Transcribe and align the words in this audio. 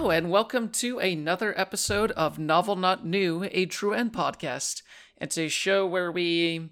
Hello, 0.00 0.10
and 0.10 0.30
welcome 0.30 0.70
to 0.70 0.98
another 0.98 1.52
episode 1.60 2.10
of 2.12 2.38
Novel 2.38 2.74
Not 2.74 3.04
New, 3.04 3.46
a 3.52 3.66
True 3.66 3.92
End 3.92 4.14
podcast. 4.14 4.80
It's 5.20 5.36
a 5.36 5.48
show 5.48 5.86
where 5.86 6.10
we 6.10 6.70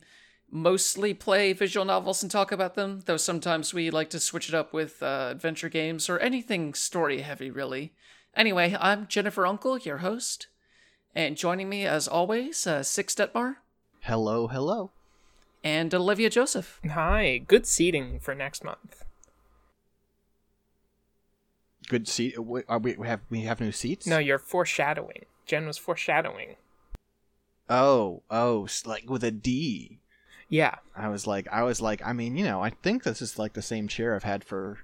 mostly 0.50 1.12
play 1.12 1.52
visual 1.52 1.84
novels 1.84 2.22
and 2.22 2.32
talk 2.32 2.50
about 2.52 2.74
them, 2.74 3.02
though 3.04 3.18
sometimes 3.18 3.74
we 3.74 3.90
like 3.90 4.08
to 4.10 4.18
switch 4.18 4.48
it 4.48 4.54
up 4.54 4.72
with 4.72 5.02
uh, 5.02 5.28
adventure 5.30 5.68
games 5.68 6.08
or 6.08 6.18
anything 6.20 6.72
story 6.72 7.20
heavy, 7.20 7.50
really. 7.50 7.92
Anyway, 8.34 8.74
I'm 8.80 9.06
Jennifer 9.06 9.46
Uncle, 9.46 9.76
your 9.76 9.98
host, 9.98 10.46
and 11.14 11.36
joining 11.36 11.68
me 11.68 11.84
as 11.84 12.08
always, 12.08 12.66
uh, 12.66 12.82
Six 12.82 13.14
Detmar 13.14 13.56
Hello, 14.04 14.46
hello. 14.46 14.90
and 15.62 15.94
Olivia 15.94 16.30
Joseph. 16.30 16.80
Hi, 16.90 17.42
good 17.46 17.66
seating 17.66 18.20
for 18.20 18.34
next 18.34 18.64
month. 18.64 19.04
Good 21.88 22.06
seat. 22.08 22.36
Uh, 22.38 22.60
are 22.68 22.78
we, 22.78 22.94
we 22.96 23.06
have 23.06 23.20
we 23.30 23.42
have 23.42 23.60
new 23.60 23.72
seats? 23.72 24.06
No, 24.06 24.18
you're 24.18 24.38
foreshadowing. 24.38 25.24
Jen 25.46 25.66
was 25.66 25.78
foreshadowing. 25.78 26.56
Oh, 27.70 28.22
oh, 28.30 28.66
like 28.84 29.08
with 29.08 29.24
a 29.24 29.30
D. 29.30 29.98
Yeah, 30.48 30.76
I 30.96 31.08
was 31.08 31.26
like, 31.26 31.46
I 31.52 31.62
was 31.62 31.80
like, 31.82 32.00
I 32.04 32.14
mean, 32.14 32.36
you 32.36 32.44
know, 32.44 32.62
I 32.62 32.70
think 32.70 33.02
this 33.02 33.20
is 33.20 33.38
like 33.38 33.52
the 33.52 33.60
same 33.62 33.86
chair 33.88 34.14
I've 34.14 34.22
had 34.22 34.42
for 34.44 34.78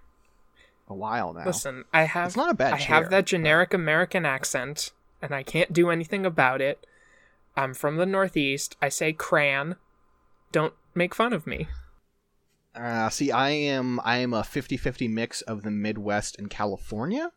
a 0.88 0.94
while 0.94 1.32
now. 1.32 1.46
listen, 1.46 1.84
I 1.92 2.02
have 2.02 2.26
It's 2.26 2.36
not 2.36 2.50
a 2.50 2.54
bad 2.54 2.74
I 2.74 2.78
chair, 2.78 2.96
have 2.96 3.10
that 3.10 3.24
generic 3.24 3.72
American 3.72 4.26
accent, 4.26 4.92
and 5.22 5.32
I 5.34 5.42
can't 5.42 5.72
do 5.72 5.88
anything 5.90 6.26
about 6.26 6.60
it. 6.60 6.86
I'm 7.56 7.72
from 7.72 7.96
the 7.96 8.04
Northeast. 8.04 8.76
I 8.82 8.90
say 8.90 9.14
cran. 9.14 9.76
Don't 10.52 10.74
make 10.94 11.14
fun 11.14 11.32
of 11.32 11.46
me. 11.46 11.68
Uh, 12.74 13.08
see, 13.08 13.30
I 13.30 13.50
am 13.50 14.00
I 14.04 14.18
am 14.18 14.32
a 14.32 14.42
50-50 14.42 15.08
mix 15.10 15.42
of 15.42 15.62
the 15.62 15.70
Midwest 15.70 16.38
and 16.38 16.50
California. 16.50 17.32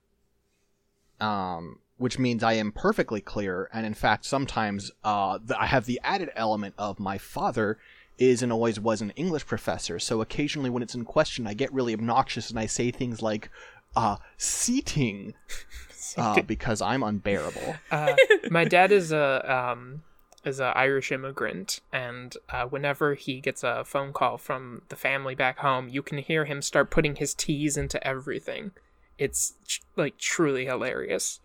Um, 1.19 1.79
which 1.97 2.19
means 2.19 2.43
I 2.43 2.53
am 2.53 2.71
perfectly 2.71 3.21
clear, 3.21 3.69
and 3.73 3.85
in 3.85 3.95
fact, 3.95 4.23
sometimes 4.23 4.91
uh, 5.03 5.39
the, 5.43 5.59
I 5.59 5.65
have 5.65 5.85
the 5.85 5.99
added 6.03 6.29
element 6.35 6.75
of 6.77 6.99
my 6.99 7.17
father 7.17 7.79
is 8.17 8.41
and 8.41 8.51
always 8.51 8.79
was 8.79 9.01
an 9.01 9.11
English 9.11 9.45
professor. 9.45 9.99
So 9.99 10.21
occasionally, 10.21 10.69
when 10.69 10.83
it's 10.83 10.95
in 10.95 11.05
question, 11.05 11.47
I 11.47 11.53
get 11.53 11.73
really 11.73 11.93
obnoxious 11.93 12.49
and 12.49 12.59
I 12.59 12.65
say 12.65 12.91
things 12.91 13.21
like, 13.21 13.49
uh, 13.95 14.17
"seating," 14.37 15.33
uh, 16.17 16.41
because 16.43 16.81
I'm 16.81 17.03
unbearable. 17.03 17.75
Uh, 17.91 18.15
my 18.49 18.65
dad 18.65 18.91
is 18.91 19.11
a 19.11 19.51
um 19.51 20.03
is 20.47 20.59
an 20.59 20.73
Irish 20.75 21.11
immigrant, 21.11 21.79
and 21.93 22.35
uh, 22.49 22.65
whenever 22.65 23.13
he 23.13 23.39
gets 23.39 23.63
a 23.63 23.83
phone 23.85 24.13
call 24.13 24.37
from 24.37 24.81
the 24.89 24.95
family 24.95 25.35
back 25.35 25.59
home, 25.59 25.89
you 25.89 26.01
can 26.01 26.17
hear 26.17 26.45
him 26.45 26.61
start 26.61 26.89
putting 26.89 27.17
his 27.17 27.33
T's 27.33 27.77
into 27.77 28.05
everything. 28.05 28.71
It's 29.17 29.53
tr- 29.67 29.81
like 29.95 30.17
truly 30.17 30.65
hilarious. 30.65 31.39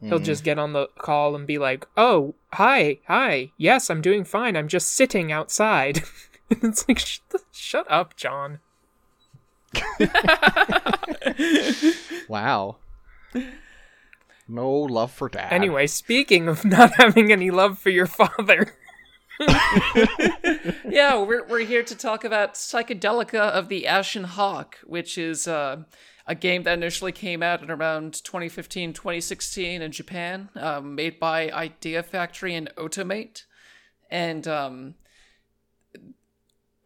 He'll 0.00 0.20
just 0.20 0.44
get 0.44 0.60
on 0.60 0.74
the 0.74 0.86
call 0.96 1.34
and 1.34 1.44
be 1.44 1.58
like, 1.58 1.84
"Oh, 1.96 2.36
hi, 2.52 2.98
hi, 3.08 3.50
yes, 3.56 3.90
I'm 3.90 4.00
doing 4.00 4.22
fine. 4.22 4.56
I'm 4.56 4.68
just 4.68 4.92
sitting 4.92 5.32
outside." 5.32 6.04
it's 6.50 6.86
like, 6.88 7.00
"Sh- 7.00 7.18
"Shut 7.52 7.84
up, 7.90 8.14
John." 8.16 8.60
Wow. 12.28 12.76
No 14.48 14.70
love 14.70 15.12
for 15.12 15.28
dad. 15.28 15.52
Anyway, 15.52 15.86
speaking 15.86 16.48
of 16.48 16.64
not 16.64 16.94
having 16.94 17.30
any 17.30 17.50
love 17.50 17.78
for 17.78 17.90
your 17.90 18.06
father. 18.06 18.74
yeah, 20.88 21.16
we're, 21.22 21.46
we're 21.46 21.64
here 21.64 21.84
to 21.84 21.94
talk 21.94 22.24
about 22.24 22.54
Psychedelica 22.54 23.38
of 23.38 23.68
the 23.68 23.86
Ashen 23.86 24.24
Hawk, 24.24 24.78
which 24.84 25.16
is 25.16 25.46
uh, 25.46 25.82
a 26.26 26.34
game 26.34 26.64
that 26.64 26.74
initially 26.74 27.12
came 27.12 27.42
out 27.42 27.62
in 27.62 27.70
around 27.70 28.14
2015 28.24 28.94
2016 28.94 29.82
in 29.82 29.92
Japan, 29.92 30.48
um, 30.56 30.94
made 30.94 31.20
by 31.20 31.50
Idea 31.50 32.02
Factory 32.02 32.54
and 32.54 32.70
Otomate. 32.76 33.44
And 34.10 34.48
um, 34.48 34.94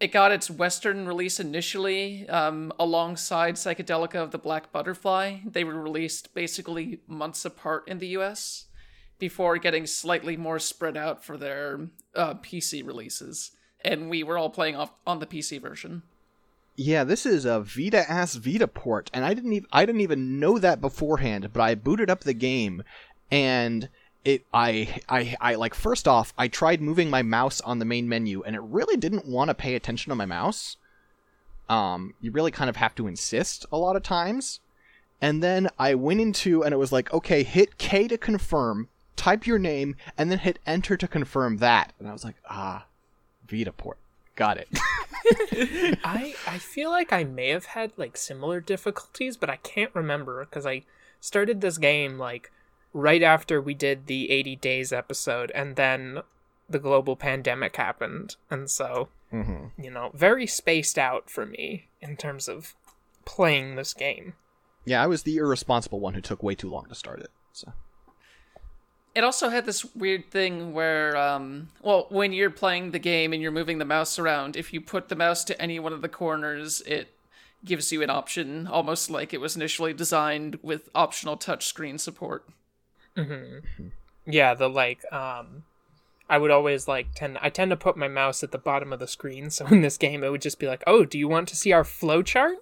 it 0.03 0.11
got 0.11 0.33
its 0.33 0.51
Western 0.51 1.07
release 1.07 1.39
initially 1.39 2.29
um, 2.29 2.73
alongside 2.77 3.55
Psychedelica 3.55 4.17
of 4.17 4.33
the 4.33 4.39
Black 4.39 4.73
Butterfly. 4.73 5.39
They 5.47 5.63
were 5.63 5.81
released 5.81 6.35
basically 6.35 6.99
months 7.07 7.45
apart 7.45 7.87
in 7.87 8.01
the 8.01 8.09
US 8.09 8.67
before 9.21 9.59
getting 9.59 9.87
slightly 9.87 10.37
more 10.37 10.59
spread 10.59 10.97
out 10.97 11.25
for 11.25 11.37
their 11.37 11.87
uh, 12.17 12.35
PC 12.35 12.85
releases. 12.85 13.53
And 13.85 14.11
we 14.11 14.25
were 14.25 14.37
all 14.37 14.51
playing 14.51 14.75
off 14.75 14.93
on 15.07 15.21
the 15.21 15.27
PC 15.27 15.63
version. 15.63 16.03
Yeah, 16.75 17.05
this 17.05 17.25
is 17.25 17.45
a 17.45 17.61
Vita 17.61 18.11
ass 18.11 18.35
Vita 18.35 18.67
port, 18.67 19.09
and 19.15 19.25
I 19.25 19.35
didn't 19.35 19.53
even 19.53 19.69
I 19.71 19.87
didn't 19.87 20.01
even 20.01 20.41
know 20.41 20.59
that 20.59 20.81
beforehand. 20.81 21.53
But 21.53 21.63
I 21.63 21.75
booted 21.77 22.11
up 22.11 22.25
the 22.25 22.33
game, 22.33 22.83
and 23.31 23.89
it 24.25 24.45
I 24.53 25.01
I 25.09 25.37
I 25.41 25.55
like 25.57 25.75
first 25.75 26.07
off 26.07 26.33
I 26.39 26.49
tried 26.49 26.81
moving 26.81 27.11
my 27.11 27.23
mouse 27.23 27.61
on 27.61 27.79
the 27.79 27.85
main 27.85 28.09
menu, 28.09 28.43
and 28.43 28.55
it 28.55 28.63
really 28.63 28.97
didn't 28.97 29.27
want 29.27 29.49
to 29.49 29.55
pay 29.55 29.75
attention 29.75 30.11
to 30.11 30.17
my 30.17 30.27
mouse. 30.27 30.77
Um, 31.69 32.15
you 32.21 32.31
really 32.33 32.51
kind 32.51 32.69
of 32.69 32.77
have 32.77 32.95
to 32.97 33.07
insist 33.07 33.65
a 33.73 33.79
lot 33.79 33.97
of 33.97 34.03
times. 34.03 34.61
And 35.21 35.43
then 35.43 35.69
I 35.79 35.95
went 35.95 36.21
into 36.21 36.65
and 36.65 36.75
it 36.75 36.79
was 36.79 36.91
like, 36.93 37.13
okay, 37.15 37.45
hit 37.45 37.79
K 37.79 38.09
to 38.09 38.19
confirm, 38.19 38.89
type 39.15 39.47
your 39.47 39.59
name, 39.59 39.95
and 40.19 40.31
then 40.31 40.41
hit 40.41 40.59
enter 40.67 40.97
to 40.97 41.07
confirm 41.07 41.59
that. 41.59 41.93
And 41.99 42.09
I 42.09 42.13
was 42.13 42.25
like, 42.25 42.35
ah, 42.51 42.87
Vita 43.49 43.73
port, 43.73 43.99
got 44.35 44.59
it. 44.59 44.69
I 46.05 46.35
I 46.47 46.59
feel 46.59 46.91
like 46.91 47.13
I 47.13 47.25
may 47.25 47.49
have 47.49 47.67
had 47.67 47.93
like 47.97 48.17
similar 48.17 48.61
difficulties, 48.61 49.37
but 49.37 49.49
I 49.49 49.57
can't 49.57 49.95
remember 49.95 50.45
because 50.45 50.67
I 50.67 50.83
started 51.21 51.61
this 51.61 51.79
game 51.79 52.19
like 52.19 52.51
right 52.93 53.23
after 53.23 53.61
we 53.61 53.75
did 53.75 54.07
the 54.07 54.31
80 54.31 54.57
days 54.57 54.93
episode 54.93 55.51
and 55.55 55.77
then 55.77 56.21
the 56.69 56.79
global 56.79 57.17
pandemic 57.17 57.77
happened. 57.77 58.37
And 58.51 58.71
so, 58.71 59.09
mm-hmm. 59.33 59.81
you 59.83 59.91
know, 59.91 60.11
very 60.15 60.47
spaced 60.47 60.99
out 60.99 61.31
for 61.31 61.47
me 61.47 61.89
in 62.01 62.17
terms 62.17 62.49
of 62.49 62.75
playing 63.25 63.77
this 63.77 63.95
game. 63.95 64.35
Yeah, 64.85 65.03
I 65.03 65.07
was 65.07 65.23
the 65.23 65.37
irresponsible 65.37 66.01
one 66.01 66.15
who 66.15 66.21
took 66.21 66.43
way 66.43 66.55
too 66.55 66.69
long 66.69 66.87
to 66.87 66.95
start 66.95 67.21
it. 67.21 67.31
So 67.53 67.73
It 69.15 69.23
also 69.23 69.49
had 69.49 69.65
this 69.65 69.85
weird 69.95 70.31
thing 70.31 70.73
where, 70.73 71.17
um, 71.17 71.69
well, 71.83 72.07
when 72.09 72.33
you're 72.33 72.51
playing 72.51 72.91
the 72.91 72.99
game 72.99 73.33
and 73.33 73.41
you're 73.41 73.53
moving 73.53 73.79
the 73.79 73.85
mouse 73.85 74.19
around, 74.19 74.57
if 74.57 74.73
you 74.73 74.81
put 74.81 75.09
the 75.09 75.17
mouse 75.17 75.45
to 75.45 75.63
any 75.63 75.79
one 75.79 75.93
of 75.93 76.03
the 76.03 76.09
corners, 76.09 76.81
it 76.83 77.15
gives 77.65 77.93
you 77.93 78.03
an 78.03 78.11
option, 78.11 78.67
almost 78.67 79.09
like 79.09 79.33
it 79.33 79.41
was 79.41 79.55
initially 79.55 79.93
designed 79.93 80.59
with 80.63 80.89
optional 80.95 81.37
touchscreen 81.37 82.01
support. 82.01 82.45
Yeah, 84.27 84.55
the 84.55 84.69
like 84.69 85.05
um 85.13 85.65
I 86.29 86.39
would 86.39 86.51
always 86.51 86.89
like 86.89 87.09
tend 87.15 87.39
I 87.43 87.51
tend 87.51 87.71
to 87.71 87.77
put 87.77 87.97
my 87.97 88.09
mouse 88.09 88.43
at 88.43 88.53
the 88.53 88.59
bottom 88.59 88.93
of 88.93 89.01
the 89.01 89.09
screen, 89.09 89.51
so 89.51 89.67
in 89.71 89.83
this 89.83 89.99
game 89.99 90.25
it 90.25 90.31
would 90.31 90.43
just 90.43 90.59
be 90.59 90.67
like, 90.67 90.83
"Oh, 90.87 91.05
do 91.05 91.19
you 91.19 91.29
want 91.29 91.49
to 91.49 91.57
see 91.57 91.73
our 91.73 91.85
flowchart?" 91.85 92.57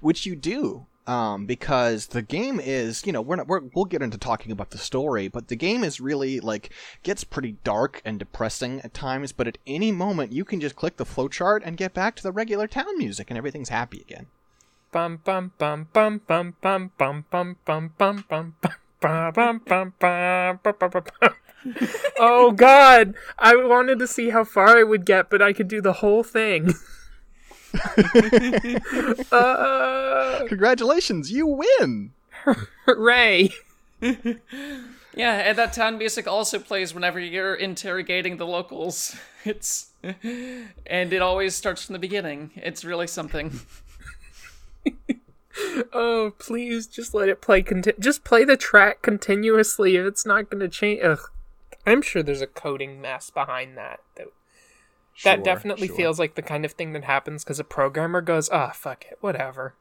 which 0.00 0.26
you 0.26 0.36
do, 0.36 0.86
um, 1.06 1.46
because 1.46 2.08
the 2.08 2.22
game 2.22 2.60
is, 2.60 3.04
you 3.06 3.12
know, 3.12 3.20
we're 3.20 3.36
not, 3.36 3.48
we're, 3.48 3.60
we'll 3.74 3.84
get 3.84 4.02
into 4.02 4.18
talking 4.18 4.52
about 4.52 4.70
the 4.70 4.78
story, 4.78 5.28
but 5.28 5.48
the 5.48 5.56
game 5.56 5.82
is 5.84 6.00
really 6.00 6.40
like 6.40 6.70
gets 7.02 7.24
pretty 7.24 7.56
dark 7.64 8.00
and 8.04 8.18
depressing 8.18 8.80
at 8.82 8.94
times. 8.94 9.32
But 9.32 9.48
at 9.48 9.58
any 9.66 9.92
moment, 9.92 10.32
you 10.32 10.44
can 10.44 10.60
just 10.60 10.76
click 10.76 10.96
the 10.96 11.04
flowchart 11.04 11.62
and 11.64 11.76
get 11.76 11.94
back 11.94 12.16
to 12.16 12.22
the 12.22 12.32
regular 12.32 12.66
town 12.66 12.98
music, 12.98 13.30
and 13.30 13.38
everything's 13.38 13.70
happy 13.70 14.00
again. 14.00 14.26
Bum 14.92 15.20
bum 15.22 15.52
bum 15.56 15.88
bum 15.92 16.20
bum 16.26 16.52
bum 16.60 16.92
bum 16.98 17.24
bum 17.30 17.64
bum 17.68 17.94
bum 17.94 17.94
bum 17.96 18.24
bum 18.28 18.54
bum 18.98 19.24
bum 19.38 19.62
bum 19.66 19.92
bum 20.00 20.58
bum 20.62 20.74
bum 20.78 20.90
bum. 21.20 21.34
Oh 22.18 22.50
god, 22.52 23.14
I 23.38 23.54
wanted 23.54 23.98
to 24.00 24.06
see 24.06 24.30
how 24.30 24.44
far 24.44 24.78
I 24.78 24.82
would 24.82 25.04
get, 25.06 25.30
but 25.30 25.42
I 25.42 25.52
could 25.52 25.68
do 25.68 25.80
the 25.80 25.94
whole 25.94 26.22
thing. 26.24 26.74
uh, 29.30 30.40
Congratulations, 30.48 31.30
you 31.30 31.46
win! 31.46 32.12
hooray! 32.86 33.50
Yeah, 34.00 35.34
and 35.34 35.58
that 35.58 35.72
town 35.72 35.98
music 35.98 36.26
also 36.26 36.58
plays 36.58 36.94
whenever 36.94 37.20
you're 37.20 37.54
interrogating 37.54 38.36
the 38.38 38.46
locals. 38.46 39.16
It's 39.44 39.90
and 40.02 41.12
it 41.12 41.22
always 41.22 41.54
starts 41.54 41.84
from 41.86 41.94
the 41.94 41.98
beginning. 41.98 42.50
It's 42.56 42.84
really 42.84 43.06
something. 43.06 43.60
Oh, 45.92 46.32
please 46.38 46.86
just 46.86 47.14
let 47.14 47.28
it 47.28 47.40
play. 47.40 47.62
Conti- 47.62 47.92
just 47.98 48.24
play 48.24 48.44
the 48.44 48.56
track 48.56 49.02
continuously. 49.02 49.96
If 49.96 50.06
it's 50.06 50.26
not 50.26 50.50
going 50.50 50.60
to 50.60 50.68
change, 50.68 51.00
ugh. 51.02 51.20
I'm 51.86 52.02
sure 52.02 52.22
there's 52.22 52.42
a 52.42 52.46
coding 52.46 53.00
mess 53.00 53.30
behind 53.30 53.76
that. 53.76 54.00
That, 54.16 54.28
that 55.24 55.44
definitely 55.44 55.88
sure. 55.88 55.96
feels 55.96 56.18
like 56.18 56.34
the 56.34 56.42
kind 56.42 56.64
of 56.64 56.72
thing 56.72 56.92
that 56.92 57.04
happens 57.04 57.42
because 57.44 57.58
a 57.58 57.64
programmer 57.64 58.20
goes, 58.20 58.48
"Ah, 58.50 58.70
fuck 58.74 59.04
it, 59.10 59.18
whatever." 59.20 59.74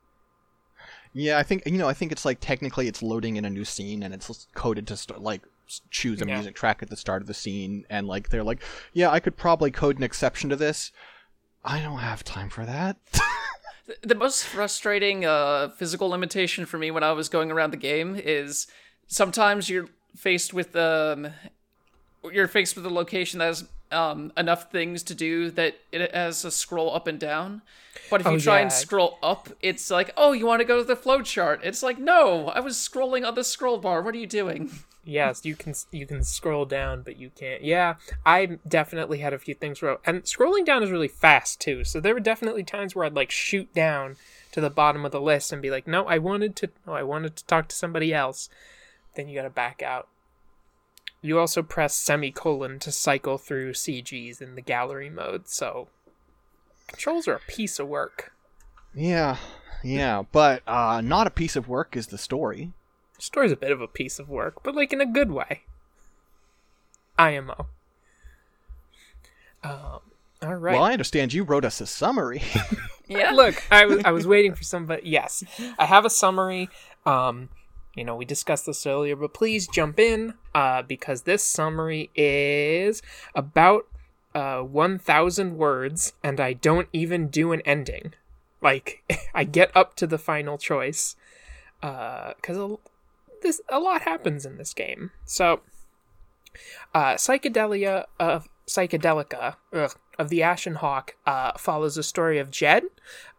Yeah, 1.14 1.38
I 1.38 1.44
think 1.44 1.64
you 1.66 1.78
know. 1.78 1.88
I 1.90 1.94
think 1.94 2.12
it's 2.12 2.25
like 2.25 2.40
technically 2.40 2.88
it's 2.88 3.02
loading 3.02 3.36
in 3.36 3.46
a 3.46 3.50
new 3.50 3.66
scene 3.66 4.04
and 4.04 4.14
it's 4.14 4.48
coded 4.54 4.88
to 4.88 4.98
start 4.98 5.22
like 5.22 5.42
choose 5.90 6.22
a 6.22 6.25
Yeah. 6.28 6.36
music 6.36 6.56
track 6.56 6.82
at 6.82 6.90
the 6.90 6.96
start 6.98 7.22
of 7.22 7.28
the 7.28 7.34
scene 7.34 7.86
and 7.90 8.08
like 8.08 8.30
they're 8.30 8.44
like, 8.44 8.62
yeah, 8.94 9.10
I 9.12 9.20
could 9.20 9.38
probably 9.38 9.72
code 9.72 9.98
an 9.98 10.04
exception 10.04 10.50
to 10.50 10.56
this. 10.56 10.92
I 11.64 11.82
don't 11.82 12.00
have 12.00 12.24
time 12.24 12.50
for 12.50 12.66
that. 12.66 12.98
th- 13.89 14.00
the 14.01 14.15
most 14.15 14.45
frustrating 14.45 15.25
uh, 15.25 15.69
physical 15.69 16.09
limitation 16.09 16.65
for 16.65 16.77
me 16.77 16.91
when 16.91 17.03
I 17.03 17.12
was 17.12 17.27
going 17.30 17.51
around 17.51 17.71
the 17.71 17.77
game 17.77 18.15
is 18.18 18.68
sometimes 19.07 19.69
you're 19.69 19.88
faced 20.15 20.53
with 20.53 20.75
um, 20.75 21.27
you're 22.31 22.47
faced 22.47 22.75
with 22.75 22.86
a 22.86 22.89
location 22.89 23.39
that 23.39 23.45
has 23.45 23.65
um, 23.91 24.31
enough 24.38 24.71
things 24.71 25.03
to 25.03 25.15
do 25.15 25.50
that 25.51 25.75
it 25.91 26.13
has 26.15 26.45
a 26.45 26.51
scroll 26.51 26.94
up 26.95 27.07
and 27.07 27.19
down. 27.19 27.62
But 28.09 28.21
if 28.21 28.27
you 28.27 28.33
Oh, 28.33 28.39
try 28.39 28.56
yeah. 28.57 28.62
and 28.63 28.71
scroll 28.74 29.18
up, 29.21 29.50
it's 29.62 29.89
like, 29.91 30.12
oh, 30.18 30.31
you 30.31 30.45
want 30.45 30.62
to 30.62 30.65
go 30.65 30.77
to 30.77 30.83
the 30.83 30.95
flow 30.95 31.21
chart. 31.21 31.62
It's 31.63 31.83
like, 31.83 32.00
no, 32.00 32.47
I 32.50 32.59
was 32.59 32.75
scrolling 32.77 33.27
on 33.27 33.36
the 33.36 33.44
scroll 33.44 33.77
bar. 33.77 34.01
What 34.01 34.15
are 34.15 34.18
you 34.19 34.27
doing? 34.27 34.71
Yes, 35.10 35.44
you 35.44 35.56
can 35.56 35.74
you 35.90 36.06
can 36.06 36.24
scroll 36.24 36.66
down, 36.66 37.02
but 37.02 37.18
you 37.18 37.32
can't. 37.32 37.64
Yeah, 37.64 37.96
I 38.28 38.60
definitely 38.68 39.18
had 39.18 39.34
a 39.34 39.40
few 39.40 39.56
things 39.56 39.82
where 39.82 39.98
and 40.06 40.22
scrolling 40.24 40.66
down 40.66 40.84
is 40.84 40.92
really 40.92 41.08
fast 41.08 41.60
too. 41.60 41.84
So 41.84 42.00
there 42.00 42.14
were 42.14 42.20
definitely 42.20 42.64
times 42.64 42.96
where 42.96 43.06
I'd 43.06 43.16
like 43.16 43.32
shoot 43.32 43.74
down 43.74 44.18
to 44.52 44.62
the 44.62 44.70
bottom 44.70 45.06
of 45.06 45.12
the 45.12 45.20
list 45.20 45.52
and 45.52 45.64
be 45.64 45.72
like, 45.72 45.88
"No, 45.88 46.06
I 46.06 46.20
wanted 46.20 46.56
to. 46.58 46.70
No, 46.86 46.94
I 46.94 47.02
wanted 47.02 47.36
to 47.38 47.46
talk 47.46 47.68
to 47.70 47.76
somebody 47.76 48.14
else." 48.14 48.50
Then 49.16 49.28
you 49.28 49.36
got 49.36 49.44
to 49.44 49.50
back 49.50 49.82
out. 49.82 50.10
You 51.24 51.40
also 51.40 51.64
press 51.64 51.96
semicolon 51.96 52.78
to 52.80 52.92
cycle 52.92 53.40
through 53.40 53.74
CGs 53.74 54.42
in 54.42 54.54
the 54.54 54.62
gallery 54.62 55.10
mode. 55.10 55.48
So 55.48 55.88
controls 56.88 57.28
are 57.28 57.34
a 57.34 57.52
piece 57.52 57.80
of 57.80 57.88
work. 57.88 58.32
Yeah, 58.94 59.38
yeah, 59.84 60.22
but 60.32 60.62
uh, 60.68 61.02
not 61.02 61.26
a 61.26 61.32
piece 61.32 61.56
of 61.56 61.68
work 61.68 61.98
is 61.98 62.08
the 62.08 62.20
story. 62.20 62.74
Story's 63.19 63.51
a 63.51 63.57
bit 63.57 63.71
of 63.71 63.81
a 63.81 63.88
piece 63.88 64.19
of 64.19 64.30
work, 64.30 64.63
but 64.63 64.75
like 64.75 64.94
in 64.94 65.01
a 65.01 65.06
good 65.06 65.31
way. 65.31 65.62
IMO. 67.18 67.68
Um, 69.63 70.00
all 70.42 70.56
right. 70.56 70.74
Well, 70.74 70.83
I 70.83 70.94
understand 70.94 71.33
you 71.33 71.44
wrote 71.44 71.66
us 71.66 71.81
a 71.81 71.86
summary. 71.86 72.42
Yeah. 73.10 73.31
Look, 73.31 73.63
I 73.71 73.88
was 73.88 74.04
I 74.06 74.12
was 74.12 74.27
waiting 74.27 74.54
for 74.54 74.63
somebody. 74.63 75.10
Yes, 75.10 75.44
I 75.80 75.86
have 75.86 76.06
a 76.06 76.12
summary. 76.12 76.69
Um, 77.07 77.50
you 77.95 78.04
know, 78.04 78.16
we 78.16 78.24
discussed 78.24 78.68
this 78.68 78.86
earlier, 78.86 79.16
but 79.16 79.33
please 79.33 79.68
jump 79.68 80.00
in 80.00 80.36
uh, 80.54 80.83
because 80.83 81.24
this 81.24 81.44
summary 81.44 82.12
is 82.13 83.01
about 83.33 83.88
uh, 84.36 84.60
one 84.60 85.00
thousand 85.00 85.57
words, 85.57 86.13
and 86.24 86.39
I 86.39 86.54
don't 86.54 86.88
even 86.94 87.30
do 87.30 87.51
an 87.51 87.62
ending. 87.62 88.13
Like 88.62 89.01
I 89.33 89.44
get 89.44 89.75
up 89.75 89.95
to 89.95 90.06
the 90.06 90.19
final 90.19 90.60
choice 90.60 91.15
because 91.81 92.57
a, 92.57 92.75
this 93.41 93.62
a 93.69 93.80
lot 93.80 94.03
happens 94.03 94.45
in 94.45 94.57
this 94.57 94.74
game. 94.74 95.12
So, 95.25 95.62
uh, 96.94 97.15
psychedelia 97.15 98.06
of 98.19 98.47
psychedelica 98.68 99.56
ugh, 99.74 99.95
of 100.19 100.30
the 100.30 100.44
Ashen 100.44 100.75
Hawk 100.75 101.15
uh, 101.25 101.57
follows 101.57 101.95
the 101.95 102.03
story 102.03 102.39
of 102.39 102.51
Jed, 102.51 102.83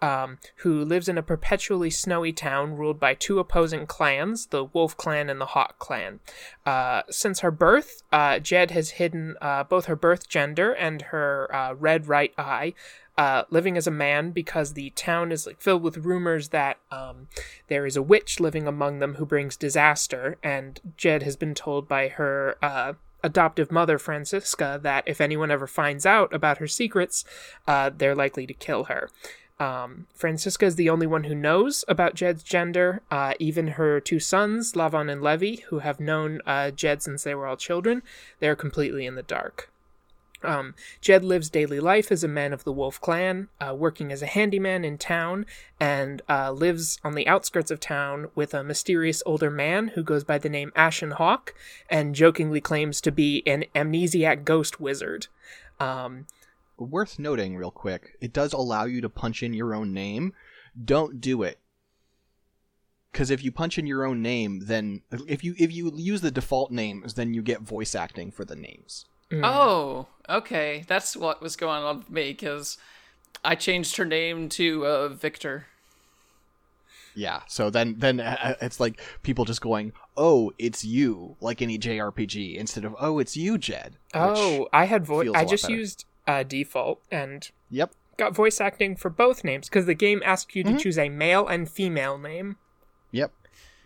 um, 0.00 0.38
who 0.56 0.82
lives 0.82 1.08
in 1.08 1.18
a 1.18 1.22
perpetually 1.22 1.90
snowy 1.90 2.32
town 2.32 2.74
ruled 2.74 2.98
by 2.98 3.14
two 3.14 3.38
opposing 3.38 3.86
clans, 3.86 4.46
the 4.46 4.64
Wolf 4.64 4.96
Clan 4.96 5.28
and 5.28 5.40
the 5.40 5.46
Hawk 5.46 5.78
Clan. 5.78 6.20
Uh, 6.64 7.02
since 7.10 7.40
her 7.40 7.50
birth, 7.50 8.02
uh, 8.10 8.38
Jed 8.38 8.70
has 8.70 8.92
hidden 8.92 9.36
uh, 9.40 9.62
both 9.64 9.84
her 9.86 9.96
birth 9.96 10.28
gender 10.28 10.72
and 10.72 11.02
her 11.02 11.54
uh, 11.54 11.74
red 11.74 12.08
right 12.08 12.32
eye. 12.38 12.72
Uh, 13.20 13.44
living 13.50 13.76
as 13.76 13.86
a 13.86 13.90
man 13.90 14.30
because 14.30 14.72
the 14.72 14.88
town 14.96 15.30
is 15.30 15.46
like 15.46 15.60
filled 15.60 15.82
with 15.82 15.98
rumors 15.98 16.48
that 16.48 16.78
um, 16.90 17.28
there 17.68 17.84
is 17.84 17.94
a 17.94 18.00
witch 18.00 18.40
living 18.40 18.66
among 18.66 18.98
them 18.98 19.16
who 19.16 19.26
brings 19.26 19.58
disaster, 19.58 20.38
and 20.42 20.80
Jed 20.96 21.22
has 21.22 21.36
been 21.36 21.54
told 21.54 21.86
by 21.86 22.08
her 22.08 22.56
uh, 22.62 22.94
adoptive 23.22 23.70
mother 23.70 23.98
Francisca 23.98 24.80
that 24.82 25.04
if 25.06 25.20
anyone 25.20 25.50
ever 25.50 25.66
finds 25.66 26.06
out 26.06 26.32
about 26.32 26.56
her 26.58 26.66
secrets, 26.66 27.26
uh, 27.66 27.90
they're 27.94 28.14
likely 28.14 28.46
to 28.46 28.54
kill 28.54 28.84
her. 28.84 29.10
Um, 29.58 30.06
Francisca 30.14 30.64
is 30.64 30.76
the 30.76 30.88
only 30.88 31.06
one 31.06 31.24
who 31.24 31.34
knows 31.34 31.84
about 31.88 32.14
Jed's 32.14 32.42
gender. 32.42 33.02
Uh, 33.10 33.34
even 33.38 33.72
her 33.72 34.00
two 34.00 34.18
sons, 34.18 34.72
Lavon 34.72 35.12
and 35.12 35.20
Levy, 35.20 35.56
who 35.68 35.80
have 35.80 36.00
known 36.00 36.40
uh, 36.46 36.70
Jed 36.70 37.02
since 37.02 37.24
they 37.24 37.34
were 37.34 37.46
all 37.46 37.58
children, 37.58 38.02
they're 38.38 38.56
completely 38.56 39.04
in 39.04 39.14
the 39.14 39.22
dark. 39.22 39.69
Um, 40.42 40.74
Jed 41.00 41.24
lives 41.24 41.50
daily 41.50 41.80
life 41.80 42.10
as 42.10 42.24
a 42.24 42.28
man 42.28 42.52
of 42.52 42.64
the 42.64 42.72
Wolf 42.72 43.00
Clan, 43.00 43.48
uh, 43.60 43.74
working 43.74 44.10
as 44.10 44.22
a 44.22 44.26
handyman 44.26 44.84
in 44.84 44.96
town, 44.96 45.44
and 45.78 46.22
uh, 46.28 46.50
lives 46.50 46.98
on 47.04 47.14
the 47.14 47.28
outskirts 47.28 47.70
of 47.70 47.80
town 47.80 48.28
with 48.34 48.54
a 48.54 48.64
mysterious 48.64 49.22
older 49.26 49.50
man 49.50 49.88
who 49.88 50.02
goes 50.02 50.24
by 50.24 50.38
the 50.38 50.48
name 50.48 50.72
Ashen 50.74 51.12
Hawk 51.12 51.54
and 51.90 52.14
jokingly 52.14 52.60
claims 52.60 53.00
to 53.02 53.12
be 53.12 53.42
an 53.46 53.64
amnesiac 53.74 54.44
ghost 54.44 54.80
wizard. 54.80 55.26
Um, 55.78 56.26
Worth 56.78 57.18
noting, 57.18 57.56
real 57.56 57.70
quick, 57.70 58.16
it 58.22 58.32
does 58.32 58.54
allow 58.54 58.84
you 58.84 59.02
to 59.02 59.10
punch 59.10 59.42
in 59.42 59.52
your 59.52 59.74
own 59.74 59.92
name. 59.92 60.32
Don't 60.82 61.20
do 61.20 61.42
it. 61.42 61.58
Because 63.12 63.30
if 63.30 63.44
you 63.44 63.52
punch 63.52 63.76
in 63.76 63.86
your 63.86 64.06
own 64.06 64.22
name, 64.22 64.60
then 64.62 65.02
if 65.26 65.44
you 65.44 65.54
if 65.58 65.72
you 65.72 65.92
use 65.96 66.22
the 66.22 66.30
default 66.30 66.70
names, 66.70 67.14
then 67.14 67.34
you 67.34 67.42
get 67.42 67.60
voice 67.60 67.94
acting 67.94 68.30
for 68.30 68.46
the 68.46 68.56
names. 68.56 69.04
Oh, 69.32 70.08
okay. 70.28 70.84
That's 70.88 71.16
what 71.16 71.40
was 71.40 71.56
going 71.56 71.82
on 71.82 71.98
with 71.98 72.10
me 72.10 72.32
because 72.32 72.78
I 73.44 73.54
changed 73.54 73.96
her 73.96 74.04
name 74.04 74.48
to 74.50 74.86
uh, 74.86 75.08
Victor. 75.08 75.66
Yeah. 77.14 77.40
So 77.48 77.70
then 77.70 77.96
then 77.98 78.20
uh, 78.20 78.54
it's 78.60 78.78
like 78.80 79.00
people 79.22 79.44
just 79.44 79.60
going, 79.60 79.92
"Oh, 80.16 80.52
it's 80.58 80.84
you," 80.84 81.36
like 81.40 81.60
any 81.60 81.78
JRPG, 81.78 82.56
instead 82.56 82.84
of 82.84 82.94
"Oh, 83.00 83.18
it's 83.18 83.36
you, 83.36 83.58
Jed." 83.58 83.96
oh, 84.14 84.68
I 84.72 84.84
had 84.86 85.04
voice. 85.06 85.24
feels 85.24 85.36
a 85.36 85.38
I 85.38 85.42
lot 85.42 85.50
just 85.50 85.64
better. 85.64 85.74
used 85.74 86.04
uh, 86.26 86.42
default 86.44 87.02
and 87.10 87.50
Yep. 87.70 87.92
got 88.16 88.34
voice 88.34 88.60
acting 88.60 88.94
for 88.96 89.10
both 89.10 89.42
names 89.42 89.68
because 89.68 89.86
the 89.86 89.94
game 89.94 90.22
asks 90.24 90.54
you 90.54 90.62
to 90.64 90.70
Mhm. 90.70 90.78
choose 90.78 90.98
a 90.98 91.08
male 91.08 91.46
and 91.48 91.68
female 91.70 92.16
name. 92.18 92.56
Yep. 93.10 93.32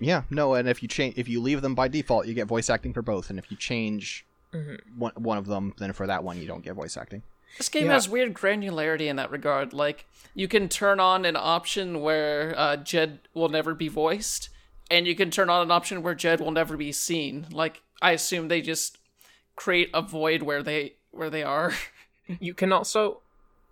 Yeah. 0.00 0.23
No, 0.29 0.52
and 0.55 0.69
if 0.69 0.82
you 0.82 0.88
change, 0.88 1.17
if 1.17 1.29
you 1.29 1.40
leave 1.40 1.62
them 1.62 1.75
by 1.75 1.88
default, 1.88 2.26
you 2.26 2.35
get 2.35 2.47
voice 2.47 2.69
acting 2.69 2.93
for 2.93 3.02
both, 3.02 3.31
and 3.31 3.38
if 3.38 3.50
you 3.50 3.56
change 3.56 4.26
Mm-hmm. 4.55 4.99
one 5.00 5.12
one 5.17 5.38
of 5.38 5.47
them, 5.47 5.75
then 5.78 5.93
for 5.93 6.07
that 6.07 6.23
one 6.25 6.40
you 6.40 6.47
don't 6.47 6.64
get 6.64 6.75
voice 6.75 6.97
acting. 6.97 7.23
This 7.59 7.69
game 7.69 7.87
Yeah. 7.87 7.93
has 7.93 8.09
weird 8.09 8.35
granularity 8.35 9.07
in 9.07 9.17
that 9.17 9.31
regard. 9.31 9.73
Like, 9.73 10.07
you 10.35 10.49
can 10.49 10.69
turn 10.69 10.99
on 10.99 11.25
an 11.25 11.37
option 11.37 12.00
where 12.00 12.55
uh, 12.59 12.76
Jed 12.76 13.21
will 13.33 13.49
never 13.49 13.75
be 13.75 13.87
voiced, 13.88 14.49
and 14.90 15.07
you 15.07 15.14
can 15.14 15.31
turn 15.31 15.49
on 15.50 15.62
an 15.62 15.71
option 15.71 16.02
where 16.02 16.14
Jed 16.17 16.40
will 16.40 16.50
never 16.50 16.76
be 16.76 16.90
seen. 16.90 17.47
Like, 17.52 17.83
I 18.02 18.11
assume 18.12 18.49
they 18.49 18.61
just 18.61 18.99
create 19.57 19.88
a 19.95 20.02
void 20.02 20.43
where 20.43 20.62
they 20.62 20.95
where 21.12 21.31
they 21.31 21.43
are. 21.45 21.73
you 22.40 22.55
can 22.55 22.73
also 22.73 23.21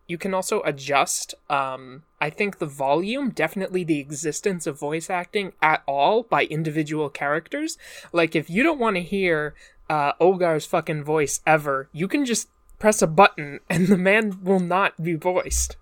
you 0.06 0.18
can 0.18 0.32
also 0.34 0.62
adjust 0.62 1.34
um 1.50 2.02
i 2.22 2.30
think 2.30 2.58
the 2.58 2.66
volume 2.86 3.28
definitely 3.30 3.84
the 3.84 3.98
existence 3.98 4.66
of 4.66 4.78
voice 4.78 5.10
acting 5.10 5.52
at 5.60 5.82
all 5.86 6.22
by 6.22 6.44
individual 6.44 7.08
characters 7.10 7.76
like 8.12 8.34
if 8.34 8.48
you 8.48 8.62
don't 8.62 8.78
want 8.78 8.96
to 8.96 9.02
hear 9.02 9.54
uh 9.90 10.12
olgar's 10.20 10.64
fucking 10.64 11.02
voice 11.04 11.40
ever 11.46 11.88
you 11.92 12.06
can 12.08 12.24
just 12.24 12.48
press 12.78 13.02
a 13.02 13.06
button 13.06 13.60
and 13.68 13.88
the 13.88 13.98
man 13.98 14.38
will 14.42 14.60
not 14.60 15.02
be 15.02 15.14
voiced 15.14 15.76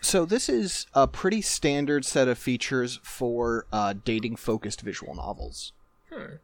So 0.00 0.24
this 0.24 0.48
is 0.48 0.86
a 0.94 1.08
pretty 1.08 1.40
standard 1.42 2.04
set 2.04 2.28
of 2.28 2.38
features 2.38 3.00
for 3.02 3.66
uh, 3.72 3.94
dating-focused 4.04 4.80
visual 4.82 5.14
novels. 5.16 5.72
Hmm. 6.12 6.34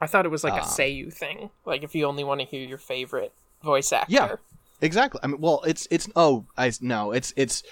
i 0.00 0.06
thought 0.08 0.26
it 0.26 0.30
was 0.30 0.42
like 0.42 0.54
a 0.60 0.64
Ah. 0.64 0.76
say 0.78 0.88
you 0.90 1.08
thing 1.10 1.50
like 1.64 1.84
if 1.84 1.94
you 1.94 2.04
only 2.06 2.24
want 2.24 2.40
to 2.40 2.46
hear 2.46 2.66
your 2.66 2.78
favorite 2.78 3.32
voice 3.62 3.92
actor 3.92 4.12
Yeah. 4.12 4.36
Exactly. 4.80 5.20
I 5.22 5.26
mean, 5.26 5.40
well, 5.40 5.62
it's 5.66 5.86
it's 5.90 6.08
oh, 6.16 6.44
I 6.56 6.72
no, 6.80 7.12
it's 7.12 7.32
it's. 7.36 7.62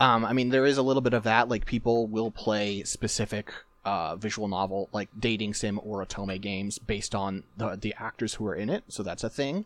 Um, 0.00 0.24
I 0.24 0.32
mean, 0.32 0.48
there 0.48 0.66
is 0.66 0.78
a 0.78 0.82
little 0.82 1.02
bit 1.02 1.14
of 1.14 1.22
that. 1.24 1.48
Like, 1.48 1.64
people 1.64 2.08
will 2.08 2.32
play 2.32 2.82
specific 2.82 3.52
uh, 3.84 4.16
visual 4.16 4.48
novel, 4.48 4.88
like 4.92 5.08
dating 5.18 5.54
sim 5.54 5.80
or 5.82 6.04
otome 6.04 6.40
games, 6.40 6.78
based 6.78 7.14
on 7.14 7.44
the 7.56 7.76
the 7.76 7.94
actors 7.98 8.34
who 8.34 8.46
are 8.46 8.54
in 8.54 8.68
it. 8.68 8.84
So 8.88 9.02
that's 9.02 9.24
a 9.24 9.30
thing. 9.30 9.64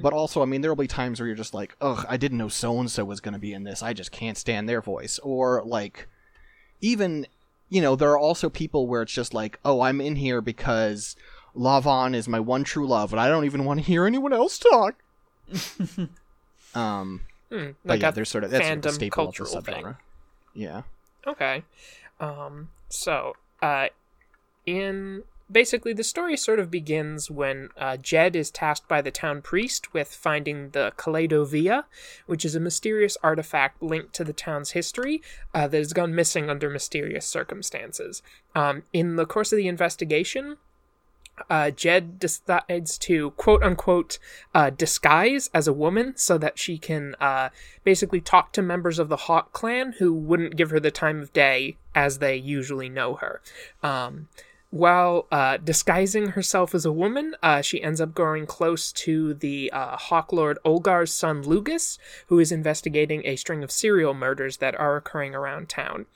But 0.00 0.12
also, 0.12 0.42
I 0.42 0.46
mean, 0.46 0.60
there 0.60 0.70
will 0.70 0.76
be 0.76 0.88
times 0.88 1.20
where 1.20 1.26
you're 1.26 1.36
just 1.36 1.54
like, 1.54 1.76
ugh, 1.80 2.04
I 2.08 2.16
didn't 2.16 2.38
know 2.38 2.48
so 2.48 2.78
and 2.78 2.90
so 2.90 3.04
was 3.04 3.20
going 3.20 3.34
to 3.34 3.40
be 3.40 3.52
in 3.52 3.64
this. 3.64 3.82
I 3.82 3.92
just 3.92 4.12
can't 4.12 4.38
stand 4.38 4.68
their 4.68 4.80
voice. 4.80 5.18
Or 5.22 5.62
like, 5.64 6.08
even 6.80 7.26
you 7.68 7.80
know, 7.80 7.96
there 7.96 8.10
are 8.10 8.18
also 8.18 8.50
people 8.50 8.86
where 8.86 9.00
it's 9.00 9.12
just 9.12 9.32
like, 9.32 9.58
oh, 9.64 9.80
I'm 9.80 10.00
in 10.00 10.16
here 10.16 10.42
because 10.42 11.16
Lavon 11.56 12.14
is 12.14 12.28
my 12.28 12.38
one 12.38 12.64
true 12.64 12.86
love, 12.86 13.12
and 13.12 13.20
I 13.20 13.28
don't 13.28 13.46
even 13.46 13.64
want 13.64 13.80
to 13.80 13.86
hear 13.86 14.06
anyone 14.06 14.32
else 14.32 14.58
talk. 14.58 14.96
um, 16.74 17.22
Hmm, 17.52 17.72
but 17.84 17.94
like 17.94 18.00
yeah, 18.00 18.10
there's 18.12 18.30
sort 18.30 18.44
of 18.44 18.50
that's 18.50 18.66
sort 18.66 18.78
of 18.78 18.84
fandom 18.84 18.94
staple 18.94 19.28
of 19.28 19.34
the 19.34 19.38
cultural 19.38 19.60
thing. 19.60 19.84
subgenre. 19.84 19.96
Yeah. 20.54 20.82
Okay. 21.26 21.64
Um, 22.18 22.70
so, 22.88 23.34
uh, 23.60 23.88
in 24.64 25.24
basically 25.50 25.92
the 25.92 26.04
story 26.04 26.36
sort 26.36 26.58
of 26.58 26.70
begins 26.70 27.30
when 27.30 27.68
uh, 27.76 27.98
Jed 27.98 28.34
is 28.34 28.50
tasked 28.50 28.88
by 28.88 29.02
the 29.02 29.10
town 29.10 29.42
priest 29.42 29.92
with 29.92 30.08
finding 30.14 30.70
the 30.70 30.92
Kaleido 30.96 31.84
which 32.26 32.44
is 32.44 32.54
a 32.54 32.60
mysterious 32.60 33.18
artifact 33.22 33.82
linked 33.82 34.14
to 34.14 34.24
the 34.24 34.32
town's 34.32 34.70
history 34.70 35.20
uh, 35.52 35.68
that 35.68 35.76
has 35.76 35.92
gone 35.92 36.14
missing 36.14 36.48
under 36.48 36.70
mysterious 36.70 37.26
circumstances. 37.26 38.22
Um, 38.54 38.84
in 38.94 39.16
the 39.16 39.26
course 39.26 39.52
of 39.52 39.58
the 39.58 39.68
investigation, 39.68 40.56
uh, 41.50 41.70
Jed 41.70 42.18
decides 42.18 42.98
to 42.98 43.30
quote 43.32 43.62
unquote 43.62 44.18
uh, 44.54 44.70
disguise 44.70 45.50
as 45.52 45.68
a 45.68 45.72
woman 45.72 46.14
so 46.16 46.38
that 46.38 46.58
she 46.58 46.78
can 46.78 47.14
uh, 47.20 47.50
basically 47.84 48.20
talk 48.20 48.52
to 48.52 48.62
members 48.62 48.98
of 48.98 49.08
the 49.08 49.16
Hawk 49.16 49.52
clan 49.52 49.94
who 49.98 50.12
wouldn't 50.12 50.56
give 50.56 50.70
her 50.70 50.80
the 50.80 50.90
time 50.90 51.20
of 51.20 51.32
day 51.32 51.76
as 51.94 52.18
they 52.18 52.36
usually 52.36 52.88
know 52.88 53.14
her. 53.16 53.40
Um, 53.82 54.28
while 54.72 55.26
uh, 55.30 55.58
disguising 55.58 56.28
herself 56.28 56.74
as 56.74 56.86
a 56.86 56.92
woman, 56.92 57.36
uh, 57.42 57.60
she 57.60 57.82
ends 57.82 58.00
up 58.00 58.14
growing 58.14 58.46
close 58.46 58.90
to 58.90 59.34
the 59.34 59.70
uh, 59.70 59.98
Hawk 59.98 60.32
Lord 60.32 60.58
Olgar's 60.64 61.12
son 61.12 61.42
Lugus, 61.44 61.98
who 62.28 62.38
is 62.38 62.50
investigating 62.50 63.20
a 63.26 63.36
string 63.36 63.62
of 63.62 63.70
serial 63.70 64.14
murders 64.14 64.56
that 64.56 64.74
are 64.80 64.96
occurring 64.96 65.34
around 65.34 65.68
town. 65.68 66.06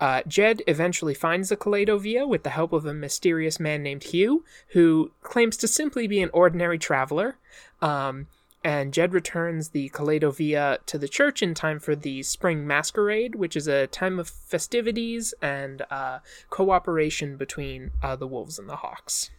Uh, 0.00 0.22
Jed 0.28 0.62
eventually 0.68 1.12
finds 1.12 1.48
the 1.48 1.56
Kaleido 1.56 2.28
with 2.28 2.44
the 2.44 2.50
help 2.50 2.72
of 2.72 2.86
a 2.86 2.94
mysterious 2.94 3.58
man 3.58 3.82
named 3.82 4.04
Hugh, 4.04 4.44
who 4.68 5.10
claims 5.22 5.56
to 5.56 5.66
simply 5.66 6.06
be 6.06 6.22
an 6.22 6.30
ordinary 6.32 6.78
traveler. 6.78 7.38
Um, 7.82 8.28
and 8.64 8.94
Jed 8.94 9.12
returns 9.12 9.68
the 9.68 9.90
Kaleido 9.90 10.78
to 10.86 10.98
the 10.98 11.08
church 11.08 11.42
in 11.42 11.52
time 11.52 11.78
for 11.78 11.94
the 11.94 12.22
Spring 12.22 12.66
Masquerade, 12.66 13.34
which 13.34 13.56
is 13.56 13.68
a 13.68 13.86
time 13.86 14.18
of 14.18 14.28
festivities 14.28 15.34
and 15.42 15.82
uh, 15.90 16.20
cooperation 16.48 17.36
between 17.36 17.90
uh, 18.02 18.16
the 18.16 18.26
wolves 18.26 18.58
and 18.58 18.66
the 18.68 18.76
hawks. 18.76 19.30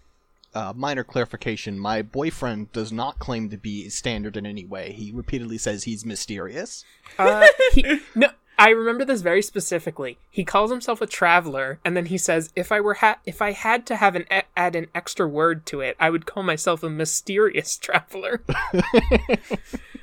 Uh, 0.53 0.71
minor 0.73 1.03
clarification 1.03 1.77
my 1.77 2.01
boyfriend 2.01 2.71
does 2.71 2.91
not 2.91 3.19
claim 3.19 3.49
to 3.49 3.57
be 3.57 3.89
standard 3.89 4.37
in 4.37 4.45
any 4.45 4.63
way. 4.63 4.93
He 4.93 5.11
repeatedly 5.11 5.57
says 5.57 5.83
he's 5.83 6.05
mysterious. 6.05 6.85
Uh, 7.19 7.47
he, 7.73 7.99
no, 8.15 8.29
I 8.57 8.69
remember 8.69 9.03
this 9.05 9.21
very 9.21 9.41
specifically. 9.41 10.17
He 10.29 10.45
calls 10.45 10.71
himself 10.71 11.01
a 11.01 11.07
traveler, 11.07 11.79
and 11.83 11.95
then 11.95 12.05
he 12.07 12.17
says, 12.17 12.51
"If 12.55 12.71
I 12.71 12.79
were 12.79 12.95
ha- 12.95 13.19
if 13.25 13.41
I 13.41 13.51
had 13.51 13.85
to 13.87 13.95
have 13.97 14.15
an 14.15 14.25
e- 14.31 14.41
add 14.55 14.75
an 14.75 14.87
extra 14.95 15.27
word 15.27 15.65
to 15.67 15.81
it, 15.81 15.95
I 15.99 16.09
would 16.09 16.25
call 16.25 16.43
myself 16.43 16.83
a 16.83 16.89
mysterious 16.89 17.77
traveler." 17.81 18.41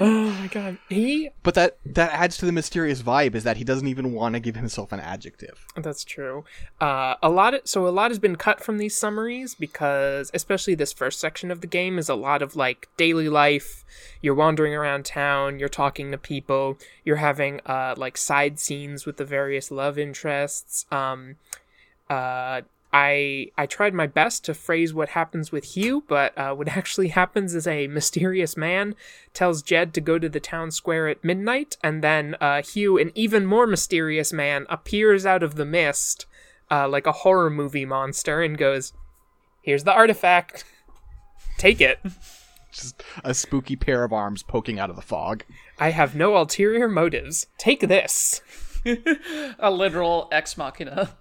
oh 0.00 0.30
my 0.40 0.48
god, 0.48 0.78
he. 0.88 1.30
But 1.42 1.54
that 1.54 1.78
that 1.84 2.12
adds 2.12 2.36
to 2.38 2.46
the 2.46 2.52
mysterious 2.52 3.02
vibe 3.02 3.34
is 3.34 3.44
that 3.44 3.56
he 3.56 3.64
doesn't 3.64 3.86
even 3.86 4.12
want 4.12 4.34
to 4.34 4.40
give 4.40 4.56
himself 4.56 4.92
an 4.92 5.00
adjective. 5.00 5.66
That's 5.76 6.04
true. 6.04 6.44
Uh, 6.80 7.14
a 7.22 7.28
lot. 7.28 7.54
Of, 7.54 7.60
so 7.64 7.86
a 7.86 7.90
lot 7.90 8.10
has 8.10 8.18
been 8.18 8.36
cut 8.36 8.62
from 8.62 8.78
these 8.78 8.96
summaries 8.96 9.54
because, 9.54 10.30
especially 10.32 10.74
this 10.74 10.92
first 10.92 11.20
section 11.20 11.50
of 11.50 11.60
the 11.60 11.66
game, 11.66 11.98
is 11.98 12.08
a 12.08 12.14
lot 12.14 12.42
of 12.42 12.56
like 12.56 12.88
daily 12.96 13.28
life. 13.28 13.84
You're 14.22 14.34
wandering 14.34 14.74
around 14.74 15.04
town. 15.04 15.58
You're 15.58 15.68
talking 15.68 16.10
to 16.10 16.18
people. 16.18 16.78
You're 17.04 17.16
having 17.16 17.60
uh, 17.66 17.94
like 17.96 18.16
side 18.16 18.58
scenes 18.58 19.04
with 19.06 19.16
the 19.16 19.24
various 19.24 19.70
love 19.70 19.98
interests. 19.98 20.86
Um, 20.90 21.36
uh, 22.08 22.62
I 22.94 23.48
I 23.58 23.66
tried 23.66 23.92
my 23.92 24.06
best 24.06 24.44
to 24.44 24.54
phrase 24.54 24.94
what 24.94 25.10
happens 25.10 25.50
with 25.50 25.74
Hugh, 25.74 26.04
but 26.06 26.38
uh, 26.38 26.54
what 26.54 26.68
actually 26.76 27.08
happens 27.08 27.52
is 27.52 27.66
a 27.66 27.88
mysterious 27.88 28.56
man 28.56 28.94
tells 29.34 29.62
Jed 29.62 29.92
to 29.94 30.00
go 30.00 30.16
to 30.16 30.28
the 30.28 30.38
town 30.38 30.70
square 30.70 31.08
at 31.08 31.24
midnight, 31.24 31.76
and 31.82 32.04
then 32.04 32.36
uh, 32.40 32.62
Hugh, 32.62 32.96
an 32.96 33.10
even 33.16 33.46
more 33.46 33.66
mysterious 33.66 34.32
man, 34.32 34.64
appears 34.70 35.26
out 35.26 35.42
of 35.42 35.56
the 35.56 35.64
mist 35.64 36.26
uh, 36.70 36.88
like 36.88 37.08
a 37.08 37.12
horror 37.12 37.50
movie 37.50 37.84
monster 37.84 38.42
and 38.42 38.56
goes, 38.56 38.92
"Here's 39.60 39.82
the 39.82 39.92
artifact. 39.92 40.64
Take 41.58 41.80
it." 41.80 41.98
Just 42.72 43.02
a 43.24 43.34
spooky 43.34 43.74
pair 43.74 44.04
of 44.04 44.12
arms 44.12 44.44
poking 44.44 44.78
out 44.78 44.90
of 44.90 44.96
the 44.96 45.02
fog. 45.02 45.44
I 45.80 45.90
have 45.90 46.14
no 46.14 46.36
ulterior 46.36 46.88
motives. 46.88 47.46
Take 47.58 47.80
this. 47.80 48.40
a 49.58 49.70
literal 49.70 50.28
ex 50.30 50.56
machina 50.56 51.16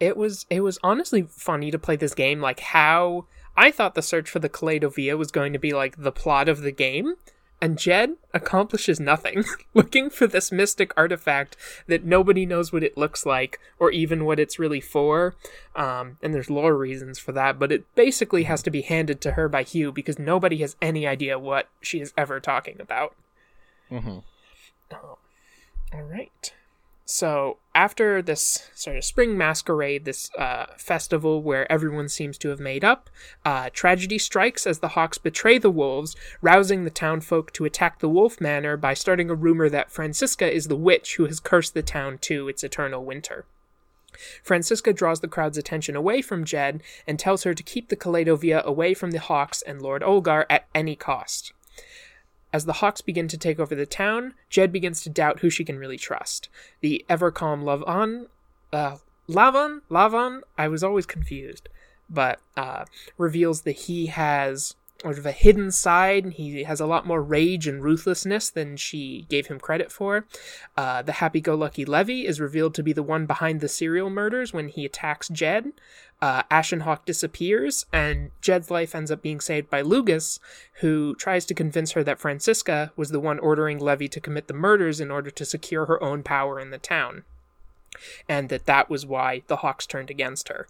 it 0.00 0.16
was 0.16 0.46
it 0.50 0.62
was 0.62 0.78
honestly 0.82 1.22
funny 1.22 1.70
to 1.70 1.78
play 1.78 1.96
this 1.96 2.14
game 2.14 2.40
like 2.40 2.60
how 2.60 3.26
I 3.56 3.70
thought 3.70 3.94
the 3.94 4.02
search 4.02 4.28
for 4.30 4.38
the 4.38 4.48
Kaleido 4.48 5.18
was 5.18 5.30
going 5.30 5.52
to 5.52 5.58
be 5.58 5.72
like 5.72 6.02
the 6.02 6.12
plot 6.12 6.48
of 6.48 6.62
the 6.62 6.72
game 6.72 7.14
and 7.62 7.78
Jed 7.78 8.14
accomplishes 8.32 8.98
nothing 8.98 9.44
looking 9.74 10.08
for 10.08 10.26
this 10.26 10.50
mystic 10.50 10.92
artifact 10.96 11.56
that 11.86 12.04
nobody 12.04 12.46
knows 12.46 12.72
what 12.72 12.82
it 12.82 12.96
looks 12.96 13.26
like 13.26 13.60
or 13.78 13.90
even 13.90 14.24
what 14.24 14.40
it's 14.40 14.58
really 14.58 14.80
for 14.80 15.34
um, 15.76 16.16
and 16.22 16.32
there's 16.32 16.50
lore 16.50 16.76
reasons 16.76 17.18
for 17.18 17.32
that 17.32 17.58
but 17.58 17.70
it 17.70 17.94
basically 17.94 18.44
has 18.44 18.62
to 18.62 18.70
be 18.70 18.82
handed 18.82 19.20
to 19.20 19.32
her 19.32 19.48
by 19.48 19.62
Hugh 19.62 19.92
because 19.92 20.18
nobody 20.18 20.58
has 20.58 20.76
any 20.80 21.06
idea 21.06 21.38
what 21.38 21.68
she 21.82 22.00
is 22.00 22.14
ever 22.16 22.40
talking 22.40 22.80
about 22.80 23.14
mm-hmm. 23.90 24.18
oh. 24.92 25.18
all 25.92 26.02
right 26.02 26.52
so 27.10 27.58
after 27.74 28.22
this 28.22 28.70
sort 28.72 28.96
of 28.96 29.04
spring 29.04 29.36
masquerade, 29.36 30.04
this 30.04 30.30
uh, 30.38 30.66
festival 30.76 31.42
where 31.42 31.70
everyone 31.70 32.08
seems 32.08 32.38
to 32.38 32.50
have 32.50 32.60
made 32.60 32.84
up, 32.84 33.10
uh, 33.44 33.68
tragedy 33.72 34.16
strikes 34.16 34.64
as 34.64 34.78
the 34.78 34.90
Hawks 34.90 35.18
betray 35.18 35.58
the 35.58 35.72
wolves, 35.72 36.14
rousing 36.40 36.84
the 36.84 36.90
townfolk 36.90 37.52
to 37.54 37.64
attack 37.64 37.98
the 37.98 38.08
Wolf 38.08 38.40
Manor 38.40 38.76
by 38.76 38.94
starting 38.94 39.28
a 39.28 39.34
rumor 39.34 39.68
that 39.68 39.90
Francisca 39.90 40.48
is 40.48 40.68
the 40.68 40.76
witch 40.76 41.16
who 41.16 41.26
has 41.26 41.40
cursed 41.40 41.74
the 41.74 41.82
town 41.82 42.16
to 42.18 42.48
its 42.48 42.62
eternal 42.62 43.04
winter. 43.04 43.44
Francisca 44.44 44.92
draws 44.92 45.18
the 45.18 45.26
crowd's 45.26 45.58
attention 45.58 45.96
away 45.96 46.22
from 46.22 46.44
Jed 46.44 46.80
and 47.08 47.18
tells 47.18 47.42
her 47.42 47.54
to 47.54 47.62
keep 47.64 47.88
the 47.88 47.96
Kaleido 47.96 48.62
away 48.62 48.94
from 48.94 49.10
the 49.10 49.18
Hawks 49.18 49.62
and 49.62 49.82
Lord 49.82 50.02
Olgar 50.02 50.46
at 50.48 50.68
any 50.76 50.94
cost. 50.94 51.52
As 52.52 52.64
the 52.64 52.74
Hawks 52.74 53.00
begin 53.00 53.28
to 53.28 53.38
take 53.38 53.60
over 53.60 53.74
the 53.74 53.86
town, 53.86 54.34
Jed 54.48 54.72
begins 54.72 55.02
to 55.02 55.10
doubt 55.10 55.40
who 55.40 55.50
she 55.50 55.64
can 55.64 55.78
really 55.78 55.98
trust. 55.98 56.48
The 56.80 57.04
ever 57.08 57.30
calm 57.30 57.62
Lavon, 57.62 58.26
uh, 58.72 58.96
Lavon, 59.28 59.82
Lavon, 59.88 60.40
I 60.58 60.68
was 60.68 60.82
always 60.82 61.06
confused, 61.06 61.68
but 62.08 62.40
uh, 62.56 62.84
reveals 63.16 63.62
that 63.62 63.72
he 63.72 64.06
has 64.06 64.74
sort 65.00 65.18
of 65.18 65.26
a 65.26 65.32
hidden 65.32 65.70
side. 65.70 66.24
And 66.24 66.32
he 66.32 66.64
has 66.64 66.80
a 66.80 66.86
lot 66.86 67.06
more 67.06 67.22
rage 67.22 67.66
and 67.66 67.82
ruthlessness 67.82 68.50
than 68.50 68.76
she 68.76 69.26
gave 69.28 69.46
him 69.46 69.58
credit 69.58 69.90
for. 69.90 70.26
Uh, 70.76 71.02
the 71.02 71.12
happy 71.12 71.40
go 71.40 71.54
lucky 71.54 71.84
Levy 71.84 72.26
is 72.26 72.40
revealed 72.40 72.74
to 72.74 72.82
be 72.82 72.92
the 72.92 73.02
one 73.02 73.26
behind 73.26 73.60
the 73.60 73.68
serial 73.68 74.10
murders 74.10 74.52
when 74.52 74.68
he 74.68 74.84
attacks 74.84 75.28
Jed. 75.28 75.72
Uh, 76.22 76.42
Ashenhawk 76.50 77.06
disappears, 77.06 77.86
and 77.94 78.30
Jed's 78.42 78.70
life 78.70 78.94
ends 78.94 79.10
up 79.10 79.22
being 79.22 79.40
saved 79.40 79.70
by 79.70 79.80
Lugus, 79.82 80.38
who 80.80 81.14
tries 81.14 81.46
to 81.46 81.54
convince 81.54 81.92
her 81.92 82.04
that 82.04 82.18
Francisca 82.18 82.92
was 82.94 83.08
the 83.08 83.20
one 83.20 83.38
ordering 83.38 83.78
Levy 83.78 84.06
to 84.08 84.20
commit 84.20 84.46
the 84.46 84.52
murders 84.52 85.00
in 85.00 85.10
order 85.10 85.30
to 85.30 85.44
secure 85.46 85.86
her 85.86 86.02
own 86.02 86.22
power 86.22 86.60
in 86.60 86.70
the 86.70 86.78
town 86.78 87.24
and 88.28 88.48
that 88.48 88.66
that 88.66 88.88
was 88.88 89.06
why 89.06 89.42
the 89.46 89.56
Hawks 89.56 89.86
turned 89.86 90.10
against 90.10 90.48
her. 90.48 90.66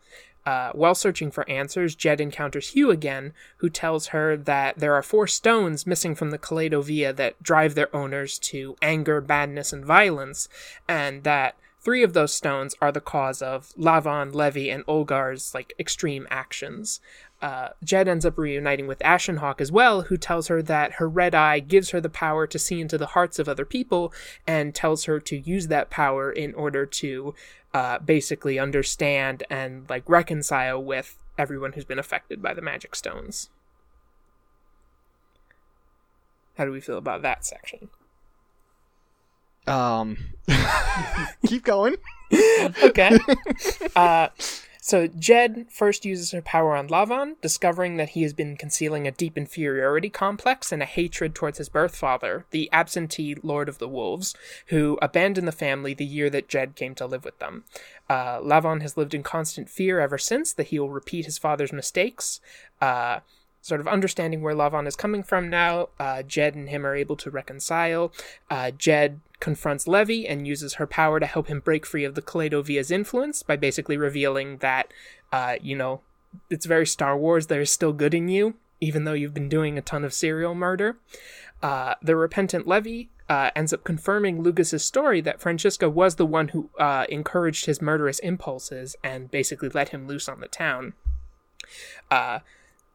Uh, 0.46 0.72
while 0.72 0.94
searching 0.94 1.30
for 1.30 1.48
answers, 1.48 1.94
Jed 1.94 2.20
encounters 2.20 2.70
Hugh 2.70 2.90
again, 2.90 3.32
who 3.58 3.68
tells 3.68 4.08
her 4.08 4.36
that 4.36 4.78
there 4.78 4.94
are 4.94 5.02
four 5.02 5.26
stones 5.26 5.86
missing 5.86 6.14
from 6.14 6.30
the 6.30 6.38
Kaleido 6.38 6.82
Via 6.82 7.12
that 7.12 7.42
drive 7.42 7.74
their 7.74 7.94
owners 7.94 8.38
to 8.38 8.76
anger, 8.80 9.20
badness, 9.20 9.72
and 9.72 9.84
violence, 9.84 10.48
and 10.88 11.24
that 11.24 11.56
three 11.80 12.02
of 12.02 12.12
those 12.12 12.32
stones 12.32 12.74
are 12.80 12.92
the 12.92 13.00
cause 13.00 13.42
of 13.42 13.72
Lavon, 13.76 14.34
Levy, 14.34 14.70
and 14.70 14.84
Olgar's 14.86 15.54
like 15.54 15.74
extreme 15.78 16.26
actions. 16.30 17.00
Uh, 17.42 17.70
Jed 17.82 18.06
ends 18.06 18.26
up 18.26 18.36
reuniting 18.36 18.86
with 18.86 18.98
Ashenhawk 18.98 19.62
as 19.62 19.72
well, 19.72 20.02
who 20.02 20.18
tells 20.18 20.48
her 20.48 20.60
that 20.62 20.92
her 20.94 21.08
red 21.08 21.34
eye 21.34 21.58
gives 21.58 21.90
her 21.90 22.00
the 22.00 22.10
power 22.10 22.46
to 22.46 22.58
see 22.58 22.80
into 22.82 22.98
the 22.98 23.06
hearts 23.06 23.38
of 23.38 23.48
other 23.48 23.64
people 23.64 24.12
and 24.46 24.74
tells 24.74 25.04
her 25.04 25.18
to 25.20 25.38
use 25.38 25.68
that 25.68 25.88
power 25.88 26.30
in 26.30 26.52
order 26.54 26.84
to 26.84 27.34
uh, 27.72 27.98
basically 27.98 28.58
understand 28.58 29.44
and 29.48 29.88
like 29.88 30.08
reconcile 30.08 30.82
with 30.82 31.16
everyone 31.38 31.72
who's 31.72 31.84
been 31.84 31.98
affected 31.98 32.42
by 32.42 32.54
the 32.54 32.62
magic 32.62 32.94
stones. 32.94 33.48
How 36.56 36.64
do 36.64 36.72
we 36.72 36.80
feel 36.80 36.98
about 36.98 37.22
that 37.22 37.44
section? 37.44 37.88
Um, 39.66 40.16
keep 41.46 41.64
going. 41.64 41.96
okay. 42.82 43.18
Uh, 43.96 44.28
so 44.80 45.06
Jed 45.06 45.66
first 45.70 46.04
uses 46.04 46.30
her 46.30 46.42
power 46.42 46.74
on 46.74 46.88
Lavon, 46.88 47.36
discovering 47.40 47.96
that 47.96 48.10
he 48.10 48.22
has 48.22 48.32
been 48.32 48.56
concealing 48.56 49.06
a 49.06 49.12
deep 49.12 49.36
inferiority 49.36 50.08
complex 50.08 50.72
and 50.72 50.82
a 50.82 50.86
hatred 50.86 51.34
towards 51.34 51.58
his 51.58 51.68
birth 51.68 51.94
father, 51.94 52.46
the 52.50 52.68
absentee 52.72 53.36
Lord 53.42 53.68
of 53.68 53.78
the 53.78 53.88
Wolves, 53.88 54.34
who 54.66 54.98
abandoned 55.02 55.46
the 55.46 55.52
family 55.52 55.94
the 55.94 56.04
year 56.04 56.30
that 56.30 56.48
Jed 56.48 56.76
came 56.76 56.94
to 56.96 57.06
live 57.06 57.24
with 57.24 57.38
them. 57.38 57.64
Uh, 58.08 58.40
Lavon 58.40 58.80
has 58.82 58.96
lived 58.96 59.14
in 59.14 59.22
constant 59.22 59.68
fear 59.68 60.00
ever 60.00 60.18
since 60.18 60.52
that 60.52 60.68
he 60.68 60.78
will 60.78 60.90
repeat 60.90 61.26
his 61.26 61.38
father's 61.38 61.72
mistakes. 61.72 62.40
Uh, 62.80 63.20
sort 63.62 63.80
of 63.80 63.88
understanding 63.88 64.42
where 64.42 64.54
Lavon 64.54 64.86
is 64.86 64.96
coming 64.96 65.22
from 65.22 65.50
now, 65.50 65.88
uh, 65.98 66.22
Jed 66.22 66.54
and 66.54 66.68
him 66.68 66.86
are 66.86 66.94
able 66.94 67.16
to 67.16 67.30
reconcile. 67.30 68.12
Uh, 68.50 68.70
Jed 68.70 69.20
confronts 69.38 69.86
Levy 69.86 70.26
and 70.26 70.46
uses 70.46 70.74
her 70.74 70.86
power 70.86 71.20
to 71.20 71.26
help 71.26 71.48
him 71.48 71.60
break 71.60 71.86
free 71.86 72.04
of 72.04 72.14
the 72.14 72.22
Kaleido 72.22 72.64
Via's 72.64 72.90
influence 72.90 73.42
by 73.42 73.56
basically 73.56 73.96
revealing 73.96 74.58
that, 74.58 74.92
uh, 75.32 75.56
you 75.60 75.76
know, 75.76 76.00
it's 76.48 76.66
very 76.66 76.86
Star 76.86 77.16
Wars, 77.16 77.48
there 77.48 77.60
is 77.60 77.70
still 77.70 77.92
good 77.92 78.14
in 78.14 78.28
you, 78.28 78.54
even 78.80 79.04
though 79.04 79.12
you've 79.12 79.34
been 79.34 79.48
doing 79.48 79.76
a 79.76 79.82
ton 79.82 80.04
of 80.04 80.14
serial 80.14 80.54
murder. 80.54 80.96
Uh, 81.62 81.94
the 82.00 82.16
repentant 82.16 82.66
Levy 82.66 83.10
uh, 83.28 83.50
ends 83.54 83.72
up 83.72 83.84
confirming 83.84 84.42
Lugus's 84.42 84.84
story 84.84 85.20
that 85.20 85.40
Francisca 85.40 85.90
was 85.90 86.16
the 86.16 86.26
one 86.26 86.48
who 86.48 86.70
uh, 86.78 87.04
encouraged 87.08 87.66
his 87.66 87.82
murderous 87.82 88.18
impulses 88.20 88.96
and 89.04 89.30
basically 89.30 89.68
let 89.68 89.90
him 89.90 90.06
loose 90.06 90.28
on 90.28 90.40
the 90.40 90.48
town. 90.48 90.94
uh, 92.10 92.40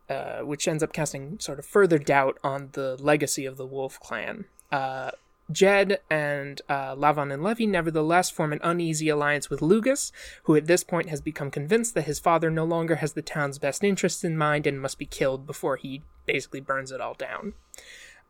uh, 0.10 0.40
which 0.40 0.68
ends 0.68 0.84
up 0.84 0.94
casting 0.94 1.40
sort 1.40 1.60
of 1.60 1.66
further 1.66 1.98
doubt 1.98 2.38
on 2.44 2.70
the 2.74 2.96
legacy 3.00 3.46
of 3.46 3.58
the 3.58 3.66
Wolf 3.66 4.00
clan. 4.00 4.46
Uh, 4.72 5.12
Jed 5.52 6.00
and 6.10 6.62
uh, 6.68 6.96
Lavon 6.96 7.32
and 7.32 7.44
Levy 7.44 7.68
nevertheless 7.68 8.30
form 8.30 8.52
an 8.52 8.60
uneasy 8.64 9.10
alliance 9.10 9.50
with 9.50 9.62
Lugus, 9.62 10.12
who 10.44 10.56
at 10.56 10.66
this 10.66 10.84
point 10.84 11.10
has 11.10 11.22
become 11.22 11.52
convinced 11.52 11.94
that 11.94 12.06
his 12.06 12.20
father 12.20 12.50
no 12.50 12.66
longer 12.66 12.96
has 12.96 13.14
the 13.14 13.22
town's 13.22 13.60
best 13.60 13.84
interests 13.84 14.24
in 14.24 14.38
mind 14.38 14.66
and 14.66 14.82
must 14.82 14.98
be 14.98 15.06
killed 15.06 15.46
before 15.46 15.76
he 15.76 16.02
basically 16.26 16.62
burns 16.62 16.92
it 16.92 17.00
all 17.00 17.14
down. 17.14 17.54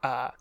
Uh, 0.04 0.32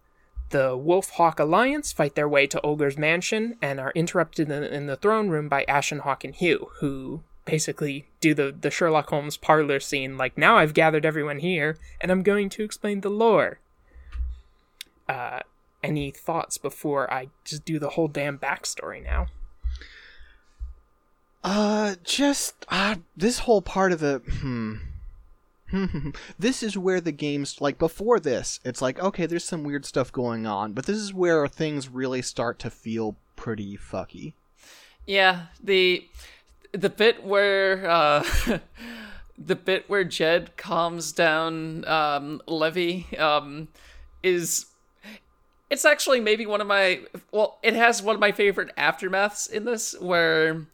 the 0.51 0.77
Wolf 0.77 1.11
Hawk 1.11 1.39
Alliance 1.39 1.93
fight 1.93 2.17
their 2.17 2.29
way 2.29 2.47
to 2.49 2.61
Olgar's 2.61 2.99
mansion 2.99 3.57
and 3.63 3.81
are 3.81 3.93
interrupted 3.95 4.51
in, 4.51 4.63
in 4.65 4.87
the 4.87 4.97
throne 4.97 5.29
room 5.29 5.49
by 5.49 5.65
Ashen 5.65 6.01
Hawk 6.01 6.25
and 6.25 6.35
Hugh, 6.35 6.71
who 6.81 7.23
basically 7.45 8.07
do 8.21 8.35
the, 8.35 8.55
the 8.59 8.71
Sherlock 8.71 9.11
Holmes 9.11 9.37
parlor 9.37 9.81
scene 9.81 10.17
like, 10.17 10.39
now 10.39 10.57
I've 10.57 10.75
gathered 10.75 11.05
everyone 11.05 11.39
here 11.39 11.77
and 12.01 12.11
I'm 12.11 12.23
going 12.23 12.49
to 12.51 12.65
explain 12.65 13.01
the 13.01 13.11
lore. 13.11 13.59
Uh, 15.09 15.41
any 15.83 16.11
thoughts 16.11 16.57
before 16.57 17.13
I 17.13 17.29
just 17.45 17.65
do 17.65 17.79
the 17.79 17.91
whole 17.91 18.09
damn 18.09 18.39
backstory 18.39 19.05
now? 19.05 19.27
Uh, 21.45 21.97
just 22.03 22.65
uh, 22.71 22.97
this 23.15 23.41
whole 23.41 23.61
part 23.61 23.93
of 23.93 24.01
the 24.01 24.23
hmm. 24.41 24.77
this 26.39 26.63
is 26.63 26.79
where 26.79 27.01
the 27.01 27.13
games 27.13 27.61
like 27.61 27.79
before 27.79 28.19
this, 28.19 28.61
it's 28.65 28.81
like 28.81 28.99
okay, 28.99 29.27
there's 29.27 29.45
some 29.45 29.63
weird 29.63 29.85
stuff 29.85 30.11
going 30.11 30.47
on, 30.47 30.73
but 30.73 30.87
this 30.87 30.97
is 30.97 31.13
where 31.13 31.47
things 31.47 31.89
really 31.91 32.23
start 32.23 32.59
to 32.61 32.71
feel 32.71 33.17
pretty 33.37 33.77
fucky. 33.77 34.33
Yeah, 35.07 35.47
the 35.63 36.09
the 36.75 36.91
bit 36.91 37.25
where 37.25 37.89
uh 37.89 38.25
the 39.39 39.57
bit 39.57 39.89
where 39.89 40.05
Jed 40.05 40.57
calms 40.57 41.13
down 41.13 41.85
um 41.87 42.43
Levy 42.47 43.07
um 43.19 43.69
is 44.23 44.67
it's 45.71 45.85
actually 45.85 46.21
maybe 46.21 46.47
one 46.47 46.61
of 46.61 46.67
my 46.67 47.01
well 47.33 47.59
it 47.63 47.75
has 47.75 48.03
one 48.03 48.15
of 48.15 48.21
my 48.21 48.33
favorite 48.33 48.75
aftermaths 48.77 49.51
in 49.51 49.65
this 49.65 49.95
where 50.01 50.67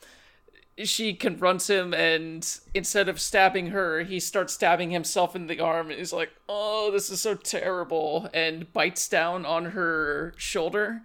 she 0.83 1.13
confronts 1.13 1.69
him 1.69 1.93
and 1.93 2.59
instead 2.73 3.07
of 3.07 3.21
stabbing 3.21 3.67
her 3.69 4.01
he 4.01 4.19
starts 4.19 4.55
stabbing 4.55 4.91
himself 4.91 5.37
in 5.37 5.47
the 5.47 5.61
arm 5.61 5.91
and 5.91 5.99
he's 5.99 6.13
like 6.13 6.31
oh 6.49 6.91
this 6.91 7.11
is 7.11 7.21
so 7.21 7.35
terrible 7.35 8.29
and 8.33 8.73
bites 8.73 9.09
down 9.09 9.45
on 9.45 9.67
her 9.67 10.33
shoulder. 10.37 11.03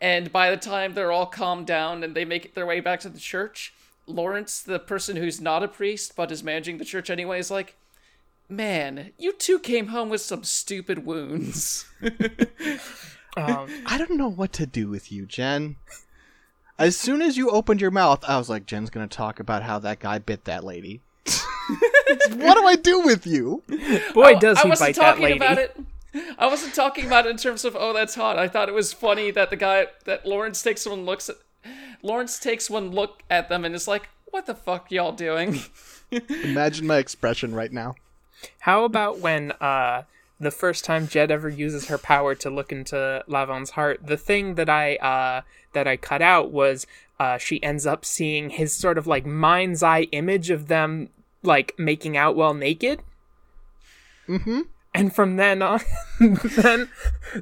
And 0.00 0.32
by 0.32 0.50
the 0.50 0.56
time 0.56 0.94
they're 0.94 1.12
all 1.12 1.26
calmed 1.26 1.68
down 1.68 2.02
and 2.02 2.16
they 2.16 2.24
make 2.24 2.54
their 2.54 2.66
way 2.66 2.80
back 2.80 2.98
to 3.00 3.08
the 3.08 3.20
church 3.20 3.72
lawrence 4.06 4.60
the 4.60 4.78
person 4.78 5.16
who's 5.16 5.40
not 5.40 5.62
a 5.62 5.68
priest 5.68 6.14
but 6.16 6.30
is 6.32 6.42
managing 6.42 6.78
the 6.78 6.84
church 6.84 7.08
anyway 7.08 7.38
is 7.38 7.50
like 7.50 7.76
man 8.48 9.12
you 9.18 9.32
two 9.32 9.58
came 9.58 9.88
home 9.88 10.08
with 10.08 10.20
some 10.20 10.42
stupid 10.44 11.04
wounds 11.06 11.86
Um, 13.36 13.68
I 13.86 13.96
don't 13.96 14.18
know 14.18 14.28
what 14.28 14.52
to 14.54 14.66
do 14.66 14.88
with 14.88 15.10
you, 15.10 15.24
Jen. 15.24 15.76
As 16.78 16.96
soon 16.96 17.22
as 17.22 17.36
you 17.36 17.50
opened 17.50 17.80
your 17.80 17.90
mouth, 17.90 18.24
I 18.28 18.36
was 18.36 18.50
like, 18.50 18.66
Jen's 18.66 18.90
gonna 18.90 19.06
talk 19.06 19.40
about 19.40 19.62
how 19.62 19.78
that 19.78 20.00
guy 20.00 20.18
bit 20.18 20.44
that 20.44 20.64
lady. 20.64 21.00
what 22.34 22.54
do 22.54 22.66
I 22.66 22.76
do 22.76 23.00
with 23.00 23.26
you? 23.26 23.62
boy, 24.12 24.34
does 24.34 24.58
I 24.58 24.62
he 24.64 24.68
wasn't 24.68 24.88
bite 24.88 24.96
that 24.96 25.02
talking 25.02 25.24
lady. 25.24 25.36
about 25.36 25.58
it. 25.58 25.76
I 26.36 26.46
wasn't 26.46 26.74
talking 26.74 27.06
about 27.06 27.24
it 27.26 27.30
in 27.30 27.38
terms 27.38 27.64
of 27.64 27.74
oh 27.78 27.92
that's 27.94 28.14
hot. 28.14 28.38
I 28.38 28.48
thought 28.48 28.68
it 28.68 28.74
was 28.74 28.92
funny 28.92 29.30
that 29.30 29.48
the 29.48 29.56
guy 29.56 29.86
that 30.04 30.26
Lawrence 30.26 30.62
takes 30.62 30.84
one 30.84 31.06
looks 31.06 31.30
at 31.30 31.36
Lawrence 32.02 32.38
takes 32.38 32.68
one 32.68 32.90
look 32.90 33.22
at 33.30 33.48
them 33.48 33.64
and 33.64 33.74
is 33.74 33.88
like, 33.88 34.08
"What 34.30 34.46
the 34.46 34.54
fuck 34.54 34.90
y'all 34.90 35.12
doing?" 35.12 35.60
Imagine 36.44 36.86
my 36.86 36.98
expression 36.98 37.54
right 37.54 37.72
now. 37.72 37.94
How 38.60 38.84
about 38.84 39.18
when 39.18 39.52
uh 39.52 40.02
the 40.40 40.50
first 40.50 40.84
time 40.84 41.06
Jed 41.06 41.30
ever 41.30 41.48
uses 41.48 41.86
her 41.86 41.98
power 41.98 42.34
to 42.34 42.50
look 42.50 42.72
into 42.72 43.22
Lavon's 43.28 43.70
heart, 43.70 44.00
the 44.04 44.16
thing 44.16 44.56
that 44.56 44.68
I 44.68 44.96
uh 44.96 45.42
that 45.72 45.86
I 45.86 45.96
cut 45.96 46.22
out 46.22 46.50
was 46.50 46.86
uh 47.18 47.38
she 47.38 47.62
ends 47.62 47.86
up 47.86 48.04
seeing 48.04 48.50
his 48.50 48.72
sort 48.72 48.98
of 48.98 49.06
like 49.06 49.24
mind's 49.24 49.82
eye 49.82 50.08
image 50.12 50.50
of 50.50 50.68
them 50.68 51.10
like 51.42 51.74
making 51.78 52.16
out 52.16 52.36
while 52.36 52.54
naked. 52.54 53.02
Mm-hmm. 54.28 54.60
And 54.94 55.14
from 55.14 55.36
then 55.36 55.62
on, 55.62 55.80
then 56.20 56.90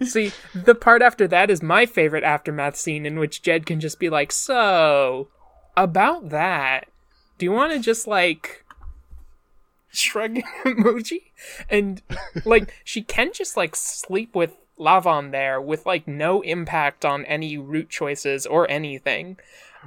see 0.04 0.32
the 0.54 0.74
part 0.74 1.02
after 1.02 1.26
that 1.28 1.50
is 1.50 1.62
my 1.62 1.84
favorite 1.84 2.22
aftermath 2.22 2.76
scene 2.76 3.04
in 3.04 3.18
which 3.18 3.42
Jed 3.42 3.66
can 3.66 3.80
just 3.80 3.98
be 3.98 4.08
like, 4.08 4.30
"So, 4.30 5.28
about 5.76 6.28
that, 6.28 6.88
do 7.38 7.46
you 7.46 7.52
want 7.52 7.72
to 7.72 7.80
just 7.80 8.06
like 8.06 8.64
shrug 9.92 10.36
emoji?" 10.64 11.32
And 11.68 12.02
like 12.44 12.72
she 12.84 13.02
can 13.02 13.32
just 13.32 13.56
like 13.56 13.74
sleep 13.74 14.34
with 14.34 14.56
Lavon 14.78 15.32
there 15.32 15.60
with 15.60 15.84
like 15.86 16.06
no 16.06 16.42
impact 16.42 17.04
on 17.04 17.24
any 17.24 17.58
route 17.58 17.88
choices 17.90 18.46
or 18.46 18.70
anything. 18.70 19.38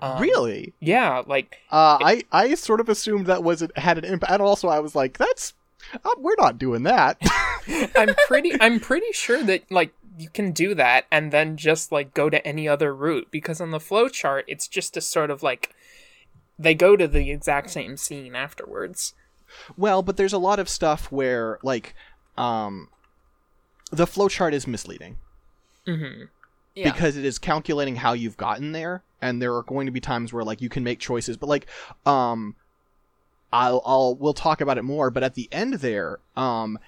Um, 0.01 0.21
really? 0.21 0.73
Yeah, 0.79 1.21
like 1.25 1.59
Uh, 1.71 1.97
I 2.01 2.23
I 2.31 2.55
sort 2.55 2.79
of 2.79 2.89
assumed 2.89 3.27
that 3.27 3.43
was 3.43 3.61
it 3.61 3.75
had 3.77 3.97
an 3.97 4.05
impact. 4.05 4.33
And 4.33 4.41
also, 4.41 4.67
I 4.67 4.79
was 4.79 4.95
like, 4.95 5.17
that's 5.17 5.53
uh, 6.03 6.09
we're 6.17 6.35
not 6.37 6.57
doing 6.57 6.83
that. 6.83 7.17
I'm 7.95 8.15
pretty 8.27 8.51
I'm 8.59 8.79
pretty 8.79 9.11
sure 9.11 9.43
that 9.43 9.69
like 9.71 9.93
you 10.17 10.29
can 10.29 10.51
do 10.51 10.75
that 10.75 11.05
and 11.11 11.31
then 11.31 11.57
just 11.57 11.91
like 11.91 12.13
go 12.13 12.29
to 12.29 12.45
any 12.45 12.67
other 12.67 12.93
route 12.93 13.27
because 13.31 13.59
on 13.59 13.71
the 13.71 13.79
flow 13.79 14.07
chart 14.09 14.45
it's 14.47 14.67
just 14.67 14.95
a 14.95 15.01
sort 15.01 15.31
of 15.31 15.41
like 15.41 15.73
they 16.59 16.75
go 16.75 16.95
to 16.95 17.07
the 17.07 17.31
exact 17.31 17.71
same 17.71 17.97
scene 17.97 18.35
afterwards. 18.35 19.13
well, 19.75 20.01
but 20.03 20.17
there's 20.17 20.33
a 20.33 20.37
lot 20.37 20.59
of 20.59 20.69
stuff 20.69 21.11
where 21.11 21.57
like 21.63 21.95
um 22.37 22.89
the 23.91 24.05
flowchart 24.05 24.53
is 24.53 24.65
misleading 24.67 25.17
Mm-hmm. 25.87 26.23
yeah. 26.75 26.91
because 26.91 27.17
it 27.17 27.25
is 27.25 27.37
calculating 27.37 27.97
how 27.97 28.13
you've 28.13 28.37
gotten 28.37 28.71
there, 28.71 29.03
and 29.21 29.41
there 29.41 29.53
are 29.55 29.63
going 29.63 29.85
to 29.85 29.91
be 29.91 29.99
times 29.99 30.31
where 30.31 30.43
like 30.43 30.61
you 30.61 30.69
can 30.69 30.83
make 30.83 30.99
choices, 30.99 31.35
but 31.37 31.49
like 31.49 31.65
um 32.05 32.55
I'll 33.53 33.81
I'll 33.85 34.15
we'll 34.15 34.33
talk 34.33 34.59
about 34.61 34.77
it 34.77 34.83
more, 34.83 35.09
but 35.09 35.23
at 35.23 35.35
the 35.35 35.47
end 35.51 35.75
there, 35.75 36.19
um 36.35 36.79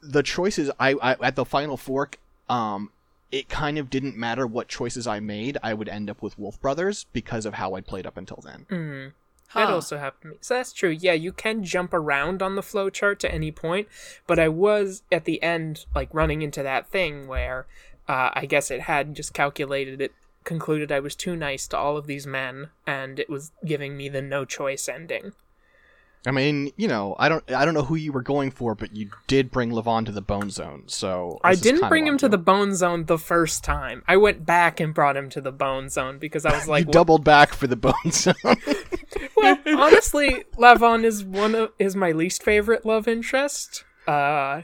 the 0.00 0.22
choices 0.22 0.70
I, 0.80 0.94
I 0.94 1.16
at 1.22 1.36
the 1.36 1.44
final 1.44 1.76
fork, 1.76 2.18
um 2.48 2.90
it 3.30 3.48
kind 3.48 3.76
of 3.76 3.90
didn't 3.90 4.16
matter 4.16 4.46
what 4.46 4.68
choices 4.68 5.06
I 5.06 5.20
made, 5.20 5.58
I 5.62 5.74
would 5.74 5.88
end 5.88 6.08
up 6.08 6.22
with 6.22 6.38
Wolf 6.38 6.60
Brothers 6.60 7.06
because 7.12 7.44
of 7.44 7.54
how 7.54 7.74
I 7.74 7.80
played 7.80 8.06
up 8.06 8.16
until 8.16 8.42
then. 8.42 8.66
Mm. 8.70 9.12
That 9.54 9.68
Huh. 9.68 9.74
also 9.74 9.98
happened 9.98 10.22
to 10.22 10.28
me. 10.28 10.36
So 10.40 10.54
that's 10.54 10.72
true. 10.72 10.90
Yeah, 10.90 11.12
you 11.12 11.32
can 11.32 11.62
jump 11.64 11.94
around 11.94 12.42
on 12.42 12.56
the 12.56 12.62
flow 12.62 12.90
chart 12.90 13.20
to 13.20 13.32
any 13.32 13.52
point, 13.52 13.88
but 14.26 14.38
I 14.38 14.48
was 14.48 15.02
at 15.12 15.24
the 15.24 15.40
end 15.42 15.86
like 15.94 16.08
running 16.12 16.42
into 16.42 16.62
that 16.62 16.88
thing 16.88 17.28
where 17.28 17.66
uh, 18.08 18.30
I 18.32 18.46
guess 18.46 18.70
it 18.70 18.82
had 18.82 19.14
just 19.14 19.34
calculated 19.34 20.00
it 20.00 20.12
concluded 20.44 20.92
I 20.92 21.00
was 21.00 21.16
too 21.16 21.34
nice 21.36 21.66
to 21.68 21.76
all 21.76 21.96
of 21.96 22.06
these 22.06 22.26
men 22.26 22.68
and 22.86 23.18
it 23.18 23.28
was 23.28 23.50
giving 23.64 23.96
me 23.96 24.08
the 24.08 24.22
no 24.22 24.44
choice 24.44 24.88
ending. 24.88 25.32
I 26.26 26.32
mean, 26.32 26.72
you 26.76 26.88
know, 26.88 27.14
I 27.20 27.28
don't 27.28 27.48
I 27.52 27.64
don't 27.64 27.72
know 27.72 27.84
who 27.84 27.94
you 27.94 28.12
were 28.12 28.20
going 28.20 28.50
for, 28.50 28.74
but 28.74 28.94
you 28.96 29.10
did 29.28 29.52
bring 29.52 29.70
Lavon 29.70 30.04
to 30.06 30.12
the 30.12 30.20
bone 30.20 30.50
zone, 30.50 30.82
so 30.86 31.38
I 31.44 31.54
didn't 31.54 31.88
bring 31.88 32.04
him 32.04 32.18
to 32.18 32.28
the 32.28 32.36
bone 32.36 32.74
zone 32.74 33.04
the 33.04 33.16
first 33.16 33.62
time. 33.62 34.02
I 34.08 34.16
went 34.16 34.44
back 34.44 34.80
and 34.80 34.92
brought 34.92 35.16
him 35.16 35.30
to 35.30 35.40
the 35.40 35.52
bone 35.52 35.88
zone 35.88 36.18
because 36.18 36.44
I 36.44 36.52
was 36.52 36.66
like, 36.68 36.86
you 36.86 36.92
doubled 36.92 37.22
back 37.22 37.54
for 37.54 37.68
the 37.68 37.76
bone 37.76 37.94
zone. 38.10 38.34
well, 39.36 39.56
honestly, 39.66 40.44
Lavon 40.56 41.04
is 41.04 41.22
one 41.22 41.54
of 41.54 41.70
is 41.78 41.94
my 41.94 42.10
least 42.10 42.42
favorite 42.42 42.84
love 42.84 43.06
interest. 43.06 43.84
Uh, 44.08 44.62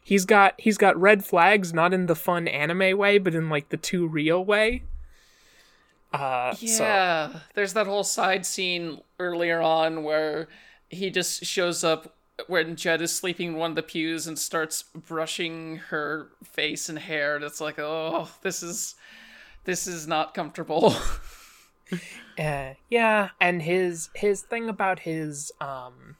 he's 0.00 0.24
got 0.24 0.54
he's 0.58 0.78
got 0.78 0.96
red 0.96 1.24
flags, 1.24 1.74
not 1.74 1.92
in 1.92 2.06
the 2.06 2.16
fun 2.16 2.46
anime 2.46 2.96
way, 2.96 3.18
but 3.18 3.34
in 3.34 3.48
like 3.48 3.70
the 3.70 3.76
too 3.76 4.06
real 4.06 4.44
way. 4.44 4.84
Uh, 6.12 6.54
so 6.54 6.84
Yeah, 6.84 7.40
there's 7.54 7.72
that 7.74 7.86
whole 7.86 8.04
side 8.04 8.46
scene 8.46 9.00
earlier 9.18 9.60
on 9.60 10.04
where 10.04 10.48
he 10.88 11.10
just 11.10 11.44
shows 11.44 11.84
up 11.84 12.14
when 12.46 12.76
Jed 12.76 13.02
is 13.02 13.12
sleeping 13.14 13.48
in 13.48 13.56
one 13.56 13.72
of 13.72 13.76
the 13.76 13.82
pews 13.82 14.26
and 14.26 14.38
starts 14.38 14.82
brushing 14.82 15.76
her 15.88 16.28
face 16.44 16.88
and 16.88 16.98
hair, 16.98 17.36
and 17.36 17.44
it's 17.44 17.60
like, 17.60 17.78
oh, 17.78 18.28
this 18.42 18.62
is 18.62 18.94
this 19.64 19.86
is 19.86 20.06
not 20.06 20.34
comfortable. 20.34 20.94
Uh, 22.38 22.74
yeah, 22.88 23.30
and 23.40 23.62
his 23.62 24.10
his 24.14 24.42
thing 24.42 24.68
about 24.68 25.00
his 25.00 25.50
um 25.60 26.16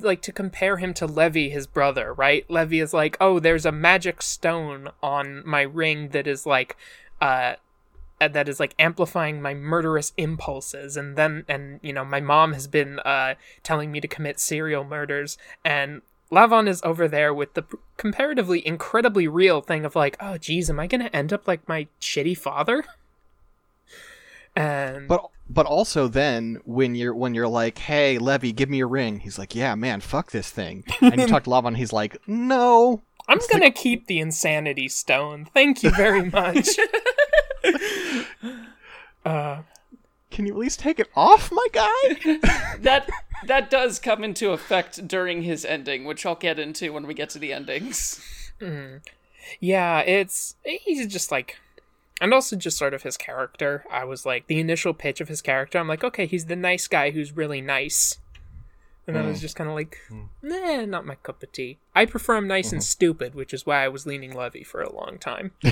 like 0.00 0.22
to 0.22 0.32
compare 0.32 0.78
him 0.78 0.94
to 0.94 1.06
Levy, 1.06 1.50
his 1.50 1.66
brother, 1.66 2.12
right? 2.12 2.48
Levy 2.50 2.80
is 2.80 2.92
like, 2.92 3.16
"Oh, 3.20 3.38
there's 3.38 3.66
a 3.66 3.70
magic 3.72 4.22
stone 4.22 4.88
on 5.02 5.42
my 5.46 5.62
ring 5.62 6.08
that 6.08 6.26
is 6.26 6.46
like 6.46 6.76
uh, 7.20 7.54
that 8.28 8.48
is 8.48 8.60
like 8.60 8.74
amplifying 8.78 9.40
my 9.40 9.54
murderous 9.54 10.12
impulses 10.16 10.96
and 10.96 11.16
then 11.16 11.44
and 11.48 11.80
you 11.82 11.92
know 11.92 12.04
my 12.04 12.20
mom 12.20 12.52
has 12.52 12.66
been 12.66 12.98
uh 13.00 13.34
telling 13.62 13.90
me 13.90 14.00
to 14.00 14.08
commit 14.08 14.38
serial 14.38 14.84
murders 14.84 15.38
and 15.64 16.02
Lavon 16.30 16.66
is 16.66 16.80
over 16.82 17.08
there 17.08 17.34
with 17.34 17.52
the 17.54 17.64
comparatively 17.98 18.66
incredibly 18.66 19.28
real 19.28 19.60
thing 19.60 19.84
of 19.84 19.94
like 19.94 20.16
oh 20.20 20.38
geez 20.38 20.70
am 20.70 20.80
I 20.80 20.86
gonna 20.86 21.10
end 21.12 21.32
up 21.32 21.46
like 21.46 21.68
my 21.68 21.86
shitty 22.00 22.36
father 22.36 22.84
and 24.56 25.08
but 25.08 25.28
but 25.48 25.66
also 25.66 26.08
then 26.08 26.60
when 26.64 26.94
you're 26.94 27.14
when 27.14 27.34
you're 27.34 27.48
like, 27.48 27.76
"Hey, 27.78 28.16
Levy, 28.18 28.52
give 28.52 28.70
me 28.70 28.80
a 28.80 28.86
ring," 28.86 29.20
he's 29.20 29.38
like, 29.38 29.54
"Yeah, 29.54 29.74
man, 29.74 30.00
fuck 30.00 30.30
this 30.30 30.50
thing." 30.50 30.84
And 31.00 31.20
you 31.20 31.26
talk 31.26 31.44
to 31.44 31.50
Lavon, 31.50 31.76
he's 31.76 31.92
like, 31.92 32.16
"No." 32.26 33.02
I'm 33.28 33.38
gonna 33.50 33.70
keep 33.70 34.06
the 34.06 34.18
insanity 34.18 34.88
stone. 34.88 35.46
Thank 35.52 35.82
you 35.82 35.90
very 35.90 36.30
much. 36.30 36.68
uh, 39.24 39.62
Can 40.30 40.46
you 40.46 40.52
at 40.52 40.58
least 40.58 40.80
take 40.80 40.98
it 40.98 41.08
off, 41.14 41.50
my 41.52 41.66
guy? 41.72 42.38
that 42.80 43.08
that 43.46 43.70
does 43.70 43.98
come 43.98 44.24
into 44.24 44.50
effect 44.50 45.06
during 45.06 45.42
his 45.42 45.64
ending, 45.64 46.04
which 46.04 46.24
I'll 46.24 46.34
get 46.34 46.58
into 46.58 46.92
when 46.92 47.06
we 47.06 47.14
get 47.14 47.30
to 47.30 47.38
the 47.38 47.52
endings. 47.52 48.20
yeah, 49.60 50.00
it's 50.00 50.56
he's 50.64 51.06
just 51.06 51.30
like, 51.30 51.58
and 52.20 52.32
also 52.32 52.56
just 52.56 52.78
sort 52.78 52.94
of 52.94 53.02
his 53.02 53.16
character. 53.16 53.84
I 53.90 54.04
was 54.04 54.24
like 54.24 54.46
the 54.46 54.60
initial 54.60 54.94
pitch 54.94 55.20
of 55.20 55.28
his 55.28 55.42
character. 55.42 55.78
I'm 55.78 55.88
like, 55.88 56.04
okay, 56.04 56.26
he's 56.26 56.46
the 56.46 56.56
nice 56.56 56.88
guy 56.88 57.10
who's 57.10 57.36
really 57.36 57.60
nice. 57.60 58.18
And 59.06 59.18
I 59.18 59.26
was 59.26 59.38
mm. 59.38 59.40
just 59.40 59.56
kind 59.56 59.68
of 59.68 59.74
like, 59.74 59.98
mm. 60.08 60.28
nah, 60.42 60.84
not 60.84 61.04
my 61.04 61.16
cup 61.16 61.42
of 61.42 61.50
tea. 61.50 61.78
I 61.94 62.06
prefer 62.06 62.36
him 62.36 62.46
nice 62.46 62.70
and 62.70 62.80
mm-hmm. 62.80 62.86
stupid, 62.86 63.34
which 63.34 63.52
is 63.52 63.66
why 63.66 63.84
I 63.84 63.88
was 63.88 64.06
leaning 64.06 64.32
Levy 64.32 64.62
for 64.62 64.80
a 64.80 64.94
long 64.94 65.18
time. 65.18 65.50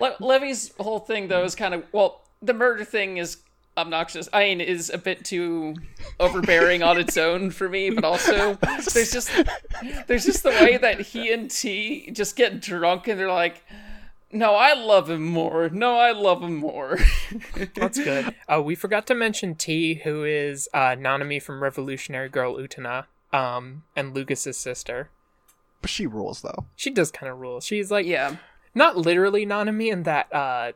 Le- 0.00 0.16
Levy's 0.20 0.72
whole 0.78 1.00
thing, 1.00 1.26
though, 1.28 1.42
is 1.42 1.56
kind 1.56 1.74
of 1.74 1.84
well, 1.90 2.20
the 2.40 2.54
murder 2.54 2.84
thing 2.84 3.16
is 3.16 3.38
obnoxious. 3.76 4.28
I 4.32 4.44
mean, 4.44 4.60
is 4.60 4.90
a 4.90 4.98
bit 4.98 5.24
too 5.24 5.74
overbearing 6.20 6.82
on 6.82 6.98
its 6.98 7.16
own 7.16 7.50
for 7.50 7.68
me, 7.68 7.90
but 7.90 8.04
also 8.04 8.54
there's 8.92 9.12
just 9.12 9.30
there's 10.06 10.24
just 10.24 10.44
the 10.44 10.50
way 10.50 10.76
that 10.76 11.00
he 11.00 11.32
and 11.32 11.50
T 11.50 12.10
just 12.12 12.36
get 12.36 12.60
drunk 12.60 13.08
and 13.08 13.18
they're 13.18 13.28
like. 13.28 13.62
No, 14.34 14.56
I 14.56 14.74
love 14.74 15.08
him 15.08 15.24
more. 15.24 15.68
No, 15.68 15.96
I 15.96 16.10
love 16.10 16.42
him 16.42 16.56
more. 16.56 16.98
That's 17.74 18.02
good. 18.02 18.34
Uh, 18.48 18.60
we 18.60 18.74
forgot 18.74 19.06
to 19.06 19.14
mention 19.14 19.54
T, 19.54 19.94
who 20.02 20.24
is 20.24 20.68
uh, 20.74 20.96
Nanami 20.96 21.40
from 21.40 21.62
Revolutionary 21.62 22.28
Girl 22.28 22.56
Utena, 22.56 23.06
um, 23.32 23.84
and 23.94 24.12
Lugus's 24.12 24.56
sister. 24.56 25.08
but 25.80 25.88
she 25.88 26.06
rules 26.08 26.42
though. 26.42 26.66
She 26.74 26.90
does 26.90 27.12
kind 27.12 27.30
of 27.30 27.38
rule. 27.38 27.60
She's 27.60 27.92
like, 27.92 28.06
yeah. 28.06 28.36
not 28.74 28.96
literally 28.96 29.46
Nanami 29.46 29.92
in 29.92 30.02
that 30.02 30.34
uh, 30.34 30.72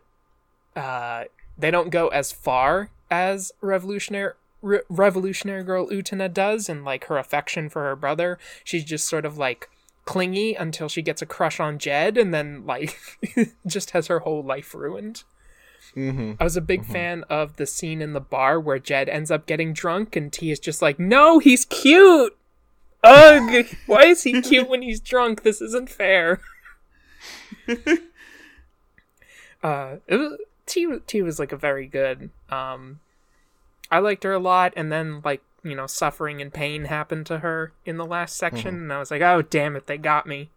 uh, 0.78 1.24
they 1.58 1.72
don't 1.72 1.90
go 1.90 2.08
as 2.08 2.30
far 2.30 2.90
as 3.10 3.50
Revolutionary 3.60 4.34
Re- 4.62 4.80
Revolutionary 4.88 5.64
Girl 5.64 5.88
Utena 5.88 6.32
does, 6.32 6.68
and 6.68 6.84
like 6.84 7.06
her 7.06 7.18
affection 7.18 7.68
for 7.68 7.82
her 7.82 7.96
brother. 7.96 8.38
She's 8.62 8.84
just 8.84 9.08
sort 9.08 9.24
of 9.26 9.36
like 9.36 9.68
clingy 10.08 10.54
until 10.54 10.88
she 10.88 11.02
gets 11.02 11.20
a 11.20 11.26
crush 11.26 11.60
on 11.60 11.78
Jed, 11.78 12.16
and 12.16 12.32
then 12.32 12.64
like 12.64 12.98
just 13.66 13.90
has 13.90 14.06
her 14.06 14.20
whole 14.20 14.42
life 14.42 14.74
ruined. 14.74 15.24
Mm-hmm. 15.94 16.32
I 16.40 16.44
was 16.44 16.56
a 16.56 16.62
big 16.62 16.86
fan 16.86 17.24
of 17.28 17.56
the 17.56 17.66
scene 17.66 18.00
in 18.00 18.14
the 18.14 18.20
bar 18.20 18.58
where 18.58 18.78
Jed 18.78 19.10
ends 19.10 19.30
up 19.30 19.44
getting 19.44 19.74
drunk, 19.74 20.16
and 20.16 20.32
T 20.32 20.50
is 20.50 20.58
just 20.58 20.80
like, 20.80 20.98
"No, 20.98 21.40
he's 21.40 21.66
cute." 21.66 22.34
Ugh! 23.04 23.66
Why 23.86 24.06
is 24.06 24.22
he 24.22 24.40
cute 24.40 24.70
when 24.70 24.80
he's 24.80 24.98
drunk? 24.98 25.42
This 25.42 25.60
isn't 25.60 25.90
fair. 25.90 26.40
uh, 29.62 29.96
it 30.06 30.16
was, 30.16 30.38
T 30.64 30.88
T 31.06 31.20
was 31.20 31.38
like 31.38 31.52
a 31.52 31.56
very 31.56 31.86
good. 31.86 32.30
Um, 32.48 33.00
I 33.90 33.98
liked 33.98 34.24
her 34.24 34.32
a 34.32 34.38
lot, 34.38 34.72
and 34.74 34.90
then 34.90 35.20
like 35.22 35.42
you 35.62 35.74
know, 35.74 35.86
suffering 35.86 36.40
and 36.40 36.52
pain 36.52 36.84
happened 36.86 37.26
to 37.26 37.38
her 37.40 37.72
in 37.84 37.96
the 37.96 38.06
last 38.06 38.36
section, 38.36 38.74
and 38.76 38.92
I 38.92 38.98
was 38.98 39.10
like, 39.10 39.22
"Oh, 39.22 39.42
damn 39.42 39.76
it, 39.76 39.86
they 39.86 39.98
got 39.98 40.26
me." 40.26 40.50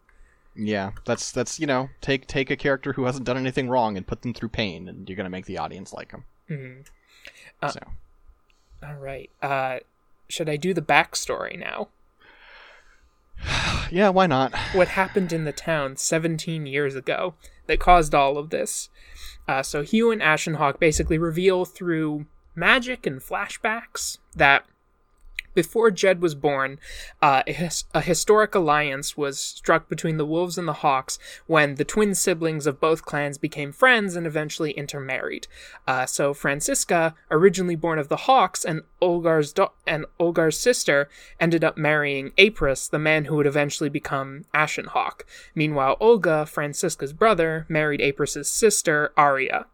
Yeah, 0.54 0.90
that's 1.04 1.32
that's 1.32 1.58
you 1.58 1.66
know 1.66 1.88
take 2.00 2.26
take 2.26 2.50
a 2.50 2.56
character 2.56 2.92
who 2.92 3.04
hasn't 3.04 3.24
done 3.24 3.38
anything 3.38 3.68
wrong 3.68 3.96
and 3.96 4.06
put 4.06 4.22
them 4.22 4.34
through 4.34 4.50
pain, 4.50 4.88
and 4.88 5.08
you're 5.08 5.16
gonna 5.16 5.30
make 5.30 5.46
the 5.46 5.58
audience 5.58 5.92
like 5.92 6.10
him. 6.12 6.24
Mhm. 6.50 6.86
so 7.72 7.80
All 8.86 8.96
right. 8.96 9.30
Uh, 9.40 9.78
should 10.28 10.48
I 10.48 10.56
do 10.56 10.74
the 10.74 10.82
backstory 10.82 11.58
now? 11.58 11.88
yeah, 13.90 14.08
why 14.08 14.26
not? 14.26 14.54
what 14.72 14.88
happened 14.88 15.32
in 15.32 15.44
the 15.44 15.52
town 15.52 15.96
17 15.96 16.66
years 16.66 16.94
ago 16.94 17.34
that 17.66 17.80
caused 17.80 18.14
all 18.14 18.38
of 18.38 18.50
this. 18.50 18.88
Uh, 19.48 19.62
so 19.62 19.82
Hugh 19.82 20.10
and 20.10 20.20
Ashenhawk 20.22 20.78
basically 20.78 21.18
reveal 21.18 21.64
through 21.64 22.26
magic 22.54 23.06
and 23.06 23.20
flashbacks 23.20 24.18
that 24.34 24.64
before 25.54 25.90
Jed 25.90 26.20
was 26.22 26.34
born, 26.34 26.78
uh, 27.20 27.42
a, 27.46 27.52
his- 27.52 27.84
a 27.94 28.00
historic 28.00 28.54
alliance 28.54 29.16
was 29.16 29.38
struck 29.38 29.88
between 29.88 30.16
the 30.16 30.26
Wolves 30.26 30.58
and 30.58 30.66
the 30.66 30.72
Hawks 30.74 31.18
when 31.46 31.74
the 31.76 31.84
twin 31.84 32.14
siblings 32.14 32.66
of 32.66 32.80
both 32.80 33.04
clans 33.04 33.38
became 33.38 33.72
friends 33.72 34.16
and 34.16 34.26
eventually 34.26 34.72
intermarried. 34.72 35.46
Uh, 35.86 36.06
so 36.06 36.32
Francisca, 36.34 37.14
originally 37.30 37.76
born 37.76 37.98
of 37.98 38.08
the 38.08 38.16
Hawks, 38.16 38.64
and 38.64 38.82
Olgar's 39.00 39.52
da- 39.52 39.68
and 39.86 40.06
Olgar's 40.18 40.58
sister 40.58 41.08
ended 41.40 41.64
up 41.64 41.76
marrying 41.76 42.30
Apris, 42.38 42.88
the 42.90 42.98
man 42.98 43.26
who 43.26 43.36
would 43.36 43.46
eventually 43.46 43.88
become 43.90 44.44
Ashenhawk. 44.54 45.22
Meanwhile, 45.54 45.96
Olgar, 46.00 46.46
Francisca's 46.46 47.12
brother, 47.12 47.66
married 47.68 48.00
Apris's 48.00 48.48
sister 48.48 49.12
Arya. 49.16 49.66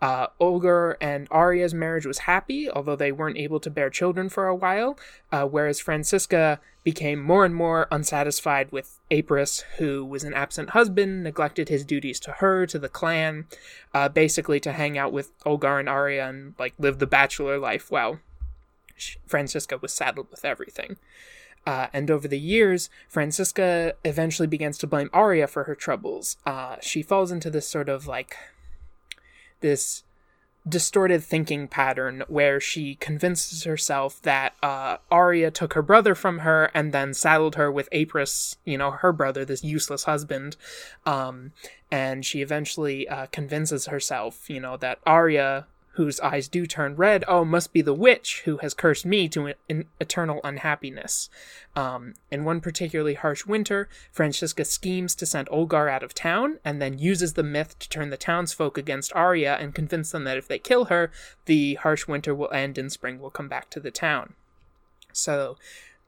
Uh, 0.00 0.28
Olgar 0.40 0.96
and 1.00 1.28
Arya's 1.30 1.74
marriage 1.74 2.06
was 2.06 2.20
happy, 2.20 2.70
although 2.70 2.96
they 2.96 3.12
weren't 3.12 3.36
able 3.36 3.60
to 3.60 3.70
bear 3.70 3.90
children 3.90 4.28
for 4.28 4.46
a 4.46 4.54
while, 4.54 4.98
uh, 5.30 5.44
whereas 5.44 5.78
Francisca 5.78 6.58
became 6.82 7.22
more 7.22 7.44
and 7.44 7.54
more 7.54 7.86
unsatisfied 7.90 8.72
with 8.72 8.98
Apris, 9.10 9.62
who 9.76 10.04
was 10.04 10.24
an 10.24 10.32
absent 10.32 10.70
husband, 10.70 11.22
neglected 11.22 11.68
his 11.68 11.84
duties 11.84 12.18
to 12.20 12.32
her, 12.32 12.66
to 12.66 12.78
the 12.78 12.88
clan, 12.88 13.46
uh, 13.92 14.08
basically 14.08 14.58
to 14.60 14.72
hang 14.72 14.96
out 14.96 15.12
with 15.12 15.38
Olgar 15.44 15.78
and 15.78 15.88
Arya 15.88 16.28
and 16.28 16.54
like 16.58 16.72
live 16.78 16.98
the 16.98 17.06
bachelor 17.06 17.58
life 17.58 17.90
while 17.90 18.20
Francisca 19.26 19.78
was 19.78 19.92
saddled 19.92 20.30
with 20.30 20.44
everything. 20.44 20.96
Uh, 21.66 21.88
and 21.92 22.10
over 22.10 22.26
the 22.26 22.38
years, 22.38 22.88
Francisca 23.06 23.94
eventually 24.02 24.48
begins 24.48 24.78
to 24.78 24.86
blame 24.86 25.10
Arya 25.12 25.46
for 25.46 25.64
her 25.64 25.74
troubles. 25.74 26.38
Uh, 26.46 26.76
she 26.80 27.02
falls 27.02 27.30
into 27.30 27.50
this 27.50 27.68
sort 27.68 27.90
of 27.90 28.06
like 28.06 28.34
this 29.60 30.02
distorted 30.68 31.22
thinking 31.22 31.66
pattern 31.66 32.22
where 32.28 32.60
she 32.60 32.94
convinces 32.96 33.64
herself 33.64 34.20
that 34.22 34.54
uh, 34.62 34.98
Arya 35.10 35.50
took 35.50 35.72
her 35.72 35.82
brother 35.82 36.14
from 36.14 36.40
her 36.40 36.70
and 36.74 36.92
then 36.92 37.14
saddled 37.14 37.54
her 37.54 37.72
with 37.72 37.88
Apris, 37.92 38.56
you 38.64 38.76
know, 38.76 38.90
her 38.90 39.12
brother, 39.12 39.44
this 39.44 39.64
useless 39.64 40.04
husband. 40.04 40.56
Um, 41.06 41.52
and 41.90 42.24
she 42.24 42.42
eventually 42.42 43.08
uh, 43.08 43.26
convinces 43.26 43.86
herself, 43.86 44.50
you 44.50 44.60
know, 44.60 44.76
that 44.76 44.98
Arya, 45.06 45.66
whose 46.04 46.20
eyes 46.20 46.48
do 46.48 46.66
turn 46.66 46.96
red, 46.96 47.24
oh, 47.28 47.44
must 47.44 47.72
be 47.72 47.82
the 47.82 47.94
witch 47.94 48.42
who 48.46 48.56
has 48.58 48.72
cursed 48.72 49.04
me 49.04 49.28
to 49.28 49.52
an 49.68 49.84
eternal 50.00 50.40
unhappiness. 50.42 51.28
Um, 51.76 52.14
in 52.30 52.44
one 52.44 52.60
particularly 52.60 53.14
harsh 53.14 53.44
winter, 53.44 53.88
Francisca 54.10 54.64
schemes 54.64 55.14
to 55.16 55.26
send 55.26 55.48
Olgar 55.48 55.90
out 55.90 56.02
of 56.02 56.14
town 56.14 56.58
and 56.64 56.80
then 56.80 56.98
uses 56.98 57.34
the 57.34 57.42
myth 57.42 57.78
to 57.80 57.88
turn 57.88 58.08
the 58.08 58.16
townsfolk 58.16 58.78
against 58.78 59.12
Arya 59.14 59.58
and 59.60 59.74
convince 59.74 60.10
them 60.10 60.24
that 60.24 60.38
if 60.38 60.48
they 60.48 60.58
kill 60.58 60.86
her, 60.86 61.10
the 61.44 61.74
harsh 61.74 62.08
winter 62.08 62.34
will 62.34 62.50
end 62.50 62.78
and 62.78 62.90
spring 62.90 63.20
will 63.20 63.30
come 63.30 63.48
back 63.48 63.68
to 63.70 63.80
the 63.80 63.90
town. 63.90 64.34
So, 65.12 65.56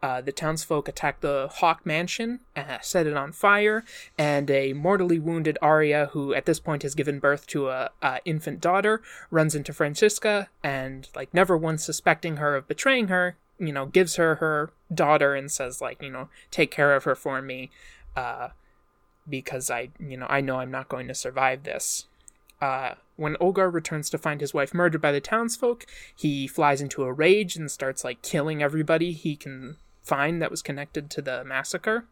uh, 0.03 0.21
the 0.21 0.33
townsfolk 0.33 0.89
attack 0.89 1.21
the 1.21 1.49
Hawk 1.51 1.87
Mansion, 1.87 2.41
uh, 2.57 2.79
set 2.81 3.07
it 3.07 3.17
on 3.17 3.31
fire, 3.31 3.85
and 4.19 4.51
a 4.51 4.73
mortally 4.73 5.21
wounded 5.21 5.57
Arya, 5.63 6.11
who 6.13 6.35
at 6.35 6.45
this 6.45 6.59
point 6.59 6.83
has 6.83 6.97
given 6.97 7.21
birth 7.21 7.47
to 7.49 7.69
a, 7.69 7.91
a 8.03 8.19
infant 8.25 8.61
daughter, 8.61 9.01
runs 9.31 9.55
into 9.55 9.73
Francisca 9.73 10.49
and, 10.63 11.09
like, 11.15 11.33
never 11.33 11.57
once 11.57 11.85
suspecting 11.85 12.39
her 12.39 12.57
of 12.57 12.67
betraying 12.67 13.09
her, 13.09 13.37
you 13.61 13.73
know, 13.73 13.87
gives 13.87 14.17
her 14.17 14.37
her 14.37 14.73
daughter 14.93 15.37
and 15.37 15.53
says, 15.53 15.81
like, 15.81 16.03
you 16.03 16.11
know, 16.11 16.29
take 16.51 16.73
care 16.73 16.95
of 16.97 17.05
her 17.05 17.15
for 17.15 17.41
me, 17.41 17.71
uh, 18.17 18.49
because 19.29 19.71
I, 19.71 19.91
you 20.01 20.17
know, 20.17 20.27
I 20.29 20.41
know 20.41 20.59
I'm 20.59 20.73
not 20.73 20.89
going 20.89 21.07
to 21.07 21.15
survive 21.15 21.63
this. 21.63 22.07
Uh, 22.61 22.95
when 23.17 23.37
Olgar 23.37 23.73
returns 23.73 24.11
to 24.11 24.19
find 24.19 24.41
his 24.41 24.55
wife 24.55 24.75
murdered 24.75 25.01
by 25.01 25.13
the 25.13 25.21
townsfolk, 25.21 25.87
he 26.15 26.49
flies 26.49 26.81
into 26.81 27.05
a 27.05 27.13
rage 27.13 27.55
and 27.55 27.71
starts 27.71 28.03
like 28.03 28.23
killing 28.23 28.63
everybody 28.63 29.13
he 29.13 29.37
can 29.37 29.77
find 30.03 30.41
that 30.41 30.51
was 30.51 30.63
connected 30.63 31.11
to 31.11 31.23
the 31.23 31.45
massacre. 31.45 32.05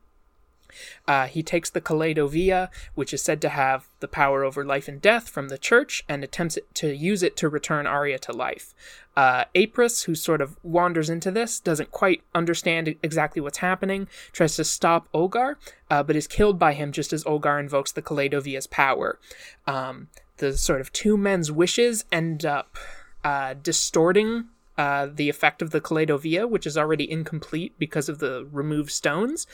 Uh, 1.07 1.27
he 1.27 1.43
takes 1.43 1.71
the 1.71 1.81
Kaleido 1.81 2.69
which 2.95 3.13
is 3.13 3.23
said 3.23 3.41
to 3.43 3.49
have 3.49 3.89
the 4.01 4.09
power 4.09 4.45
over 4.45 4.65
life 4.65 4.89
and 4.89 5.01
death 5.01 5.29
from 5.29 5.49
the 5.49 5.59
church, 5.59 6.05
and 6.09 6.23
attempts 6.23 6.59
to 6.75 6.95
use 6.95 7.23
it 7.23 7.37
to 7.37 7.49
return 7.49 7.87
Arya 7.87 8.19
to 8.21 8.33
life. 8.33 8.75
Uh, 9.17 9.45
Apris, 9.55 10.05
who 10.05 10.15
sort 10.15 10.41
of 10.41 10.57
wanders 10.63 11.11
into 11.11 11.31
this, 11.31 11.61
doesn't 11.61 11.91
quite 11.91 12.23
understand 12.35 12.95
exactly 13.03 13.43
what's 13.43 13.59
happening, 13.59 14.09
tries 14.33 14.57
to 14.57 14.65
stop 14.65 15.09
Olgar, 15.13 15.57
uh, 15.91 16.03
but 16.03 16.17
is 16.17 16.27
killed 16.27 16.59
by 16.59 16.73
him 16.75 16.93
just 16.93 17.13
as 17.13 17.25
Olgar 17.25 17.59
invokes 17.59 17.93
the 17.93 18.03
Kaleido 18.03 18.71
power. 18.71 19.19
Um, 19.67 20.09
the 20.39 20.57
sort 20.57 20.81
of 20.81 20.93
two 20.93 21.17
men's 21.17 21.53
wishes 21.53 22.05
end 22.11 22.47
up 22.47 22.79
uh, 23.25 23.55
distorting 23.63 24.47
uh, 24.81 25.07
the 25.13 25.29
effect 25.29 25.61
of 25.61 25.73
the 25.73 25.81
Kaleido 25.81 26.49
which 26.49 26.67
is 26.67 26.79
already 26.79 27.11
incomplete 27.11 27.75
because 27.79 28.09
of 28.09 28.19
the 28.19 28.49
removed 28.51 28.91
stones. 28.91 29.47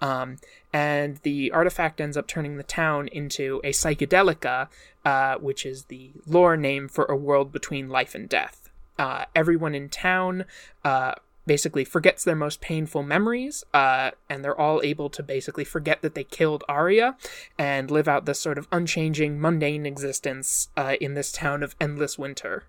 Um, 0.00 0.38
and 0.72 1.18
the 1.18 1.52
artifact 1.52 2.00
ends 2.00 2.16
up 2.16 2.26
turning 2.26 2.56
the 2.56 2.64
town 2.64 3.06
into 3.06 3.60
a 3.62 3.70
psychedelica, 3.70 4.66
uh, 5.04 5.36
which 5.36 5.64
is 5.64 5.84
the 5.84 6.10
lore 6.26 6.56
name 6.56 6.88
for 6.88 7.04
a 7.04 7.14
world 7.14 7.52
between 7.52 7.90
life 7.90 8.16
and 8.16 8.28
death. 8.28 8.70
Uh, 8.98 9.26
everyone 9.36 9.76
in 9.76 9.88
town 9.88 10.46
uh, 10.84 11.14
basically 11.46 11.84
forgets 11.84 12.24
their 12.24 12.34
most 12.34 12.60
painful 12.60 13.04
memories, 13.04 13.62
uh, 13.72 14.10
and 14.28 14.44
they're 14.44 14.60
all 14.60 14.80
able 14.82 15.08
to 15.10 15.22
basically 15.22 15.64
forget 15.64 16.02
that 16.02 16.16
they 16.16 16.24
killed 16.24 16.64
Arya 16.68 17.16
and 17.56 17.88
live 17.88 18.08
out 18.08 18.26
this 18.26 18.40
sort 18.40 18.58
of 18.58 18.66
unchanging, 18.72 19.40
mundane 19.40 19.86
existence 19.86 20.70
uh, 20.76 20.96
in 21.00 21.14
this 21.14 21.30
town 21.30 21.62
of 21.62 21.76
endless 21.80 22.18
winter. 22.18 22.64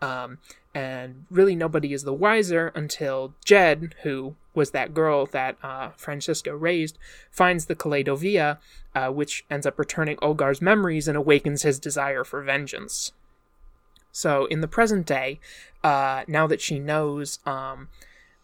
Um, 0.00 0.38
and 0.74 1.24
really, 1.30 1.56
nobody 1.56 1.92
is 1.92 2.04
the 2.04 2.12
wiser 2.12 2.72
until 2.74 3.34
Jed, 3.44 3.94
who 4.02 4.36
was 4.54 4.70
that 4.70 4.94
girl 4.94 5.26
that 5.26 5.56
uh, 5.62 5.90
Francisca 5.96 6.54
raised, 6.54 6.98
finds 7.30 7.66
the 7.66 7.74
Kaleido 7.74 8.56
uh, 8.94 9.08
which 9.10 9.44
ends 9.50 9.66
up 9.66 9.78
returning 9.78 10.16
Olgar's 10.18 10.62
memories 10.62 11.08
and 11.08 11.16
awakens 11.16 11.62
his 11.62 11.78
desire 11.78 12.24
for 12.24 12.42
vengeance. 12.42 13.12
So, 14.12 14.46
in 14.46 14.60
the 14.60 14.68
present 14.68 15.06
day, 15.06 15.40
uh, 15.84 16.24
now 16.26 16.46
that 16.46 16.60
she 16.60 16.78
knows 16.78 17.38
um, 17.46 17.88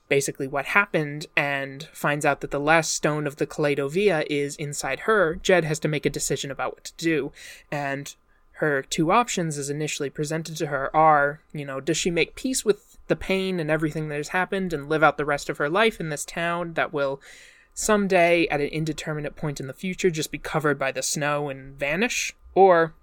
basically 0.08 0.46
what 0.46 0.66
happened 0.66 1.26
and 1.36 1.88
finds 1.92 2.24
out 2.24 2.40
that 2.40 2.50
the 2.50 2.60
last 2.60 2.92
stone 2.92 3.26
of 3.26 3.36
the 3.36 3.46
Kaleido 3.46 3.88
is 4.30 4.56
inside 4.56 5.00
her, 5.00 5.34
Jed 5.36 5.64
has 5.64 5.78
to 5.80 5.88
make 5.88 6.06
a 6.06 6.10
decision 6.10 6.50
about 6.50 6.74
what 6.74 6.84
to 6.84 6.94
do. 6.96 7.32
And 7.70 8.14
her 8.58 8.82
two 8.82 9.10
options, 9.10 9.58
as 9.58 9.68
initially 9.68 10.10
presented 10.10 10.56
to 10.56 10.66
her, 10.66 10.94
are 10.94 11.40
you 11.52 11.64
know, 11.64 11.80
does 11.80 11.96
she 11.96 12.10
make 12.10 12.36
peace 12.36 12.64
with 12.64 12.96
the 13.08 13.16
pain 13.16 13.60
and 13.60 13.70
everything 13.70 14.08
that 14.08 14.16
has 14.16 14.28
happened 14.28 14.72
and 14.72 14.88
live 14.88 15.02
out 15.02 15.16
the 15.16 15.24
rest 15.24 15.48
of 15.48 15.58
her 15.58 15.68
life 15.68 16.00
in 16.00 16.08
this 16.08 16.24
town 16.24 16.74
that 16.74 16.92
will 16.92 17.20
someday, 17.74 18.46
at 18.48 18.60
an 18.60 18.68
indeterminate 18.68 19.36
point 19.36 19.60
in 19.60 19.66
the 19.66 19.72
future, 19.72 20.10
just 20.10 20.30
be 20.30 20.38
covered 20.38 20.78
by 20.78 20.92
the 20.92 21.02
snow 21.02 21.48
and 21.48 21.78
vanish? 21.78 22.32
Or 22.54 22.94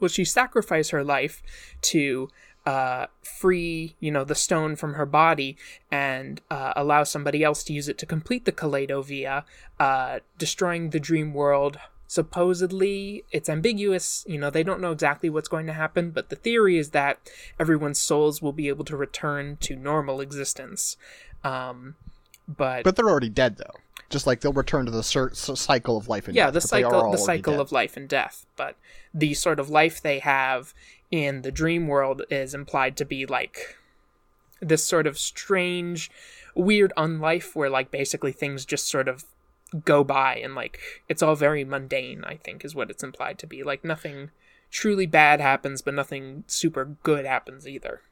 will 0.00 0.08
she 0.08 0.24
sacrifice 0.24 0.90
her 0.90 1.04
life 1.04 1.42
to 1.82 2.28
uh, 2.66 3.06
free, 3.22 3.94
you 4.00 4.10
know, 4.10 4.24
the 4.24 4.34
stone 4.34 4.74
from 4.74 4.94
her 4.94 5.06
body 5.06 5.56
and 5.90 6.40
uh, 6.50 6.72
allow 6.74 7.04
somebody 7.04 7.44
else 7.44 7.62
to 7.62 7.72
use 7.72 7.88
it 7.88 7.96
to 7.98 8.06
complete 8.06 8.44
the 8.44 8.52
Kaleido 8.52 9.04
via, 9.04 9.44
uh, 9.78 10.18
destroying 10.36 10.90
the 10.90 11.00
dream 11.00 11.32
world. 11.32 11.78
Supposedly, 12.06 13.24
it's 13.32 13.48
ambiguous. 13.48 14.24
You 14.28 14.38
know, 14.38 14.50
they 14.50 14.62
don't 14.62 14.80
know 14.80 14.92
exactly 14.92 15.28
what's 15.28 15.48
going 15.48 15.66
to 15.66 15.72
happen, 15.72 16.10
but 16.10 16.28
the 16.28 16.36
theory 16.36 16.78
is 16.78 16.90
that 16.90 17.18
everyone's 17.58 17.98
souls 17.98 18.40
will 18.40 18.52
be 18.52 18.68
able 18.68 18.84
to 18.84 18.96
return 18.96 19.56
to 19.62 19.74
normal 19.74 20.20
existence. 20.20 20.96
Um, 21.42 21.96
but 22.46 22.84
but 22.84 22.96
they're 22.96 23.08
already 23.08 23.28
dead, 23.28 23.56
though. 23.56 23.74
Just 24.08 24.26
like 24.26 24.40
they'll 24.40 24.52
return 24.52 24.86
to 24.86 24.92
the 24.92 25.02
cir- 25.02 25.34
cycle 25.34 25.96
of 25.96 26.06
life 26.06 26.28
and 26.28 26.36
yeah, 26.36 26.46
death. 26.46 26.54
the 26.54 26.60
cycle, 26.60 27.10
the 27.10 27.18
cycle 27.18 27.60
of 27.60 27.72
life 27.72 27.96
and 27.96 28.08
death. 28.08 28.46
But 28.56 28.76
the 29.12 29.34
sort 29.34 29.58
of 29.58 29.68
life 29.68 30.00
they 30.00 30.20
have 30.20 30.74
in 31.10 31.42
the 31.42 31.50
dream 31.50 31.88
world 31.88 32.22
is 32.30 32.54
implied 32.54 32.96
to 32.98 33.04
be 33.04 33.26
like 33.26 33.76
this 34.60 34.84
sort 34.84 35.06
of 35.06 35.18
strange, 35.18 36.10
weird 36.54 36.92
unlife 36.96 37.56
where 37.56 37.70
like 37.70 37.90
basically 37.90 38.32
things 38.32 38.64
just 38.64 38.88
sort 38.88 39.08
of 39.08 39.24
go 39.84 40.04
by 40.04 40.36
and 40.36 40.54
like 40.54 40.78
it's 41.08 41.22
all 41.22 41.34
very 41.34 41.64
mundane. 41.64 42.24
I 42.24 42.36
think 42.36 42.64
is 42.64 42.74
what 42.74 42.90
it's 42.90 43.02
implied 43.02 43.38
to 43.40 43.46
be. 43.46 43.62
Like 43.62 43.84
nothing 43.84 44.30
truly 44.70 45.06
bad 45.06 45.40
happens, 45.40 45.82
but 45.82 45.94
nothing 45.94 46.44
super 46.46 46.96
good 47.02 47.24
happens 47.24 47.66
either. 47.66 48.02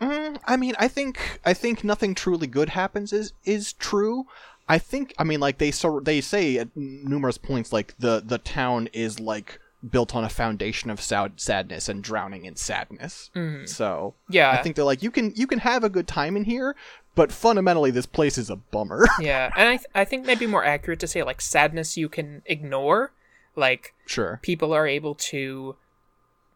Mm, 0.00 0.38
I 0.46 0.56
mean, 0.56 0.74
I 0.78 0.88
think 0.88 1.40
I 1.44 1.54
think 1.54 1.82
nothing 1.82 2.14
truly 2.14 2.46
good 2.46 2.70
happens 2.70 3.12
is 3.12 3.32
is 3.44 3.72
true. 3.74 4.26
I 4.68 4.78
think 4.78 5.14
I 5.18 5.24
mean 5.24 5.40
like 5.40 5.58
they 5.58 5.70
so 5.70 6.00
they 6.00 6.20
say 6.20 6.58
at 6.58 6.68
numerous 6.74 7.38
points 7.38 7.72
like 7.72 7.94
the 7.98 8.22
the 8.24 8.38
town 8.38 8.88
is 8.92 9.20
like 9.20 9.60
built 9.88 10.14
on 10.14 10.24
a 10.24 10.28
foundation 10.28 10.90
of 10.90 11.00
sad- 11.00 11.40
sadness 11.40 11.88
and 11.88 12.02
drowning 12.02 12.44
in 12.44 12.56
sadness. 12.56 13.30
Mm-hmm. 13.34 13.66
So 13.66 14.14
yeah, 14.28 14.50
I 14.50 14.62
think 14.62 14.76
they're 14.76 14.84
like 14.84 15.02
you 15.02 15.10
can 15.10 15.32
you 15.34 15.46
can 15.46 15.60
have 15.60 15.84
a 15.84 15.88
good 15.88 16.08
time 16.08 16.36
in 16.36 16.44
here, 16.44 16.76
but 17.16 17.32
fundamentally 17.32 17.90
this 17.90 18.06
place 18.06 18.38
is 18.38 18.48
a 18.48 18.56
bummer. 18.56 19.04
yeah, 19.20 19.50
and 19.56 19.68
I 19.68 19.76
th- 19.78 19.88
I 19.94 20.04
think 20.04 20.24
maybe 20.24 20.46
more 20.46 20.64
accurate 20.64 21.00
to 21.00 21.08
say 21.08 21.24
like 21.24 21.40
sadness 21.40 21.96
you 21.96 22.08
can 22.08 22.42
ignore, 22.46 23.12
like 23.56 23.94
sure 24.06 24.38
people 24.42 24.72
are 24.72 24.86
able 24.86 25.16
to 25.16 25.74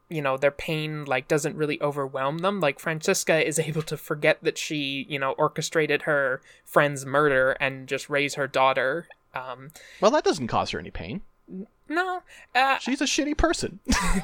you 0.09 0.23
know 0.23 0.37
their 0.37 0.51
pain 0.53 1.05
like 1.05 1.27
doesn't 1.27 1.57
really 1.57 1.81
overwhelm 1.81 2.38
them 2.38 2.59
like 2.59 2.81
francisca 2.81 3.46
is 3.46 3.59
able 3.70 3.83
to 3.83 3.96
forget 3.96 4.38
that 4.42 4.59
she 4.59 5.07
you 5.09 5.18
know 5.18 5.33
orchestrated 5.33 6.03
her 6.03 6.42
friend's 6.64 7.07
murder 7.07 7.53
and 7.61 7.87
just 7.87 8.11
raise 8.11 8.35
her 8.35 8.49
daughter 8.49 9.07
um 9.37 9.70
well 10.01 10.11
that 10.11 10.25
doesn't 10.25 10.49
cause 10.49 10.70
her 10.70 10.81
any 10.81 10.90
pain 10.90 11.23
no, 11.90 12.23
uh, 12.55 12.79
she's 12.79 13.01
a 13.01 13.05
shitty 13.05 13.37
person. 13.37 13.81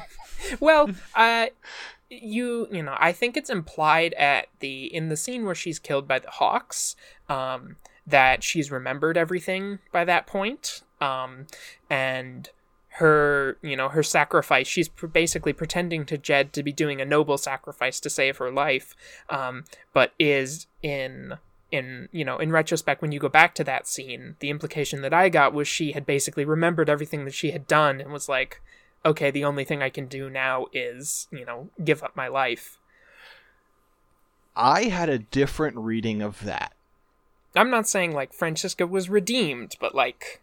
well, 0.61 0.89
uh, 1.13 1.47
you 2.09 2.67
you 2.71 2.83
know, 2.83 2.95
I 2.97 3.11
think 3.11 3.35
it's 3.35 3.49
implied 3.49 4.13
at 4.13 4.47
the 4.59 4.85
in 4.85 5.09
the 5.09 5.17
scene 5.17 5.45
where 5.45 5.55
she's 5.55 5.79
killed 5.79 6.07
by 6.07 6.19
the 6.19 6.29
hawks, 6.29 6.95
um, 7.29 7.77
that 8.05 8.43
she's 8.43 8.71
remembered 8.71 9.17
everything 9.17 9.79
by 9.91 10.05
that 10.05 10.27
point, 10.27 10.83
um, 11.01 11.47
and 11.89 12.49
her 12.97 13.57
you 13.61 13.75
know 13.75 13.89
her 13.89 14.01
sacrifice 14.01 14.65
she's 14.65 14.89
basically 14.89 15.53
pretending 15.53 16.03
to 16.03 16.17
jed 16.17 16.51
to 16.51 16.63
be 16.63 16.71
doing 16.71 16.99
a 16.99 17.05
noble 17.05 17.37
sacrifice 17.37 17.99
to 17.99 18.09
save 18.09 18.37
her 18.37 18.51
life 18.51 18.95
um, 19.29 19.63
but 19.93 20.13
is 20.17 20.65
in 20.81 21.37
in 21.71 22.09
you 22.11 22.25
know 22.25 22.39
in 22.39 22.51
retrospect 22.51 23.01
when 23.03 23.11
you 23.11 23.19
go 23.19 23.29
back 23.29 23.53
to 23.53 23.63
that 23.63 23.87
scene 23.87 24.35
the 24.39 24.49
implication 24.49 25.01
that 25.01 25.13
i 25.13 25.29
got 25.29 25.53
was 25.53 25.67
she 25.67 25.91
had 25.91 26.07
basically 26.07 26.43
remembered 26.43 26.89
everything 26.89 27.23
that 27.25 27.35
she 27.35 27.51
had 27.51 27.67
done 27.67 28.01
and 28.01 28.11
was 28.11 28.27
like 28.27 28.61
okay 29.07 29.31
the 29.31 29.45
only 29.45 29.63
thing 29.63 29.81
i 29.81 29.89
can 29.89 30.05
do 30.05 30.29
now 30.29 30.67
is 30.73 31.27
you 31.31 31.45
know 31.45 31.69
give 31.83 32.03
up 32.03 32.15
my 32.15 32.27
life 32.27 32.77
i 34.55 34.83
had 34.83 35.09
a 35.09 35.19
different 35.19 35.77
reading 35.77 36.21
of 36.21 36.43
that 36.43 36.73
i'm 37.55 37.69
not 37.69 37.87
saying 37.87 38.13
like 38.13 38.33
francisca 38.33 38.85
was 38.85 39.09
redeemed 39.09 39.75
but 39.79 39.95
like 39.95 40.41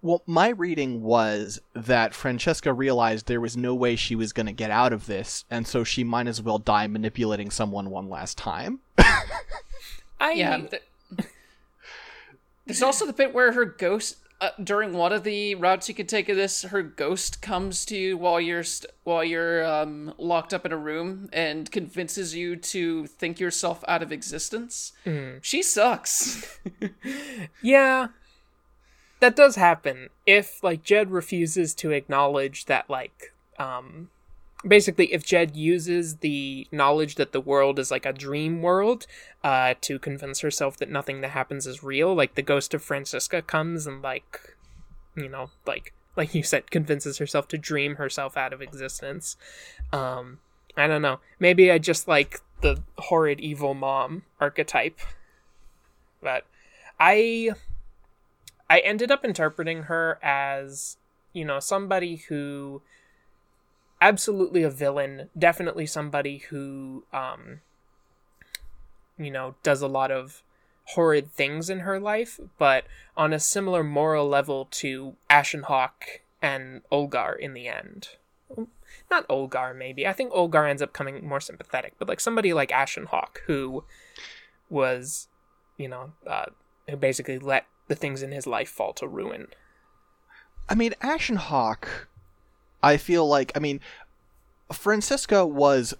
well, 0.00 0.22
my 0.26 0.50
reading 0.50 1.02
was 1.02 1.60
that 1.74 2.14
Francisca 2.14 2.72
realized 2.72 3.26
there 3.26 3.40
was 3.40 3.56
no 3.56 3.74
way 3.74 3.96
she 3.96 4.14
was 4.14 4.32
going 4.32 4.46
to 4.46 4.52
get 4.52 4.70
out 4.70 4.92
of 4.92 5.06
this, 5.06 5.44
and 5.50 5.66
so 5.66 5.82
she 5.82 6.04
might 6.04 6.28
as 6.28 6.40
well 6.40 6.58
die 6.58 6.86
manipulating 6.86 7.50
someone 7.50 7.90
one 7.90 8.08
last 8.08 8.38
time. 8.38 8.78
I 10.20 10.32
yeah. 10.32 10.62
there's 12.66 12.82
also 12.82 13.06
the 13.06 13.12
bit 13.12 13.34
where 13.34 13.52
her 13.52 13.64
ghost 13.64 14.18
uh, 14.40 14.50
during 14.62 14.92
one 14.92 15.12
of 15.12 15.24
the 15.24 15.54
routes 15.56 15.88
you 15.88 15.94
could 15.94 16.08
take 16.08 16.28
of 16.28 16.36
this, 16.36 16.62
her 16.62 16.82
ghost 16.82 17.42
comes 17.42 17.84
to 17.86 17.96
you 17.96 18.16
while 18.16 18.40
you're 18.40 18.62
st- 18.62 18.92
while 19.02 19.24
you're 19.24 19.66
um, 19.66 20.14
locked 20.16 20.54
up 20.54 20.64
in 20.64 20.72
a 20.72 20.76
room 20.76 21.28
and 21.32 21.70
convinces 21.72 22.36
you 22.36 22.54
to 22.54 23.06
think 23.06 23.40
yourself 23.40 23.84
out 23.88 24.02
of 24.02 24.12
existence. 24.12 24.92
Mm. 25.04 25.38
She 25.42 25.62
sucks. 25.62 26.60
yeah, 27.62 28.08
that 29.18 29.34
does 29.34 29.56
happen. 29.56 30.08
If 30.24 30.62
like 30.62 30.84
Jed 30.84 31.10
refuses 31.10 31.74
to 31.74 31.90
acknowledge 31.90 32.66
that 32.66 32.88
like 32.88 33.34
um 33.58 34.08
basically 34.66 35.12
if 35.12 35.24
jed 35.24 35.54
uses 35.54 36.16
the 36.16 36.66
knowledge 36.72 37.14
that 37.14 37.30
the 37.30 37.40
world 37.40 37.78
is 37.78 37.90
like 37.92 38.04
a 38.04 38.12
dream 38.12 38.60
world 38.60 39.06
uh, 39.44 39.74
to 39.80 40.00
convince 40.00 40.40
herself 40.40 40.76
that 40.78 40.90
nothing 40.90 41.20
that 41.20 41.30
happens 41.30 41.66
is 41.66 41.84
real 41.84 42.12
like 42.12 42.34
the 42.34 42.42
ghost 42.42 42.74
of 42.74 42.82
francisca 42.82 43.40
comes 43.40 43.86
and 43.86 44.02
like 44.02 44.56
you 45.16 45.28
know 45.28 45.50
like 45.64 45.92
like 46.18 46.34
you 46.34 46.42
said 46.42 46.70
convinces 46.70 47.18
herself 47.18 47.46
to 47.48 47.56
dream 47.56 47.94
herself 47.94 48.36
out 48.36 48.52
of 48.52 48.60
existence. 48.60 49.36
Um 49.92 50.40
i 50.76 50.86
don't 50.86 51.00
know. 51.00 51.20
Maybe 51.38 51.70
i 51.70 51.78
just 51.78 52.08
like 52.08 52.40
the 52.60 52.82
horrid 52.98 53.40
evil 53.40 53.72
mom 53.72 54.24
archetype. 54.40 54.98
But 56.20 56.44
i 56.98 57.52
i 58.68 58.80
ended 58.80 59.10
up 59.12 59.24
interpreting 59.24 59.84
her 59.84 60.18
as 60.20 60.96
you 61.32 61.44
know 61.44 61.60
somebody 61.60 62.16
who 62.28 62.82
absolutely 64.00 64.62
a 64.62 64.70
villain, 64.70 65.28
definitely 65.38 65.86
somebody 65.86 66.38
who 66.50 67.04
um 67.12 67.60
you 69.18 69.30
know, 69.30 69.56
does 69.62 69.82
a 69.82 69.88
lot 69.88 70.10
of 70.10 70.42
horrid 70.94 71.30
things 71.32 71.68
in 71.68 71.80
her 71.80 72.00
life, 72.00 72.40
but 72.56 72.84
on 73.16 73.32
a 73.32 73.40
similar 73.40 73.82
moral 73.82 74.28
level 74.28 74.66
to 74.70 75.16
Ashen 75.28 75.64
Hawk 75.64 76.20
and 76.40 76.82
Olgar 76.90 77.38
in 77.38 77.52
the 77.52 77.68
end. 77.68 78.10
Not 79.10 79.26
Olgar, 79.28 79.74
maybe. 79.76 80.06
I 80.06 80.12
think 80.12 80.32
Olgar 80.32 80.68
ends 80.68 80.80
up 80.80 80.92
coming 80.92 81.26
more 81.26 81.40
sympathetic, 81.40 81.94
but 81.98 82.08
like 82.08 82.20
somebody 82.20 82.52
like 82.54 82.72
Ashen 82.72 83.06
Hawk 83.06 83.42
who 83.46 83.84
was, 84.70 85.28
you 85.76 85.88
know, 85.88 86.12
uh, 86.26 86.46
who 86.88 86.96
basically 86.96 87.38
let 87.38 87.66
the 87.88 87.94
things 87.94 88.22
in 88.22 88.32
his 88.32 88.46
life 88.46 88.68
fall 88.68 88.92
to 88.94 89.06
ruin. 89.06 89.48
I 90.68 90.74
mean, 90.74 90.94
Ashen 91.02 91.36
Hawk 91.36 92.08
I 92.82 92.96
feel 92.96 93.26
like 93.26 93.52
I 93.54 93.58
mean 93.58 93.80
Francisca 94.72 95.46
was 95.46 95.94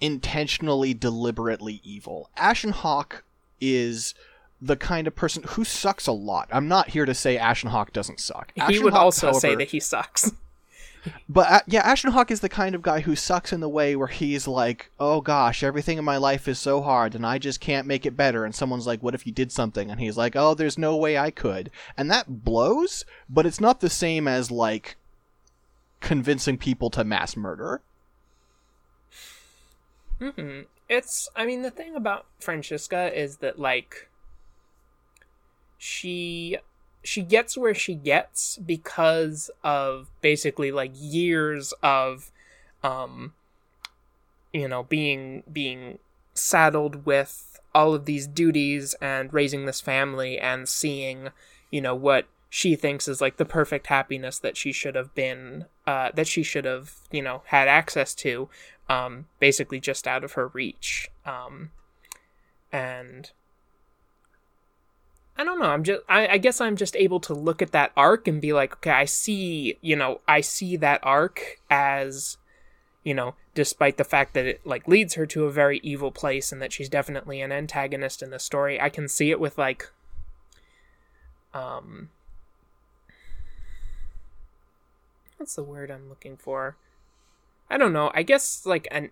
intentionally, 0.00 0.94
deliberately 0.94 1.80
evil. 1.84 2.28
Ashen 2.36 2.70
Hawk 2.72 3.22
is 3.60 4.14
the 4.60 4.76
kind 4.76 5.06
of 5.06 5.14
person 5.14 5.42
who 5.48 5.64
sucks 5.64 6.06
a 6.06 6.12
lot. 6.12 6.48
I'm 6.52 6.68
not 6.68 6.90
here 6.90 7.04
to 7.04 7.14
say 7.14 7.36
Ashen 7.38 7.70
Hawk 7.70 7.92
doesn't 7.92 8.20
suck. 8.20 8.52
he 8.54 8.60
Ashen 8.60 8.84
would 8.84 8.92
Hawk, 8.92 9.02
also 9.02 9.32
say 9.32 9.54
that 9.54 9.70
he 9.70 9.80
sucks. 9.80 10.32
But 11.28 11.50
uh, 11.50 11.60
yeah, 11.66 11.80
Ashen 11.80 12.12
Hawk 12.12 12.30
is 12.30 12.40
the 12.40 12.48
kind 12.48 12.76
of 12.76 12.82
guy 12.82 13.00
who 13.00 13.16
sucks 13.16 13.52
in 13.52 13.58
the 13.58 13.68
way 13.68 13.96
where 13.96 14.06
he's 14.06 14.46
like, 14.46 14.90
"Oh 15.00 15.20
gosh, 15.20 15.64
everything 15.64 15.98
in 15.98 16.04
my 16.04 16.16
life 16.16 16.46
is 16.46 16.60
so 16.60 16.80
hard, 16.80 17.16
and 17.16 17.26
I 17.26 17.38
just 17.38 17.60
can't 17.60 17.88
make 17.88 18.06
it 18.06 18.16
better." 18.16 18.44
And 18.44 18.54
someone's 18.54 18.86
like, 18.86 19.02
"What 19.02 19.14
if 19.14 19.26
you 19.26 19.32
did 19.32 19.50
something?" 19.50 19.90
And 19.90 19.98
he's 19.98 20.16
like, 20.16 20.36
"Oh, 20.36 20.54
there's 20.54 20.78
no 20.78 20.96
way 20.96 21.18
I 21.18 21.32
could." 21.32 21.72
And 21.96 22.08
that 22.10 22.44
blows, 22.44 23.04
but 23.28 23.46
it's 23.46 23.60
not 23.60 23.80
the 23.80 23.90
same 23.90 24.28
as 24.28 24.52
like 24.52 24.96
convincing 26.02 26.58
people 26.58 26.90
to 26.90 27.04
mass 27.04 27.36
murder. 27.36 27.80
hmm 30.20 30.60
It's, 30.88 31.28
I 31.34 31.46
mean, 31.46 31.62
the 31.62 31.70
thing 31.70 31.96
about 31.96 32.26
Francisca 32.40 33.18
is 33.18 33.38
that, 33.38 33.58
like, 33.58 34.08
she 35.78 36.58
she 37.02 37.22
gets 37.22 37.58
where 37.58 37.74
she 37.74 37.94
gets 37.96 38.56
because 38.58 39.50
of 39.64 40.08
basically 40.20 40.70
like 40.70 40.92
years 40.94 41.74
of 41.82 42.30
um 42.84 43.32
you 44.52 44.68
know 44.68 44.84
being 44.84 45.42
being 45.52 45.98
saddled 46.34 47.04
with 47.04 47.58
all 47.74 47.94
of 47.94 48.04
these 48.04 48.28
duties 48.28 48.94
and 49.00 49.32
raising 49.34 49.66
this 49.66 49.80
family 49.80 50.38
and 50.38 50.68
seeing 50.68 51.30
you 51.70 51.80
know 51.80 51.96
what 51.96 52.26
she 52.54 52.76
thinks 52.76 53.08
is 53.08 53.22
like 53.22 53.38
the 53.38 53.46
perfect 53.46 53.86
happiness 53.86 54.38
that 54.38 54.58
she 54.58 54.72
should 54.72 54.94
have 54.94 55.14
been 55.14 55.64
uh 55.86 56.10
that 56.12 56.26
she 56.26 56.42
should 56.42 56.66
have 56.66 56.96
you 57.10 57.22
know 57.22 57.40
had 57.46 57.66
access 57.66 58.14
to 58.14 58.46
um 58.90 59.24
basically 59.40 59.80
just 59.80 60.06
out 60.06 60.22
of 60.22 60.32
her 60.32 60.48
reach 60.48 61.08
um 61.24 61.70
and 62.70 63.30
I 65.34 65.44
don't 65.44 65.58
know. 65.58 65.70
I'm 65.70 65.82
just. 65.82 66.02
I, 66.10 66.28
I 66.28 66.38
guess 66.38 66.60
I'm 66.60 66.76
just 66.76 66.94
able 66.94 67.18
to 67.20 67.32
look 67.32 67.62
at 67.62 67.72
that 67.72 67.92
arc 67.96 68.28
and 68.28 68.38
be 68.38 68.52
like, 68.52 68.74
okay, 68.74 68.90
I 68.90 69.06
see. 69.06 69.78
You 69.80 69.96
know, 69.96 70.20
I 70.28 70.42
see 70.42 70.76
that 70.76 71.00
arc 71.02 71.58
as, 71.70 72.36
you 73.02 73.14
know, 73.14 73.34
despite 73.54 73.96
the 73.96 74.04
fact 74.04 74.34
that 74.34 74.44
it 74.44 74.60
like 74.66 74.86
leads 74.86 75.14
her 75.14 75.24
to 75.24 75.46
a 75.46 75.50
very 75.50 75.80
evil 75.82 76.12
place 76.12 76.52
and 76.52 76.60
that 76.60 76.70
she's 76.70 76.90
definitely 76.90 77.40
an 77.40 77.50
antagonist 77.50 78.22
in 78.22 78.28
the 78.28 78.38
story. 78.38 78.78
I 78.78 78.90
can 78.90 79.08
see 79.08 79.30
it 79.30 79.40
with 79.40 79.56
like, 79.56 79.90
um, 81.54 82.10
what's 85.42 85.56
the 85.56 85.62
word 85.64 85.90
I'm 85.90 86.08
looking 86.08 86.36
for? 86.36 86.76
I 87.68 87.76
don't 87.76 87.92
know. 87.92 88.12
I 88.14 88.22
guess 88.22 88.64
like 88.64 88.86
an 88.92 89.10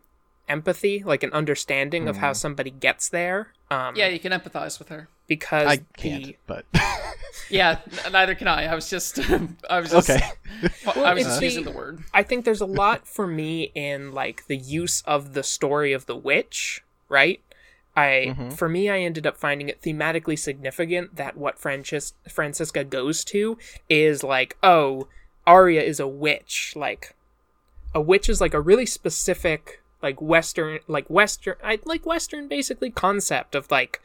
empathy, 0.49 1.03
like 1.05 1.25
an 1.25 1.33
understanding 1.33 2.07
of 2.09 2.19
how 2.19 2.33
somebody 2.35 2.71
gets 2.71 3.09
there. 3.09 3.49
Um, 3.69 3.97
Yeah, 3.97 4.07
you 4.07 4.21
can 4.21 4.31
empathize 4.31 4.79
with 4.79 4.91
her. 4.91 5.09
because 5.27 5.67
I 5.67 5.79
can't, 5.97 6.37
but 6.47 6.67
Yeah, 7.51 7.79
n- 8.07 8.13
neither 8.13 8.37
can 8.37 8.47
I. 8.47 8.67
I 8.67 8.75
was 8.77 8.89
just, 8.89 9.19
I 9.71 9.81
was 9.81 9.91
just, 9.91 10.09
okay. 10.09 10.21
I 10.95 11.15
was 11.15 11.25
just 11.25 11.41
the- 11.41 11.47
using 11.47 11.65
the 11.65 11.73
word. 11.73 12.05
I 12.15 12.23
think 12.23 12.45
there's 12.45 12.61
a 12.61 12.67
lot 12.67 13.09
for 13.09 13.27
me 13.27 13.73
in 13.75 14.13
like 14.13 14.47
the 14.47 14.57
use 14.57 15.03
of 15.07 15.35
the 15.35 15.43
story 15.43 15.93
of 15.93 16.07
the 16.07 16.17
witch, 16.17 16.85
right? 17.09 17.41
I 17.97 18.37
Mhm. 18.39 18.53
for 18.53 18.69
me 18.69 18.89
I 18.89 19.01
ended 19.01 19.27
up 19.27 19.37
finding 19.37 19.69
it 19.69 19.83
thematically 19.83 20.39
significant 20.39 21.17
that 21.17 21.37
what 21.37 21.59
Francis 21.59 22.13
Francisca 22.29 22.85
goes 22.85 23.25
to 23.25 23.59
is 23.89 24.23
like, 24.23 24.57
oh, 24.63 25.09
Arya 25.51 25.83
is 25.83 25.99
a 26.01 26.07
witch. 26.07 26.73
Like 26.77 27.15
a 27.95 28.01
witch 28.01 28.29
is 28.29 28.41
like 28.41 28.55
a 28.55 28.61
really 28.61 28.87
specific 28.87 29.83
like 30.03 30.21
western 30.23 30.79
like 30.87 31.09
western 31.11 31.57
I 31.63 31.79
like 31.85 32.07
western 32.07 32.49
basically 32.49 32.91
concept 32.91 33.55
of 33.55 33.71
like 33.71 34.01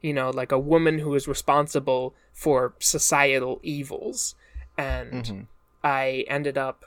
you 0.00 0.12
know 0.12 0.30
like 0.30 0.52
a 0.52 0.58
woman 0.58 1.00
who 1.00 1.14
is 1.14 1.26
responsible 1.26 2.14
for 2.32 2.74
societal 2.78 3.60
evils 3.62 4.34
and 4.76 5.24
Mhm. 5.24 5.46
I 5.82 6.24
ended 6.28 6.56
up 6.58 6.84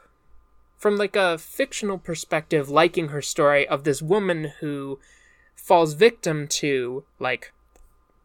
from 0.78 0.98
like 0.98 1.16
a 1.16 1.38
fictional 1.38 1.98
perspective 1.98 2.70
liking 2.70 3.08
her 3.10 3.22
story 3.22 3.68
of 3.68 3.84
this 3.84 4.02
woman 4.02 4.54
who 4.60 5.00
falls 5.56 5.94
victim 5.94 6.48
to 6.48 7.04
like 7.20 7.53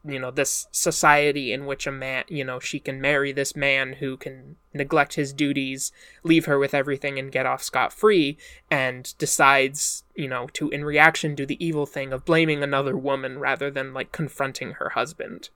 you 0.09 0.19
know 0.19 0.31
this 0.31 0.67
society 0.73 1.53
in 1.53 1.67
which 1.67 1.87
a 1.87 1.93
man 1.93 2.25
you 2.29 2.43
know 2.43 2.59
she 2.59 2.81
can 2.81 3.01
marry 3.01 3.31
this 3.31 3.55
man 3.55 3.95
who 3.95 4.17
can 4.17 4.57
neglect 4.73 5.15
his 5.15 5.33
duties 5.33 5.93
leave 6.23 6.47
her 6.47 6.59
with 6.59 6.75
everything 6.75 7.19
and 7.19 7.31
get 7.31 7.47
off 7.47 7.63
scot-free 7.63 8.39
and 8.71 9.17
decides 9.19 10.05
you 10.15 10.29
know 10.29 10.47
to 10.53 10.71
in 10.71 10.85
reaction 10.85 11.35
do 11.35 11.45
the 11.45 11.63
evil 11.65 11.87
thing 11.87 12.13
of 12.13 12.25
blaming 12.25 12.63
another 12.63 12.97
woman 12.97 13.39
rather 13.39 13.71
than 13.71 13.93
like 13.93 14.11
confronting 14.11 14.73
her 14.73 14.91
husband 14.91 15.51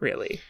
really 0.00 0.40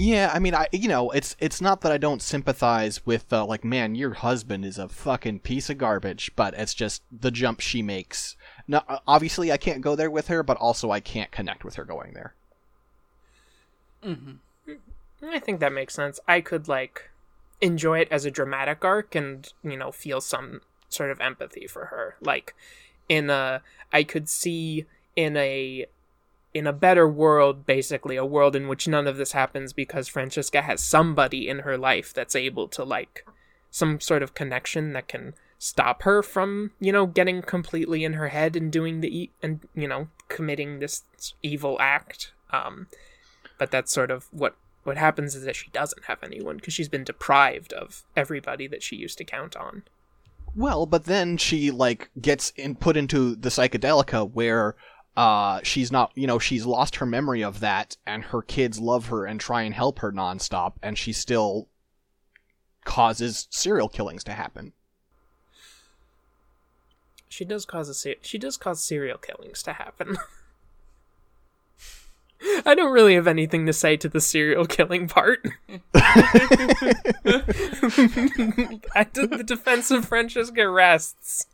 Yeah, 0.00 0.30
I 0.32 0.38
mean, 0.38 0.54
I 0.54 0.68
you 0.70 0.86
know, 0.86 1.10
it's 1.10 1.34
it's 1.40 1.60
not 1.60 1.80
that 1.80 1.90
I 1.90 1.98
don't 1.98 2.22
sympathize 2.22 3.04
with 3.04 3.32
uh, 3.32 3.44
like, 3.44 3.64
man, 3.64 3.96
your 3.96 4.14
husband 4.14 4.64
is 4.64 4.78
a 4.78 4.88
fucking 4.88 5.40
piece 5.40 5.68
of 5.70 5.78
garbage, 5.78 6.30
but 6.36 6.54
it's 6.54 6.72
just 6.72 7.02
the 7.10 7.32
jump 7.32 7.58
she 7.58 7.82
makes. 7.82 8.36
No, 8.68 8.82
uh, 8.86 9.00
obviously 9.08 9.50
I 9.50 9.56
can't 9.56 9.80
go 9.80 9.96
there 9.96 10.10
with 10.10 10.28
her, 10.28 10.44
but 10.44 10.56
also 10.58 10.92
I 10.92 11.00
can't 11.00 11.32
connect 11.32 11.64
with 11.64 11.74
her 11.74 11.84
going 11.84 12.12
there. 12.12 12.36
I 15.22 15.38
think 15.38 15.60
that 15.60 15.72
makes 15.72 15.94
sense. 15.94 16.20
I 16.28 16.40
could 16.40 16.68
like 16.68 17.10
enjoy 17.60 18.00
it 18.00 18.08
as 18.10 18.24
a 18.24 18.30
dramatic 18.30 18.84
arc 18.84 19.14
and, 19.14 19.52
you 19.62 19.76
know, 19.76 19.90
feel 19.90 20.20
some 20.20 20.60
sort 20.88 21.10
of 21.10 21.20
empathy 21.20 21.66
for 21.66 21.86
her. 21.86 22.16
Like 22.20 22.54
in 23.08 23.30
a 23.30 23.62
I 23.92 24.02
could 24.04 24.28
see 24.28 24.86
in 25.16 25.36
a 25.36 25.86
in 26.54 26.66
a 26.66 26.72
better 26.72 27.08
world 27.08 27.66
basically, 27.66 28.16
a 28.16 28.24
world 28.24 28.56
in 28.56 28.68
which 28.68 28.88
none 28.88 29.06
of 29.06 29.16
this 29.16 29.32
happens 29.32 29.72
because 29.72 30.08
Francisca 30.08 30.62
has 30.62 30.82
somebody 30.82 31.48
in 31.48 31.60
her 31.60 31.76
life 31.76 32.12
that's 32.12 32.36
able 32.36 32.68
to 32.68 32.84
like 32.84 33.26
some 33.70 34.00
sort 34.00 34.22
of 34.22 34.34
connection 34.34 34.92
that 34.94 35.08
can 35.08 35.34
stop 35.58 36.02
her 36.04 36.22
from, 36.22 36.70
you 36.80 36.92
know, 36.92 37.04
getting 37.06 37.42
completely 37.42 38.04
in 38.04 38.14
her 38.14 38.28
head 38.28 38.56
and 38.56 38.72
doing 38.72 39.00
the 39.00 39.22
e- 39.22 39.30
and 39.42 39.60
you 39.74 39.88
know, 39.88 40.08
committing 40.28 40.78
this 40.78 41.02
evil 41.42 41.76
act. 41.80 42.32
Um 42.52 42.86
but 43.58 43.70
that's 43.70 43.92
sort 43.92 44.10
of 44.10 44.28
what 44.30 44.56
what 44.84 44.96
happens 44.96 45.34
is 45.34 45.44
that 45.44 45.56
she 45.56 45.68
doesn't 45.70 46.06
have 46.06 46.22
anyone 46.22 46.56
because 46.56 46.72
she's 46.72 46.88
been 46.88 47.04
deprived 47.04 47.72
of 47.72 48.04
everybody 48.16 48.66
that 48.66 48.82
she 48.82 48.96
used 48.96 49.18
to 49.18 49.24
count 49.24 49.54
on. 49.56 49.82
Well, 50.56 50.86
but 50.86 51.04
then 51.04 51.36
she 51.36 51.70
like 51.70 52.10
gets 52.20 52.50
in 52.56 52.74
put 52.74 52.96
into 52.96 53.34
the 53.34 53.50
psychedelica 53.50 54.30
where 54.32 54.76
uh 55.16 55.60
she's 55.62 55.90
not 55.90 56.12
you 56.14 56.26
know 56.26 56.38
she's 56.38 56.64
lost 56.64 56.96
her 56.96 57.06
memory 57.06 57.42
of 57.42 57.60
that 57.60 57.96
and 58.06 58.24
her 58.24 58.40
kids 58.40 58.78
love 58.78 59.06
her 59.06 59.26
and 59.26 59.40
try 59.40 59.62
and 59.62 59.74
help 59.74 59.98
her 59.98 60.12
nonstop 60.12 60.74
and 60.82 60.96
she 60.96 61.12
still 61.12 61.68
causes 62.84 63.46
serial 63.50 63.88
killings 63.88 64.24
to 64.24 64.32
happen. 64.32 64.72
She 67.28 67.44
does 67.44 67.66
cause 67.66 67.88
a 67.88 67.94
ser- 67.94 68.14
she 68.22 68.38
does 68.38 68.56
cause 68.56 68.82
serial 68.82 69.18
killings 69.18 69.62
to 69.64 69.74
happen. 69.74 70.16
I 72.64 72.74
don't 72.74 72.92
really 72.92 73.14
have 73.14 73.26
anything 73.26 73.66
to 73.66 73.72
say 73.72 73.96
to 73.96 74.08
the 74.08 74.20
serial 74.20 74.64
killing 74.66 75.08
part. 75.08 75.46
I 78.94 79.06
did 79.12 79.30
the 79.30 79.42
defense 79.44 79.90
of 79.90 80.04
Francisca 80.06 80.68
rests. 80.70 81.46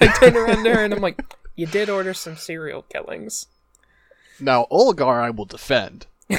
I 0.00 0.08
turn 0.08 0.36
around 0.36 0.64
to 0.64 0.74
her 0.74 0.84
and 0.84 0.92
I'm 0.94 1.00
like, 1.00 1.22
"You 1.56 1.66
did 1.66 1.88
order 1.88 2.12
some 2.14 2.36
serial 2.36 2.82
killings." 2.82 3.46
Now 4.40 4.66
Olgar 4.70 5.20
I 5.22 5.30
will 5.30 5.44
defend. 5.46 6.06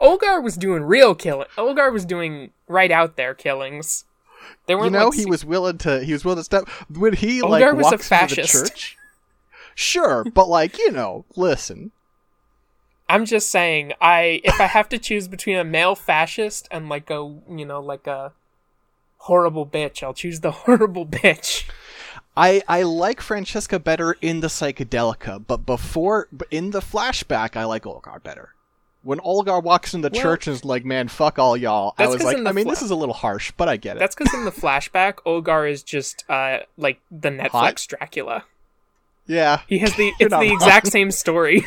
Olgar 0.00 0.42
was 0.42 0.56
doing 0.56 0.82
real 0.84 1.14
killing. 1.14 1.48
Olgar 1.56 1.90
was 1.92 2.04
doing 2.04 2.50
right 2.68 2.90
out 2.90 3.16
there 3.16 3.34
killings. 3.34 4.04
They 4.66 4.74
You 4.74 4.78
weren't 4.80 4.92
know 4.92 5.08
like, 5.08 5.18
he 5.18 5.24
was 5.26 5.44
willing 5.44 5.78
to 5.78 6.04
he 6.04 6.12
was 6.12 6.24
willing 6.24 6.40
to 6.40 6.44
step 6.44 6.68
when 6.90 7.14
he 7.14 7.40
Olgar 7.40 7.48
like 7.72 7.76
was 7.76 7.86
a 7.86 7.90
walks 7.90 7.92
into 7.92 7.98
the 7.98 8.04
fascist. 8.04 8.52
church. 8.52 8.96
Sure, 9.74 10.24
but 10.24 10.48
like, 10.48 10.78
you 10.78 10.92
know, 10.92 11.24
listen. 11.36 11.90
I'm 13.08 13.24
just 13.26 13.50
saying, 13.50 13.92
I 14.00 14.40
if 14.44 14.60
I 14.60 14.66
have 14.66 14.88
to 14.90 14.98
choose 14.98 15.28
between 15.28 15.56
a 15.56 15.64
male 15.64 15.94
fascist 15.94 16.68
and 16.70 16.88
like 16.88 17.10
a 17.10 17.16
you 17.48 17.64
know 17.66 17.80
like 17.80 18.06
a 18.06 18.32
horrible 19.18 19.66
bitch, 19.66 20.02
I'll 20.02 20.14
choose 20.14 20.40
the 20.40 20.50
horrible 20.64 21.06
bitch. 21.06 21.64
I 22.36 22.62
I 22.66 22.82
like 22.82 23.20
Francisca 23.20 23.78
better 23.78 24.16
in 24.20 24.40
the 24.40 24.48
psychedelica, 24.48 25.44
but 25.46 25.66
before 25.66 26.28
in 26.50 26.70
the 26.70 26.80
flashback 26.80 27.56
I 27.56 27.64
like 27.64 27.84
Olgar 27.84 28.22
better. 28.22 28.50
When 29.02 29.20
Olgar 29.20 29.62
walks 29.62 29.92
in 29.92 30.00
the 30.00 30.08
Well- 30.10 30.22
church 30.22 30.46
and 30.46 30.54
is 30.56 30.64
like, 30.64 30.84
"Man, 30.86 31.08
fuck 31.08 31.38
all 31.38 31.58
y'all," 31.58 31.94
I 31.98 32.06
was 32.06 32.22
like, 32.22 32.38
I 32.38 32.52
mean, 32.52 32.64
fla- 32.64 32.72
this 32.72 32.80
is 32.82 32.90
a 32.90 32.96
little 32.96 33.14
harsh, 33.14 33.52
but 33.56 33.68
I 33.68 33.76
get 33.76 33.96
it. 33.96 33.98
That's 34.00 34.14
because 34.14 34.32
in 34.32 34.46
the 34.46 34.50
flashback, 34.62 35.16
Olgar 35.26 35.70
is 35.70 35.82
just 35.82 36.24
uh 36.30 36.60
like 36.78 37.00
the 37.10 37.28
Netflix 37.28 37.50
Hot? 37.50 37.86
Dracula. 37.86 38.44
yeah, 39.26 39.60
He 39.68 39.78
has 39.80 39.94
the 39.96 40.08
it's 40.18 40.30
the 40.30 40.36
wrong. 40.36 40.44
exact 40.50 40.86
same 40.88 41.10
story. 41.10 41.66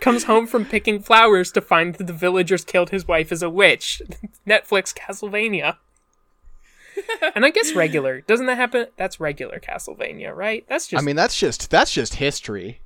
Comes 0.00 0.24
home 0.24 0.46
from 0.46 0.64
picking 0.64 1.00
flowers 1.00 1.50
to 1.52 1.60
find 1.60 1.94
that 1.96 2.06
the 2.06 2.12
villagers 2.12 2.64
killed 2.64 2.90
his 2.90 3.06
wife 3.08 3.32
as 3.32 3.42
a 3.42 3.50
witch. 3.50 4.02
Netflix 4.46 4.94
Castlevania. 4.94 5.76
and 7.34 7.44
I 7.44 7.50
guess 7.50 7.72
regular 7.74 8.20
doesn't 8.20 8.46
that 8.46 8.56
happen? 8.56 8.86
That's 8.96 9.18
regular 9.18 9.58
Castlevania, 9.58 10.34
right? 10.34 10.64
That's 10.68 10.86
just 10.88 11.02
I 11.02 11.04
mean, 11.04 11.16
that's 11.16 11.38
just 11.38 11.70
that's 11.70 11.92
just 11.92 12.14
history. 12.16 12.80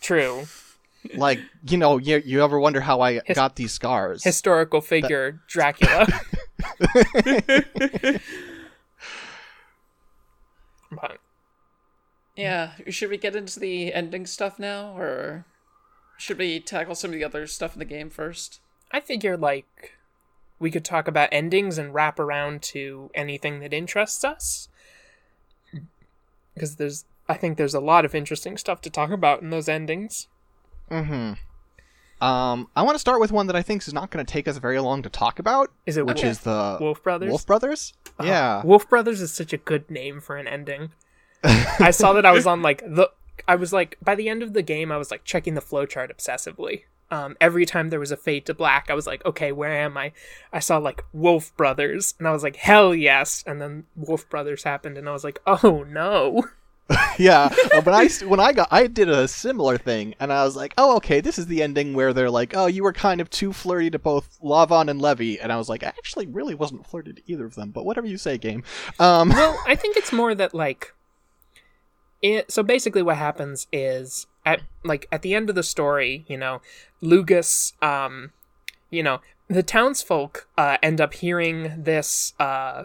true. 0.00 0.46
Like, 1.14 1.38
you 1.68 1.78
know, 1.78 1.98
you, 1.98 2.20
you 2.24 2.42
ever 2.42 2.58
wonder 2.58 2.80
how 2.80 3.00
I 3.00 3.20
got 3.32 3.54
these 3.56 3.72
scars? 3.72 4.24
Historical 4.24 4.80
figure 4.80 5.40
Dracula. 5.48 6.06
but 10.90 11.18
Yeah, 12.36 12.72
should 12.88 13.10
we 13.10 13.18
get 13.18 13.36
into 13.36 13.60
the 13.60 13.92
ending 13.94 14.26
stuff 14.26 14.58
now, 14.58 14.96
or 14.98 15.44
should 16.16 16.38
we 16.38 16.60
tackle 16.60 16.94
some 16.94 17.10
of 17.10 17.14
the 17.14 17.24
other 17.24 17.46
stuff 17.46 17.74
in 17.74 17.78
the 17.78 17.84
game 17.84 18.10
first? 18.10 18.60
I 18.90 19.00
figure, 19.00 19.36
like 19.36 19.96
we 20.58 20.70
could 20.70 20.84
talk 20.84 21.06
about 21.06 21.28
endings 21.32 21.78
and 21.78 21.92
wrap 21.92 22.18
around 22.18 22.62
to 22.62 23.10
anything 23.14 23.60
that 23.60 23.72
interests 23.72 24.24
us. 24.24 24.68
Because 26.54 26.76
there's 26.76 27.04
I 27.28 27.34
think 27.34 27.58
there's 27.58 27.74
a 27.74 27.80
lot 27.80 28.04
of 28.04 28.14
interesting 28.14 28.56
stuff 28.56 28.80
to 28.82 28.90
talk 28.90 29.10
about 29.10 29.42
in 29.42 29.50
those 29.50 29.68
endings. 29.68 30.28
Mm-hmm. 30.90 31.34
Um, 32.24 32.68
I 32.74 32.82
want 32.82 32.94
to 32.94 32.98
start 32.98 33.20
with 33.20 33.30
one 33.30 33.46
that 33.48 33.56
I 33.56 33.62
think 33.62 33.86
is 33.86 33.92
not 33.92 34.10
going 34.10 34.24
to 34.24 34.32
take 34.32 34.48
us 34.48 34.56
very 34.56 34.80
long 34.80 35.02
to 35.02 35.10
talk 35.10 35.38
about, 35.38 35.70
Is 35.84 35.98
it 35.98 36.06
which 36.06 36.22
Wolf, 36.22 36.30
is 36.30 36.40
the 36.40 36.78
Wolf 36.80 37.02
Brothers? 37.02 37.28
Wolf 37.28 37.46
Brothers. 37.46 37.92
Oh, 38.18 38.24
yeah. 38.24 38.62
Wolf 38.64 38.88
Brothers 38.88 39.20
is 39.20 39.32
such 39.32 39.52
a 39.52 39.58
good 39.58 39.90
name 39.90 40.20
for 40.20 40.36
an 40.36 40.48
ending. 40.48 40.92
I 41.44 41.90
saw 41.90 42.14
that 42.14 42.24
I 42.24 42.32
was 42.32 42.46
on 42.46 42.62
like 42.62 42.80
the 42.80 43.10
I 43.46 43.56
was 43.56 43.72
like 43.72 43.98
by 44.02 44.14
the 44.14 44.28
end 44.28 44.42
of 44.42 44.52
the 44.52 44.62
game 44.62 44.90
I 44.92 44.96
was 44.96 45.10
like 45.10 45.24
checking 45.24 45.54
the 45.54 45.60
flowchart 45.60 46.14
obsessively. 46.14 46.82
Um, 47.10 47.36
every 47.40 47.66
time 47.66 47.90
there 47.90 48.00
was 48.00 48.10
a 48.10 48.16
fade 48.16 48.46
to 48.46 48.54
black, 48.54 48.90
I 48.90 48.94
was 48.94 49.06
like, 49.06 49.24
okay, 49.24 49.52
where 49.52 49.70
am 49.70 49.96
I? 49.96 50.12
I 50.52 50.58
saw 50.58 50.78
like 50.78 51.04
Wolf 51.12 51.56
Brothers, 51.56 52.14
and 52.18 52.26
I 52.26 52.32
was 52.32 52.42
like, 52.42 52.56
hell 52.56 52.94
yes. 52.94 53.44
And 53.46 53.62
then 53.62 53.84
Wolf 53.94 54.28
Brothers 54.28 54.64
happened, 54.64 54.98
and 54.98 55.08
I 55.08 55.12
was 55.12 55.22
like, 55.22 55.40
oh 55.46 55.84
no. 55.88 56.44
yeah. 57.18 57.48
Uh, 57.74 57.80
When 57.82 57.94
I 57.94 58.08
when 58.24 58.40
I 58.40 58.52
got 58.52 58.68
I 58.70 58.86
did 58.86 59.08
a 59.08 59.28
similar 59.28 59.78
thing, 59.78 60.14
and 60.18 60.32
I 60.32 60.44
was 60.44 60.56
like, 60.56 60.74
oh, 60.78 60.96
okay, 60.96 61.20
this 61.20 61.38
is 61.38 61.46
the 61.46 61.62
ending 61.62 61.94
where 61.94 62.12
they're 62.12 62.30
like, 62.30 62.56
oh, 62.56 62.66
you 62.66 62.82
were 62.82 62.92
kind 62.92 63.20
of 63.20 63.30
too 63.30 63.52
flirty 63.52 63.90
to 63.90 63.98
both 63.98 64.38
Lavon 64.42 64.88
and 64.88 65.00
Levy, 65.00 65.38
and 65.40 65.52
I 65.52 65.58
was 65.58 65.68
like, 65.68 65.82
I 65.84 65.88
actually 65.88 66.26
really 66.26 66.54
wasn't 66.54 66.86
flirty 66.86 67.12
to 67.12 67.22
either 67.26 67.44
of 67.44 67.54
them, 67.54 67.70
but 67.70 67.84
whatever 67.84 68.06
you 68.06 68.18
say, 68.18 68.38
game. 68.38 68.64
Um, 68.98 69.28
well, 69.28 69.60
I 69.66 69.76
think 69.76 69.96
it's 69.96 70.12
more 70.12 70.34
that 70.34 70.54
like 70.54 70.92
it 72.34 72.50
so 72.50 72.62
basically 72.62 73.02
what 73.02 73.16
happens 73.16 73.66
is 73.72 74.26
at 74.44 74.60
like 74.84 75.06
at 75.10 75.22
the 75.22 75.34
end 75.34 75.48
of 75.48 75.54
the 75.54 75.62
story, 75.62 76.24
you 76.28 76.36
know, 76.36 76.60
Lugus 77.02 77.72
um 77.82 78.32
you 78.90 79.02
know, 79.02 79.20
the 79.48 79.62
townsfolk 79.62 80.48
uh 80.56 80.78
end 80.82 81.00
up 81.00 81.14
hearing 81.14 81.82
this 81.82 82.34
uh 82.38 82.84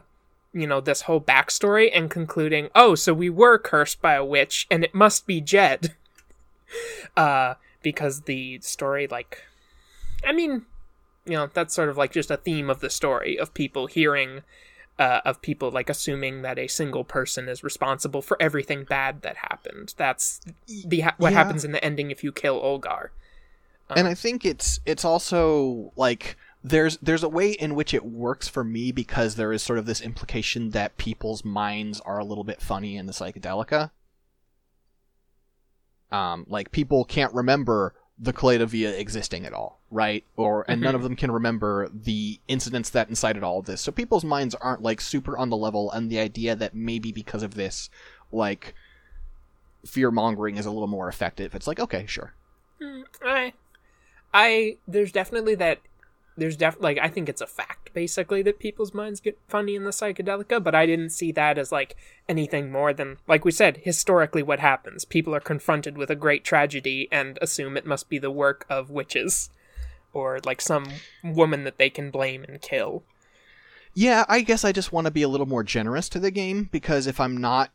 you 0.53 0.67
know, 0.67 0.81
this 0.81 1.03
whole 1.03 1.21
backstory 1.21 1.89
and 1.93 2.11
concluding, 2.11 2.67
oh, 2.75 2.93
so 2.93 3.13
we 3.13 3.29
were 3.29 3.57
cursed 3.57 4.01
by 4.01 4.15
a 4.15 4.25
witch 4.25 4.67
and 4.69 4.83
it 4.83 4.93
must 4.93 5.25
be 5.25 5.41
Jed. 5.41 5.95
uh 7.17 7.55
because 7.81 8.21
the 8.21 8.59
story 8.61 9.07
like 9.07 9.43
I 10.25 10.33
mean, 10.33 10.65
you 11.25 11.33
know, 11.33 11.49
that's 11.53 11.73
sort 11.73 11.89
of 11.89 11.97
like 11.97 12.11
just 12.11 12.31
a 12.31 12.37
theme 12.37 12.69
of 12.69 12.79
the 12.79 12.89
story 12.89 13.39
of 13.39 13.53
people 13.53 13.87
hearing 13.87 14.41
uh, 15.01 15.21
of 15.25 15.41
people 15.41 15.71
like 15.71 15.89
assuming 15.89 16.43
that 16.43 16.59
a 16.59 16.67
single 16.67 17.03
person 17.03 17.49
is 17.49 17.63
responsible 17.63 18.21
for 18.21 18.37
everything 18.39 18.83
bad 18.83 19.21
that 19.23 19.35
happened. 19.37 19.93
That's 19.97 20.39
the 20.67 20.99
ha- 21.01 21.15
what 21.17 21.31
Yeah. 21.33 21.39
happens 21.39 21.65
in 21.65 21.71
the 21.71 21.83
ending 21.83 22.11
if 22.11 22.23
you 22.23 22.31
kill 22.31 22.59
Olgar. 22.61 23.09
and 23.89 24.07
I 24.07 24.13
think 24.13 24.45
it's 24.45 24.79
it's 24.85 25.03
also 25.03 25.91
like 25.95 26.37
there's 26.63 26.97
there's 26.97 27.23
a 27.23 27.29
way 27.29 27.51
in 27.51 27.73
which 27.75 27.93
it 27.93 28.05
works 28.05 28.47
for 28.47 28.63
me 28.63 28.91
because 28.91 29.35
there 29.35 29.51
is 29.51 29.63
sort 29.63 29.79
of 29.79 29.85
this 29.87 30.01
implication 30.01 30.69
that 30.69 30.97
people's 30.97 31.43
minds 31.43 31.99
are 32.01 32.19
a 32.19 32.23
little 32.23 32.43
bit 32.45 32.61
funny 32.61 32.95
in 32.95 33.05
the 33.07 33.13
psychedelica. 33.13 33.89
Um, 36.11 36.45
like 36.47 36.71
people 36.71 37.05
can't 37.05 37.33
remember 37.33 37.95
the 38.21 38.31
Kaleido 38.31 38.71
existing 38.99 39.45
at 39.47 39.53
all, 39.53 39.79
right? 39.89 40.23
Or 40.37 40.63
and 40.69 40.79
none 40.79 40.93
of 40.93 41.01
mm-hmm. 41.01 41.09
them 41.09 41.15
can 41.15 41.31
remember 41.31 41.89
the 41.91 42.39
incidents 42.47 42.91
that 42.91 43.09
incited 43.09 43.43
all 43.43 43.57
of 43.57 43.65
this. 43.65 43.81
So 43.81 43.91
people's 43.91 44.23
minds 44.23 44.53
aren't 44.55 44.83
like 44.83 45.01
super 45.01 45.35
on 45.37 45.49
the 45.49 45.57
level, 45.57 45.91
and 45.91 46.09
the 46.09 46.19
idea 46.19 46.55
that 46.55 46.75
maybe 46.75 47.11
because 47.11 47.41
of 47.41 47.55
this, 47.55 47.89
like 48.31 48.75
fear 49.83 50.11
mongering 50.11 50.57
is 50.57 50.67
a 50.67 50.71
little 50.71 50.87
more 50.87 51.09
effective. 51.09 51.55
It's 51.55 51.65
like 51.65 51.79
okay, 51.79 52.05
sure. 52.05 52.35
Mm, 52.79 53.03
I, 53.25 53.53
I 54.31 54.77
there's 54.87 55.11
definitely 55.11 55.55
that. 55.55 55.79
There's 56.37 56.57
def 56.57 56.77
like 56.79 56.97
I 56.97 57.07
think 57.07 57.29
it's 57.29 57.41
a 57.41 57.47
fact 57.47 57.93
basically 57.93 58.41
that 58.43 58.59
people's 58.59 58.93
minds 58.93 59.19
get 59.19 59.37
funny 59.47 59.75
in 59.75 59.83
the 59.83 59.91
psychedelica, 59.91 60.63
but 60.63 60.73
I 60.73 60.85
didn't 60.85 61.09
see 61.09 61.31
that 61.33 61.57
as 61.57 61.71
like 61.71 61.95
anything 62.29 62.71
more 62.71 62.93
than 62.93 63.17
like 63.27 63.45
we 63.45 63.51
said 63.51 63.77
historically 63.83 64.43
what 64.43 64.59
happens. 64.59 65.05
People 65.05 65.35
are 65.35 65.41
confronted 65.41 65.97
with 65.97 66.09
a 66.09 66.15
great 66.15 66.43
tragedy 66.43 67.07
and 67.11 67.37
assume 67.41 67.75
it 67.75 67.85
must 67.85 68.09
be 68.09 68.17
the 68.17 68.31
work 68.31 68.65
of 68.69 68.89
witches 68.89 69.49
or 70.13 70.39
like 70.45 70.61
some 70.61 70.85
woman 71.23 71.63
that 71.63 71.77
they 71.77 71.89
can 71.89 72.11
blame 72.11 72.43
and 72.47 72.61
kill. 72.61 73.03
Yeah, 73.93 74.25
I 74.29 74.41
guess 74.41 74.63
I 74.63 74.71
just 74.71 74.93
want 74.93 75.05
to 75.05 75.11
be 75.11 75.21
a 75.21 75.27
little 75.27 75.45
more 75.45 75.63
generous 75.63 76.07
to 76.09 76.19
the 76.19 76.31
game 76.31 76.69
because 76.71 77.07
if 77.07 77.19
I'm 77.19 77.37
not 77.37 77.71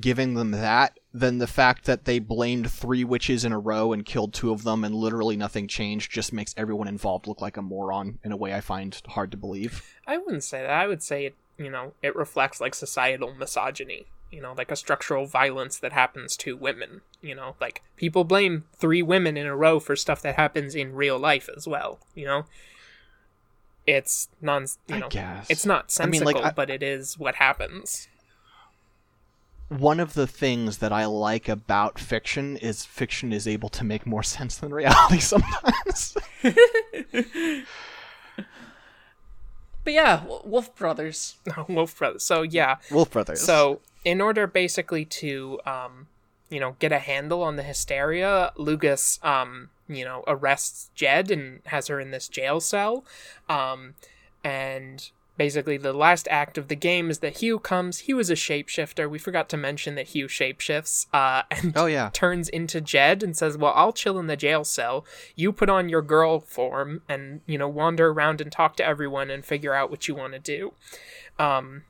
giving 0.00 0.34
them 0.34 0.52
that, 0.52 0.98
then 1.12 1.38
the 1.38 1.46
fact 1.46 1.84
that 1.84 2.04
they 2.06 2.18
blamed 2.18 2.70
three 2.70 3.04
witches 3.04 3.44
in 3.44 3.52
a 3.52 3.58
row 3.58 3.92
and 3.92 4.04
killed 4.06 4.32
two 4.32 4.50
of 4.50 4.64
them 4.64 4.84
and 4.84 4.94
literally 4.94 5.36
nothing 5.36 5.68
changed 5.68 6.10
just 6.10 6.32
makes 6.32 6.54
everyone 6.56 6.88
involved 6.88 7.26
look 7.26 7.40
like 7.42 7.56
a 7.58 7.62
moron 7.62 8.18
in 8.24 8.32
a 8.32 8.36
way 8.36 8.54
I 8.54 8.60
find 8.62 8.98
hard 9.08 9.30
to 9.32 9.36
believe. 9.36 9.82
I 10.06 10.16
wouldn't 10.16 10.44
say 10.44 10.62
that. 10.62 10.70
I 10.70 10.86
would 10.86 11.02
say 11.02 11.26
it, 11.26 11.34
you 11.58 11.68
know, 11.70 11.92
it 12.02 12.16
reflects 12.16 12.58
like 12.60 12.74
societal 12.74 13.34
misogyny, 13.34 14.06
you 14.30 14.40
know, 14.40 14.54
like 14.56 14.70
a 14.70 14.76
structural 14.76 15.26
violence 15.26 15.76
that 15.78 15.92
happens 15.92 16.38
to 16.38 16.56
women, 16.56 17.02
you 17.20 17.34
know, 17.34 17.56
like 17.60 17.82
people 17.96 18.24
blame 18.24 18.64
three 18.78 19.02
women 19.02 19.36
in 19.36 19.46
a 19.46 19.54
row 19.54 19.78
for 19.78 19.94
stuff 19.94 20.22
that 20.22 20.36
happens 20.36 20.74
in 20.74 20.94
real 20.94 21.18
life 21.18 21.50
as 21.54 21.68
well, 21.68 21.98
you 22.14 22.24
know. 22.24 22.46
It's 23.86 24.28
non, 24.40 24.66
you 24.88 24.94
I 24.94 24.98
know, 25.00 25.08
guess. 25.08 25.50
it's 25.50 25.66
not 25.66 25.94
I 26.00 26.06
mean, 26.06 26.22
like, 26.24 26.36
I- 26.36 26.50
but 26.52 26.70
it 26.70 26.82
is 26.82 27.18
what 27.18 27.34
happens. 27.34 28.08
One 29.78 30.00
of 30.00 30.14
the 30.14 30.26
things 30.26 30.78
that 30.78 30.92
I 30.92 31.06
like 31.06 31.48
about 31.48 31.98
fiction 31.98 32.56
is 32.56 32.84
fiction 32.84 33.32
is 33.32 33.48
able 33.48 33.68
to 33.70 33.84
make 33.84 34.06
more 34.06 34.22
sense 34.36 34.56
than 34.56 34.72
reality 34.72 35.18
sometimes. 35.20 36.16
But 39.84 39.94
yeah, 39.94 40.22
Wolf 40.44 40.76
Brothers. 40.76 41.36
Wolf 41.68 41.98
Brothers. 41.98 42.22
So 42.22 42.42
yeah, 42.42 42.76
Wolf 42.90 43.10
Brothers. 43.10 43.40
So, 43.40 43.80
in 44.04 44.20
order 44.20 44.46
basically 44.46 45.04
to, 45.04 45.58
um, 45.66 46.06
you 46.50 46.60
know, 46.60 46.76
get 46.78 46.92
a 46.92 47.00
handle 47.00 47.42
on 47.42 47.56
the 47.56 47.64
hysteria, 47.64 48.52
Lugus 48.56 49.18
um, 49.24 49.70
you 49.88 50.04
know, 50.04 50.24
arrests 50.26 50.90
Jed 50.94 51.30
and 51.30 51.60
has 51.66 51.88
her 51.88 52.00
in 52.00 52.10
this 52.10 52.28
jail 52.28 52.60
cell. 52.60 53.04
Um, 53.48 53.94
and 54.44 55.10
basically, 55.36 55.76
the 55.76 55.92
last 55.92 56.28
act 56.30 56.58
of 56.58 56.68
the 56.68 56.76
game 56.76 57.10
is 57.10 57.18
that 57.20 57.38
Hugh 57.38 57.58
comes. 57.58 58.00
He 58.00 58.14
was 58.14 58.30
a 58.30 58.34
shapeshifter. 58.34 59.08
We 59.08 59.18
forgot 59.18 59.48
to 59.50 59.56
mention 59.56 59.94
that 59.94 60.08
Hugh 60.08 60.26
shapeshifts. 60.26 61.06
Uh, 61.12 61.42
and 61.50 61.72
Oh 61.76 61.86
yeah. 61.86 62.10
turns 62.12 62.48
into 62.48 62.80
Jed 62.80 63.22
and 63.22 63.36
says, 63.36 63.56
"Well, 63.56 63.72
I'll 63.74 63.92
chill 63.92 64.18
in 64.18 64.26
the 64.26 64.36
jail 64.36 64.64
cell. 64.64 65.04
You 65.34 65.52
put 65.52 65.70
on 65.70 65.88
your 65.88 66.02
girl 66.02 66.40
form 66.40 67.02
and 67.08 67.40
you 67.46 67.58
know 67.58 67.68
wander 67.68 68.10
around 68.10 68.40
and 68.40 68.50
talk 68.52 68.76
to 68.76 68.86
everyone 68.86 69.30
and 69.30 69.44
figure 69.44 69.74
out 69.74 69.90
what 69.90 70.08
you 70.08 70.14
want 70.14 70.32
to 70.34 70.38
do." 70.38 70.74
Um, 71.38 71.84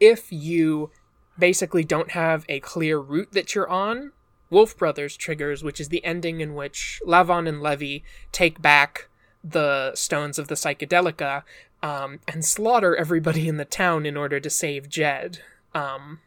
if 0.00 0.32
you 0.32 0.90
basically 1.38 1.84
don't 1.84 2.12
have 2.12 2.44
a 2.48 2.60
clear 2.60 2.98
route 2.98 3.32
that 3.32 3.54
you're 3.54 3.68
on, 3.68 4.12
Wolf 4.50 4.76
Brothers 4.76 5.16
triggers, 5.16 5.62
which 5.62 5.80
is 5.80 5.88
the 5.88 6.04
ending 6.04 6.40
in 6.40 6.54
which 6.54 7.00
Lavon 7.06 7.48
and 7.48 7.60
Levy 7.60 8.04
take 8.32 8.62
back 8.62 9.08
the 9.44 9.94
stones 9.94 10.38
of 10.38 10.48
the 10.48 10.54
psychedelica 10.54 11.42
um, 11.86 12.20
and 12.26 12.44
slaughter 12.44 12.96
everybody 12.96 13.46
in 13.48 13.56
the 13.56 13.64
town 13.64 14.06
in 14.06 14.16
order 14.16 14.40
to 14.40 14.50
save 14.50 14.88
Jed. 14.88 15.38
Um, 15.74 16.20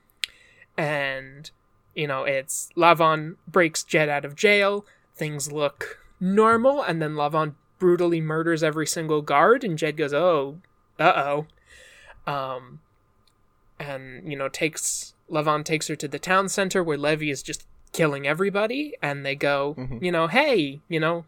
and 0.77 1.49
you 1.95 2.07
know, 2.07 2.23
it's 2.23 2.69
Lavon 2.77 3.35
breaks 3.47 3.83
Jed 3.83 4.07
out 4.09 4.23
of 4.25 4.35
jail. 4.35 4.85
Things 5.15 5.51
look 5.51 5.99
normal, 6.19 6.81
and 6.81 7.01
then 7.01 7.15
Lavon 7.15 7.55
brutally 7.77 8.21
murders 8.21 8.63
every 8.63 8.87
single 8.87 9.21
guard, 9.21 9.63
and 9.63 9.77
Jed 9.77 9.97
goes, 9.97 10.13
"Oh, 10.13 10.59
uh 10.99 11.13
oh," 12.27 12.31
um, 12.31 12.79
and 13.79 14.29
you 14.31 14.37
know, 14.37 14.47
takes 14.47 15.13
Lavon 15.29 15.63
takes 15.65 15.87
her 15.87 15.95
to 15.97 16.07
the 16.07 16.19
town 16.19 16.47
center 16.49 16.83
where 16.83 16.97
Levy 16.97 17.29
is 17.29 17.43
just 17.43 17.65
killing 17.91 18.25
everybody, 18.27 18.93
and 19.01 19.25
they 19.25 19.35
go, 19.35 19.75
Mhm. 19.77 20.01
you 20.03 20.11
know, 20.11 20.27
hey, 20.27 20.79
you 20.87 20.99
know, 20.99 21.25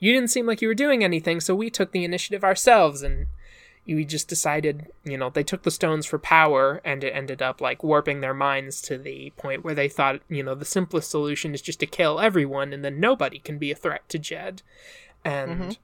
you 0.00 0.12
didn't 0.12 0.30
seem 0.30 0.44
like 0.46 0.60
you 0.60 0.68
were 0.68 0.74
doing 0.74 1.02
anything, 1.04 1.40
so 1.40 1.54
we 1.54 1.70
took 1.70 1.92
the 1.92 2.04
initiative 2.04 2.42
ourselves, 2.44 3.02
and 3.02 3.26
we 3.86 4.04
just 4.04 4.28
decided, 4.28 4.90
you 5.04 5.16
know, 5.16 5.30
they 5.30 5.44
took 5.44 5.62
the 5.62 5.70
stones 5.70 6.06
for 6.06 6.18
power, 6.18 6.80
and 6.84 7.04
it 7.04 7.10
ended 7.10 7.40
up 7.40 7.60
like 7.60 7.84
warping 7.84 8.20
their 8.20 8.34
minds 8.34 8.82
to 8.82 8.98
the 8.98 9.32
point 9.36 9.64
where 9.64 9.74
they 9.74 9.88
thought, 9.88 10.20
you 10.28 10.42
know, 10.42 10.54
the 10.54 10.64
simplest 10.64 11.10
solution 11.10 11.54
is 11.54 11.62
just 11.62 11.80
to 11.80 11.86
kill 11.86 12.18
everyone, 12.18 12.72
and 12.72 12.84
then 12.84 12.98
nobody 12.98 13.38
can 13.38 13.58
be 13.58 13.70
a 13.70 13.76
threat 13.76 14.08
to 14.08 14.18
Jed. 14.18 14.62
And 15.24 15.60
Mhm. 15.60 15.78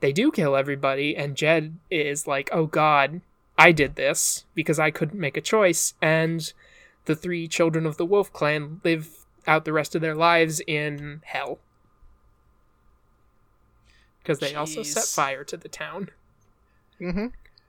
they 0.00 0.12
do 0.12 0.32
kill 0.32 0.56
everybody, 0.56 1.16
and 1.16 1.36
Jed 1.36 1.78
is 1.90 2.26
like, 2.26 2.48
oh 2.52 2.66
god, 2.66 3.20
I 3.56 3.70
did 3.70 3.94
this 3.94 4.44
because 4.54 4.80
I 4.80 4.90
couldn't 4.90 5.20
make 5.20 5.36
a 5.36 5.40
choice, 5.40 5.94
and 6.02 6.52
the 7.04 7.14
three 7.14 7.46
children 7.46 7.86
of 7.86 7.98
the 7.98 8.06
Wolf 8.06 8.32
Clan 8.32 8.80
live 8.82 9.26
out 9.46 9.64
the 9.64 9.72
rest 9.72 9.94
of 9.94 10.00
their 10.00 10.14
lives 10.14 10.60
in 10.66 11.22
hell. 11.26 11.60
Because 14.22 14.38
they 14.38 14.54
also 14.54 14.82
set 14.82 15.04
fire 15.04 15.44
to 15.44 15.56
the 15.56 15.68
town. 15.68 16.10
Mm-hmm. 17.00 17.26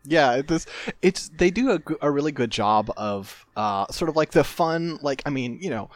Yeah, 0.07 0.41
this 0.41 0.65
it's 1.01 1.29
they 1.29 1.49
do 1.51 1.71
a, 1.71 1.79
a 2.01 2.11
really 2.11 2.31
good 2.31 2.51
job 2.51 2.91
of 2.97 3.45
uh 3.55 3.87
sort 3.91 4.09
of 4.09 4.15
like 4.15 4.31
the 4.31 4.43
fun 4.43 4.99
like 5.01 5.21
I 5.25 5.29
mean 5.29 5.59
you 5.61 5.69
know 5.69 5.89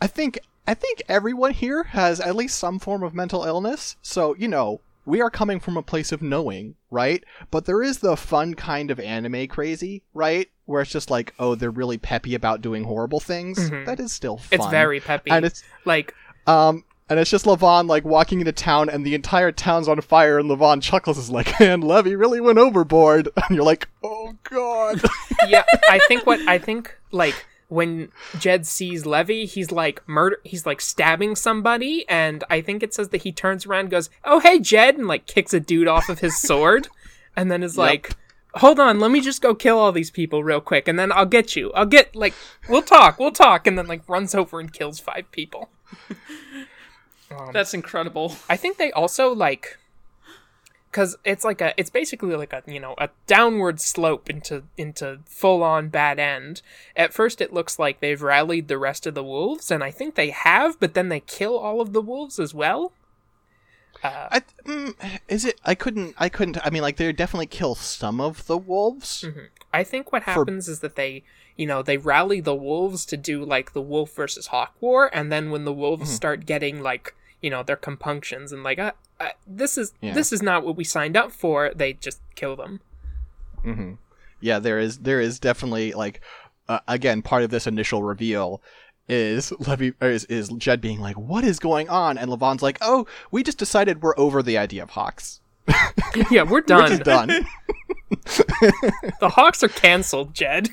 I 0.00 0.06
think 0.06 0.38
I 0.66 0.74
think 0.74 1.02
everyone 1.08 1.52
here 1.52 1.84
has 1.84 2.20
at 2.20 2.36
least 2.36 2.58
some 2.58 2.78
form 2.78 3.02
of 3.02 3.14
mental 3.14 3.44
illness. 3.44 3.96
So 4.02 4.34
you 4.36 4.48
know 4.48 4.80
we 5.06 5.20
are 5.20 5.30
coming 5.30 5.58
from 5.60 5.76
a 5.76 5.82
place 5.82 6.12
of 6.12 6.22
knowing 6.22 6.74
right? 6.90 7.24
But 7.50 7.64
there 7.64 7.82
is 7.82 7.98
the 7.98 8.16
fun 8.16 8.54
kind 8.54 8.90
of 8.90 9.00
anime 9.00 9.46
crazy 9.48 10.02
right? 10.14 10.48
Where 10.66 10.82
it's 10.82 10.90
just 10.92 11.10
like 11.10 11.34
oh 11.38 11.54
they're 11.54 11.70
really 11.70 11.98
peppy 11.98 12.34
about 12.34 12.62
doing 12.62 12.84
horrible 12.84 13.20
things. 13.20 13.58
Mhm. 13.70 13.86
That 13.86 14.00
is 14.00 14.12
still 14.12 14.36
fun. 14.36 14.58
It's 14.60 14.66
very 14.68 15.00
peppy. 15.00 15.30
and 15.30 15.44
it's 15.44 15.62
like 15.84 16.14
um, 16.46 16.84
and 17.10 17.18
it's 17.18 17.30
just 17.30 17.44
Lavon 17.44 17.88
like 17.88 18.04
walking 18.04 18.38
into 18.38 18.52
town, 18.52 18.88
and 18.88 19.04
the 19.04 19.16
entire 19.16 19.50
town's 19.50 19.88
on 19.88 20.00
fire, 20.00 20.38
and 20.38 20.48
Lavon 20.48 20.80
chuckles, 20.80 21.18
is 21.18 21.28
like, 21.28 21.60
"And 21.60 21.82
Levy 21.82 22.14
really 22.14 22.40
went 22.40 22.58
overboard," 22.58 23.28
and 23.36 23.56
you're 23.56 23.64
like, 23.64 23.88
"Oh 24.02 24.36
God." 24.44 25.02
yeah, 25.48 25.64
I 25.88 25.98
think 26.06 26.24
what 26.24 26.40
I 26.48 26.56
think 26.58 26.96
like 27.10 27.46
when 27.68 28.10
Jed 28.38 28.64
sees 28.64 29.04
Levy, 29.04 29.44
he's 29.44 29.70
like 29.72 30.06
murder 30.08 30.38
he's 30.44 30.64
like 30.64 30.80
stabbing 30.80 31.36
somebody 31.36 32.08
and 32.08 32.42
I 32.50 32.60
think 32.60 32.82
it 32.82 32.92
says 32.94 33.10
that 33.10 33.22
he 33.22 33.32
turns 33.32 33.66
around 33.66 33.80
and 33.80 33.90
goes, 33.90 34.08
"Oh, 34.24 34.38
hey 34.40 34.60
Jed," 34.60 34.96
and 34.96 35.08
like 35.08 35.26
kicks 35.26 35.52
a 35.52 35.60
dude 35.60 35.88
off 35.88 36.08
of 36.08 36.20
his 36.20 36.38
sword 36.38 36.88
and 37.36 37.50
then 37.50 37.62
is 37.62 37.76
like 37.76 38.16
Hold 38.56 38.80
on, 38.80 38.98
let 38.98 39.12
me 39.12 39.20
just 39.20 39.42
go 39.42 39.54
kill 39.54 39.78
all 39.78 39.92
these 39.92 40.10
people 40.10 40.42
real 40.42 40.60
quick, 40.60 40.88
and 40.88 40.98
then 40.98 41.12
I'll 41.12 41.26
get 41.26 41.54
you. 41.54 41.72
I'll 41.72 41.86
get 41.86 42.16
like 42.16 42.34
we'll 42.68 42.82
talk, 42.82 43.18
we'll 43.18 43.30
talk, 43.30 43.66
and 43.66 43.78
then 43.78 43.86
like 43.86 44.08
runs 44.08 44.34
over 44.34 44.58
and 44.58 44.72
kills 44.72 44.98
five 44.98 45.30
people. 45.30 45.70
That's 47.52 47.74
incredible. 47.74 48.36
I 48.48 48.56
think 48.56 48.76
they 48.76 48.92
also 48.92 49.34
like 49.34 49.78
because 50.90 51.16
it's 51.24 51.44
like 51.44 51.60
a 51.60 51.72
it's 51.76 51.90
basically 51.90 52.34
like 52.34 52.52
a 52.52 52.62
you 52.66 52.80
know 52.80 52.94
a 52.98 53.10
downward 53.26 53.80
slope 53.80 54.28
into 54.28 54.64
into 54.76 55.20
full 55.24 55.62
on 55.62 55.88
bad 55.88 56.18
end. 56.18 56.62
At 56.96 57.12
first, 57.12 57.40
it 57.40 57.52
looks 57.52 57.78
like 57.78 58.00
they've 58.00 58.20
rallied 58.20 58.68
the 58.68 58.78
rest 58.78 59.06
of 59.06 59.14
the 59.14 59.24
wolves, 59.24 59.70
and 59.70 59.84
I 59.84 59.90
think 59.90 60.14
they 60.14 60.30
have, 60.30 60.78
but 60.80 60.94
then 60.94 61.08
they 61.08 61.20
kill 61.20 61.56
all 61.56 61.80
of 61.80 61.92
the 61.92 62.02
wolves 62.02 62.38
as 62.38 62.54
well. 62.54 62.92
Uh, 64.02 64.28
I, 64.30 64.40
mm, 64.64 64.94
is 65.28 65.44
it? 65.44 65.60
I 65.64 65.74
couldn't. 65.74 66.14
I 66.18 66.28
couldn't. 66.28 66.58
I 66.64 66.70
mean, 66.70 66.82
like 66.82 66.96
they 66.96 67.12
definitely 67.12 67.46
kill 67.46 67.74
some 67.74 68.20
of 68.20 68.46
the 68.46 68.58
wolves. 68.58 69.24
Mm-hmm. 69.26 69.46
I 69.72 69.84
think 69.84 70.10
what 70.10 70.24
happens 70.24 70.68
is 70.68 70.80
that 70.80 70.96
they, 70.96 71.22
you 71.56 71.66
know, 71.66 71.82
they 71.82 71.96
rally 71.96 72.40
the 72.40 72.54
wolves 72.54 73.04
to 73.06 73.16
do 73.16 73.44
like 73.44 73.72
the 73.72 73.82
wolf 73.82 74.12
versus 74.14 74.48
hawk 74.48 74.74
war, 74.80 75.10
and 75.12 75.30
then 75.30 75.50
when 75.50 75.64
the 75.64 75.72
wolves 75.72 76.04
mm-hmm. 76.04 76.14
start 76.14 76.46
getting 76.46 76.82
like, 76.82 77.14
you 77.42 77.50
know, 77.50 77.62
their 77.62 77.76
compunctions 77.76 78.52
and 78.52 78.62
like, 78.62 78.78
uh, 78.78 78.92
uh, 79.18 79.28
this 79.46 79.76
is 79.78 79.92
Yeah. 80.00 80.14
this 80.14 80.32
is 80.32 80.42
not 80.42 80.64
what 80.64 80.76
we 80.76 80.84
signed 80.84 81.16
up 81.16 81.32
for, 81.32 81.72
they 81.74 81.92
just 81.94 82.20
kill 82.34 82.56
them. 82.56 82.80
hmm 83.62 83.92
Yeah, 84.40 84.58
there 84.58 84.78
is. 84.78 84.98
There 84.98 85.20
is 85.20 85.38
definitely 85.38 85.92
like, 85.92 86.20
uh, 86.68 86.80
again, 86.88 87.22
part 87.22 87.42
of 87.42 87.50
this 87.50 87.66
initial 87.66 88.02
reveal 88.02 88.62
is 89.08 89.52
Levy 89.58 89.92
is, 90.00 90.24
is 90.26 90.48
Jed 90.50 90.80
being 90.80 91.00
like, 91.00 91.16
"What 91.16 91.42
is 91.44 91.58
going 91.58 91.88
on?" 91.88 92.16
And 92.16 92.30
Lavon's 92.30 92.62
like, 92.62 92.78
"Oh, 92.80 93.06
we 93.32 93.42
just 93.42 93.58
decided 93.58 94.02
we're 94.02 94.16
over 94.16 94.42
the 94.42 94.56
idea 94.56 94.82
of 94.84 94.90
hawks. 94.90 95.40
yeah, 96.30 96.42
we're 96.42 96.50
We're 96.50 96.60
done. 96.62 96.88
just 96.88 97.02
done." 97.04 97.28
The 99.20 99.28
Hawks 99.34 99.62
are 99.62 99.68
canceled, 99.68 100.32
Jed. 100.34 100.70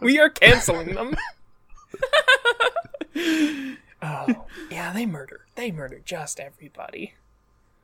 We 0.00 0.18
are 0.18 0.28
canceling 0.30 0.94
them. 0.94 1.16
oh, 4.02 4.46
yeah, 4.70 4.92
they 4.92 5.06
murder. 5.06 5.46
They 5.54 5.70
murder 5.70 6.00
just 6.04 6.38
everybody. 6.40 7.14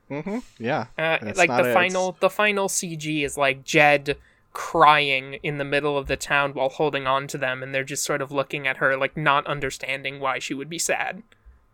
hmm 0.09 0.39
Yeah. 0.59 0.87
Uh, 0.99 1.19
like 1.37 1.49
the 1.51 1.71
a- 1.71 1.75
final, 1.75 2.17
the 2.21 2.31
final 2.31 2.69
CG 2.69 3.25
is 3.25 3.37
like 3.37 3.65
Jed 3.65 4.17
crying 4.53 5.35
in 5.43 5.57
the 5.59 5.65
middle 5.65 5.97
of 5.97 6.07
the 6.09 6.17
town 6.17 6.53
while 6.53 6.69
holding 6.69 7.07
on 7.07 7.27
to 7.29 7.39
them, 7.39 7.63
and 7.63 7.75
they're 7.75 7.85
just 7.85 8.05
sort 8.05 8.21
of 8.21 8.31
looking 8.31 8.67
at 8.67 8.77
her, 8.79 8.97
like 8.97 9.17
not 9.17 9.47
understanding 9.47 10.21
why 10.21 10.39
she 10.39 10.53
would 10.55 10.69
be 10.69 10.79
sad. 10.79 11.23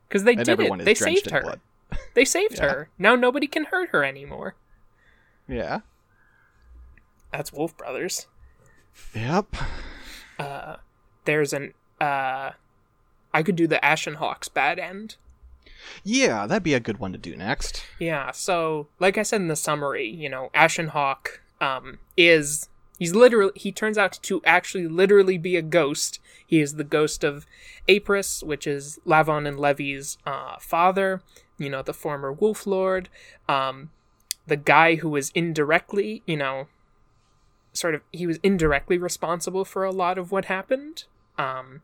Because 0.08 0.24
they 0.24 0.34
and 0.34 0.44
did 0.44 0.60
it. 0.60 0.84
They 0.84 0.94
saved 0.94 1.30
her. 1.30 1.42
blood. 1.42 1.60
They 2.14 2.24
saved 2.24 2.56
Yeah. 2.58 2.62
her. 2.68 2.88
Now 2.98 3.14
nobody 3.16 3.46
can 3.46 3.64
hurt 3.64 3.90
her 3.90 4.04
anymore. 4.04 4.54
Yeah. 5.48 5.80
That's 7.32 7.52
Wolf 7.52 7.76
Brothers. 7.76 8.26
Yep. 9.14 9.54
Uh, 10.38 10.76
there's 11.24 11.52
an 11.52 11.74
uh, 12.00 12.50
I 13.32 13.42
could 13.42 13.56
do 13.56 13.66
the 13.66 13.84
Ashen 13.84 14.14
Hawks 14.14 14.48
bad 14.48 14.78
end. 14.78 15.16
Yeah, 16.04 16.46
that'd 16.46 16.62
be 16.62 16.74
a 16.74 16.80
good 16.80 16.98
one 16.98 17.12
to 17.12 17.18
do 17.18 17.36
next. 17.36 17.84
Yeah, 17.98 18.30
so 18.30 18.88
like 18.98 19.18
I 19.18 19.22
said 19.22 19.40
in 19.40 19.48
the 19.48 19.56
summary, 19.56 20.08
you 20.08 20.28
know, 20.28 20.50
Ashen 20.54 20.88
Hawk 20.88 21.40
um 21.60 21.98
is 22.16 22.68
he's 22.98 23.14
literally 23.14 23.52
he 23.54 23.72
turns 23.72 23.98
out 23.98 24.18
to 24.22 24.42
actually 24.44 24.86
literally 24.88 25.38
be 25.38 25.56
a 25.56 25.62
ghost. 25.62 26.20
He 26.46 26.60
is 26.60 26.74
the 26.74 26.84
ghost 26.84 27.24
of 27.24 27.46
Apris, 27.88 28.42
which 28.42 28.66
is 28.66 28.98
Lavon 29.06 29.46
and 29.46 29.58
Levy's 29.58 30.18
uh, 30.26 30.56
father, 30.60 31.22
you 31.58 31.68
know, 31.68 31.82
the 31.82 31.94
former 31.94 32.32
Wolf 32.32 32.66
Lord, 32.66 33.08
um, 33.48 33.90
the 34.46 34.56
guy 34.56 34.96
who 34.96 35.10
was 35.10 35.30
indirectly, 35.34 36.22
you 36.26 36.36
know, 36.36 36.68
sort 37.72 37.94
of 37.94 38.02
he 38.12 38.26
was 38.26 38.38
indirectly 38.42 38.98
responsible 38.98 39.64
for 39.64 39.84
a 39.84 39.90
lot 39.90 40.18
of 40.18 40.32
what 40.32 40.46
happened. 40.46 41.04
Um, 41.36 41.82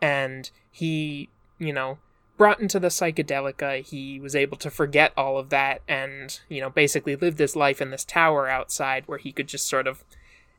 and 0.00 0.50
he, 0.70 1.28
you 1.58 1.72
know, 1.72 1.98
brought 2.36 2.60
into 2.60 2.78
the 2.78 2.88
psychedelica, 2.88 3.82
he 3.82 4.20
was 4.20 4.36
able 4.36 4.56
to 4.58 4.70
forget 4.70 5.12
all 5.16 5.38
of 5.38 5.50
that 5.50 5.80
and, 5.88 6.40
you 6.48 6.60
know, 6.60 6.70
basically 6.70 7.16
live 7.16 7.36
this 7.36 7.56
life 7.56 7.80
in 7.80 7.90
this 7.90 8.04
tower 8.04 8.48
outside 8.48 9.04
where 9.06 9.18
he 9.18 9.32
could 9.32 9.48
just 9.48 9.68
sort 9.68 9.86
of 9.86 10.04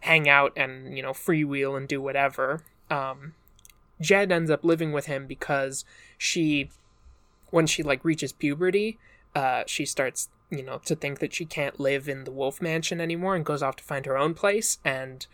hang 0.01 0.27
out 0.27 0.53
and, 0.55 0.95
you 0.95 1.03
know, 1.03 1.11
freewheel 1.11 1.77
and 1.77 1.87
do 1.87 2.01
whatever. 2.01 2.63
Um, 2.89 3.33
Jed 4.01 4.31
ends 4.31 4.49
up 4.49 4.63
living 4.63 4.91
with 4.91 5.05
him 5.05 5.27
because 5.27 5.85
she, 6.17 6.69
when 7.51 7.67
she, 7.67 7.83
like, 7.83 8.03
reaches 8.03 8.31
puberty, 8.31 8.97
uh, 9.35 9.63
she 9.67 9.85
starts, 9.85 10.29
you 10.49 10.63
know, 10.63 10.79
to 10.85 10.95
think 10.95 11.19
that 11.19 11.33
she 11.33 11.45
can't 11.45 11.79
live 11.79 12.09
in 12.09 12.23
the 12.23 12.31
Wolf 12.31 12.61
Mansion 12.61 12.99
anymore 12.99 13.35
and 13.35 13.45
goes 13.45 13.61
off 13.61 13.75
to 13.77 13.83
find 13.83 14.05
her 14.05 14.17
own 14.17 14.33
place. 14.33 14.79
And, 14.83 15.25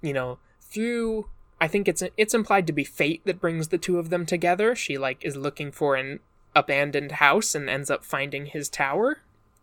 you 0.00 0.12
know, 0.12 0.38
through 0.60 1.26
I 1.62 1.68
think 1.68 1.86
it's 1.86 2.02
it's 2.16 2.34
implied 2.34 2.66
to 2.66 2.72
be 2.72 2.82
fate 2.82 3.22
that 3.24 3.40
brings 3.40 3.68
the 3.68 3.78
two 3.78 4.00
of 4.00 4.10
them 4.10 4.26
together. 4.26 4.74
She 4.74 4.98
like 4.98 5.24
is 5.24 5.36
looking 5.36 5.70
for 5.70 5.94
an 5.94 6.18
abandoned 6.56 7.12
house 7.12 7.54
and 7.54 7.70
ends 7.70 7.88
up 7.88 8.04
finding 8.04 8.46
his 8.46 8.68
tower, 8.68 9.18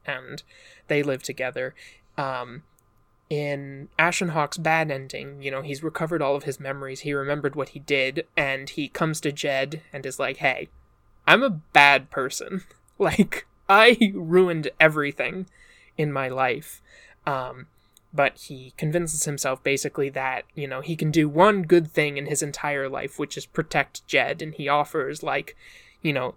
and 0.05 0.41
they 0.87 1.03
live 1.03 1.23
together. 1.23 1.75
Um, 2.17 2.63
in 3.29 3.89
Ashenhawk's 3.99 4.57
bad 4.57 4.89
ending, 4.89 5.41
you 5.41 5.51
know, 5.51 5.61
he's 5.61 5.83
recovered 5.83 6.21
all 6.21 6.37
of 6.37 6.45
his 6.45 6.57
memories. 6.57 7.01
He 7.01 7.13
remembered 7.13 7.57
what 7.57 7.69
he 7.69 7.79
did, 7.79 8.25
and 8.37 8.69
he 8.69 8.87
comes 8.87 9.19
to 9.19 9.33
Jed 9.33 9.81
and 9.91 10.05
is 10.05 10.19
like, 10.19 10.37
"Hey, 10.37 10.69
I'm 11.27 11.43
a 11.43 11.49
bad 11.49 12.09
person. 12.09 12.63
Like 12.97 13.45
I 13.69 14.11
ruined 14.13 14.71
everything 14.79 15.47
in 15.97 16.13
my 16.13 16.29
life." 16.29 16.81
Um, 17.25 17.67
but 18.13 18.37
he 18.37 18.73
convinces 18.77 19.25
himself 19.25 19.63
basically 19.63 20.09
that 20.09 20.43
you 20.55 20.67
know 20.67 20.81
he 20.81 20.95
can 20.95 21.11
do 21.11 21.29
one 21.29 21.63
good 21.63 21.91
thing 21.91 22.17
in 22.17 22.25
his 22.25 22.41
entire 22.41 22.89
life 22.89 23.19
which 23.19 23.37
is 23.37 23.45
protect 23.45 24.05
jed 24.07 24.41
and 24.41 24.55
he 24.55 24.67
offers 24.67 25.21
like 25.21 25.55
you 26.01 26.11
know 26.11 26.35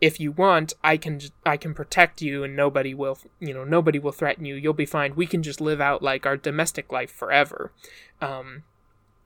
if 0.00 0.20
you 0.20 0.30
want 0.30 0.72
i 0.84 0.96
can 0.96 1.20
I 1.44 1.56
can 1.56 1.74
protect 1.74 2.22
you 2.22 2.44
and 2.44 2.54
nobody 2.54 2.94
will 2.94 3.18
you 3.40 3.52
know 3.52 3.64
nobody 3.64 3.98
will 3.98 4.12
threaten 4.12 4.44
you. 4.44 4.54
You'll 4.54 4.74
be 4.74 4.86
fine. 4.86 5.16
We 5.16 5.26
can 5.26 5.42
just 5.42 5.60
live 5.60 5.80
out 5.80 6.02
like 6.02 6.26
our 6.26 6.36
domestic 6.36 6.92
life 6.92 7.10
forever. 7.10 7.72
Um 8.20 8.64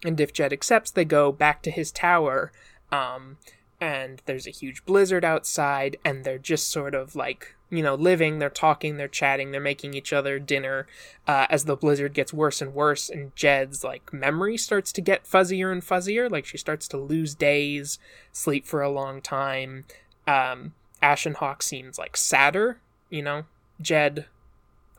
and 0.05 0.21
if 0.21 0.33
jed 0.33 0.53
accepts 0.53 0.91
they 0.91 1.05
go 1.05 1.33
back 1.33 1.63
to 1.63 1.71
his 1.71 1.93
tower 1.93 2.53
um 2.91 3.39
and 3.83 4.23
there's 4.27 4.47
a 4.47 4.51
huge 4.51 4.85
blizzard 4.85 5.25
outside 5.25 5.97
and 6.05 6.23
they're 6.23 6.39
just 6.39 6.71
sort 6.71 6.95
of 6.95 7.17
like 7.17 7.57
you 7.69 7.83
know 7.83 7.97
living 7.97 8.39
they're 8.39 8.49
talking 8.49 8.97
they're 8.97 9.09
chatting 9.09 9.51
they're 9.51 9.61
making 9.61 9.93
each 9.93 10.13
other 10.13 10.39
dinner 10.39 10.87
uh, 11.27 11.47
as 11.51 11.65
the 11.65 11.75
blizzard 11.75 12.15
gets 12.15 12.33
worse 12.33 12.63
and 12.63 12.75
worse 12.75 13.11
and 13.11 13.35
jed's 13.35 13.83
like 13.83 14.13
memory 14.13 14.57
starts 14.57 14.93
to 14.93 15.01
get 15.01 15.25
fuzzier 15.25 15.73
and 15.73 15.83
fuzzier 15.83 16.31
like 16.31 16.47
she 16.47 16.57
starts 16.57 16.87
to 16.87 16.97
lose 16.97 17.35
days 17.35 17.99
sleep 18.31 18.65
for 18.67 18.81
a 18.81 18.89
long 18.91 19.21
time. 19.21 19.85
Um 20.29 20.75
ashenhawk 21.03 21.61
seems 21.61 21.99
like 21.99 22.17
sadder 22.17 22.79
you 23.11 23.21
know? 23.21 23.45
Jed 23.81 24.27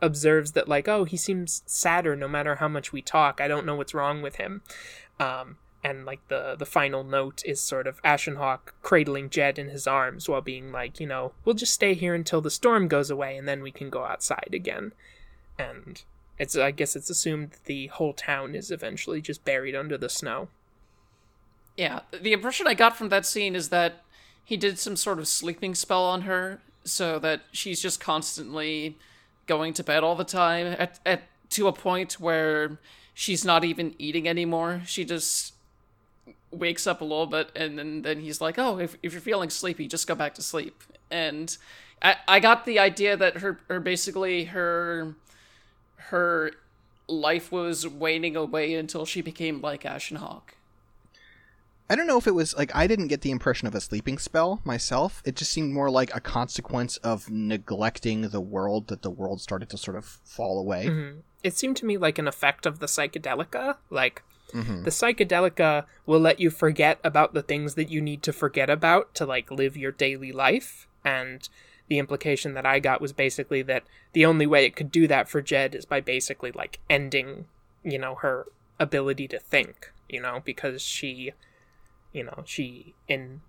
observes 0.02 0.52
that 0.52 0.68
like 0.68 0.88
oh 0.88 1.04
he 1.04 1.16
seems 1.16 1.62
sadder 1.64 2.14
no 2.14 2.28
matter 2.28 2.56
how 2.56 2.68
much 2.68 2.92
we 2.92 3.00
talk. 3.00 3.40
I 3.40 3.48
don't 3.48 3.64
know 3.64 3.76
what's 3.76 3.94
wrong 3.94 4.20
with 4.20 4.36
him. 4.36 4.60
Um 5.18 5.56
and 5.84 6.06
like 6.06 6.26
the 6.28 6.56
the 6.58 6.66
final 6.66 7.04
note 7.04 7.42
is 7.44 7.60
sort 7.60 7.86
of 7.86 8.02
Ashenhawk 8.02 8.72
cradling 8.82 9.28
Jed 9.28 9.58
in 9.58 9.68
his 9.68 9.86
arms 9.86 10.28
while 10.28 10.40
being 10.40 10.72
like, 10.72 10.98
you 10.98 11.06
know, 11.06 11.32
we'll 11.44 11.54
just 11.54 11.74
stay 11.74 11.92
here 11.92 12.14
until 12.14 12.40
the 12.40 12.50
storm 12.50 12.88
goes 12.88 13.10
away 13.10 13.36
and 13.36 13.46
then 13.46 13.62
we 13.62 13.70
can 13.70 13.90
go 13.90 14.04
outside 14.04 14.48
again. 14.52 14.92
And 15.58 16.02
it's 16.38 16.56
I 16.56 16.70
guess 16.70 16.96
it's 16.96 17.10
assumed 17.10 17.50
that 17.50 17.64
the 17.66 17.88
whole 17.88 18.14
town 18.14 18.54
is 18.54 18.70
eventually 18.70 19.20
just 19.20 19.44
buried 19.44 19.76
under 19.76 19.98
the 19.98 20.08
snow. 20.08 20.48
Yeah, 21.76 22.00
the 22.18 22.32
impression 22.32 22.66
I 22.66 22.74
got 22.74 22.96
from 22.96 23.10
that 23.10 23.26
scene 23.26 23.54
is 23.54 23.68
that 23.68 24.04
he 24.42 24.56
did 24.56 24.78
some 24.78 24.96
sort 24.96 25.18
of 25.18 25.28
sleeping 25.28 25.74
spell 25.74 26.04
on 26.04 26.22
her 26.22 26.62
so 26.84 27.18
that 27.18 27.42
she's 27.52 27.80
just 27.80 28.00
constantly 28.00 28.96
going 29.46 29.74
to 29.74 29.84
bed 29.84 30.02
all 30.02 30.16
the 30.16 30.24
time 30.24 30.66
at, 30.78 30.98
at 31.04 31.22
to 31.50 31.66
a 31.66 31.72
point 31.72 32.14
where 32.14 32.78
she's 33.12 33.44
not 33.44 33.64
even 33.64 33.94
eating 33.98 34.28
anymore. 34.28 34.82
She 34.86 35.04
just 35.04 35.53
wakes 36.54 36.86
up 36.86 37.00
a 37.00 37.04
little 37.04 37.26
bit 37.26 37.50
and 37.54 37.78
then, 37.78 38.02
then 38.02 38.20
he's 38.20 38.40
like, 38.40 38.58
Oh, 38.58 38.78
if, 38.78 38.96
if 39.02 39.12
you're 39.12 39.20
feeling 39.20 39.50
sleepy, 39.50 39.86
just 39.86 40.06
go 40.06 40.14
back 40.14 40.34
to 40.34 40.42
sleep. 40.42 40.82
And 41.10 41.56
I, 42.02 42.16
I 42.26 42.40
got 42.40 42.66
the 42.66 42.78
idea 42.78 43.16
that 43.16 43.38
her, 43.38 43.60
her 43.68 43.80
basically 43.80 44.44
her 44.44 45.14
her 45.96 46.52
life 47.08 47.50
was 47.50 47.86
waning 47.88 48.36
away 48.36 48.74
until 48.74 49.06
she 49.06 49.20
became 49.20 49.60
like 49.60 49.84
Ashen 49.84 50.18
Hawk. 50.18 50.54
I 51.88 51.96
don't 51.96 52.06
know 52.06 52.18
if 52.18 52.26
it 52.26 52.34
was 52.34 52.56
like 52.56 52.74
I 52.74 52.86
didn't 52.86 53.08
get 53.08 53.20
the 53.20 53.30
impression 53.30 53.68
of 53.68 53.74
a 53.74 53.80
sleeping 53.80 54.18
spell 54.18 54.60
myself. 54.64 55.22
It 55.24 55.36
just 55.36 55.50
seemed 55.50 55.72
more 55.72 55.90
like 55.90 56.14
a 56.14 56.20
consequence 56.20 56.96
of 56.98 57.30
neglecting 57.30 58.22
the 58.22 58.40
world 58.40 58.88
that 58.88 59.02
the 59.02 59.10
world 59.10 59.40
started 59.40 59.68
to 59.70 59.78
sort 59.78 59.96
of 59.96 60.04
fall 60.04 60.58
away. 60.58 60.86
Mm-hmm. 60.86 61.20
It 61.42 61.54
seemed 61.54 61.76
to 61.78 61.86
me 61.86 61.98
like 61.98 62.18
an 62.18 62.26
effect 62.26 62.64
of 62.64 62.78
the 62.78 62.86
psychedelica. 62.86 63.76
Like 63.90 64.22
mm-hmm. 64.52 64.84
the 64.84 64.90
psychedelica 64.90 65.84
will 66.06 66.20
let 66.20 66.40
you 66.40 66.50
forget 66.50 66.98
about 67.04 67.34
the 67.34 67.42
things 67.42 67.74
that 67.74 67.90
you 67.90 68.00
need 68.00 68.22
to 68.22 68.32
forget 68.32 68.70
about 68.70 69.14
to 69.14 69.26
like 69.26 69.50
live 69.50 69.76
your 69.76 69.92
daily 69.92 70.32
life. 70.32 70.86
And 71.04 71.48
the 71.88 71.98
implication 71.98 72.54
that 72.54 72.66
I 72.66 72.80
got 72.80 73.00
was 73.00 73.12
basically 73.12 73.62
that 73.62 73.84
the 74.12 74.24
only 74.24 74.46
way 74.46 74.64
it 74.64 74.76
could 74.76 74.90
do 74.90 75.06
that 75.08 75.28
for 75.28 75.42
Jed 75.42 75.74
is 75.74 75.84
by 75.84 76.00
basically 76.00 76.52
like 76.52 76.80
ending, 76.88 77.46
you 77.82 77.98
know, 77.98 78.14
her 78.16 78.46
ability 78.80 79.28
to 79.28 79.38
think, 79.38 79.92
you 80.08 80.20
know, 80.20 80.40
because 80.44 80.82
she 80.82 81.32
you 82.12 82.22
know, 82.22 82.42
she 82.46 82.94
in 83.08 83.42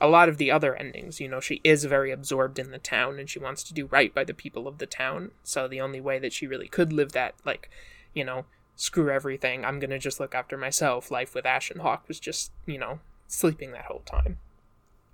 a 0.00 0.08
lot 0.08 0.28
of 0.28 0.38
the 0.38 0.50
other 0.50 0.74
endings, 0.74 1.20
you 1.20 1.28
know, 1.28 1.40
she 1.40 1.60
is 1.62 1.84
very 1.84 2.10
absorbed 2.10 2.58
in 2.58 2.70
the 2.70 2.78
town 2.78 3.18
and 3.18 3.30
she 3.30 3.38
wants 3.38 3.62
to 3.62 3.74
do 3.74 3.86
right 3.86 4.12
by 4.12 4.24
the 4.24 4.34
people 4.34 4.66
of 4.66 4.78
the 4.78 4.86
town. 4.86 5.30
So 5.44 5.68
the 5.68 5.80
only 5.80 6.00
way 6.00 6.18
that 6.18 6.32
she 6.32 6.46
really 6.46 6.68
could 6.68 6.92
live 6.92 7.12
that, 7.12 7.34
like, 7.44 7.70
you 8.14 8.24
know, 8.24 8.46
screw 8.76 9.10
everything, 9.10 9.64
I'm 9.64 9.80
gonna 9.80 9.98
just 9.98 10.20
look 10.20 10.34
after 10.34 10.56
myself, 10.56 11.10
life 11.10 11.34
with 11.34 11.44
Ashenhawk 11.44 12.06
was 12.06 12.20
just, 12.20 12.52
you 12.66 12.78
know, 12.78 13.00
sleeping 13.26 13.72
that 13.72 13.86
whole 13.86 14.02
time. 14.06 14.38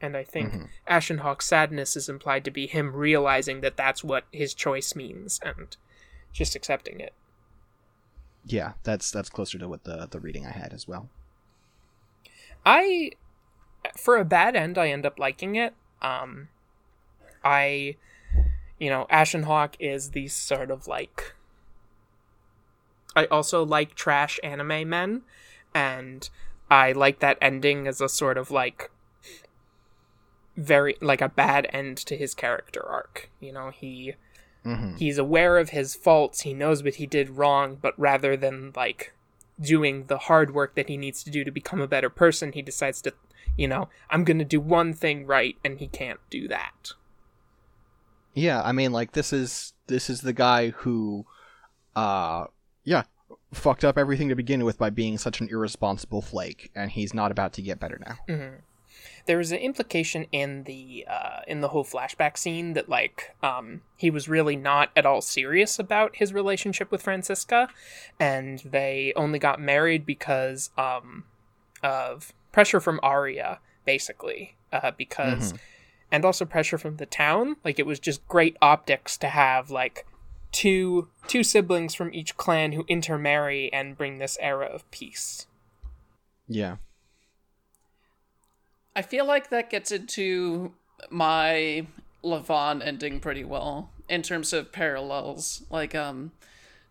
And 0.01 0.17
I 0.17 0.25
think 0.25 0.53
mm-hmm. 0.53 0.65
Ashenhawk's 0.89 1.47
sadness 1.47 1.97
is 1.97 2.09
implied 2.09 2.45
to 2.45 2.51
be 2.51 2.67
him 2.67 2.93
realizing 2.93 3.61
that 3.61 3.77
that's 3.77 4.03
what 4.03 4.25
his 4.33 4.53
choice 4.53 4.97
means 4.97 5.39
and 5.45 5.77
just 6.33 6.57
accepting 6.57 6.99
it. 6.99 7.15
Yeah, 8.45 8.73
that's 8.83 9.13
that's 9.13 9.31
closer 9.31 9.59
to 9.59 9.69
what 9.69 9.85
the 9.85 10.09
the 10.11 10.19
reading 10.19 10.45
I 10.45 10.51
had 10.51 10.73
as 10.73 10.89
well. 10.89 11.09
I, 12.67 13.13
for 13.97 14.17
a 14.17 14.25
bad 14.25 14.57
end, 14.57 14.79
I 14.79 14.89
end 14.89 15.07
up 15.07 15.19
liking 15.19 15.57
it. 15.57 15.75
Um, 16.01 16.49
I, 17.45 17.97
you 18.79 18.91
know, 18.91 19.07
Ashen 19.11 19.45
Hawk 19.45 19.77
is 19.79 20.11
the 20.11 20.29
sort 20.29 20.71
of 20.71 20.87
like. 20.87 21.35
I 23.15 23.27
also 23.27 23.65
like 23.65 23.95
trash 23.95 24.41
anime 24.43 24.89
men, 24.89 25.23
and 25.75 26.29
I 26.71 26.93
like 26.93 27.21
that 27.21 27.39
ending 27.41 27.87
as 27.87 28.01
a 28.01 28.09
sort 28.09 28.39
of 28.39 28.51
like 28.51 28.91
very 30.57 30.97
like 31.01 31.21
a 31.21 31.29
bad 31.29 31.67
end 31.73 31.97
to 31.99 32.17
his 32.17 32.35
character 32.35 32.83
arc. 32.87 33.31
You 33.41 33.53
know, 33.53 33.71
he 33.71 34.15
mm-hmm. 34.65 34.97
he's 34.97 35.19
aware 35.19 35.59
of 35.59 35.71
his 35.71 35.95
faults, 35.95 36.43
he 36.43 36.55
knows 36.55 36.83
what 36.83 36.97
he 36.97 37.07
did 37.07 37.31
wrong, 37.31 37.79
but 37.81 37.99
rather 37.99 38.37
than 38.37 38.73
like 38.75 39.13
doing 39.61 40.05
the 40.07 40.19
hard 40.19 40.55
work 40.55 40.75
that 40.75 40.89
he 40.89 40.97
needs 40.97 41.23
to 41.25 41.31
do 41.31 41.45
to 41.45 41.51
become 41.51 41.81
a 41.81 41.89
better 41.89 42.11
person, 42.11 42.53
he 42.53 42.63
decides 42.63 43.01
to, 43.03 43.13
you 43.57 43.69
know, 43.69 43.89
I'm 44.11 44.25
going 44.25 44.39
to 44.39 44.45
do 44.45 44.61
one 44.61 44.93
thing 44.93 45.27
right 45.27 45.57
and 45.65 45.79
he 45.79 45.87
can't 45.87 46.21
do 46.31 46.49
that. 46.49 46.93
Yeah, 48.35 48.63
I 48.63 48.73
mean 48.73 48.93
like 48.93 49.13
this 49.13 49.33
is 49.33 49.75
this 49.89 50.09
is 50.09 50.23
the 50.23 50.33
guy 50.33 50.71
who 50.71 51.27
uh 51.95 52.47
yeah, 52.85 53.05
fucked 53.53 53.85
up 53.85 53.99
everything 53.99 54.29
to 54.29 54.35
begin 54.35 54.65
with 54.65 54.79
by 54.79 54.91
being 54.91 55.19
such 55.19 55.41
an 55.41 55.49
irresponsible 55.51 56.23
flake 56.23 56.71
and 56.75 56.91
he's 56.91 57.13
not 57.15 57.31
about 57.31 57.53
to 57.55 57.63
get 57.63 57.81
better 57.81 58.01
now. 58.07 58.35
hmm 58.35 58.57
there 59.27 59.39
was 59.39 59.53
an 59.53 59.59
implication 59.59 60.27
in 60.33 60.65
the 60.65 61.07
uh, 61.09 61.41
in 61.47 61.61
the 61.61 61.69
whole 61.69 61.85
flashback 61.85 62.37
scene 62.37 62.73
that 62.73 62.89
like 62.89 63.35
um, 63.43 63.83
he 63.97 64.11
was 64.11 64.29
really 64.29 64.57
not 64.57 64.91
at 64.97 65.07
all 65.07 65.21
serious 65.21 65.79
about 65.79 66.17
his 66.17 66.33
relationship 66.33 66.91
with 66.91 67.03
Francisca, 67.03 67.69
and 68.19 68.61
they 68.61 69.13
only 69.17 69.39
got 69.39 69.61
married 69.61 70.05
because 70.05 70.71
um, 70.77 71.25
of 71.83 72.33
pressure 72.51 72.81
from 72.81 73.01
Aria, 73.03 73.61
basically, 73.85 74.57
uh, 74.73 74.91
because. 74.97 75.53
Mm-hmm. 75.53 75.63
And 76.15 76.27
also 76.27 76.45
pressure 76.45 76.77
from 76.77 76.99
the 76.99 77.07
town. 77.07 77.57
Like 77.65 77.79
it 77.79 77.87
was 77.87 77.99
just 77.99 78.29
great 78.29 78.59
optics 78.61 79.17
to 79.17 79.29
have 79.29 79.71
like 79.71 80.05
two 80.53 81.09
two 81.27 81.43
siblings 81.43 81.95
from 81.95 82.13
each 82.15 82.37
clan 82.37 82.73
who 82.73 82.85
intermarry 82.89 83.73
and 83.73 83.97
bring 83.97 84.19
this 84.19 84.39
era 84.41 84.67
of 84.67 84.89
peace. 84.91 85.47
Yeah. 86.49 86.77
I 88.95 89.03
feel 89.03 89.27
like 89.27 89.49
that 89.51 89.71
gets 89.71 89.91
into 89.91 90.73
my 91.11 91.87
Lavon 92.23 92.85
ending 92.85 93.21
pretty 93.21 93.45
well 93.45 93.91
in 94.09 94.23
terms 94.23 94.53
of 94.53 94.71
parallels. 94.71 95.63
Like, 95.71 95.95
um, 95.95 96.33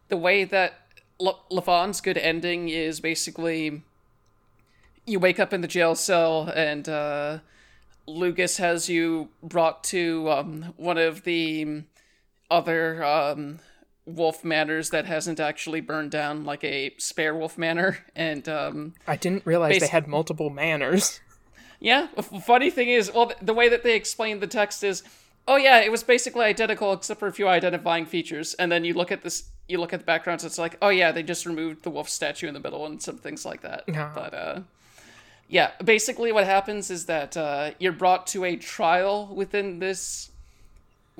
the 0.08 0.18
way 0.18 0.44
that 0.44 0.74
L- 1.22 1.46
Lavon's 1.52 2.02
good 2.02 2.18
ending 2.18 2.70
is 2.70 3.00
basically 3.00 3.84
you 5.06 5.20
wake 5.20 5.40
up 5.40 5.54
in 5.54 5.62
the 5.62 5.68
jail 5.68 5.96
cell 5.96 6.52
and 6.56 6.88
uh, 6.90 7.40
Lugus 8.08 8.58
has 8.58 8.90
you 8.90 9.30
brought 9.44 9.84
to 9.86 10.30
um, 10.30 10.74
one 10.78 10.98
of 10.98 11.24
the 11.24 11.84
other 12.52 13.04
um, 13.04 13.60
wolf 14.06 14.44
manors 14.44 14.90
that 14.92 15.06
hasn't 15.06 15.40
actually 15.40 15.82
burned 15.82 16.12
down, 16.12 16.44
like 16.44 16.64
a 16.64 16.94
spare 16.98 17.36
wolf 17.36 17.58
manor. 17.58 18.00
And 18.16 18.48
um, 18.50 18.94
I 19.08 19.16
didn't 19.16 19.46
realize 19.46 19.76
bas- 19.76 19.82
they 19.82 19.88
had 19.88 20.08
multiple 20.08 20.50
manors. 20.50 21.20
Yeah. 21.80 22.08
Funny 22.46 22.70
thing 22.70 22.90
is, 22.90 23.12
well, 23.12 23.32
the 23.42 23.54
way 23.54 23.70
that 23.70 23.84
they 23.84 23.96
explain 23.96 24.40
the 24.40 24.48
text 24.48 24.84
is, 24.84 25.02
oh 25.48 25.56
yeah, 25.56 25.80
it 25.80 25.92
was 25.92 26.04
basically 26.04 26.46
identical 26.46 26.94
except 26.94 27.20
for 27.20 27.28
a 27.28 27.34
few 27.34 27.48
identifying 27.48 28.06
features. 28.06 28.54
And 28.56 28.72
then 28.72 28.86
you 28.86 28.94
look 28.94 29.12
at 29.12 29.24
this, 29.24 29.50
you 29.68 29.80
look 29.80 29.94
at 29.94 30.02
the 30.02 30.06
backgrounds, 30.06 30.44
it's 30.44 30.60
like, 30.60 30.78
oh 30.82 30.90
yeah, 30.90 31.12
they 31.12 31.24
just 31.24 31.46
removed 31.46 31.84
the 31.84 31.90
wolf 31.90 32.10
statue 32.10 32.48
in 32.48 32.54
the 32.54 32.60
middle 32.60 32.86
and 32.86 33.02
some 33.02 33.18
things 33.18 33.46
like 33.46 33.62
that. 33.62 33.86
Yeah. 33.88 34.12
But 34.14 34.34
uh, 34.34 34.60
yeah, 35.48 35.72
basically 35.84 36.32
what 36.32 36.46
happens 36.46 36.92
is 36.92 37.06
that 37.06 37.36
uh, 37.36 37.72
you're 37.80 37.92
brought 37.92 38.28
to 38.28 38.46
a 38.46 38.56
trial 38.56 39.34
within 39.34 39.80
this 39.80 40.31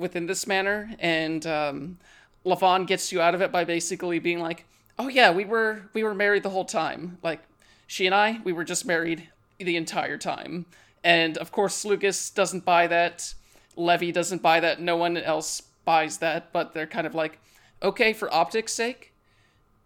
within 0.02 0.26
this 0.26 0.46
manner, 0.46 0.94
and 0.98 1.46
um, 1.46 1.98
Lavon 2.44 2.86
gets 2.86 3.12
you 3.12 3.20
out 3.20 3.34
of 3.34 3.40
it 3.40 3.50
by 3.50 3.64
basically 3.64 4.18
being 4.18 4.40
like, 4.40 4.66
oh 4.98 5.08
yeah, 5.08 5.30
we 5.30 5.44
were 5.44 5.82
we 5.94 6.04
were 6.04 6.14
married 6.14 6.42
the 6.42 6.50
whole 6.50 6.64
time. 6.64 7.18
Like 7.22 7.40
she 7.86 8.06
and 8.06 8.14
I, 8.14 8.40
we 8.44 8.52
were 8.52 8.64
just 8.64 8.86
married 8.86 9.28
the 9.58 9.76
entire 9.76 10.18
time. 10.18 10.66
And 11.04 11.36
of 11.38 11.52
course, 11.52 11.84
Lugus 11.84 12.32
doesn't 12.34 12.64
buy 12.64 12.86
that. 12.86 13.34
Levy 13.76 14.12
doesn't 14.12 14.42
buy 14.42 14.60
that. 14.60 14.80
No 14.80 14.96
one 14.96 15.16
else 15.16 15.62
buys 15.84 16.18
that. 16.18 16.52
But 16.52 16.74
they're 16.74 16.86
kind 16.86 17.06
of 17.06 17.14
like, 17.14 17.38
okay, 17.82 18.12
for 18.12 18.32
optics' 18.32 18.72
sake, 18.72 19.12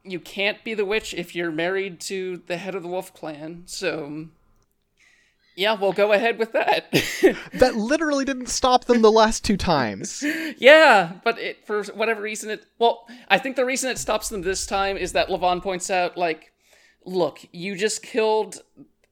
you 0.04 0.20
can't 0.20 0.62
be 0.62 0.74
the 0.74 0.84
witch 0.84 1.14
if 1.14 1.34
you're 1.34 1.50
married 1.50 2.00
to 2.00 2.42
the 2.46 2.58
head 2.58 2.74
of 2.74 2.82
the 2.82 2.88
Wolf 2.88 3.12
Clan. 3.14 3.62
So, 3.66 4.26
yeah, 5.57 5.74
we'll 5.74 5.92
go 5.92 6.12
ahead 6.12 6.38
with 6.38 6.52
that. 6.52 6.92
that 7.54 7.74
literally 7.74 8.24
didn't 8.24 8.48
stop 8.48 8.84
them 8.84 9.02
the 9.02 9.11
last 9.11 9.42
two 9.44 9.57
times. 9.57 10.22
yeah, 10.59 11.14
but 11.24 11.38
it 11.38 11.66
for 11.66 11.82
whatever 11.84 12.20
reason 12.20 12.50
it. 12.50 12.66
Well, 12.78 13.07
I 13.28 13.38
think 13.38 13.57
the 13.57 13.64
reason 13.64 13.90
it 13.90 13.98
stops 13.98 14.28
them 14.28 14.42
this 14.42 14.66
time 14.66 14.96
is 14.96 15.12
that 15.12 15.28
Lavon 15.28 15.62
points 15.62 15.90
out, 15.90 16.16
like, 16.16 16.52
look, 17.04 17.40
you 17.52 17.74
just 17.74 18.02
killed 18.02 18.61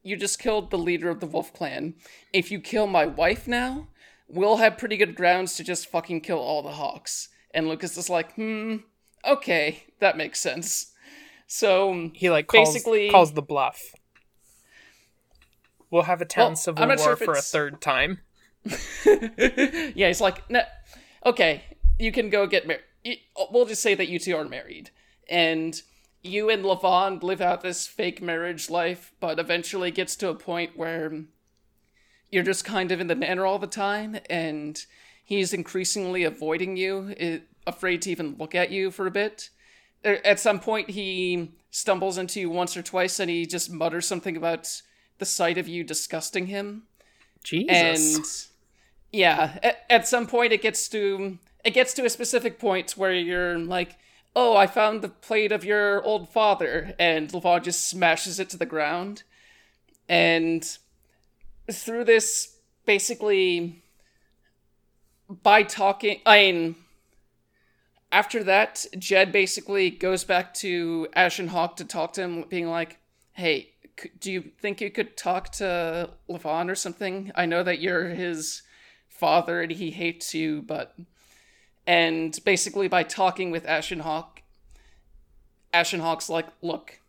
you 0.05 0.16
just 0.16 0.38
killed 0.38 0.70
the 0.70 0.78
leader 0.78 1.09
of 1.09 1.20
the 1.20 1.26
Wolf 1.26 1.53
Clan. 1.53 1.95
If 2.32 2.51
you 2.51 2.61
kill 2.61 2.86
my 2.86 3.07
wife 3.07 3.49
now, 3.49 3.88
we'll 4.28 4.59
have 4.59 4.76
pretty 4.76 4.99
good 4.99 5.14
grounds 5.14 5.57
to 5.57 5.64
just 5.64 5.90
fucking 5.90 6.20
kill 6.20 6.38
all 6.38 6.62
the 6.62 6.72
Hawks. 6.72 7.30
And 7.53 7.66
Lugus 7.66 7.97
is 7.97 8.11
like, 8.11 8.34
hmm, 8.34 8.76
okay, 9.26 9.84
that 10.01 10.18
makes 10.18 10.40
sense. 10.40 10.92
So 11.47 12.11
he 12.14 12.30
like 12.30 12.47
calls, 12.47 12.68
basically 12.68 13.11
calls 13.11 13.32
the 13.32 13.42
bluff. 13.42 13.80
We'll 15.95 16.03
have 16.03 16.20
a 16.20 16.24
town 16.24 16.49
well, 16.49 16.57
civil 16.57 16.88
war 16.88 16.99
sure 16.99 17.14
for 17.14 17.34
a 17.34 17.40
third 17.40 17.80
time. 17.80 18.18
yeah, 19.07 20.09
he's 20.09 20.20
like, 20.20 20.51
nah, 20.51 20.62
okay, 21.24 21.62
you 22.01 22.11
can 22.11 22.30
go 22.30 22.49
get 22.49 22.66
married. 22.66 23.20
We'll 23.53 23.66
just 23.66 23.80
say 23.80 23.95
that 23.95 24.09
you 24.09 24.18
two 24.18 24.34
are 24.34 24.45
married, 24.45 24.90
and 25.30 25.80
you 26.20 26.51
and 26.51 26.64
Lavon 26.64 27.22
live 27.22 27.40
out 27.40 27.61
this 27.61 27.86
fake 27.86 28.20
marriage 28.20 28.68
life, 28.68 29.12
but 29.20 29.38
eventually 29.38 29.92
gets 29.92 30.16
to 30.16 30.30
a 30.30 30.34
point 30.34 30.76
where 30.76 31.26
you're 32.28 32.42
just 32.42 32.64
kind 32.64 32.90
of 32.90 33.01
in 33.01 33.07
the 33.07 33.14
manor 33.14 33.47
all 33.47 33.61
the 33.61 33.68
time, 33.68 34.18
and 34.28 34.84
he's 35.24 35.53
increasingly 35.53 36.24
avoiding 36.24 36.76
you, 36.76 37.45
afraid 37.68 38.03
to 38.03 38.11
even 38.11 38.34
look 38.36 38.57
at 38.57 38.72
you 38.72 38.90
for 38.90 39.07
a 39.07 39.12
bit. 39.12 39.51
er, 40.05 40.18
at 40.24 40.40
some 40.40 40.59
point 40.59 40.90
he 40.90 41.53
stumbles 41.70 42.18
into 42.18 42.40
you 42.40 42.51
once 42.51 42.76
or 42.76 42.82
twice 42.82 43.20
and 43.20 43.30
he 43.30 43.47
just 43.47 43.70
mutters 43.70 44.09
something 44.09 44.36
about 44.36 44.82
the 45.19 45.25
sight 45.25 45.59
of 45.59 45.69
you 45.69 45.85
disgusting 45.85 46.47
him. 46.47 46.85
Jesus. 47.43 48.47
And 48.47 49.19
yeah, 49.19 49.59
at, 49.62 49.85
at 49.89 50.09
some 50.09 50.27
point 50.27 50.53
it 50.53 50.62
gets 50.62 50.89
to 50.89 51.39
it 51.65 51.73
gets 51.73 51.95
to 51.95 52.05
a 52.05 52.11
specific 52.11 52.59
point 52.59 52.93
where 52.93 53.12
you're 53.12 53.59
like, 53.59 53.97
"Oh, 54.35 54.57
I 54.57 54.67
found 54.67 55.03
the 55.03 55.09
plate 55.09 55.53
of 55.53 55.65
your 55.65 56.03
old 56.03 56.29
father," 56.29 56.95
and 56.99 57.31
Lavon 57.31 57.62
just 57.62 57.89
smashes 57.89 58.41
it 58.41 58.51
to 58.51 58.57
the 58.57 58.67
ground. 58.67 59.23
And 60.09 60.67
through 61.71 62.05
this, 62.05 62.57
basically, 62.85 63.83
by 65.29 65.62
talking, 65.62 66.21
I 66.27 66.53
mean, 66.53 66.77
after 68.12 68.45
that, 68.45 68.85
Jed 68.99 69.33
basically 69.33 69.91
goes 69.91 70.25
back 70.25 70.53
to 70.55 71.09
Ashen 71.15 71.49
Hawk 71.49 71.77
to 71.77 71.85
talk 71.85 72.12
to 72.15 72.23
him, 72.23 72.45
being 72.49 72.69
like, 72.69 72.99
"Hey, 73.33 73.74
do 74.20 74.32
you 74.32 74.42
think 74.61 74.80
you 74.80 74.90
could 74.90 75.16
talk 75.16 75.51
to 75.53 76.11
Lavon 76.28 76.70
or 76.70 76.74
something? 76.74 77.32
I 77.34 77.47
know 77.47 77.62
that 77.62 77.80
you're 77.80 78.09
his 78.09 78.62
father 79.09 79.62
and 79.62 79.72
he 79.72 79.90
hates 79.90 80.34
you, 80.34 80.62
but." 80.62 80.97
And 81.86 82.38
basically, 82.45 82.88
by 82.88 83.03
talking 83.03 83.51
with 83.51 83.66
Ashen 83.66 84.01
Hawk, 84.01 84.42
Ashen 85.72 86.01
Hawk's 86.01 86.28
like, 86.28 86.47
"Look, 86.62 87.01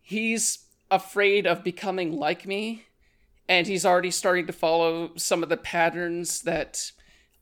he's 0.00 0.66
afraid 0.90 1.46
of 1.46 1.64
becoming 1.64 2.12
like 2.12 2.46
me." 2.46 2.86
and 3.48 3.66
he's 3.66 3.84
already 3.84 4.10
starting 4.10 4.46
to 4.46 4.52
follow 4.52 5.10
some 5.16 5.42
of 5.42 5.48
the 5.48 5.56
patterns 5.56 6.42
that 6.42 6.92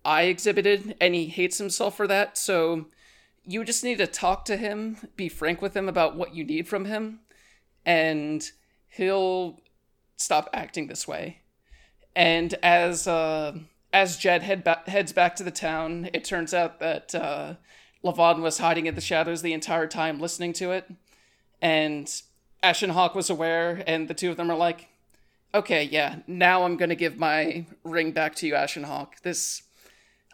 I 0.04 0.22
exhibited, 0.22 0.96
and 1.00 1.14
he 1.14 1.26
hates 1.26 1.58
himself 1.58 1.96
for 1.96 2.06
that. 2.08 2.36
So 2.36 2.86
you 3.46 3.64
just 3.64 3.84
need 3.84 3.98
to 3.98 4.06
talk 4.06 4.44
to 4.46 4.56
him, 4.56 4.96
be 5.16 5.28
frank 5.28 5.62
with 5.62 5.76
him 5.76 5.88
about 5.88 6.16
what 6.16 6.34
you 6.34 6.44
need 6.44 6.66
from 6.66 6.86
him, 6.86 7.20
and 7.84 8.50
he'll 8.88 9.60
stop 10.16 10.48
acting 10.52 10.86
this 10.86 11.06
way. 11.08 11.38
And 12.14 12.54
as 12.62 13.06
uh, 13.06 13.58
as 13.92 14.16
Jed 14.16 14.42
head 14.42 14.64
ba- 14.64 14.82
heads 14.86 15.12
back 15.12 15.36
to 15.36 15.42
the 15.42 15.50
town, 15.50 16.08
it 16.12 16.24
turns 16.24 16.52
out 16.54 16.80
that 16.80 17.14
uh, 17.14 17.54
Lavon 18.04 18.40
was 18.40 18.58
hiding 18.58 18.86
in 18.86 18.94
the 18.94 19.00
shadows 19.00 19.42
the 19.42 19.52
entire 19.52 19.86
time, 19.86 20.20
listening 20.20 20.52
to 20.54 20.72
it, 20.72 20.90
and 21.60 22.22
Ashen 22.62 22.90
Hawk 22.90 23.14
was 23.14 23.30
aware, 23.30 23.82
and 23.86 24.08
the 24.08 24.14
two 24.14 24.30
of 24.30 24.36
them 24.36 24.50
are 24.50 24.56
like, 24.56 24.88
okay, 25.54 25.84
yeah, 25.84 26.20
now 26.26 26.64
I'm 26.64 26.76
gonna 26.76 26.94
give 26.94 27.16
my 27.16 27.66
ring 27.84 28.12
back 28.12 28.34
to 28.36 28.46
you, 28.46 28.54
Ashen 28.54 28.84
Hawk. 28.84 29.20
This, 29.22 29.62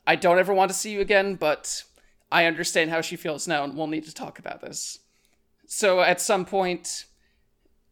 I 0.06 0.16
don't 0.16 0.38
ever 0.38 0.52
want 0.54 0.70
to 0.70 0.76
see 0.76 0.90
you 0.90 1.00
again, 1.00 1.36
but 1.36 1.84
I 2.30 2.44
understand 2.44 2.90
how 2.90 3.00
she 3.00 3.16
feels 3.16 3.48
now, 3.48 3.64
and 3.64 3.76
we'll 3.76 3.86
need 3.86 4.04
to 4.04 4.14
talk 4.14 4.38
about 4.38 4.60
this. 4.60 4.98
So 5.66 6.00
at 6.00 6.20
some 6.20 6.44
point, 6.44 7.04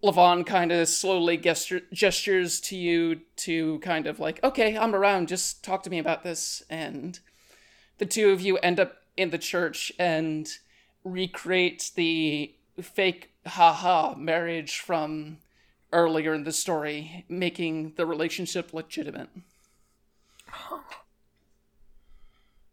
Lavon 0.02 0.44
kind 0.44 0.72
of 0.72 0.88
slowly 0.88 1.36
gesture- 1.36 1.86
gestures 1.92 2.60
to 2.60 2.76
you 2.76 3.20
to 3.36 3.78
kind 3.80 4.06
of 4.06 4.20
like, 4.20 4.42
okay, 4.44 4.76
I'm 4.76 4.94
around, 4.94 5.28
just 5.28 5.64
talk 5.64 5.82
to 5.84 5.90
me 5.90 5.98
about 5.98 6.22
this. 6.22 6.62
And 6.68 7.18
the 7.98 8.06
two 8.06 8.30
of 8.30 8.40
you 8.40 8.58
end 8.58 8.78
up 8.78 8.96
in 9.16 9.30
the 9.30 9.38
church 9.38 9.90
and 9.98 10.48
recreate 11.02 11.92
the 11.94 12.54
fake 12.80 13.32
haha 13.46 14.14
marriage 14.16 14.80
from 14.80 15.38
earlier 15.92 16.34
in 16.34 16.44
the 16.44 16.52
story, 16.52 17.24
making 17.28 17.94
the 17.96 18.04
relationship 18.04 18.74
legitimate. 18.74 19.30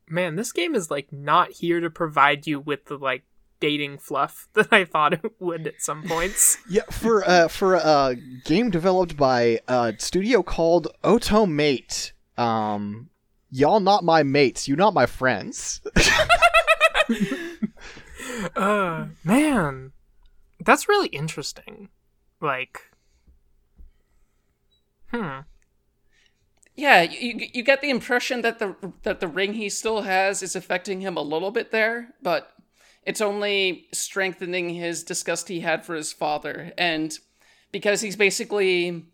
Man, 0.09 0.35
this 0.35 0.51
game 0.51 0.75
is 0.75 0.91
like 0.91 1.11
not 1.13 1.51
here 1.51 1.79
to 1.79 1.89
provide 1.89 2.45
you 2.45 2.59
with 2.59 2.85
the 2.85 2.97
like 2.97 3.23
dating 3.63 3.97
fluff 3.97 4.49
that 4.55 4.67
I 4.73 4.83
thought 4.83 5.13
it 5.13 5.21
would 5.39 5.65
at 5.67 5.81
some 5.81 6.03
points. 6.03 6.57
Yeah, 6.69 6.83
for 6.91 7.23
uh 7.23 7.47
for 7.47 7.75
a 7.75 8.17
game 8.43 8.69
developed 8.69 9.15
by 9.15 9.61
a 9.69 9.93
studio 9.97 10.43
called 10.43 10.89
Otomate. 11.01 12.11
Um 12.37 13.09
y'all 13.49 13.79
not 13.79 14.03
my 14.03 14.21
mates, 14.21 14.67
you 14.67 14.75
not 14.75 14.93
my 14.93 15.05
friends. 15.05 15.81
uh, 18.55 19.05
man, 19.23 19.93
that's 20.59 20.89
really 20.89 21.07
interesting. 21.07 21.87
Like, 22.41 22.81
hmm. 25.11 25.39
Yeah, 26.75 27.03
you 27.03 27.49
you 27.53 27.63
get 27.63 27.81
the 27.81 27.91
impression 27.91 28.41
that 28.41 28.59
the 28.59 28.75
that 29.03 29.21
the 29.21 29.27
ring 29.27 29.53
he 29.53 29.69
still 29.69 30.01
has 30.01 30.41
is 30.41 30.55
affecting 30.55 30.99
him 31.01 31.15
a 31.15 31.21
little 31.21 31.51
bit 31.51 31.71
there, 31.71 32.09
but 32.21 32.52
it's 33.05 33.21
only 33.21 33.87
strengthening 33.91 34.69
his 34.69 35.03
disgust 35.03 35.47
he 35.47 35.59
had 35.61 35.85
for 35.85 35.95
his 35.95 36.13
father. 36.13 36.71
And 36.77 37.17
because 37.71 38.01
he's 38.01 38.15
basically 38.15 39.05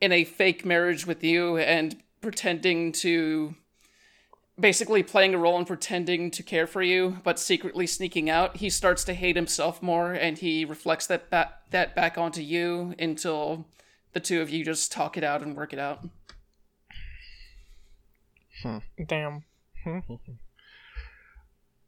in 0.00 0.12
a 0.12 0.24
fake 0.24 0.64
marriage 0.64 1.06
with 1.06 1.22
you 1.24 1.56
and 1.56 1.96
pretending 2.20 2.92
to 2.92 3.54
basically 4.58 5.02
playing 5.02 5.34
a 5.34 5.38
role 5.38 5.58
and 5.58 5.66
pretending 5.66 6.30
to 6.30 6.42
care 6.42 6.66
for 6.66 6.82
you 6.82 7.18
but 7.22 7.38
secretly 7.38 7.86
sneaking 7.86 8.30
out 8.30 8.56
he 8.56 8.70
starts 8.70 9.04
to 9.04 9.12
hate 9.12 9.36
himself 9.36 9.82
more 9.82 10.12
and 10.12 10.38
he 10.38 10.64
reflects 10.64 11.06
that 11.06 11.28
ba- 11.28 11.52
that 11.70 11.94
back 11.94 12.16
onto 12.16 12.40
you 12.40 12.94
until 12.98 13.66
the 14.16 14.20
two 14.20 14.40
of 14.40 14.48
you 14.48 14.64
just 14.64 14.90
talk 14.90 15.18
it 15.18 15.22
out 15.22 15.42
and 15.42 15.54
work 15.54 15.74
it 15.74 15.78
out. 15.78 16.08
Hmm. 18.62 18.78
Damn. 19.06 19.44
Hmm. 19.84 19.98
Hmm. 19.98 20.14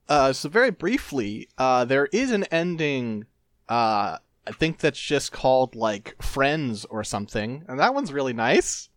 Uh 0.09 0.33
so 0.33 0.49
very 0.49 0.71
briefly, 0.71 1.49
uh 1.59 1.85
there 1.85 2.07
is 2.13 2.31
an 2.31 2.45
ending 2.45 3.27
uh 3.69 4.19
I 4.47 4.53
think 4.53 4.79
that's 4.79 4.99
just 5.01 5.31
called 5.33 5.75
like 5.75 6.21
Friends 6.23 6.87
or 6.87 7.05
something. 7.05 7.65
And 7.69 7.79
that 7.79 7.93
one's 7.95 8.13
really 8.13 8.33
nice. 8.33 8.89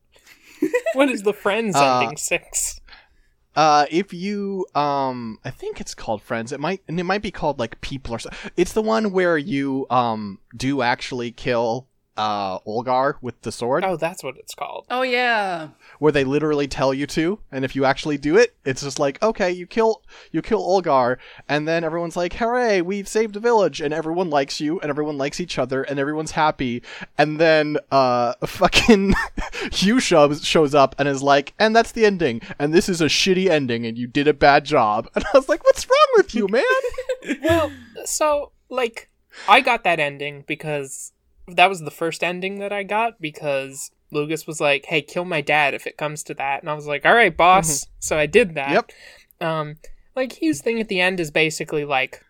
What 0.93 1.09
is 1.09 1.23
the 1.23 1.33
Friends 1.33 1.75
Uh, 1.75 1.99
ending 1.99 2.17
six? 2.17 2.79
Uh, 3.53 3.85
if 3.91 4.13
you, 4.13 4.65
um, 4.75 5.37
I 5.43 5.49
think 5.49 5.81
it's 5.81 5.93
called 5.93 6.21
Friends. 6.21 6.53
It 6.53 6.61
might, 6.61 6.81
and 6.87 6.97
it 6.97 7.03
might 7.03 7.21
be 7.21 7.31
called 7.31 7.59
like 7.59 7.81
People 7.81 8.15
or 8.15 8.19
so. 8.19 8.29
It's 8.55 8.71
the 8.71 8.81
one 8.81 9.11
where 9.11 9.37
you, 9.37 9.87
um, 9.89 10.39
do 10.55 10.81
actually 10.81 11.31
kill, 11.31 11.87
uh, 12.21 12.59
Olgar 12.71 13.15
with 13.21 13.37
the 13.41 13.51
sword, 13.51 13.83
Oh, 13.83 13.97
that's 13.97 14.23
what 14.23 14.35
it's 14.37 14.53
called. 14.55 14.85
oh 14.89 15.01
yeah 15.01 15.69
where 15.99 16.11
they 16.11 16.23
literally 16.23 16.67
tell 16.67 16.93
you 16.93 17.05
to, 17.05 17.39
and 17.51 17.63
if 17.63 17.75
you 17.75 17.85
actually 17.85 18.17
do 18.17 18.35
it, 18.35 18.55
it's 18.65 18.81
just 18.81 18.97
like, 18.97 19.21
okay, 19.21 19.51
you 19.51 19.67
kill, 19.67 20.01
you 20.31 20.41
kill 20.41 20.61
Olgar, 20.61 21.17
and 21.47 21.67
then 21.67 21.83
everyone's 21.83 22.17
like, 22.17 22.33
hooray, 22.33 22.81
we've 22.81 23.07
saved 23.07 23.35
a 23.35 23.39
village, 23.39 23.81
and 23.81 23.93
everyone 23.93 24.29
likes 24.31 24.59
you, 24.59 24.79
and 24.79 24.89
everyone 24.89 25.17
likes 25.19 25.39
each 25.39 25.59
other, 25.59 25.83
and 25.83 25.99
everyone's 25.99 26.31
happy, 26.31 26.81
and 27.19 27.39
then, 27.39 27.77
uh, 27.91 28.33
fucking 28.45 29.13
Hugh 29.71 29.99
shows, 29.99 30.43
shows 30.43 30.73
up 30.73 30.95
and 30.97 31.07
is 31.07 31.21
like, 31.21 31.53
and 31.59 31.75
that's 31.75 31.91
the 31.91 32.05
ending, 32.05 32.41
and 32.57 32.73
this 32.73 32.89
is 32.89 32.99
a 33.01 33.05
shitty 33.05 33.47
ending, 33.47 33.85
and 33.85 33.95
you 33.97 34.07
did 34.07 34.27
a 34.27 34.33
bad 34.33 34.65
job. 34.65 35.07
And 35.15 35.23
I 35.33 35.37
was 35.37 35.49
like, 35.49 35.63
what's 35.63 35.85
wrong 35.87 36.11
with 36.17 36.33
you, 36.33 36.47
man? 36.47 36.63
well, 37.43 37.71
so 38.05 38.51
like 38.69 39.09
I 39.47 39.61
got 39.61 39.83
that 39.83 39.99
ending 39.99 40.43
because 40.47 41.11
that 41.55 41.69
was 41.69 41.81
the 41.81 41.91
first 41.91 42.23
ending 42.23 42.59
that 42.59 42.71
I 42.71 42.83
got 42.83 43.21
because 43.21 43.91
Lugus 44.13 44.47
was 44.47 44.59
like, 44.59 44.85
"Hey, 44.85 45.01
kill 45.01 45.25
my 45.25 45.41
dad 45.41 45.73
if 45.73 45.87
it 45.87 45.97
comes 45.97 46.23
to 46.23 46.33
that," 46.35 46.61
and 46.61 46.69
I 46.69 46.73
was 46.73 46.87
like, 46.87 47.05
"All 47.05 47.15
right, 47.15 47.35
boss." 47.35 47.87
So 47.99 48.17
I 48.17 48.25
did 48.25 48.55
that. 48.55 48.71
Yep. 48.71 48.91
Um, 49.41 49.75
like 50.15 50.33
Hugh's 50.33 50.61
thing 50.61 50.79
at 50.79 50.87
the 50.87 51.01
end 51.01 51.19
is 51.19 51.31
basically 51.31 51.85
like. 51.85 52.23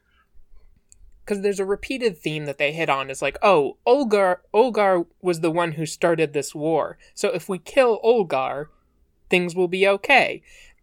Because 1.24 1.43
there's 1.43 1.59
a 1.59 1.65
repeated 1.65 2.17
theme 2.17 2.45
that 2.45 2.57
they 2.57 2.72
hit 2.74 2.89
on 2.89 3.09
is 3.09 3.22
like, 3.22 3.38
oh, 3.43 3.78
Olgar 3.86 4.39
Olgar 4.53 5.05
was 5.22 5.39
the 5.39 5.51
one 5.51 5.74
who 5.74 5.86
started 5.86 6.34
this 6.34 6.55
war. 6.55 6.97
So 7.13 7.30
if 7.30 7.47
we 7.47 7.59
kill 7.59 8.01
Olgar, 8.03 8.67
things 9.30 9.55
will 9.55 9.67
be 9.67 9.88
okay. 9.88 10.41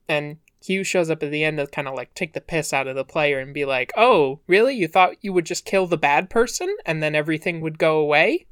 And 0.08 0.38
Hugh 0.60 0.84
shows 0.84 1.10
up 1.10 1.22
at 1.22 1.30
the 1.30 1.44
end 1.44 1.58
to 1.58 1.66
kind 1.66 1.88
of 1.88 1.94
like 1.94 2.14
take 2.14 2.32
the 2.32 2.40
piss 2.40 2.72
out 2.72 2.86
of 2.86 2.96
the 2.96 3.04
player 3.04 3.38
and 3.38 3.54
be 3.54 3.64
like, 3.64 3.92
"Oh, 3.96 4.40
really? 4.46 4.74
You 4.74 4.88
thought 4.88 5.16
you 5.20 5.32
would 5.32 5.46
just 5.46 5.64
kill 5.64 5.86
the 5.86 5.96
bad 5.96 6.30
person 6.30 6.76
and 6.84 7.02
then 7.02 7.14
everything 7.14 7.60
would 7.60 7.78
go 7.78 7.98
away?" 7.98 8.46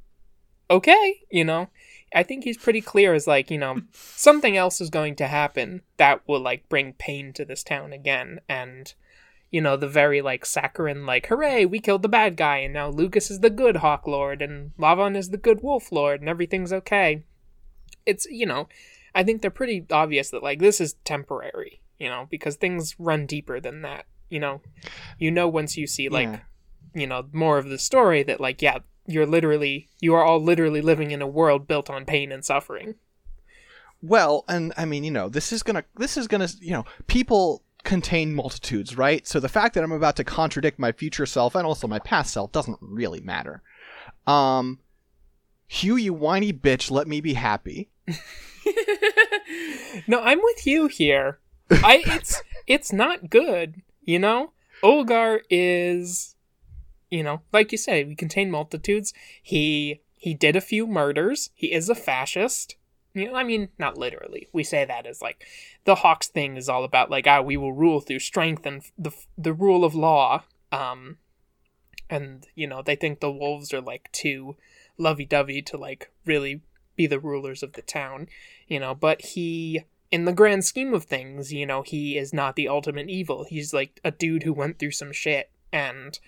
Okay, 0.71 1.23
you 1.31 1.45
know. 1.45 1.69
I 2.15 2.23
think 2.23 2.45
he's 2.45 2.57
pretty 2.57 2.81
clear 2.81 3.15
as 3.15 3.27
like, 3.27 3.51
you 3.51 3.59
know, 3.59 3.83
something 3.93 4.57
else 4.57 4.81
is 4.81 4.91
going 4.91 5.17
to 5.17 5.27
happen 5.27 5.83
that 5.97 6.23
will 6.27 6.41
like 6.41 6.69
bring 6.69 6.93
pain 6.95 7.33
to 7.35 7.45
this 7.45 7.63
town 7.63 7.93
again 7.93 8.41
and 8.49 8.95
you 9.51 9.61
know, 9.61 9.77
the 9.77 9.89
very 9.89 10.21
like 10.21 10.45
saccharine 10.45 11.07
like, 11.07 11.27
"Hooray, 11.27 11.65
we 11.65 11.79
killed 11.79 12.03
the 12.03 12.09
bad 12.09 12.37
guy 12.37 12.59
and 12.59 12.75
now 12.75 12.91
Lugus 12.91 13.31
is 13.31 13.41
the 13.41 13.51
good 13.51 13.77
Hawk 13.77 14.07
Lord 14.07 14.43
and 14.43 14.73
Lavon 14.77 15.17
is 15.17 15.31
the 15.31 15.37
good 15.37 15.63
Wolf 15.63 15.93
Lord 15.93 16.21
and 16.21 16.29
everything's 16.29 16.73
okay." 16.73 17.23
It's, 18.05 18.27
you 18.27 18.47
know, 18.47 18.69
I 19.15 19.23
think 19.23 19.41
they're 19.41 19.51
pretty 19.51 19.87
obvious 19.91 20.31
that 20.31 20.43
like 20.43 20.59
this 20.59 20.81
is 20.81 20.95
temporary, 21.05 21.81
you 21.99 22.09
know, 22.09 22.27
because 22.31 22.57
things 22.57 22.95
run 22.99 23.27
deeper 23.27 23.61
than 23.61 23.83
that. 23.83 24.07
You 24.29 24.41
know, 24.41 24.61
you 25.19 25.31
know 25.31 25.47
once 25.49 25.77
you 25.77 25.87
see 25.87 26.09
like, 26.09 26.29
Yeah. 26.29 26.41
you 26.95 27.07
know, 27.07 27.27
more 27.33 27.59
of 27.59 27.69
the 27.69 27.79
story 27.79 28.23
that 28.25 28.41
like, 28.41 28.61
yeah, 28.63 28.79
you're 29.07 29.27
literally 29.27 29.89
you 30.01 30.15
are 30.15 30.25
all 30.25 30.41
literally 30.43 30.81
living 30.83 31.11
in 31.13 31.23
a 31.23 31.27
world 31.27 31.69
built 31.69 31.89
on 31.89 32.05
pain 32.05 32.33
and 32.33 32.45
suffering. 32.45 32.97
Well, 34.03 34.45
and 34.49 34.73
I 34.77 34.85
mean, 34.85 35.05
you 35.05 35.11
know, 35.11 35.29
this 35.29 35.53
is 35.53 35.63
gonna, 35.63 35.85
this 35.97 36.17
is 36.17 36.29
gonna, 36.29 36.49
you 36.61 36.73
know, 36.73 36.85
people 37.07 37.63
contain 37.85 38.35
multitudes, 38.35 38.97
right? 38.97 39.27
So 39.27 39.41
the 39.41 39.49
fact 39.49 39.75
that 39.75 39.85
I'm 39.85 39.93
about 39.93 40.17
to 40.17 40.25
contradict 40.25 40.79
my 40.79 40.93
future 40.93 41.25
self 41.25 41.55
and 41.55 41.65
also 41.67 41.87
my 41.87 42.01
past 42.01 42.33
self 42.33 42.53
doesn't 42.53 42.79
really 42.81 43.21
matter. 43.21 43.63
Um, 44.27 44.81
Hugh, 45.69 45.97
you 45.97 46.13
whiny 46.13 46.53
bitch, 46.53 46.91
let 46.91 47.07
me 47.09 47.21
be 47.21 47.35
happy. 47.35 47.91
no, 50.07 50.21
I'm 50.21 50.41
with 50.43 50.67
you 50.67 50.89
here. 50.89 51.39
I 51.71 52.03
it's 52.07 52.43
it's 52.67 52.93
not 52.93 53.31
good, 53.31 53.83
you 54.03 54.19
know? 54.19 54.53
Olgar 54.83 55.41
is 55.51 56.37
you 57.11 57.23
know, 57.23 57.43
like 57.53 57.73
you 57.73 57.79
say, 57.79 58.05
we 58.05 58.15
contain 58.15 58.51
multitudes. 58.51 59.13
He 59.43 60.01
he 60.19 60.35
did 60.35 60.57
a 60.57 60.61
few 60.61 60.87
murders. 60.87 61.51
He 61.55 61.73
is 61.73 61.89
a 61.89 61.95
fascist. 61.95 62.77
You 63.15 63.31
know, 63.31 63.37
I 63.37 63.45
mean, 63.45 63.71
not 63.79 63.97
literally. 63.97 64.49
We 64.53 64.65
say 64.65 64.85
that 64.85 65.07
as 65.07 65.23
like 65.23 65.47
the 65.85 65.97
Hawks 65.97 66.29
thing 66.29 66.57
is 66.57 66.69
all 66.69 66.85
about 66.85 67.11
like 67.11 67.27
ah, 67.27 67.41
we 67.41 67.57
will 67.57 67.73
rule 67.73 68.01
through 68.01 68.19
strength 68.21 68.67
and 68.67 68.83
the 68.99 69.13
the 69.39 69.53
rule 69.53 69.85
of 69.85 69.95
law. 69.95 70.45
Um, 70.73 71.19
and 72.11 72.47
you 72.55 72.67
know 72.67 72.83
they 72.83 72.97
think 72.97 73.21
the 73.21 73.31
wolves 73.31 73.73
are 73.73 73.81
like 73.81 74.11
too 74.13 74.57
lovey-dovey 74.99 75.63
to 75.63 75.77
like 75.77 76.11
really 76.25 76.63
be 76.97 77.07
the 77.07 77.21
rulers 77.21 77.63
of 77.63 77.75
the 77.75 77.83
town. 77.83 78.29
You 78.67 78.81
know, 78.81 78.95
but 78.95 79.23
he 79.23 79.85
in 80.11 80.25
the 80.25 80.33
grand 80.33 80.65
scheme 80.65 80.95
of 80.95 81.05
things, 81.05 81.53
you 81.53 81.67
know, 81.67 81.83
he 81.83 82.17
is 82.17 82.33
not 82.33 82.57
the 82.57 82.69
ultimate 82.69 83.09
evil. 83.09 83.45
He's 83.45 83.75
like 83.75 84.01
a 84.05 84.11
dude 84.11 84.45
who 84.45 84.53
went 84.53 84.79
through 84.79 84.93
some 84.93 85.13
shit 85.13 85.51
and 85.73 86.19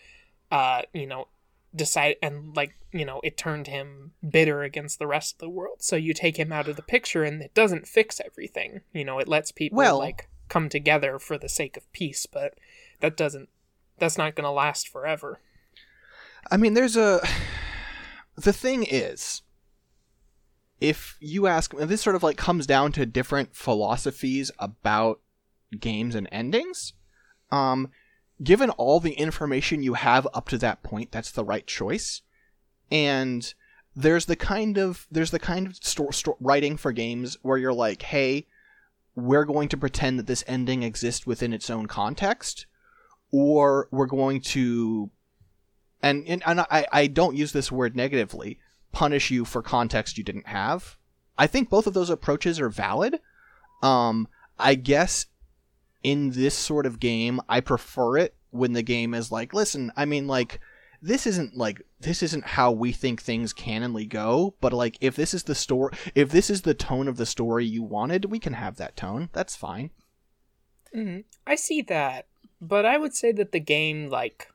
uh, 0.50 0.82
you 0.92 1.06
know, 1.06 1.28
decide 1.74 2.16
and 2.22 2.56
like, 2.56 2.74
you 2.92 3.04
know, 3.04 3.20
it 3.22 3.36
turned 3.36 3.66
him 3.66 4.12
bitter 4.28 4.62
against 4.62 4.98
the 4.98 5.06
rest 5.06 5.34
of 5.34 5.38
the 5.38 5.48
world. 5.48 5.82
So 5.82 5.96
you 5.96 6.14
take 6.14 6.38
him 6.38 6.52
out 6.52 6.68
of 6.68 6.76
the 6.76 6.82
picture 6.82 7.22
and 7.22 7.42
it 7.42 7.54
doesn't 7.54 7.86
fix 7.86 8.20
everything. 8.24 8.80
You 8.92 9.04
know, 9.04 9.18
it 9.18 9.28
lets 9.28 9.52
people 9.52 9.76
Well- 9.78 9.98
like 9.98 10.28
come 10.48 10.68
together 10.68 11.18
for 11.18 11.36
the 11.36 11.48
sake 11.48 11.76
of 11.76 11.90
peace, 11.92 12.24
but 12.26 12.54
that 13.00 13.16
doesn't 13.16 13.48
that's 13.98 14.16
not 14.18 14.34
going 14.34 14.44
to 14.44 14.50
last 14.50 14.88
forever. 14.88 15.40
I 16.50 16.56
mean, 16.56 16.74
there's 16.74 16.96
a. 16.96 17.20
The 18.36 18.52
thing 18.52 18.84
is, 18.84 19.42
if 20.80 21.16
you 21.20 21.46
ask, 21.46 21.72
and 21.74 21.88
this 21.88 22.02
sort 22.02 22.16
of 22.16 22.22
like 22.22 22.36
comes 22.36 22.66
down 22.66 22.92
to 22.92 23.06
different 23.06 23.54
philosophies 23.54 24.50
about 24.58 25.20
games 25.78 26.14
and 26.14 26.28
endings. 26.30 26.92
Um, 27.50 27.90
given 28.42 28.70
all 28.70 29.00
the 29.00 29.14
information 29.14 29.82
you 29.82 29.94
have 29.94 30.28
up 30.32 30.48
to 30.48 30.58
that 30.58 30.82
point, 30.82 31.10
that's 31.10 31.32
the 31.32 31.44
right 31.44 31.66
choice. 31.66 32.22
And 32.90 33.52
there's 33.96 34.26
the 34.26 34.36
kind 34.36 34.78
of 34.78 35.06
there's 35.10 35.32
the 35.32 35.38
kind 35.38 35.66
of 35.66 35.76
sto- 35.76 36.10
sto- 36.10 36.36
writing 36.40 36.76
for 36.76 36.92
games 36.92 37.36
where 37.42 37.58
you're 37.58 37.72
like, 37.72 38.02
hey, 38.02 38.46
we're 39.14 39.44
going 39.44 39.68
to 39.70 39.76
pretend 39.76 40.18
that 40.18 40.26
this 40.26 40.44
ending 40.46 40.82
exists 40.82 41.26
within 41.26 41.52
its 41.52 41.68
own 41.68 41.86
context, 41.86 42.66
or 43.32 43.88
we're 43.90 44.06
going 44.06 44.40
to 44.40 45.10
and 46.02 46.24
and, 46.28 46.42
and 46.46 46.60
I, 46.60 46.86
I 46.92 47.06
don't 47.08 47.36
use 47.36 47.52
this 47.52 47.72
word 47.72 47.96
negatively, 47.96 48.60
punish 48.92 49.30
you 49.30 49.44
for 49.44 49.62
context 49.62 50.18
you 50.18 50.24
didn't 50.24 50.46
have. 50.48 50.96
I 51.36 51.46
think 51.46 51.70
both 51.70 51.86
of 51.86 51.94
those 51.94 52.10
approaches 52.10 52.58
are 52.60 52.68
valid. 52.68 53.20
Um, 53.82 54.28
I 54.58 54.74
guess 54.74 55.26
in 56.02 56.30
this 56.30 56.54
sort 56.54 56.86
of 56.86 57.00
game, 57.00 57.40
I 57.48 57.60
prefer 57.60 58.16
it 58.18 58.34
when 58.50 58.72
the 58.72 58.82
game 58.82 59.14
is 59.14 59.30
like, 59.30 59.54
listen, 59.54 59.92
I 59.96 60.04
mean, 60.04 60.26
like, 60.26 60.60
this 61.00 61.26
isn't 61.28 61.56
like 61.56 61.80
this 62.00 62.24
isn't 62.24 62.44
how 62.44 62.72
we 62.72 62.90
think 62.90 63.22
things 63.22 63.54
canonly 63.54 64.08
go, 64.08 64.54
but 64.60 64.72
like 64.72 64.98
if 65.00 65.14
this 65.14 65.32
is 65.32 65.44
the 65.44 65.54
story, 65.54 65.94
if 66.16 66.30
this 66.30 66.50
is 66.50 66.62
the 66.62 66.74
tone 66.74 67.06
of 67.06 67.16
the 67.16 67.26
story 67.26 67.64
you 67.64 67.84
wanted, 67.84 68.24
we 68.24 68.40
can 68.40 68.54
have 68.54 68.76
that 68.76 68.96
tone. 68.96 69.28
That's 69.32 69.54
fine. 69.54 69.90
Mhm. 70.94 71.24
I 71.46 71.54
see 71.54 71.82
that, 71.82 72.26
but 72.60 72.84
I 72.84 72.98
would 72.98 73.14
say 73.14 73.30
that 73.32 73.52
the 73.52 73.60
game, 73.60 74.08
like, 74.08 74.48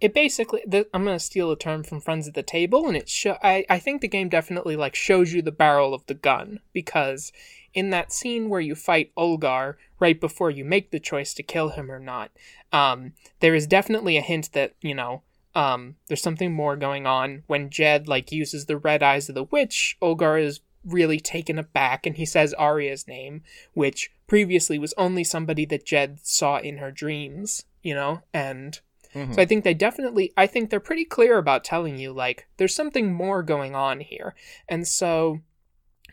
it 0.00 0.14
basically. 0.14 0.62
The, 0.66 0.86
I'm 0.92 1.04
gonna 1.04 1.18
steal 1.18 1.50
a 1.50 1.56
term 1.56 1.82
from 1.82 2.00
Friends 2.00 2.28
at 2.28 2.34
the 2.34 2.42
Table, 2.42 2.86
and 2.86 2.96
it 2.96 3.08
show. 3.08 3.36
I 3.42 3.64
I 3.68 3.78
think 3.78 4.00
the 4.00 4.08
game 4.08 4.28
definitely 4.28 4.76
like 4.76 4.94
shows 4.94 5.32
you 5.32 5.42
the 5.42 5.52
barrel 5.52 5.94
of 5.94 6.06
the 6.06 6.14
gun 6.14 6.60
because 6.72 7.32
in 7.72 7.90
that 7.90 8.12
scene 8.12 8.48
where 8.48 8.60
you 8.60 8.74
fight 8.74 9.12
Olgar 9.16 9.76
right 9.98 10.20
before 10.20 10.50
you 10.50 10.64
make 10.64 10.90
the 10.90 11.00
choice 11.00 11.34
to 11.34 11.42
kill 11.42 11.70
him 11.70 11.90
or 11.90 11.98
not, 11.98 12.30
um, 12.72 13.12
there 13.40 13.54
is 13.54 13.66
definitely 13.66 14.16
a 14.16 14.22
hint 14.22 14.52
that 14.52 14.74
you 14.80 14.94
know. 14.94 15.22
Um, 15.56 15.94
there's 16.08 16.20
something 16.22 16.52
more 16.52 16.74
going 16.74 17.06
on 17.06 17.44
when 17.46 17.70
Jed 17.70 18.08
like 18.08 18.32
uses 18.32 18.66
the 18.66 18.76
red 18.76 19.04
eyes 19.04 19.28
of 19.28 19.36
the 19.36 19.44
witch. 19.44 19.96
Olgar 20.02 20.36
is 20.36 20.60
really 20.84 21.20
taken 21.20 21.58
aback, 21.58 22.06
and 22.06 22.16
he 22.16 22.26
says 22.26 22.54
Arya's 22.54 23.08
name, 23.08 23.42
which 23.72 24.10
previously 24.26 24.78
was 24.78 24.94
only 24.96 25.24
somebody 25.24 25.64
that 25.66 25.86
Jed 25.86 26.18
saw 26.22 26.58
in 26.58 26.78
her 26.78 26.90
dreams, 26.90 27.64
you 27.82 27.94
know? 27.94 28.22
And 28.32 28.80
so 29.14 29.20
I 29.20 29.24
mm-hmm. 29.26 29.44
think 29.44 29.64
they 29.64 29.74
definitely, 29.74 30.32
I 30.36 30.48
think 30.48 30.68
they're 30.68 30.80
pretty 30.80 31.04
clear 31.04 31.38
about 31.38 31.62
telling 31.62 31.98
you, 31.98 32.12
like, 32.12 32.48
there's 32.56 32.74
something 32.74 33.12
more 33.12 33.44
going 33.44 33.74
on 33.74 34.00
here. 34.00 34.34
And 34.68 34.88
so 34.88 35.40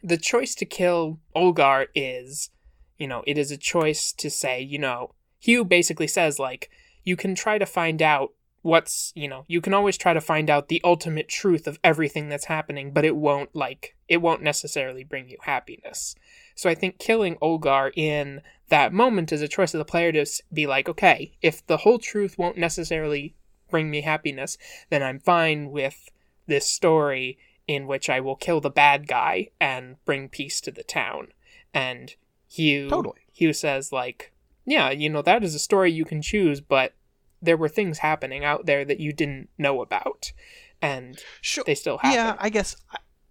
the 0.04 0.18
choice 0.18 0.54
to 0.56 0.66
kill 0.66 1.20
Olgar 1.36 1.88
is, 1.95 2.52
you 2.99 3.08
know, 3.08 3.24
it 3.26 3.39
is 3.39 3.49
a 3.49 3.58
choice 3.58 4.14
to 4.14 4.30
say, 4.30 4.62
you 4.62 4.78
know, 4.78 5.16
Hugh 5.39 5.66
basically 5.66 6.06
says, 6.06 6.38
like, 6.38 6.70
you 7.04 7.16
can 7.16 7.34
try 7.34 7.58
to 7.58 7.66
find 7.66 8.04
out 8.04 8.34
what's, 8.62 9.12
you 9.16 9.28
know, 9.28 9.45
you 9.47 9.62
can 9.62 9.74
always 9.74 9.97
try 9.97 10.14
to 10.14 10.22
find 10.22 10.47
out 10.47 10.68
the 10.68 10.82
ultimate 10.84 11.28
truth 11.28 11.66
of 11.66 11.80
everything 11.84 12.30
that's 12.30 12.45
happening, 12.45 12.91
but 12.91 13.04
it 13.04 13.16
won't, 13.16 13.56
like, 13.56 13.95
it 14.08 14.18
won't 14.18 14.43
necessarily 14.43 15.04
bring 15.04 15.28
you 15.28 15.38
happiness. 15.41 16.14
So 16.56 16.70
I 16.70 16.76
think 16.76 16.99
killing 16.99 17.36
Olgar 17.41 17.91
in 17.95 18.41
that 18.70 18.93
moment 18.93 19.32
is 19.32 19.41
a 19.41 19.47
choice 19.47 19.74
of 19.74 19.80
the 19.80 19.86
player 19.86 20.12
to 20.12 20.26
be 20.54 20.68
like, 20.68 20.88
okay, 20.88 21.34
if 21.41 21.66
the 21.68 21.78
whole 21.78 21.99
truth 21.99 22.38
won't 22.38 22.58
necessarily 22.58 23.36
bring 23.70 23.89
me 23.89 24.02
happiness, 24.02 24.58
then 24.89 25.02
I'm 25.04 25.20
fine 25.20 25.72
with 25.72 26.10
this 26.47 26.68
story 26.68 27.38
in 27.68 27.88
which 27.88 28.10
I 28.10 28.20
will 28.20 28.36
kill 28.36 28.60
the 28.60 28.70
bad 28.70 29.08
guy 29.08 29.49
and 29.60 29.95
bring 30.06 30.30
peace 30.30 30.60
to 30.62 30.72
the 30.72 30.84
town. 30.84 31.30
And 31.74 32.16
Hugh 32.49 32.89
Totally. 32.89 33.20
Hugh 33.34 33.54
says 33.54 33.91
like, 33.91 34.34
yeah, 34.66 34.89
you 34.91 35.10
know, 35.10 35.22
that 35.22 35.43
is 35.43 35.56
a 35.56 35.60
story 35.60 35.91
you 35.91 36.06
can 36.06 36.22
choose, 36.22 36.60
but 36.62 36.93
there 37.41 37.58
were 37.58 37.70
things 37.70 37.99
happening 37.99 38.43
out 38.43 38.66
there 38.66 38.86
that 38.86 38.99
you 38.99 39.14
didn't 39.14 39.49
know 39.58 39.82
about. 39.82 40.32
And 40.82 41.20
Sure. 41.41 41.64
they 41.66 41.76
still 41.76 41.97
happen. 41.99 42.16
Yeah, 42.16 42.36
I 42.39 42.49
guess 42.49 42.76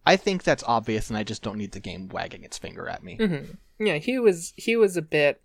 I, 0.07 0.16
think 0.16 0.42
that's 0.42 0.64
obvious, 0.66 1.09
and 1.09 1.16
I 1.16 1.22
just 1.22 1.42
don't 1.42 1.59
need 1.59 1.72
the 1.72 1.80
game 1.80 2.09
wagging 2.09 2.44
its 2.44 2.59
finger 2.59 2.88
at 2.88 3.03
me. 3.03 3.16
hmm 3.16 3.84
Yeah, 3.84 3.96
he 3.96 4.18
was 4.18 4.53
he 4.57 4.76
was 4.76 4.96
a 4.96 5.03
bit 5.03 5.40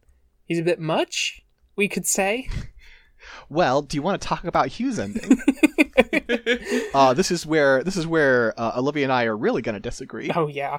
he's 0.45 0.59
a 0.59 0.63
bit 0.63 0.79
much, 0.79 1.43
we 1.75 1.87
could 1.87 2.05
say. 2.05 2.49
Well, 3.49 3.81
do 3.81 3.97
you 3.97 4.03
want 4.03 4.21
to 4.21 4.27
talk 4.27 4.43
about 4.43 4.67
Hugh's 4.67 4.99
ending? 4.99 5.39
uh, 6.93 7.15
this 7.15 7.31
is 7.31 7.43
where 7.43 7.83
this 7.83 7.97
is 7.97 8.05
where 8.05 8.53
uh, 8.55 8.73
Olivia 8.77 9.05
and 9.05 9.11
I 9.11 9.23
are 9.23 9.35
really 9.35 9.63
going 9.63 9.73
to 9.73 9.79
disagree. 9.79 10.29
Oh 10.35 10.45
yeah. 10.45 10.77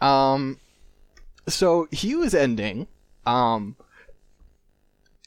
Um, 0.00 0.58
so 1.48 1.88
Hugh's 1.92 2.34
ending, 2.34 2.86
um, 3.24 3.76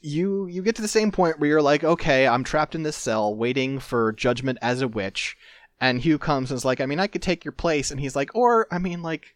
you 0.02 0.46
you 0.46 0.62
get 0.62 0.76
to 0.76 0.82
the 0.82 0.88
same 0.88 1.12
point 1.12 1.38
where 1.38 1.48
you're 1.48 1.62
like, 1.62 1.84
okay, 1.84 2.26
I'm 2.26 2.44
trapped 2.44 2.74
in 2.74 2.82
this 2.82 2.96
cell, 2.96 3.34
waiting 3.34 3.78
for 3.78 4.12
judgment 4.12 4.58
as 4.62 4.80
a 4.80 4.88
witch, 4.88 5.36
and 5.80 6.00
Hugh 6.00 6.18
comes 6.18 6.50
and 6.50 6.56
is 6.56 6.64
like, 6.64 6.80
I 6.80 6.86
mean, 6.86 7.00
I 7.00 7.06
could 7.06 7.22
take 7.22 7.44
your 7.44 7.52
place, 7.52 7.90
and 7.90 8.00
he's 8.00 8.16
like, 8.16 8.34
or 8.34 8.66
I 8.70 8.78
mean, 8.78 9.02
like, 9.02 9.34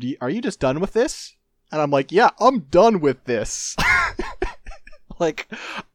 you, 0.00 0.16
are 0.20 0.30
you 0.30 0.40
just 0.40 0.60
done 0.60 0.80
with 0.80 0.92
this? 0.92 1.34
And 1.72 1.80
I'm 1.80 1.90
like, 1.90 2.12
yeah, 2.12 2.30
I'm 2.38 2.60
done 2.60 3.00
with 3.00 3.24
this. 3.24 3.76
like, 5.18 5.48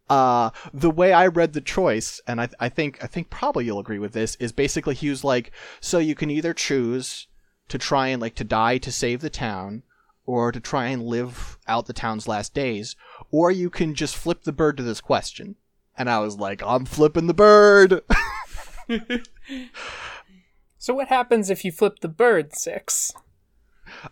uh, 0.09 0.49
the 0.74 0.91
way 0.91 1.14
I 1.14 1.28
read 1.28 1.53
the 1.53 1.61
choice, 1.61 2.22
and 2.28 2.41
I, 2.41 2.49
I 2.59 2.70
think 2.70 3.03
I 3.03 3.07
think 3.07 3.30
probably 3.30 3.66
you'll 3.66 3.80
agree 3.80 3.99
with 3.99 4.14
this, 4.14 4.36
is 4.36 4.51
basically 4.51 4.95
Hugh's 4.95 5.24
like, 5.24 5.51
so 5.80 5.99
you 5.99 6.16
can 6.16 6.30
either 6.30 6.53
choose 6.53 7.28
to 7.70 7.78
try 7.78 8.07
and 8.09 8.22
like 8.22 8.36
to 8.36 8.43
die 8.43 8.78
to 8.80 8.91
save 8.91 9.22
the 9.22 9.30
town, 9.30 9.84
or 10.26 10.51
to 10.51 10.59
try 10.59 10.88
and 10.88 11.03
live 11.03 11.57
out 11.68 11.86
the 11.86 11.93
town's 11.93 12.28
last 12.28 12.53
days, 12.53 12.95
or 13.32 13.51
you 13.51 13.70
can 13.70 13.93
just 13.93 14.16
flip 14.16 14.43
the 14.43 14.51
bird 14.51 14.78
to 14.78 14.84
this 14.84 15.01
question. 15.01 15.55
And 15.97 16.09
I 16.09 16.20
was 16.20 16.38
like, 16.38 16.61
I'm 16.64 16.86
flipping 16.86 17.28
the 17.28 17.34
bird. 17.34 18.01
So 20.78 20.94
what 20.94 21.08
happens 21.08 21.50
if 21.50 21.64
you 21.64 21.72
flip 21.72 22.00
the 22.00 22.10
bird 22.10 22.54
six? 22.56 23.14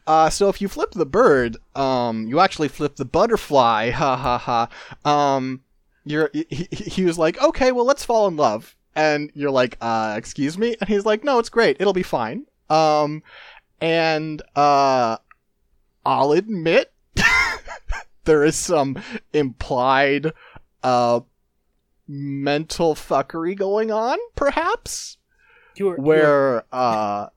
Uh, 0.08 0.30
so 0.30 0.48
if 0.48 0.62
you 0.62 0.68
flip 0.68 0.92
the 0.92 1.06
bird, 1.06 1.58
um, 1.76 2.28
you 2.28 2.40
actually 2.40 2.68
flip 2.70 2.96
the 2.96 3.06
butterfly. 3.06 3.92
Ha 3.96 4.16
ha 4.16 4.38
ha. 4.38 4.70
Um, 5.10 5.62
you're 6.06 6.30
he, 6.34 6.68
he- 6.72 7.04
was 7.06 7.18
like, 7.18 7.42
okay, 7.42 7.72
well, 7.72 7.86
let's 7.86 8.06
fall 8.06 8.28
in 8.28 8.36
love, 8.38 8.76
and 8.96 9.32
you're 9.34 9.52
like, 9.52 9.78
uh, 9.82 10.16
excuse 10.18 10.58
me, 10.58 10.76
and 10.80 10.88
he's 10.90 11.06
like, 11.06 11.24
no, 11.24 11.40
it's 11.40 11.50
great, 11.50 11.78
it'll 11.80 11.94
be 11.94 12.04
fine. 12.04 12.46
Um, 12.70 13.22
and 13.82 14.42
uh, 14.56 15.18
I'll 16.06 16.32
admit 16.32 16.94
there 18.24 18.44
is 18.44 18.56
some 18.56 18.98
implied 19.34 20.32
uh 20.84 21.20
mental 22.14 22.94
fuckery 22.94 23.56
going 23.58 23.90
on, 23.90 24.18
perhaps 24.36 25.18
You 25.78 25.86
were 25.86 25.96
you 25.98 26.02
were- 26.02 26.08
where 26.08 26.64
uh 26.72 27.28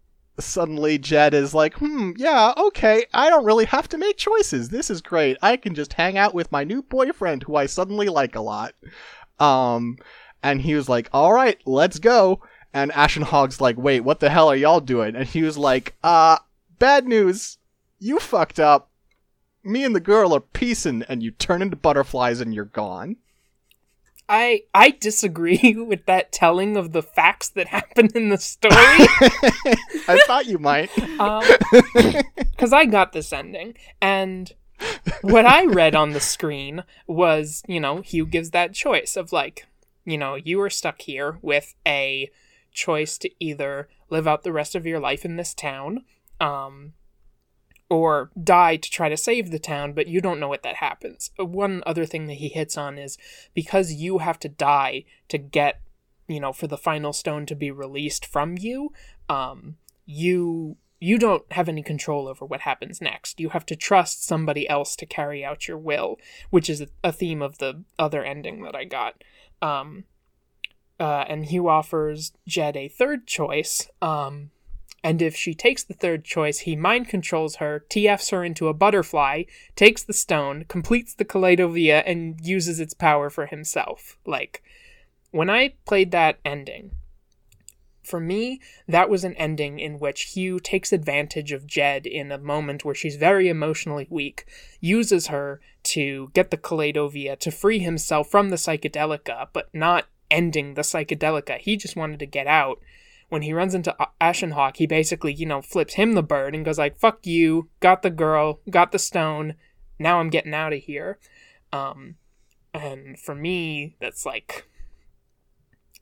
suddenly 0.40 0.98
Jed 0.98 1.32
is 1.32 1.54
like, 1.54 1.74
hmm, 1.74 2.10
yeah, 2.16 2.52
okay, 2.56 3.06
I 3.14 3.30
don't 3.30 3.44
really 3.44 3.66
have 3.66 3.88
to 3.90 3.98
make 3.98 4.16
choices. 4.16 4.68
This 4.68 4.90
is 4.90 5.00
great. 5.00 5.36
I 5.40 5.56
can 5.56 5.76
just 5.76 5.92
hang 5.92 6.18
out 6.18 6.34
with 6.34 6.50
my 6.50 6.64
new 6.64 6.82
boyfriend 6.82 7.44
who 7.44 7.54
I 7.54 7.66
suddenly 7.66 8.08
like 8.08 8.34
a 8.34 8.40
lot. 8.40 8.74
Um, 9.38 9.96
and 10.42 10.60
he 10.60 10.74
was 10.74 10.88
like, 10.88 11.08
all 11.12 11.32
right, 11.32 11.58
let's 11.66 12.00
go. 12.00 12.40
And 12.72 12.90
Ashen 12.90 13.22
Hawk's 13.22 13.60
like, 13.60 13.76
wait, 13.76 14.00
what 14.00 14.18
the 14.18 14.28
hell 14.28 14.48
are 14.50 14.56
y'all 14.56 14.80
doing? 14.80 15.14
And 15.14 15.28
he 15.28 15.42
was 15.42 15.56
like, 15.56 15.94
uh, 16.02 16.38
bad 16.80 17.06
news. 17.06 17.58
You 18.00 18.18
fucked 18.18 18.58
up. 18.58 18.90
Me 19.62 19.84
and 19.84 19.94
the 19.94 20.00
girl 20.00 20.34
are 20.34 20.40
piecing, 20.40 21.04
and 21.08 21.22
you 21.22 21.30
turn 21.30 21.62
into 21.62 21.76
butterflies 21.76 22.40
and 22.40 22.52
you're 22.52 22.64
gone. 22.64 23.16
I 24.28 24.62
I 24.72 24.90
disagree 24.90 25.76
with 25.86 26.06
that 26.06 26.32
telling 26.32 26.76
of 26.76 26.92
the 26.92 27.02
facts 27.02 27.48
that 27.50 27.68
happened 27.68 28.12
in 28.14 28.28
the 28.28 28.38
story. 28.38 28.74
I 28.76 30.22
thought 30.26 30.46
you 30.46 30.58
might. 30.58 30.90
Because 30.94 32.72
um, 32.72 32.78
I 32.78 32.86
got 32.86 33.12
this 33.12 33.32
ending, 33.32 33.74
and 34.00 34.52
what 35.22 35.46
I 35.46 35.66
read 35.66 35.94
on 35.94 36.10
the 36.10 36.20
screen 36.20 36.84
was, 37.06 37.62
you 37.66 37.80
know, 37.80 38.00
Hugh 38.00 38.26
gives 38.26 38.50
that 38.50 38.74
choice 38.74 39.16
of 39.16 39.32
like, 39.32 39.66
you 40.04 40.18
know, 40.18 40.34
you 40.34 40.60
are 40.60 40.70
stuck 40.70 41.02
here 41.02 41.38
with 41.42 41.74
a 41.86 42.30
choice 42.72 43.16
to 43.18 43.30
either 43.38 43.88
live 44.10 44.26
out 44.26 44.42
the 44.42 44.52
rest 44.52 44.74
of 44.74 44.84
your 44.84 45.00
life 45.00 45.24
in 45.24 45.36
this 45.36 45.54
town, 45.54 46.04
um, 46.40 46.92
or 47.94 48.30
die 48.42 48.76
to 48.76 48.90
try 48.90 49.08
to 49.08 49.16
save 49.16 49.50
the 49.50 49.58
town, 49.58 49.92
but 49.92 50.08
you 50.08 50.20
don't 50.20 50.40
know 50.40 50.48
what 50.48 50.64
that 50.64 50.76
happens. 50.76 51.30
Uh, 51.38 51.44
one 51.44 51.80
other 51.86 52.04
thing 52.04 52.26
that 52.26 52.34
he 52.34 52.48
hits 52.48 52.76
on 52.76 52.98
is 52.98 53.16
because 53.54 53.92
you 53.92 54.18
have 54.18 54.38
to 54.40 54.48
die 54.48 55.04
to 55.28 55.38
get, 55.38 55.80
you 56.26 56.40
know, 56.40 56.52
for 56.52 56.66
the 56.66 56.76
final 56.76 57.12
stone 57.12 57.46
to 57.46 57.54
be 57.54 57.70
released 57.70 58.26
from 58.26 58.58
you, 58.58 58.92
um, 59.28 59.76
you 60.04 60.76
you 61.00 61.18
don't 61.18 61.44
have 61.52 61.68
any 61.68 61.82
control 61.82 62.26
over 62.26 62.46
what 62.46 62.62
happens 62.62 63.00
next. 63.00 63.38
You 63.38 63.50
have 63.50 63.66
to 63.66 63.76
trust 63.76 64.24
somebody 64.24 64.66
else 64.68 64.96
to 64.96 65.06
carry 65.06 65.44
out 65.44 65.68
your 65.68 65.76
will, 65.76 66.18
which 66.48 66.70
is 66.70 66.82
a 67.02 67.12
theme 67.12 67.42
of 67.42 67.58
the 67.58 67.84
other 67.98 68.24
ending 68.24 68.62
that 68.62 68.74
I 68.74 68.84
got. 68.84 69.22
Um, 69.60 70.04
uh, 70.98 71.24
and 71.28 71.44
Hugh 71.44 71.68
offers 71.68 72.32
Jed 72.46 72.76
a 72.76 72.88
third 72.88 73.26
choice. 73.26 73.90
Um, 74.00 74.50
and 75.04 75.20
if 75.20 75.36
she 75.36 75.54
takes 75.54 75.84
the 75.84 75.92
third 75.92 76.24
choice, 76.24 76.60
he 76.60 76.74
mind 76.74 77.08
controls 77.08 77.56
her, 77.56 77.84
TFs 77.90 78.30
her 78.30 78.42
into 78.42 78.68
a 78.68 78.74
butterfly, 78.74 79.42
takes 79.76 80.02
the 80.02 80.14
stone, 80.14 80.64
completes 80.66 81.12
the 81.12 81.26
Kaleidovia, 81.26 82.02
and 82.06 82.40
uses 82.40 82.80
its 82.80 82.94
power 82.94 83.28
for 83.28 83.44
himself. 83.44 84.16
Like, 84.24 84.62
when 85.30 85.50
I 85.50 85.74
played 85.84 86.10
that 86.12 86.38
ending, 86.42 86.92
for 88.02 88.18
me, 88.18 88.62
that 88.88 89.10
was 89.10 89.24
an 89.24 89.34
ending 89.34 89.78
in 89.78 89.98
which 89.98 90.32
Hugh 90.32 90.58
takes 90.58 90.90
advantage 90.90 91.52
of 91.52 91.66
Jed 91.66 92.06
in 92.06 92.32
a 92.32 92.38
moment 92.38 92.82
where 92.82 92.94
she's 92.94 93.16
very 93.16 93.50
emotionally 93.50 94.06
weak, 94.08 94.46
uses 94.80 95.26
her 95.26 95.60
to 95.82 96.30
get 96.32 96.50
the 96.50 96.56
Kaleidovia 96.56 97.38
to 97.40 97.50
free 97.50 97.80
himself 97.80 98.30
from 98.30 98.48
the 98.48 98.56
psychedelica, 98.56 99.48
but 99.52 99.68
not 99.74 100.06
ending 100.30 100.74
the 100.74 100.82
psychedelica. 100.82 101.58
He 101.58 101.76
just 101.76 101.94
wanted 101.94 102.20
to 102.20 102.26
get 102.26 102.46
out. 102.46 102.80
When 103.28 103.42
he 103.42 103.52
runs 103.52 103.74
into 103.74 103.96
Ashen 104.20 104.52
Hawk, 104.52 104.76
he 104.76 104.86
basically, 104.86 105.32
you 105.32 105.46
know, 105.46 105.62
flips 105.62 105.94
him 105.94 106.12
the 106.12 106.22
bird 106.22 106.54
and 106.54 106.64
goes 106.64 106.78
like, 106.78 106.98
"Fuck 106.98 107.26
you, 107.26 107.68
got 107.80 108.02
the 108.02 108.10
girl, 108.10 108.60
got 108.70 108.92
the 108.92 108.98
stone, 108.98 109.54
now 109.98 110.20
I'm 110.20 110.30
getting 110.30 110.54
out 110.54 110.72
of 110.72 110.80
here." 110.80 111.18
Um, 111.72 112.16
and 112.72 113.18
for 113.18 113.34
me, 113.34 113.96
that's 114.00 114.24
like 114.24 114.68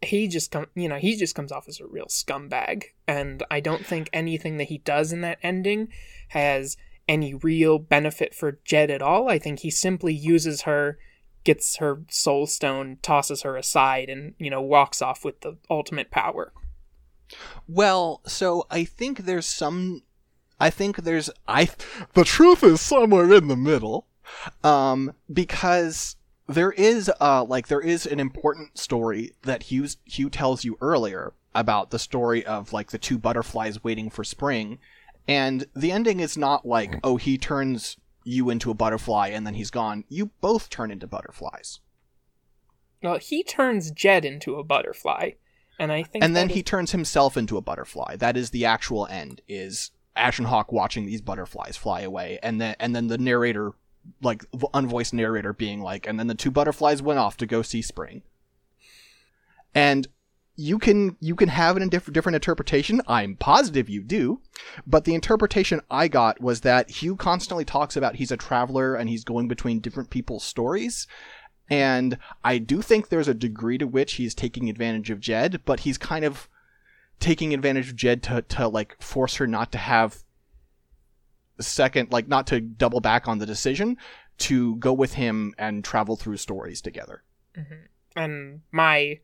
he 0.03 0.27
just 0.27 0.51
come 0.51 0.66
you 0.75 0.89
know 0.89 0.97
he 0.97 1.16
just 1.16 1.35
comes 1.35 1.53
off 1.53 1.68
as 1.68 1.81
a 1.81 1.87
real 1.87 2.07
scumbag. 2.07 2.85
And 3.07 3.43
i 3.51 3.61
don't 3.61 3.87
think 3.87 4.11
anything 4.12 4.57
that 4.57 4.68
he 4.68 4.79
does 4.79 5.12
in 5.12 5.20
that 5.20 5.39
ending 5.43 5.89
has 6.29 6.77
any 7.09 7.35
real 7.35 7.79
benefit 7.79 8.35
for 8.35 8.59
jed 8.64 8.91
at 8.91 9.03
all. 9.03 9.29
I 9.29 9.39
think 9.39 9.61
he 9.61 9.70
simply 9.70 10.14
uses 10.14 10.62
her 10.62 10.99
gets 11.45 11.77
her 11.77 12.03
soul 12.09 12.47
stone 12.47 12.99
tosses 13.03 13.43
her 13.43 13.57
aside 13.57 14.09
and 14.09 14.35
you 14.39 14.51
know 14.51 14.62
walks 14.62 15.03
off 15.03 15.25
with 15.25 15.41
the 15.41 15.57
ultimate 15.70 16.11
power 16.11 16.53
well 17.68 18.20
so 18.26 18.66
i 18.70 18.85
think 18.85 19.18
there's 19.18 19.47
some 19.47 20.03
i 20.61 20.70
think 20.70 20.97
there's 20.99 21.30
i 21.49 21.68
the 22.14 22.24
truth 22.24 22.62
is 22.62 22.80
somewhere 22.80 23.33
in 23.33 23.49
the 23.49 23.57
middle 23.57 24.07
um 24.64 25.12
because 25.33 26.16
there 26.47 26.72
is 26.72 27.11
uh 27.20 27.45
like 27.45 27.68
there 27.68 27.80
is 27.80 28.07
an 28.07 28.20
important 28.20 28.78
story 28.78 29.33
that 29.43 29.64
Hugh 29.64 29.87
Hugh 30.05 30.30
tells 30.30 30.64
you 30.64 30.76
earlier 30.80 31.33
about 31.55 31.91
the 31.91 31.99
story 31.99 32.45
of 32.45 32.72
like 32.72 32.91
the 32.91 32.99
two 32.99 33.18
butterflies 33.18 33.85
waiting 33.85 34.11
for 34.11 34.24
spring 34.24 34.78
and 35.28 35.66
the 35.74 35.93
ending 35.93 36.20
is 36.20 36.37
not 36.37 36.66
like 36.66 36.99
oh 37.05 37.16
he 37.16 37.39
turns 37.39 37.97
you 38.24 38.51
into 38.51 38.70
a 38.70 38.74
butterfly 38.74 39.28
and 39.28 39.45
then 39.47 39.55
he's 39.55 39.70
gone. 39.70 40.05
You 40.09 40.26
both 40.41 40.70
turn 40.70 40.91
into 40.91 41.07
butterflies. 41.07 41.80
Well 43.03 43.18
he 43.18 43.43
turns 43.43 43.91
jed 43.91 44.24
into 44.24 44.57
a 44.57 44.64
butterfly 44.64 45.33
and 45.79 45.93
i 45.93 46.03
think 46.03 46.25
and 46.25 46.35
then 46.37 46.49
is... 46.49 46.55
he 46.55 46.62
turns 46.62 46.93
himself 46.93 47.37
into 47.37 47.57
a 47.57 47.61
butterfly 47.61 48.16
that 48.16 48.37
is 48.37 48.51
the 48.51 48.64
actual 48.64 49.07
end 49.07 49.41
is 49.49 49.91
Ashen 50.14 50.45
Hawk 50.45 50.70
watching 50.70 51.07
these 51.07 51.23
butterflies 51.23 51.79
fly 51.79 52.03
away 52.03 52.39
and 52.43 52.61
then 52.61 52.77
and 52.79 52.95
then 52.95 53.07
the 53.07 53.16
narrator 53.16 53.73
like 54.20 54.45
unvoiced 54.75 55.12
narrator 55.12 55.53
being 55.53 55.81
like, 55.81 56.07
and 56.07 56.18
then 56.18 56.27
the 56.27 56.35
two 56.35 56.51
butterflies 56.51 57.03
went 57.03 57.18
off 57.18 57.37
to 57.39 57.47
go 57.47 57.62
see 57.62 57.83
Spring. 57.83 58.23
And 59.75 60.07
you 60.55 60.79
can 60.79 61.16
you 61.18 61.35
can 61.35 61.49
have 61.49 61.77
an 61.77 61.89
diff- 61.89 62.12
different 62.12 62.37
interpretation. 62.37 63.01
I'm 63.07 63.37
positive 63.37 63.89
you 63.89 64.03
do, 64.03 64.43
but 64.87 65.05
the 65.05 65.14
interpretation 65.14 65.81
I 65.91 66.09
got 66.09 66.41
was 66.43 66.61
that 66.61 66.91
Hugh 66.91 67.16
constantly 67.16 67.64
talks 67.64 67.97
about 67.97 68.16
he's 68.16 68.31
a 68.31 68.37
traveler 68.37 68.95
and 68.95 69.09
he's 69.09 69.25
going 69.25 69.49
between 69.49 69.81
different 69.81 70.11
people's 70.11 70.45
stories. 70.45 71.07
And 71.73 72.18
I 72.45 72.59
do 72.59 72.83
think 72.83 73.09
there's 73.09 73.29
a 73.29 73.35
degree 73.35 73.79
to 73.79 73.87
which 73.87 74.14
he's 74.14 74.35
taking 74.35 74.68
advantage 74.68 75.09
of 75.09 75.20
Jed, 75.20 75.62
but 75.64 75.81
he's 75.81 75.97
kind 75.97 76.23
of 76.23 76.47
taking 77.18 77.55
advantage 77.55 77.89
of 77.89 77.97
Jed 77.97 78.23
to, 78.25 78.43
to 78.43 78.68
like 78.68 79.01
force 79.01 79.37
her 79.37 79.47
not 79.47 79.73
to 79.73 79.79
have 79.79 80.23
second, 81.61 82.12
like 82.12 82.29
not 82.29 82.47
to 82.49 82.61
double 82.61 83.01
back 83.01 83.27
on 83.27 83.39
the 83.39 83.47
decision, 83.47 83.97
to 84.37 84.77
go 84.77 84.93
with 84.93 85.14
him 85.14 85.55
and 85.57 85.83
travel 85.83 86.14
through 86.14 86.37
stories 86.37 86.83
together. 86.83 87.23
Mm-hmm. 87.57 87.87
And 88.16 88.61
my, 88.70 89.20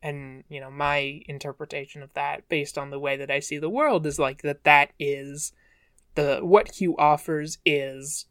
and 0.00 0.44
you 0.48 0.60
know, 0.60 0.70
my 0.70 1.22
interpretation 1.26 2.04
of 2.04 2.14
that, 2.14 2.48
based 2.48 2.78
on 2.78 2.90
the 2.90 3.00
way 3.00 3.16
that 3.16 3.32
I 3.32 3.40
see 3.40 3.58
the 3.58 3.68
world, 3.68 4.06
is 4.06 4.16
like 4.16 4.42
that. 4.42 4.62
That 4.62 4.92
is 5.00 5.52
the 6.14 6.38
what 6.40 6.76
Hugh 6.76 6.96
offers 6.98 7.58
is 7.66 8.26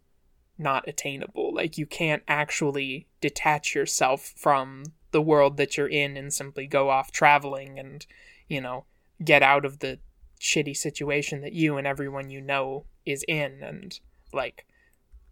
not 0.60 0.88
attainable. 0.88 1.54
Like 1.54 1.78
you 1.78 1.86
can't 1.86 2.24
actually 2.28 3.08
detach 3.22 3.74
yourself 3.74 4.34
from 4.36 4.84
the 5.12 5.22
world 5.22 5.58
that 5.58 5.78
you're 5.78 5.88
in 5.88 6.18
and 6.18 6.34
simply 6.34 6.68
go 6.68 6.90
off 6.90 7.12
traveling 7.12 7.80
and 7.80 8.06
you 8.48 8.62
know 8.62 8.86
get 9.24 9.42
out 9.42 9.66
of 9.66 9.80
the 9.80 10.00
shitty 10.40 10.78
situation 10.78 11.42
that 11.42 11.54
you 11.54 11.78
and 11.78 11.88
everyone 11.88 12.30
you 12.30 12.40
know 12.40 12.86
is 13.06 13.26
in 13.28 13.64
and 13.64 14.00
like 14.32 14.66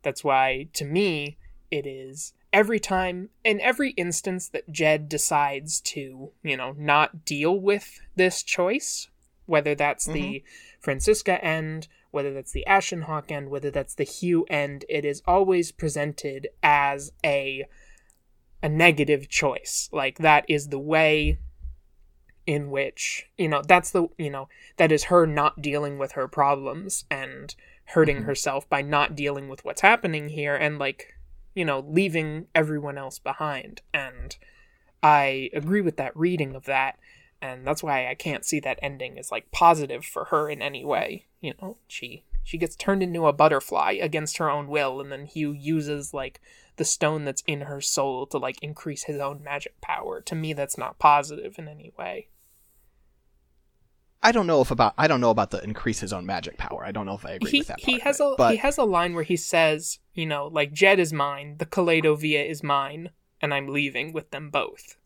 that's 0.02 0.24
why 0.24 0.68
to 0.74 0.84
me 0.84 1.38
it 1.70 1.86
is 1.86 2.34
every 2.54 2.80
time 2.80 3.30
in 3.44 3.60
every 3.62 3.92
instance 3.92 4.50
that 4.50 4.72
Jed 4.72 5.10
decides 5.10 5.82
to, 5.82 6.32
you 6.44 6.58
know, 6.58 6.74
not 6.78 7.26
deal 7.26 7.60
with 7.60 8.00
this 8.16 8.44
choice, 8.44 9.10
whether 9.46 9.76
that's 9.76 10.06
mm-hmm. 10.08 10.14
the 10.14 10.44
Francisca 10.80 11.44
end, 11.44 11.88
whether 12.18 12.34
that's 12.34 12.51
the 12.51 12.65
Ashen 12.65 13.03
Hawk 13.03 13.32
end, 13.32 13.51
whether 13.51 13.70
that's 13.70 13.93
the 13.93 14.03
Hugh 14.03 14.43
end, 14.49 14.86
it 14.89 15.05
is 15.05 15.22
always 15.28 15.72
presented 15.72 16.47
as 16.63 17.11
a 17.24 17.68
a 18.63 18.68
negative 18.68 19.30
choice. 19.30 19.88
Like 19.91 20.18
that 20.18 20.43
is 20.49 20.70
the 20.70 20.80
way 20.80 21.38
in 22.47 22.72
which 22.72 23.28
you 23.38 23.47
know 23.47 23.61
that's 23.68 23.91
the 23.91 24.07
you 24.18 24.32
know 24.32 24.49
that 24.78 24.91
is 24.91 25.03
her 25.03 25.28
not 25.28 25.61
dealing 25.61 25.99
with 25.99 26.13
her 26.13 26.28
problems 26.28 27.05
and 27.11 27.53
hurting 27.86 28.15
mm-hmm. 28.15 28.26
herself 28.26 28.68
by 28.68 28.82
not 28.82 29.15
dealing 29.15 29.47
with 29.47 29.63
what's 29.63 29.82
happening 29.82 30.30
here 30.30 30.55
and 30.55 30.80
like 30.80 31.13
you 31.53 31.63
know 31.63 31.86
leaving 31.88 32.47
everyone 32.55 32.97
else 32.97 33.20
behind 33.20 33.82
and 33.93 34.38
i 35.03 35.49
agree 35.53 35.82
with 35.82 35.97
that 35.97 36.15
reading 36.18 36.55
of 36.55 36.65
that 36.65 36.97
and 37.42 37.66
that's 37.66 37.84
why 37.84 38.08
i 38.08 38.16
can't 38.16 38.46
see 38.46 38.60
that 38.60 38.80
ending 38.82 39.18
as 39.18 39.32
like 39.32 39.52
positive 39.52 40.06
for 40.06 40.26
her 40.26 40.50
in 40.50 40.62
any 40.62 40.84
way 40.84 41.26
you 41.42 41.54
know 41.62 41.78
she 41.88 42.24
she 42.44 42.58
gets 42.58 42.76
turned 42.76 43.04
into 43.04 43.28
a 43.28 43.34
butterfly 43.34 43.98
against 44.02 44.38
her 44.38 44.50
own 44.50 44.68
will 44.68 45.00
and 45.02 45.12
then 45.12 45.26
hugh 45.26 45.52
uses 45.52 46.14
like 46.14 46.42
the 46.78 46.86
stone 46.86 47.26
that's 47.26 47.44
in 47.48 47.62
her 47.62 47.82
soul 47.82 48.26
to 48.26 48.38
like 48.38 48.62
increase 48.62 49.04
his 49.04 49.20
own 49.20 49.44
magic 49.44 49.80
power 49.82 50.22
to 50.22 50.36
me 50.36 50.54
that's 50.54 50.78
not 50.78 51.00
positive 51.00 51.56
in 51.58 51.68
any 51.68 51.92
way 51.98 52.28
I 54.24 54.32
don't 54.32 54.48
know 54.48 54.62
if 54.62 54.72
about 54.72 54.94
I 54.98 55.08
don't 55.08 55.22
know 55.22 55.30
about 55.30 55.52
the 55.52 55.64
increase 55.64 56.00
his 56.00 56.12
own 56.12 56.26
magic 56.26 56.58
power. 56.58 56.84
I 56.84 56.92
don't 56.92 57.06
know 57.06 57.14
if 57.14 57.26
I 57.26 57.34
agree 57.34 57.52
he, 57.52 57.60
with 57.60 57.68
that. 57.68 57.80
He 57.80 58.00
has 58.00 58.20
it, 58.20 58.24
a 58.24 58.36
but... 58.38 58.52
he 58.52 58.58
has 58.58 58.78
a 58.78 58.84
line 58.84 59.14
where 59.14 59.24
he 59.24 59.38
says, 59.38 60.00
you 60.14 60.26
know, 60.26 60.48
like 60.48 60.74
Jed 60.74 61.00
is 61.00 61.14
mine, 61.14 61.58
the 61.60 61.66
Kaleidovia 61.66 62.46
is 62.46 62.64
mine, 62.64 63.12
and 63.42 63.54
I'm 63.54 63.68
leaving 63.68 64.14
with 64.14 64.32
them 64.32 64.50
both. 64.50 64.98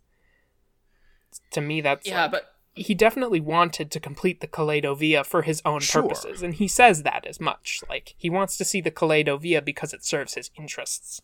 To 1.52 1.62
me, 1.62 1.82
that's 1.82 2.08
yeah, 2.08 2.24
like... 2.24 2.32
but 2.32 2.56
he 2.74 2.94
definitely 2.96 3.40
wanted 3.40 3.92
to 3.92 4.00
complete 4.00 4.40
the 4.42 4.48
Kaleidovia 4.48 5.26
for 5.26 5.42
his 5.42 5.62
own 5.66 5.82
Sure. 5.82 6.04
purposes, 6.04 6.42
and 6.42 6.54
he 6.54 6.68
says 6.68 7.04
that 7.04 7.26
as 7.26 7.40
much. 7.40 7.82
Like 7.90 8.16
he 8.18 8.30
wants 8.30 8.58
to 8.58 8.66
see 8.66 8.82
the 8.82 8.92
Kaleidovia 8.92 9.64
because 9.64 9.94
it 9.94 10.06
serves 10.06 10.36
his 10.36 10.52
interests. 10.58 11.22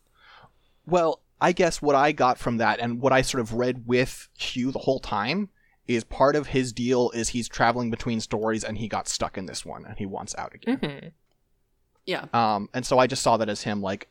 Well, 0.86 1.22
I 1.39 1.51
guess 1.51 1.82
what 1.82 1.95
I 1.95 2.12
got 2.12 2.38
from 2.38 2.58
that 2.58 2.80
and 2.80 2.99
what 3.01 3.14
I 3.14 3.22
sort 3.22 3.41
of 3.41 3.53
read 3.53 3.86
with 3.86 4.30
Hugh 4.38 4.72
the 4.72 4.80
whole 4.80 4.99
time 4.99 5.49
is 5.88 6.03
part 6.03 6.36
of 6.36 6.47
his 6.47 6.74
deal 6.74 7.12
is 7.12 7.30
he's 7.30 7.47
traveling 7.47 7.89
between 7.89 8.20
stories 8.20 8.64
and 8.64 8.78
he 8.78 8.88
got 8.88 9.08
stuck 9.08 9.38
in 9.38 9.45
this 9.45 9.66
one 9.66 9.86
and 9.86 9.97
he 9.97 10.05
wants 10.05 10.36
out 10.38 10.53
again. 10.53 10.78
hmm 10.78 11.08
Yeah. 12.05 12.26
Um, 12.34 12.70
and 12.74 12.86
so 12.86 12.99
I 12.99 13.08
just 13.08 13.22
saw 13.22 13.38
that 13.38 13.49
as 13.49 13.64
him 13.64 13.82
like, 13.82 14.10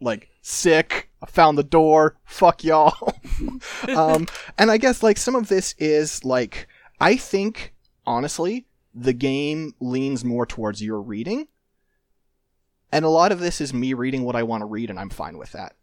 like 0.00 0.28
sick. 0.42 1.10
I 1.26 1.30
found 1.30 1.58
the 1.58 1.64
door. 1.64 2.16
Fuck 2.24 2.64
y'all. 2.64 3.14
um, 3.88 4.26
and 4.58 4.70
I 4.70 4.78
guess 4.78 5.02
like 5.02 5.18
some 5.18 5.34
of 5.34 5.48
this 5.48 5.74
is 5.78 6.24
like 6.24 6.68
I 7.00 7.16
think 7.16 7.74
honestly 8.06 8.66
the 8.94 9.12
game 9.12 9.74
leans 9.80 10.24
more 10.24 10.46
towards 10.46 10.82
your 10.82 11.00
reading, 11.02 11.48
and 12.90 13.04
a 13.04 13.10
lot 13.10 13.32
of 13.32 13.40
this 13.40 13.60
is 13.60 13.74
me 13.74 13.92
reading 13.92 14.22
what 14.22 14.36
I 14.36 14.42
want 14.42 14.62
to 14.62 14.66
read, 14.66 14.88
and 14.88 14.98
I'm 14.98 15.10
fine 15.10 15.36
with 15.36 15.52
that 15.52 15.74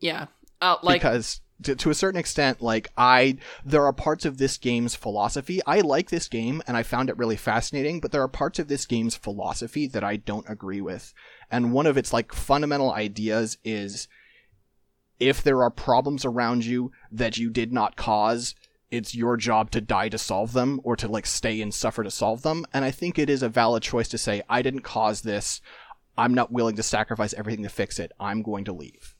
Yeah. 0.00 0.26
Uh, 0.60 0.76
like 0.82 1.00
because. 1.00 1.40
To, 1.62 1.74
to 1.74 1.88
a 1.88 1.94
certain 1.94 2.20
extent, 2.20 2.60
like 2.60 2.90
I, 2.98 3.38
there 3.64 3.86
are 3.86 3.92
parts 3.94 4.26
of 4.26 4.36
this 4.36 4.58
game's 4.58 4.94
philosophy. 4.94 5.62
I 5.66 5.80
like 5.80 6.10
this 6.10 6.28
game 6.28 6.62
and 6.66 6.76
I 6.76 6.82
found 6.82 7.08
it 7.08 7.16
really 7.16 7.36
fascinating, 7.36 7.98
but 7.98 8.12
there 8.12 8.20
are 8.20 8.28
parts 8.28 8.58
of 8.58 8.68
this 8.68 8.84
game's 8.84 9.16
philosophy 9.16 9.86
that 9.86 10.04
I 10.04 10.16
don't 10.16 10.44
agree 10.50 10.82
with. 10.82 11.14
And 11.50 11.72
one 11.72 11.86
of 11.86 11.96
its 11.96 12.12
like 12.12 12.32
fundamental 12.32 12.92
ideas 12.92 13.58
is 13.64 14.08
if 15.18 15.42
there 15.42 15.62
are 15.62 15.70
problems 15.70 16.24
around 16.24 16.64
you 16.64 16.92
that 17.10 17.38
you 17.38 17.50
did 17.50 17.72
not 17.72 17.96
cause, 17.96 18.54
it's 18.90 19.14
your 19.14 19.36
job 19.36 19.70
to 19.72 19.80
die 19.80 20.08
to 20.08 20.18
solve 20.18 20.52
them 20.52 20.80
or 20.84 20.96
to 20.96 21.08
like 21.08 21.26
stay 21.26 21.60
and 21.60 21.72
suffer 21.72 22.04
to 22.04 22.10
solve 22.10 22.42
them. 22.42 22.64
And 22.72 22.84
I 22.84 22.90
think 22.90 23.18
it 23.18 23.30
is 23.30 23.42
a 23.42 23.48
valid 23.48 23.82
choice 23.82 24.08
to 24.08 24.18
say, 24.18 24.42
I 24.48 24.62
didn't 24.62 24.80
cause 24.80 25.22
this. 25.22 25.60
I'm 26.18 26.34
not 26.34 26.52
willing 26.52 26.76
to 26.76 26.82
sacrifice 26.82 27.34
everything 27.34 27.62
to 27.64 27.68
fix 27.68 27.98
it. 27.98 28.12
I'm 28.18 28.42
going 28.42 28.64
to 28.64 28.72
leave. 28.72 29.14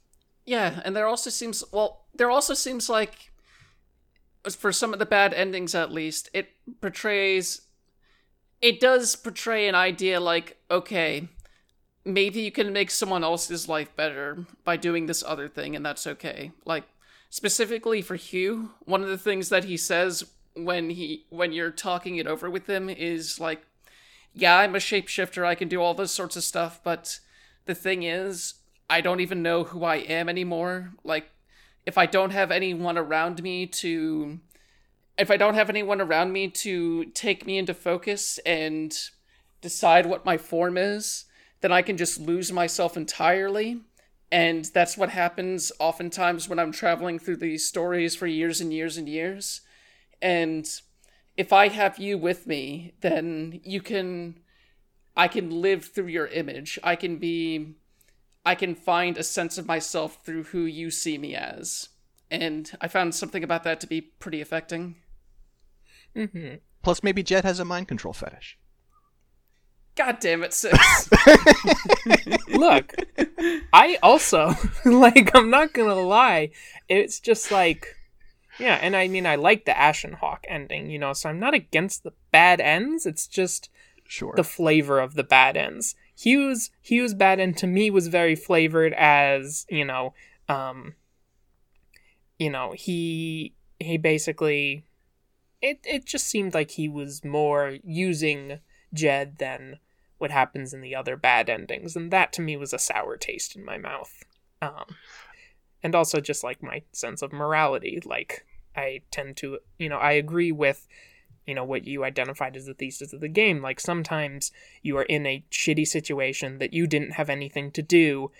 Yeah, 0.45 0.81
and 0.85 0.95
there 0.95 1.07
also 1.07 1.31
seems 1.31 1.64
well, 1.72 2.05
there 2.14 2.31
also 2.31 2.55
seems 2.55 2.89
like 2.89 3.33
for 4.49 4.72
some 4.72 4.93
of 4.93 5.01
the 5.01 5.07
bad 5.07 5.35
endings 5.35 5.74
at 5.74 5.93
least, 5.93 6.31
it 6.33 6.51
portrays 6.81 7.62
it 8.62 8.81
does 8.81 9.16
portray 9.16 9.68
an 9.68 9.74
idea 9.74 10.20
like, 10.20 10.57
okay, 10.70 11.29
maybe 12.07 12.40
you 12.40 12.52
can 12.52 12.72
make 12.72 12.90
someone 12.90 13.22
else's 13.24 13.68
life 13.68 13.94
better 13.96 14.46
by 14.64 14.76
doing 14.76 15.07
this 15.07 15.22
other 15.26 15.48
thing 15.48 15.76
and 15.76 15.84
that's 15.84 16.07
okay. 16.07 16.52
Like 16.64 16.84
specifically 17.28 18.00
for 18.00 18.16
Hugh, 18.16 18.70
one 18.84 19.02
of 19.02 19.09
the 19.09 19.18
things 19.18 19.50
that 19.50 19.64
he 19.64 19.76
says 19.76 20.24
when 20.54 20.88
he 20.88 21.26
when 21.28 21.52
you're 21.52 21.70
talking 21.70 22.16
it 22.16 22.26
over 22.26 22.48
with 22.48 22.66
him 22.66 22.88
is 22.88 23.38
like 23.38 23.66
yeah, 24.36 24.59
I'm 24.59 24.74
a 24.74 24.78
shapeshifter, 24.78 25.46
I 25.46 25.54
can 25.54 25.66
do 25.66 25.80
all 25.80 25.94
those 25.94 26.12
sorts 26.12 26.36
of 26.36 26.44
stuff, 26.44 26.78
but 26.84 27.20
the 27.64 27.74
thing 27.74 28.02
is, 28.02 28.54
I 28.88 29.00
don't 29.00 29.20
even 29.20 29.42
know 29.42 29.64
who 29.64 29.82
I 29.82 29.96
am 29.96 30.28
anymore. 30.28 30.92
Like, 31.02 31.30
if 31.86 31.96
I 31.96 32.04
don't 32.04 32.30
have 32.30 32.50
anyone 32.50 32.98
around 32.98 33.42
me 33.42 33.66
to. 33.66 34.38
If 35.18 35.30
I 35.30 35.38
don't 35.38 35.54
have 35.54 35.70
anyone 35.70 36.02
around 36.02 36.34
me 36.34 36.48
to 36.48 37.07
take 37.07 37.46
me 37.46 37.57
into 37.57 37.72
focus 37.72 38.38
and 38.44 38.94
decide 39.62 40.04
what 40.04 40.26
my 40.26 40.36
form 40.36 40.76
is, 40.76 41.24
then 41.61 41.72
I 41.72 41.82
can 41.82 41.96
just 41.96 42.20
lose 42.20 42.52
myself 42.52 42.96
entirely. 42.96 43.80
And 44.30 44.64
that's 44.66 44.96
what 44.96 45.11
happens 45.11 45.70
oftentimes 45.78 46.48
when 46.48 46.59
I'm 46.59 46.72
traveling 46.72 47.18
through 47.18 47.36
these 47.36 47.66
stories 47.66 48.16
for 48.16 48.26
years 48.26 48.61
and 48.61 48.72
years 48.72 48.96
and 48.96 49.09
years. 49.09 49.61
And 50.20 50.68
if 51.36 51.52
I 51.52 51.68
have 51.68 51.98
you 51.98 52.18
with 52.18 52.46
me, 52.46 52.94
then 53.00 53.61
you 53.64 53.80
can. 53.80 54.40
I 55.18 55.28
can 55.28 55.62
live 55.62 55.86
through 55.86 56.09
your 56.09 56.26
image. 56.26 56.78
I 56.84 56.94
can 56.94 57.16
be 57.16 57.76
I 58.44 58.54
can 58.54 58.74
find 58.74 59.18
a 59.18 59.24
sense 59.24 59.59
of 59.59 59.66
myself 59.66 60.24
through 60.24 60.44
who 60.44 60.61
you 60.61 60.90
see 60.90 61.18
me 61.18 61.34
as. 61.34 61.88
And 62.30 62.70
I 62.80 62.88
found 62.88 63.14
something 63.14 63.42
about 63.42 63.64
that 63.64 63.80
to 63.80 63.86
be 63.86 64.00
pretty 64.00 64.40
affecting. 64.40 64.96
Mm-hmm. 66.14 66.57
Plus, 66.82 67.02
maybe 67.02 67.24
Jed 67.24 67.44
has 67.44 67.59
a 67.59 67.64
mind 67.64 67.88
control 67.88 68.14
fetish. 68.14 68.57
God 69.97 70.18
damn 70.20 70.42
it, 70.44 70.53
Six. 70.53 71.09
Look, 72.49 72.94
I 73.72 73.99
also 74.03 74.53
like. 74.84 75.30
I'm 75.34 75.51
not 75.51 75.72
gonna 75.72 75.94
lie. 75.94 76.51
It's 76.88 77.18
just 77.18 77.51
like, 77.51 77.97
yeah, 78.59 78.78
and 78.80 78.94
I 78.94 79.09
mean, 79.09 79.26
I 79.26 79.36
like 79.36 79.64
the 79.64 79.76
Ashen 79.76 80.12
Hawk 80.12 80.44
ending, 80.49 80.90
you 80.90 80.99
know. 80.99 81.12
So 81.14 81.30
I'm 81.30 81.40
not 81.40 81.55
against 81.55 82.03
the 82.03 82.12
bad 82.30 82.61
ends. 82.61 83.07
It's 83.07 83.26
just 83.26 83.70
Sure. 84.07 84.34
the 84.36 84.44
flavor 84.44 85.01
of 85.01 85.14
the 85.14 85.24
bad 85.24 85.57
ends. 85.57 85.94
Hugh's 86.14 86.70
Hugh's 86.82 87.14
bad 87.14 87.40
end 87.40 87.57
to 87.59 87.66
me 87.66 87.90
was 87.90 88.09
very 88.09 88.34
flavored 88.36 88.92
as 88.94 89.66
you 89.68 89.84
know, 89.84 90.14
um, 90.49 90.94
you 92.38 92.51
know 92.51 92.72
he 92.72 93.55
he 93.80 93.97
basically 93.99 94.84
it 95.61 95.80
it 95.84 96.05
just 96.05 96.26
seemed 96.26 96.55
like 96.55 96.72
he 96.72 96.88
was 96.88 97.24
more 97.24 97.76
using 97.82 98.61
Jed 98.94 99.38
than 99.38 99.78
what 100.18 100.30
happens 100.30 100.72
in 100.72 100.80
the 100.80 100.94
other 100.94 101.16
bad 101.16 101.50
endings, 101.50 101.96
and 101.96 102.10
that 102.10 102.32
to 102.34 102.42
me 102.42 102.56
was 102.56 102.72
a 102.72 102.78
sour 102.78 103.16
taste 103.16 103.56
in 103.56 103.64
my 103.64 103.78
mouth. 103.78 104.24
Um, 104.62 104.96
and 105.82 105.94
also 105.94 106.20
just 106.20 106.42
like 106.42 106.62
my 106.62 106.82
sense 106.92 107.22
of 107.22 107.32
morality, 107.32 108.00
like 108.04 108.46
I 108.74 109.02
tend 109.10 109.36
to, 109.38 109.58
you 109.78 109.88
know, 109.88 109.98
I 109.98 110.12
agree 110.12 110.52
with 110.52 110.86
you 111.46 111.54
know 111.54 111.64
what 111.64 111.86
you 111.86 112.04
identified 112.04 112.56
as 112.56 112.66
the 112.66 112.74
thesis 112.74 113.12
of 113.12 113.20
the 113.20 113.28
game 113.28 113.62
like 113.62 113.78
sometimes 113.80 114.50
you 114.82 114.96
are 114.98 115.04
in 115.04 115.24
a 115.26 115.44
shitty 115.50 115.86
situation 115.86 116.58
that 116.58 116.74
you 116.74 116.86
didn't 116.86 117.12
have 117.12 117.30
anything 117.30 117.70
to 117.70 117.82
do 117.82 118.30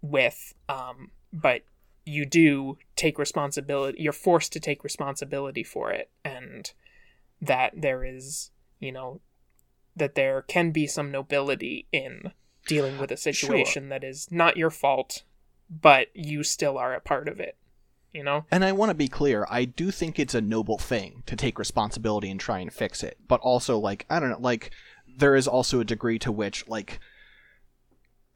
with 0.00 0.54
um, 0.68 1.10
but 1.32 1.62
you 2.06 2.24
do 2.24 2.78
take 2.96 3.18
responsibility 3.18 4.02
you're 4.02 4.12
forced 4.12 4.52
to 4.52 4.60
take 4.60 4.82
responsibility 4.82 5.62
for 5.62 5.90
it 5.90 6.10
and 6.24 6.72
that 7.40 7.72
there 7.76 8.04
is 8.04 8.50
you 8.80 8.90
know 8.90 9.20
that 9.96 10.14
there 10.14 10.42
can 10.42 10.70
be 10.70 10.86
some 10.86 11.10
nobility 11.10 11.86
in 11.92 12.32
dealing 12.66 12.98
with 12.98 13.10
a 13.10 13.16
situation 13.16 13.88
that 13.88 14.02
is 14.02 14.28
not 14.30 14.56
your 14.56 14.70
fault 14.70 15.22
but 15.68 16.08
you 16.14 16.42
still 16.42 16.78
are 16.78 16.94
a 16.94 17.00
part 17.00 17.28
of 17.28 17.40
it 17.40 17.56
you 18.12 18.22
know 18.22 18.46
And 18.50 18.64
I 18.64 18.72
want 18.72 18.90
to 18.90 18.94
be 18.94 19.08
clear, 19.08 19.44
I 19.50 19.64
do 19.64 19.90
think 19.90 20.18
it's 20.18 20.34
a 20.34 20.40
noble 20.40 20.78
thing 20.78 21.24
to 21.26 21.34
take 21.34 21.58
responsibility 21.58 22.30
and 22.30 22.38
try 22.38 22.60
and 22.60 22.72
fix 22.72 23.02
it. 23.02 23.18
But 23.26 23.40
also, 23.40 23.76
like, 23.76 24.06
I 24.08 24.20
don't 24.20 24.30
know, 24.30 24.38
like, 24.38 24.70
there 25.18 25.34
is 25.34 25.48
also 25.48 25.80
a 25.80 25.84
degree 25.84 26.20
to 26.20 26.30
which, 26.30 26.66
like, 26.68 27.00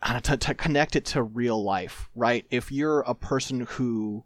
I 0.02 0.12
don't 0.12 0.28
know, 0.28 0.34
to, 0.34 0.46
to 0.48 0.54
connect 0.54 0.96
it 0.96 1.04
to 1.06 1.22
real 1.22 1.62
life, 1.62 2.08
right? 2.16 2.44
If 2.50 2.72
you're 2.72 3.00
a 3.00 3.14
person 3.14 3.60
who. 3.60 4.24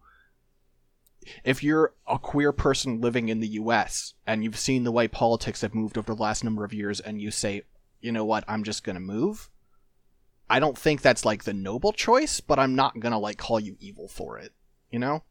If 1.45 1.63
you're 1.63 1.95
a 2.07 2.19
queer 2.19 2.53
person 2.53 3.01
living 3.01 3.29
in 3.29 3.41
the 3.41 3.49
US 3.49 4.15
and 4.27 4.43
you've 4.45 4.59
seen 4.59 4.85
the 4.85 4.93
way 4.93 5.09
politics 5.09 5.61
have 5.61 5.75
moved 5.75 5.97
over 5.99 6.15
the 6.15 6.23
last 6.23 6.45
number 6.45 6.65
of 6.65 6.73
years 6.73 7.01
and 7.01 7.21
you 7.21 7.31
say, 7.31 7.63
you 8.01 8.13
know 8.13 8.25
what, 8.25 8.45
I'm 8.49 8.65
just 8.65 8.85
gonna 8.85 9.01
move, 9.01 9.51
I 10.51 10.59
don't 10.61 10.77
think 10.77 11.01
that's 11.03 11.25
like 11.25 11.45
the 11.45 11.55
noble 11.55 11.93
choice, 11.93 12.41
but 12.41 12.59
I'm 12.59 12.75
not 12.75 13.01
gonna 13.01 13.19
like 13.19 13.39
call 13.39 13.61
you 13.61 13.77
evil 13.81 14.09
for 14.09 14.39
it, 14.39 14.53
you 14.91 14.99
know? 14.99 15.23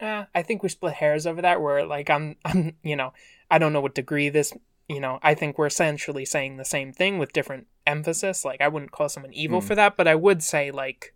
Uh, 0.00 0.24
I 0.34 0.42
think 0.42 0.62
we 0.62 0.68
split 0.68 0.94
hairs 0.94 1.26
over 1.26 1.42
that. 1.42 1.60
Where 1.60 1.84
like 1.84 2.08
I'm, 2.10 2.36
I'm, 2.44 2.76
you 2.82 2.96
know, 2.96 3.12
I 3.50 3.58
don't 3.58 3.72
know 3.72 3.80
what 3.80 3.94
degree 3.94 4.28
this. 4.28 4.52
You 4.88 5.00
know, 5.00 5.18
I 5.22 5.34
think 5.34 5.58
we're 5.58 5.66
essentially 5.66 6.24
saying 6.24 6.56
the 6.56 6.64
same 6.64 6.92
thing 6.92 7.18
with 7.18 7.32
different 7.34 7.66
emphasis. 7.86 8.44
Like 8.44 8.60
I 8.60 8.68
wouldn't 8.68 8.92
call 8.92 9.08
someone 9.08 9.34
evil 9.34 9.60
Hmm. 9.60 9.66
for 9.66 9.74
that, 9.74 9.96
but 9.96 10.08
I 10.08 10.14
would 10.14 10.42
say 10.42 10.70
like, 10.70 11.14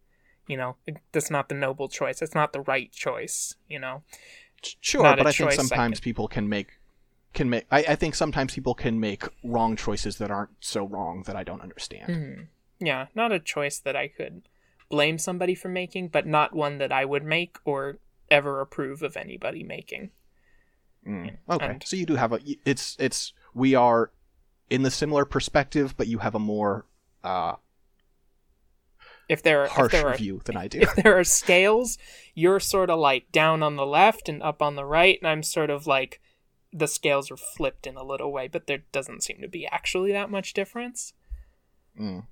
you 0.52 0.56
know, 0.58 0.76
that's 1.12 1.30
not 1.30 1.48
the 1.48 1.54
noble 1.54 1.88
choice. 1.88 2.22
It's 2.22 2.34
not 2.34 2.52
the 2.52 2.60
right 2.60 2.92
choice. 2.92 3.56
You 3.68 3.80
know. 3.80 4.02
Sure, 4.80 5.02
not 5.02 5.18
but 5.18 5.26
I 5.26 5.32
think 5.32 5.52
sometimes 5.52 5.98
can- 5.98 6.04
people 6.04 6.28
can 6.28 6.48
make 6.48 6.68
can 7.32 7.48
make. 7.50 7.64
I, 7.70 7.78
I 7.88 7.96
think 7.96 8.14
sometimes 8.14 8.54
people 8.54 8.74
can 8.74 9.00
make 9.00 9.22
wrong 9.42 9.74
choices 9.76 10.18
that 10.18 10.30
aren't 10.30 10.50
so 10.60 10.86
wrong 10.86 11.24
that 11.26 11.34
I 11.34 11.42
don't 11.42 11.62
understand. 11.62 12.08
Mhm. 12.12 12.46
Yeah, 12.78 13.06
not 13.14 13.32
a 13.32 13.40
choice 13.40 13.78
that 13.80 13.96
I 13.96 14.06
could 14.08 14.42
blame 14.90 15.16
somebody 15.18 15.54
for 15.54 15.68
making, 15.68 16.08
but 16.08 16.26
not 16.26 16.54
one 16.54 16.78
that 16.78 16.92
I 16.92 17.04
would 17.04 17.24
make 17.24 17.56
or 17.64 17.98
ever 18.30 18.60
approve 18.60 19.02
of 19.02 19.16
anybody 19.16 19.62
making. 19.64 20.10
Mm. 21.06 21.36
Okay, 21.48 21.66
and- 21.66 21.82
so 21.84 21.96
you 21.96 22.06
do 22.06 22.16
have 22.16 22.32
a. 22.32 22.40
It's 22.64 22.96
it's 23.00 23.32
we 23.54 23.74
are 23.74 24.10
in 24.70 24.82
the 24.82 24.90
similar 24.90 25.24
perspective, 25.24 25.96
but 25.96 26.06
you 26.06 26.18
have 26.18 26.34
a 26.34 26.38
more 26.38 26.86
uh, 27.24 27.54
If 29.32 29.42
there, 29.42 29.64
if 29.64 29.70
harsh 29.72 29.92
there 29.92 30.08
are 30.08 30.16
view 30.16 30.40
than 30.44 30.56
I 30.56 30.68
do. 30.68 30.80
if 30.80 30.94
there 30.94 31.18
are 31.18 31.24
scales, 31.24 31.98
you're 32.34 32.60
sort 32.60 32.90
of 32.90 32.98
like 32.98 33.32
down 33.32 33.62
on 33.62 33.76
the 33.76 33.86
left 33.86 34.28
and 34.28 34.42
up 34.42 34.60
on 34.62 34.76
the 34.76 34.84
right, 34.84 35.18
and 35.20 35.28
I'm 35.28 35.42
sort 35.42 35.70
of 35.70 35.86
like 35.86 36.20
the 36.72 36.86
scales 36.86 37.30
are 37.30 37.36
flipped 37.36 37.86
in 37.86 37.96
a 37.96 38.04
little 38.04 38.32
way, 38.32 38.48
but 38.48 38.66
there 38.66 38.82
doesn't 38.92 39.22
seem 39.22 39.40
to 39.40 39.48
be 39.48 39.66
actually 39.66 40.12
that 40.12 40.30
much 40.30 40.52
difference. 40.54 41.12
Mm. 41.98 42.26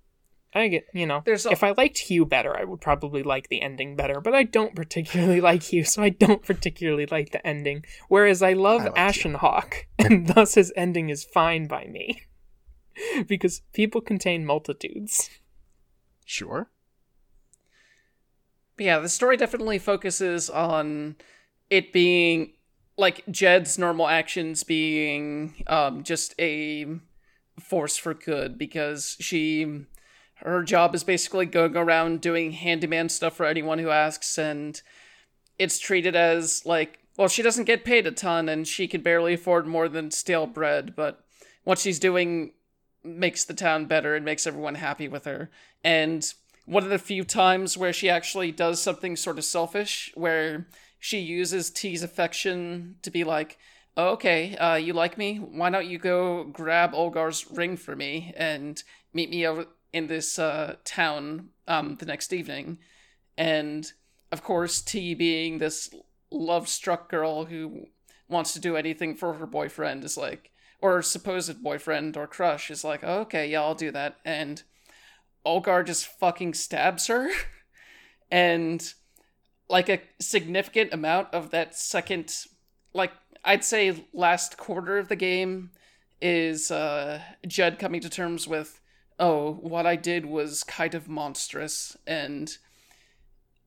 I 0.54 0.66
get, 0.68 0.86
you 0.92 1.06
know, 1.06 1.22
There's 1.24 1.46
a- 1.46 1.52
if 1.52 1.62
I 1.62 1.70
liked 1.70 1.98
Hugh 1.98 2.26
better, 2.26 2.56
I 2.56 2.64
would 2.64 2.80
probably 2.80 3.22
like 3.22 3.48
the 3.48 3.62
ending 3.62 3.94
better, 3.96 4.20
but 4.20 4.34
I 4.34 4.42
don't 4.42 4.74
particularly 4.74 5.40
like 5.50 5.62
Hugh, 5.64 5.84
so 5.84 6.02
I 6.02 6.08
don't 6.08 6.42
particularly 6.42 7.06
like 7.06 7.30
the 7.32 7.46
ending. 7.46 7.84
Whereas 8.08 8.42
I 8.42 8.54
love 8.54 8.80
I 8.82 8.84
like 8.86 8.98
Ashen 8.98 9.34
Hawk, 9.34 9.86
and 9.98 10.26
thus 10.26 10.54
his 10.54 10.72
ending 10.76 11.08
is 11.08 11.24
fine 11.24 11.66
by 11.66 11.84
me. 11.84 12.22
because 13.26 13.62
people 13.72 14.00
contain 14.00 14.44
multitudes. 14.44 15.30
Sure. 16.24 16.70
But 18.80 18.86
yeah, 18.86 18.98
the 18.98 19.10
story 19.10 19.36
definitely 19.36 19.78
focuses 19.78 20.48
on 20.48 21.16
it 21.68 21.92
being 21.92 22.54
like 22.96 23.22
Jed's 23.30 23.78
normal 23.78 24.08
actions 24.08 24.64
being 24.64 25.62
um, 25.66 26.02
just 26.02 26.34
a 26.38 26.86
force 27.60 27.98
for 27.98 28.14
good 28.14 28.56
because 28.56 29.18
she 29.20 29.84
her 30.36 30.62
job 30.62 30.94
is 30.94 31.04
basically 31.04 31.44
going 31.44 31.76
around 31.76 32.22
doing 32.22 32.52
handyman 32.52 33.10
stuff 33.10 33.36
for 33.36 33.44
anyone 33.44 33.78
who 33.80 33.90
asks 33.90 34.38
and 34.38 34.80
it's 35.58 35.78
treated 35.78 36.16
as 36.16 36.64
like 36.64 37.00
well 37.18 37.28
she 37.28 37.42
doesn't 37.42 37.64
get 37.64 37.84
paid 37.84 38.06
a 38.06 38.10
ton 38.10 38.48
and 38.48 38.66
she 38.66 38.88
can 38.88 39.02
barely 39.02 39.34
afford 39.34 39.66
more 39.66 39.90
than 39.90 40.10
stale 40.10 40.46
bread 40.46 40.96
but 40.96 41.22
what 41.64 41.78
she's 41.78 41.98
doing 41.98 42.52
makes 43.04 43.44
the 43.44 43.54
town 43.54 43.86
better 43.86 44.14
and 44.14 44.24
makes 44.24 44.46
everyone 44.46 44.74
happy 44.74 45.08
with 45.08 45.24
her. 45.24 45.50
And 45.82 46.32
one 46.70 46.84
of 46.84 46.90
the 46.90 46.98
few 47.00 47.24
times 47.24 47.76
where 47.76 47.92
she 47.92 48.08
actually 48.08 48.52
does 48.52 48.80
something 48.80 49.16
sort 49.16 49.38
of 49.38 49.44
selfish 49.44 50.12
where 50.14 50.68
she 51.00 51.18
uses 51.18 51.68
T's 51.68 52.04
affection 52.04 52.94
to 53.02 53.10
be 53.10 53.24
like, 53.24 53.58
oh, 53.96 54.10
okay, 54.10 54.56
uh, 54.56 54.76
you 54.76 54.92
like 54.92 55.18
me? 55.18 55.38
Why 55.38 55.70
don't 55.70 55.88
you 55.88 55.98
go 55.98 56.44
grab 56.44 56.92
Olgar's 56.92 57.50
ring 57.50 57.76
for 57.76 57.96
me 57.96 58.32
and 58.36 58.80
meet 59.12 59.30
me 59.30 59.44
over 59.48 59.66
in 59.92 60.06
this 60.06 60.38
uh, 60.38 60.76
town 60.84 61.48
um, 61.66 61.96
the 61.98 62.06
next 62.06 62.32
evening? 62.32 62.78
And 63.36 63.90
of 64.30 64.44
course, 64.44 64.80
T 64.80 65.14
being 65.14 65.58
this 65.58 65.92
love 66.30 66.68
struck 66.68 67.10
girl 67.10 67.46
who 67.46 67.88
wants 68.28 68.52
to 68.52 68.60
do 68.60 68.76
anything 68.76 69.16
for 69.16 69.34
her 69.34 69.46
boyfriend 69.46 70.04
is 70.04 70.16
like, 70.16 70.52
or 70.80 71.02
supposed 71.02 71.64
boyfriend 71.64 72.16
or 72.16 72.28
crush 72.28 72.70
is 72.70 72.84
like, 72.84 73.00
oh, 73.02 73.22
okay, 73.22 73.50
yeah, 73.50 73.60
I'll 73.60 73.74
do 73.74 73.90
that. 73.90 74.18
And 74.24 74.62
Olgar 75.44 75.84
just 75.84 76.06
fucking 76.06 76.54
stabs 76.54 77.06
her. 77.06 77.30
and 78.30 78.94
like 79.68 79.88
a 79.88 80.00
significant 80.20 80.92
amount 80.92 81.28
of 81.32 81.50
that 81.50 81.76
second 81.76 82.34
like 82.92 83.12
I'd 83.44 83.64
say 83.64 84.04
last 84.12 84.56
quarter 84.56 84.98
of 84.98 85.08
the 85.08 85.16
game 85.16 85.70
is 86.20 86.70
uh 86.70 87.20
Jed 87.46 87.78
coming 87.78 88.00
to 88.00 88.10
terms 88.10 88.46
with 88.46 88.80
oh 89.18 89.52
what 89.52 89.86
I 89.86 89.96
did 89.96 90.26
was 90.26 90.64
kind 90.64 90.94
of 90.94 91.08
monstrous 91.08 91.96
and 92.06 92.56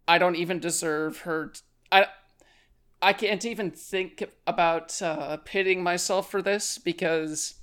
I 0.08 0.18
don't 0.18 0.36
even 0.36 0.60
deserve 0.60 1.20
her 1.20 1.48
t- 1.48 1.62
I 1.92 2.08
I 3.02 3.14
can't 3.14 3.46
even 3.46 3.72
think 3.72 4.24
about 4.46 5.02
uh 5.02 5.38
pitting 5.38 5.82
myself 5.82 6.30
for 6.30 6.42
this 6.42 6.78
because 6.78 7.56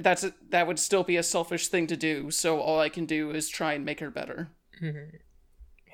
that's 0.00 0.24
a, 0.24 0.34
that 0.50 0.66
would 0.66 0.78
still 0.78 1.04
be 1.04 1.16
a 1.16 1.22
selfish 1.22 1.68
thing 1.68 1.86
to 1.88 1.96
do 1.96 2.30
so 2.30 2.60
all 2.60 2.80
I 2.80 2.88
can 2.88 3.06
do 3.06 3.30
is 3.30 3.48
try 3.48 3.74
and 3.74 3.84
make 3.84 4.00
her 4.00 4.10
better. 4.10 4.50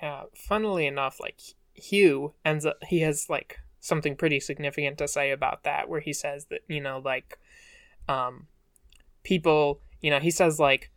Yeah, 0.02 0.24
funnily 0.34 0.86
enough, 0.86 1.18
like 1.20 1.40
Hugh 1.74 2.34
ends 2.44 2.66
up 2.66 2.78
he 2.88 3.00
has 3.00 3.28
like 3.28 3.58
something 3.80 4.16
pretty 4.16 4.40
significant 4.40 4.98
to 4.98 5.08
say 5.08 5.30
about 5.30 5.64
that 5.64 5.88
where 5.88 6.00
he 6.00 6.12
says 6.12 6.46
that, 6.50 6.60
you 6.68 6.80
know, 6.80 7.00
like 7.04 7.38
um 8.08 8.46
people, 9.22 9.80
you 10.00 10.10
know, 10.10 10.20
he 10.20 10.30
says 10.30 10.58
like 10.60 10.90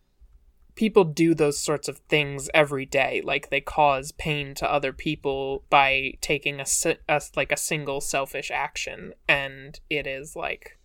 people 0.75 1.03
do 1.03 1.35
those 1.35 1.57
sorts 1.57 1.89
of 1.89 1.97
things 2.07 2.49
every 2.53 2.85
day 2.85 3.21
like 3.25 3.49
they 3.49 3.59
cause 3.59 4.13
pain 4.13 4.53
to 4.53 4.71
other 4.71 4.93
people 4.93 5.65
by 5.69 6.13
taking 6.21 6.61
a, 6.61 6.65
a 7.09 7.21
like 7.35 7.51
a 7.51 7.57
single 7.57 7.99
selfish 7.99 8.49
action 8.49 9.13
and 9.27 9.81
it 9.89 10.07
is 10.07 10.37
like 10.37 10.78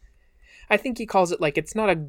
I 0.71 0.77
think 0.77 0.99
he 0.99 1.07
calls 1.07 1.33
it 1.33 1.41
like 1.41 1.59
it's 1.59 1.75
not 1.75 1.91
a 1.91 2.07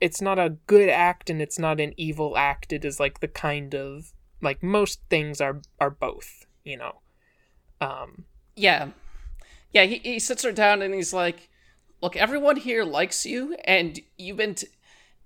it's 0.00 0.20
not 0.20 0.38
a 0.38 0.56
good 0.66 0.88
act 0.88 1.30
and 1.30 1.40
it's 1.40 1.58
not 1.58 1.80
an 1.80 1.94
evil 1.96 2.36
act 2.36 2.72
it 2.72 2.84
is 2.84 2.98
like 2.98 3.20
the 3.20 3.28
kind 3.28 3.74
of 3.74 4.12
like 4.40 4.62
most 4.62 5.00
things 5.08 5.40
are 5.40 5.60
are 5.78 5.90
both 5.90 6.46
you 6.64 6.76
know 6.76 7.00
um 7.80 8.24
Yeah. 8.56 8.88
Yeah, 9.72 9.84
he, 9.84 9.96
he 9.98 10.18
sits 10.18 10.42
her 10.42 10.52
down 10.52 10.82
and 10.82 10.94
he's 10.94 11.12
like, 11.12 11.48
Look, 12.02 12.16
everyone 12.16 12.56
here 12.56 12.84
likes 12.84 13.24
you, 13.24 13.54
and 13.64 14.00
you've 14.18 14.36
been, 14.36 14.56
t- 14.56 14.66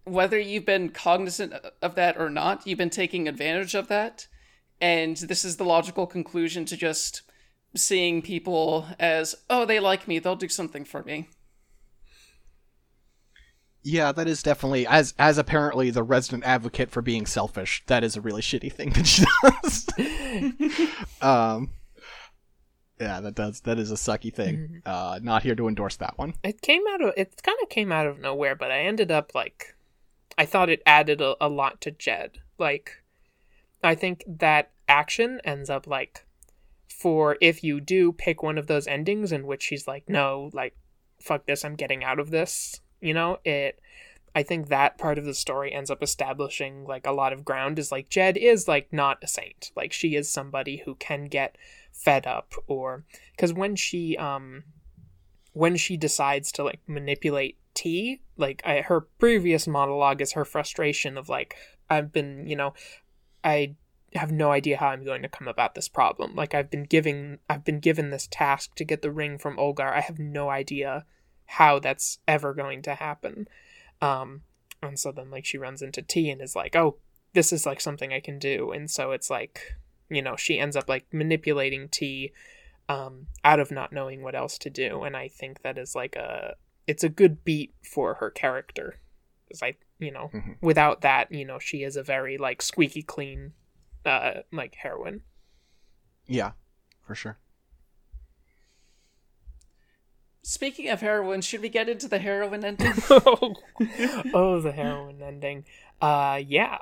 whether 0.04 0.38
you've 0.38 0.66
been 0.66 0.90
cognizant 0.90 1.54
of 1.80 1.94
that 1.94 2.18
or 2.18 2.28
not, 2.28 2.66
you've 2.66 2.78
been 2.78 2.90
taking 2.90 3.26
advantage 3.26 3.74
of 3.74 3.88
that. 3.88 4.26
And 4.80 5.16
this 5.16 5.42
is 5.42 5.56
the 5.56 5.64
logical 5.64 6.06
conclusion 6.06 6.66
to 6.66 6.76
just 6.76 7.22
seeing 7.74 8.20
people 8.20 8.86
as, 9.00 9.34
oh, 9.48 9.64
they 9.64 9.80
like 9.80 10.06
me, 10.06 10.18
they'll 10.18 10.36
do 10.36 10.48
something 10.50 10.84
for 10.84 11.02
me. 11.02 11.28
Yeah, 13.88 14.10
that 14.10 14.26
is 14.26 14.42
definitely 14.42 14.84
as 14.84 15.14
as 15.16 15.38
apparently 15.38 15.90
the 15.90 16.02
resident 16.02 16.42
advocate 16.42 16.90
for 16.90 17.02
being 17.02 17.24
selfish. 17.24 17.84
That 17.86 18.02
is 18.02 18.16
a 18.16 18.20
really 18.20 18.42
shitty 18.42 18.72
thing 18.72 18.90
that 18.90 19.06
she 19.06 19.24
does. 19.44 19.86
um, 21.22 21.70
yeah, 23.00 23.20
that 23.20 23.36
does 23.36 23.60
that 23.60 23.78
is 23.78 23.92
a 23.92 23.94
sucky 23.94 24.34
thing. 24.34 24.82
Uh, 24.84 25.20
not 25.22 25.44
here 25.44 25.54
to 25.54 25.68
endorse 25.68 25.94
that 25.98 26.18
one. 26.18 26.34
it 26.42 26.62
came 26.62 26.82
out 26.90 27.00
of 27.00 27.12
it 27.16 27.40
kind 27.44 27.56
of 27.62 27.68
came 27.68 27.92
out 27.92 28.08
of 28.08 28.18
nowhere 28.18 28.56
but 28.56 28.72
i 28.72 28.80
ended 28.80 29.12
up 29.12 29.34
like 29.36 29.76
i 30.36 30.44
thought 30.44 30.68
it 30.68 30.82
added 30.84 31.20
a, 31.20 31.36
a 31.40 31.48
lot 31.48 31.80
to 31.80 31.90
jed 31.92 32.38
like 32.58 33.02
i 33.84 33.94
think 33.94 34.24
that 34.26 34.72
action 34.88 35.40
ends 35.44 35.70
up 35.70 35.86
like 35.86 36.26
for 36.88 37.36
if 37.40 37.62
you 37.62 37.80
do 37.80 38.10
pick 38.12 38.42
one 38.42 38.58
of 38.58 38.66
those 38.66 38.88
endings 38.88 39.30
in 39.30 39.46
which 39.46 39.62
she's 39.62 39.86
like 39.86 40.08
no 40.08 40.50
like 40.52 40.74
fuck 41.20 41.46
this 41.46 41.64
i'm 41.64 41.76
getting 41.76 42.02
out 42.02 42.18
of 42.18 42.30
this 42.30 42.80
you 43.00 43.14
know 43.14 43.38
it 43.44 43.78
i 44.34 44.42
think 44.42 44.68
that 44.68 44.98
part 44.98 45.18
of 45.18 45.24
the 45.24 45.34
story 45.34 45.72
ends 45.72 45.90
up 45.90 46.02
establishing 46.02 46.84
like 46.84 47.06
a 47.06 47.12
lot 47.12 47.32
of 47.32 47.44
ground 47.44 47.78
is 47.78 47.92
like 47.92 48.08
jed 48.08 48.36
is 48.36 48.68
like 48.68 48.92
not 48.92 49.18
a 49.22 49.26
saint 49.26 49.70
like 49.76 49.92
she 49.92 50.14
is 50.14 50.30
somebody 50.30 50.82
who 50.84 50.94
can 50.96 51.26
get 51.26 51.56
fed 51.92 52.26
up 52.26 52.54
or 52.66 53.04
because 53.32 53.52
when 53.52 53.74
she 53.74 54.16
um 54.16 54.64
when 55.52 55.74
she 55.74 55.96
decides 55.96 56.52
to 56.52 56.62
like 56.62 56.80
manipulate 56.86 57.56
T, 57.76 58.22
like 58.36 58.62
I, 58.64 58.80
her 58.80 59.02
previous 59.02 59.66
monologue 59.66 60.20
is 60.20 60.32
her 60.32 60.44
frustration 60.44 61.16
of 61.16 61.28
like 61.28 61.54
I've 61.88 62.12
been, 62.12 62.46
you 62.46 62.56
know, 62.56 62.74
I 63.44 63.76
have 64.14 64.32
no 64.32 64.50
idea 64.50 64.78
how 64.78 64.88
I'm 64.88 65.04
going 65.04 65.22
to 65.22 65.28
come 65.28 65.46
about 65.46 65.74
this 65.74 65.88
problem. 65.88 66.34
Like 66.34 66.54
I've 66.54 66.70
been 66.70 66.84
giving 66.84 67.38
I've 67.48 67.64
been 67.64 67.80
given 67.80 68.10
this 68.10 68.26
task 68.30 68.74
to 68.76 68.84
get 68.84 69.02
the 69.02 69.10
ring 69.10 69.38
from 69.38 69.58
Olgar. 69.58 69.94
I 69.94 70.00
have 70.00 70.18
no 70.18 70.48
idea 70.48 71.04
how 71.46 71.78
that's 71.78 72.18
ever 72.26 72.54
going 72.54 72.82
to 72.82 72.94
happen. 72.94 73.48
Um 74.00 74.42
and 74.82 74.98
so 74.98 75.10
then 75.12 75.30
like 75.30 75.44
she 75.44 75.58
runs 75.58 75.82
into 75.82 76.02
T 76.02 76.30
and 76.30 76.42
is 76.42 76.54
like, 76.54 76.76
"Oh, 76.76 76.98
this 77.32 77.52
is 77.52 77.64
like 77.66 77.80
something 77.80 78.12
I 78.12 78.20
can 78.20 78.38
do." 78.38 78.72
And 78.72 78.90
so 78.90 79.12
it's 79.12 79.30
like, 79.30 79.74
you 80.10 80.20
know, 80.22 80.36
she 80.36 80.58
ends 80.58 80.76
up 80.76 80.88
like 80.88 81.06
manipulating 81.12 81.88
T 81.88 82.32
um, 82.88 83.26
out 83.42 83.58
of 83.58 83.70
not 83.72 83.92
knowing 83.92 84.22
what 84.22 84.34
else 84.36 84.58
to 84.58 84.70
do. 84.70 85.02
And 85.02 85.16
I 85.16 85.28
think 85.28 85.62
that 85.62 85.78
is 85.78 85.94
like 85.94 86.14
a 86.14 86.56
it's 86.86 87.02
a 87.02 87.08
good 87.08 87.44
beat 87.44 87.74
for 87.82 88.14
her 88.14 88.30
character. 88.30 89.00
Because 89.48 89.62
I 89.62 89.76
you 89.98 90.12
know, 90.12 90.30
Mhm. 90.32 90.56
without 90.60 91.00
that, 91.00 91.32
you 91.32 91.44
know, 91.44 91.58
she 91.58 91.82
is 91.82 91.96
a 91.96 92.02
very 92.02 92.36
like 92.36 92.60
squeaky 92.62 93.02
clean 93.02 93.54
uh 94.04 94.42
like 94.52 94.74
heroine. 94.76 95.22
Yeah, 96.26 96.52
for 97.06 97.14
sure. 97.14 97.38
Speaking 100.48 100.88
of 100.90 101.00
heroin, 101.00 101.40
should 101.40 101.60
we 101.60 101.68
get 101.68 101.88
into 101.88 102.06
the 102.06 102.20
heroin 102.20 102.64
ending? 102.64 102.92
oh, 103.10 104.60
the 104.60 104.70
heroin 104.70 105.20
ending. 105.20 105.64
Uh 106.00 106.40
yeah. 106.46 106.78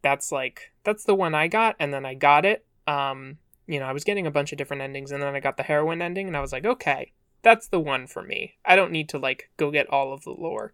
That's 0.00 0.32
like 0.32 0.72
that's 0.82 1.04
the 1.04 1.14
one 1.14 1.34
I 1.34 1.46
got 1.46 1.76
and 1.78 1.92
then 1.92 2.06
I 2.06 2.14
got 2.14 2.46
it. 2.46 2.64
Um 2.86 3.36
you 3.66 3.78
know, 3.78 3.84
I 3.84 3.92
was 3.92 4.02
getting 4.02 4.26
a 4.26 4.30
bunch 4.30 4.50
of 4.50 4.56
different 4.56 4.80
endings 4.80 5.12
and 5.12 5.22
then 5.22 5.34
I 5.34 5.40
got 5.40 5.58
the 5.58 5.62
heroin 5.62 6.00
ending 6.00 6.26
and 6.26 6.38
I 6.38 6.40
was 6.40 6.54
like, 6.54 6.64
"Okay, 6.64 7.12
that's 7.42 7.68
the 7.68 7.80
one 7.80 8.06
for 8.06 8.22
me. 8.22 8.56
I 8.64 8.76
don't 8.76 8.92
need 8.92 9.10
to 9.10 9.18
like 9.18 9.50
go 9.58 9.70
get 9.70 9.90
all 9.90 10.14
of 10.14 10.24
the 10.24 10.30
lore." 10.30 10.72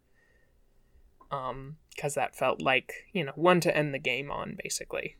Um 1.33 1.79
cuz 2.01 2.15
that 2.15 2.37
felt 2.37 2.63
like, 2.63 3.09
you 3.13 3.25
know, 3.25 3.33
one 3.35 3.59
to 3.63 3.77
end 3.77 3.93
the 3.93 3.99
game 3.99 4.31
on 4.31 4.57
basically. 4.63 5.17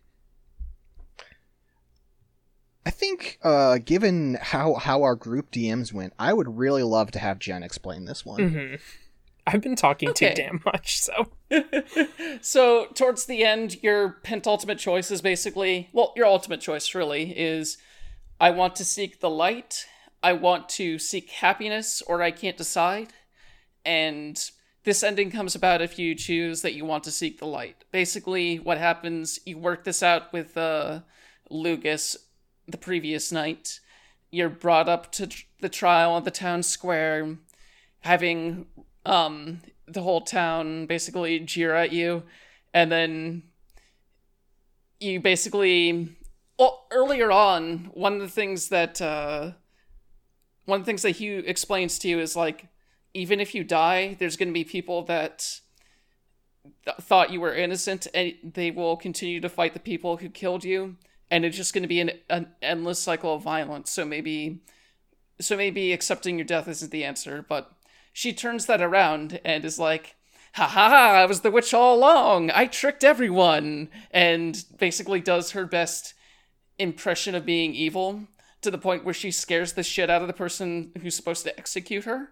I 2.85 2.91
think, 2.91 3.39
uh, 3.43 3.79
given 3.79 4.39
how 4.41 4.75
how 4.75 5.03
our 5.03 5.15
group 5.15 5.51
DMs 5.53 5.93
went, 5.93 6.13
I 6.19 6.33
would 6.33 6.59
really 6.59 6.83
love 6.83 7.11
to 7.13 7.19
have 7.19 7.39
Jen 7.39 7.63
explain 7.63 8.05
this 8.07 8.25
one. 8.27 8.41
Mhm. 8.41 8.81
I've 9.47 9.61
been 9.61 9.75
talking 9.77 10.11
Okay. 10.11 10.31
too 10.31 10.35
damn 10.35 10.63
much, 10.65 11.01
so 11.01 11.29
so 12.41 12.87
towards 12.95 13.27
the 13.27 13.45
end, 13.45 13.83
your 13.83 14.11
pentultimate 14.23 14.79
choice 14.79 15.11
is 15.11 15.21
basically 15.23 15.89
well, 15.93 16.13
your 16.17 16.27
ultimate 16.27 16.61
choice 16.61 16.95
really 16.95 17.39
is 17.39 17.79
I 18.41 18.51
want 18.51 18.75
to 18.77 18.85
seek 18.85 19.21
the 19.21 19.31
light, 19.31 19.87
I 20.23 20.33
want 20.33 20.69
to 20.71 20.99
seek 20.99 21.31
happiness, 21.31 22.03
or 22.03 22.23
I 22.23 22.31
can't 22.33 22.57
decide. 22.57 23.13
And 23.85 24.41
this 24.85 25.03
ending 25.03 25.31
comes 25.31 25.55
about 25.55 25.83
if 25.83 25.99
you 25.99 26.15
choose 26.15 26.63
that 26.63 26.75
you 26.75 26.85
want 26.85 27.05
to 27.05 27.11
seek 27.13 27.39
the 27.39 27.47
light. 27.47 27.85
Basically, 27.93 28.59
what 28.59 28.79
happens, 28.79 29.39
you 29.45 29.59
work 29.59 29.85
this 29.85 30.03
out 30.03 30.33
with 30.33 30.57
uh, 30.57 31.01
Lugus 31.51 32.17
the 32.73 32.79
previous 32.79 33.31
night. 33.31 33.81
You're 34.31 34.49
brought 34.49 34.89
up 34.89 35.13
to 35.13 35.27
tr- 35.27 35.45
the 35.61 35.69
trial 35.69 36.13
on 36.13 36.25
the 36.25 36.31
town 36.31 36.63
square, 36.63 37.37
having 38.01 38.67
um, 39.07 39.61
the 39.87 40.03
whole 40.03 40.23
town 40.23 40.87
basically 40.87 41.39
jeer 41.41 41.75
at 41.75 41.93
you, 41.93 42.25
and 42.75 42.91
then 42.91 43.45
you 45.01 45.21
basically. 45.21 46.17
Well, 46.59 46.87
earlier 46.93 47.33
on, 47.33 47.91
one 47.95 48.15
of 48.15 48.21
the 48.21 48.29
things 48.29 48.69
that 48.69 49.01
uh, 49.01 49.53
one 50.65 50.81
of 50.81 50.87
the 50.87 50.91
things 50.91 51.03
that 51.03 51.13
Hugh 51.13 51.43
explains 51.47 51.99
to 52.01 52.09
you 52.09 52.19
is 52.19 52.37
like 52.37 52.67
even 53.15 53.41
if 53.41 53.55
you 53.55 53.65
die, 53.65 54.17
there's 54.19 54.37
going 54.37 54.49
to 54.49 54.55
be 54.55 54.65
people 54.65 55.03
that 55.05 55.61
th- 56.85 56.97
thought 57.01 57.31
you 57.31 57.41
were 57.41 57.55
innocent 57.55 58.07
and 58.15 58.35
they 58.43 58.71
will 58.71 58.97
continue 58.97 59.41
to 59.41 59.49
fight 59.49 59.75
the 59.75 59.81
people 59.81 60.19
who 60.19 60.29
killed 60.29 60.65
you 60.65 60.97
and 61.33 61.47
it's 61.47 61.57
just 61.57 61.73
going 61.73 61.83
to 61.83 61.89
be 61.89 62.01
an, 62.01 62.11
an 62.29 62.49
endless 62.61 62.99
cycle 62.99 63.35
of 63.35 63.43
violence. 63.43 63.91
So 63.91 64.05
maybe 64.05 64.61
so 65.41 65.57
maybe 65.57 65.93
accepting 65.93 66.37
your 66.37 66.45
death 66.45 66.69
isn't 66.69 66.93
the 66.93 67.03
answer 67.03 67.45
but 67.49 67.73
she 68.13 68.33
turns 68.33 68.67
that 68.67 68.83
around 68.83 69.41
and 69.45 69.65
is 69.65 69.79
like 69.79 70.15
ha 70.55 70.69
ha 70.69 70.89
ha 70.89 71.15
i 71.15 71.27
was 71.27 71.41
the 71.41 71.51
witch 71.51 71.75
all 71.75 71.97
along. 71.97 72.51
I 72.51 72.67
tricked 72.67 73.03
everyone 73.03 73.89
and 74.13 74.63
basically 74.79 75.21
does 75.21 75.53
her 75.53 75.67
best 75.67 76.15
impression 76.79 77.35
of 77.35 77.47
being 77.47 77.75
evil 77.75 78.29
to 78.61 78.71
the 78.71 78.79
point 78.79 79.05
where 79.05 79.15
she 79.15 79.31
scares 79.31 79.73
the 79.73 79.83
shit 79.83 80.11
out 80.11 80.21
of 80.21 80.29
the 80.29 80.35
person 80.35 80.93
who's 81.01 81.17
supposed 81.17 81.45
to 81.45 81.59
execute 81.59 82.05
her. 82.05 82.29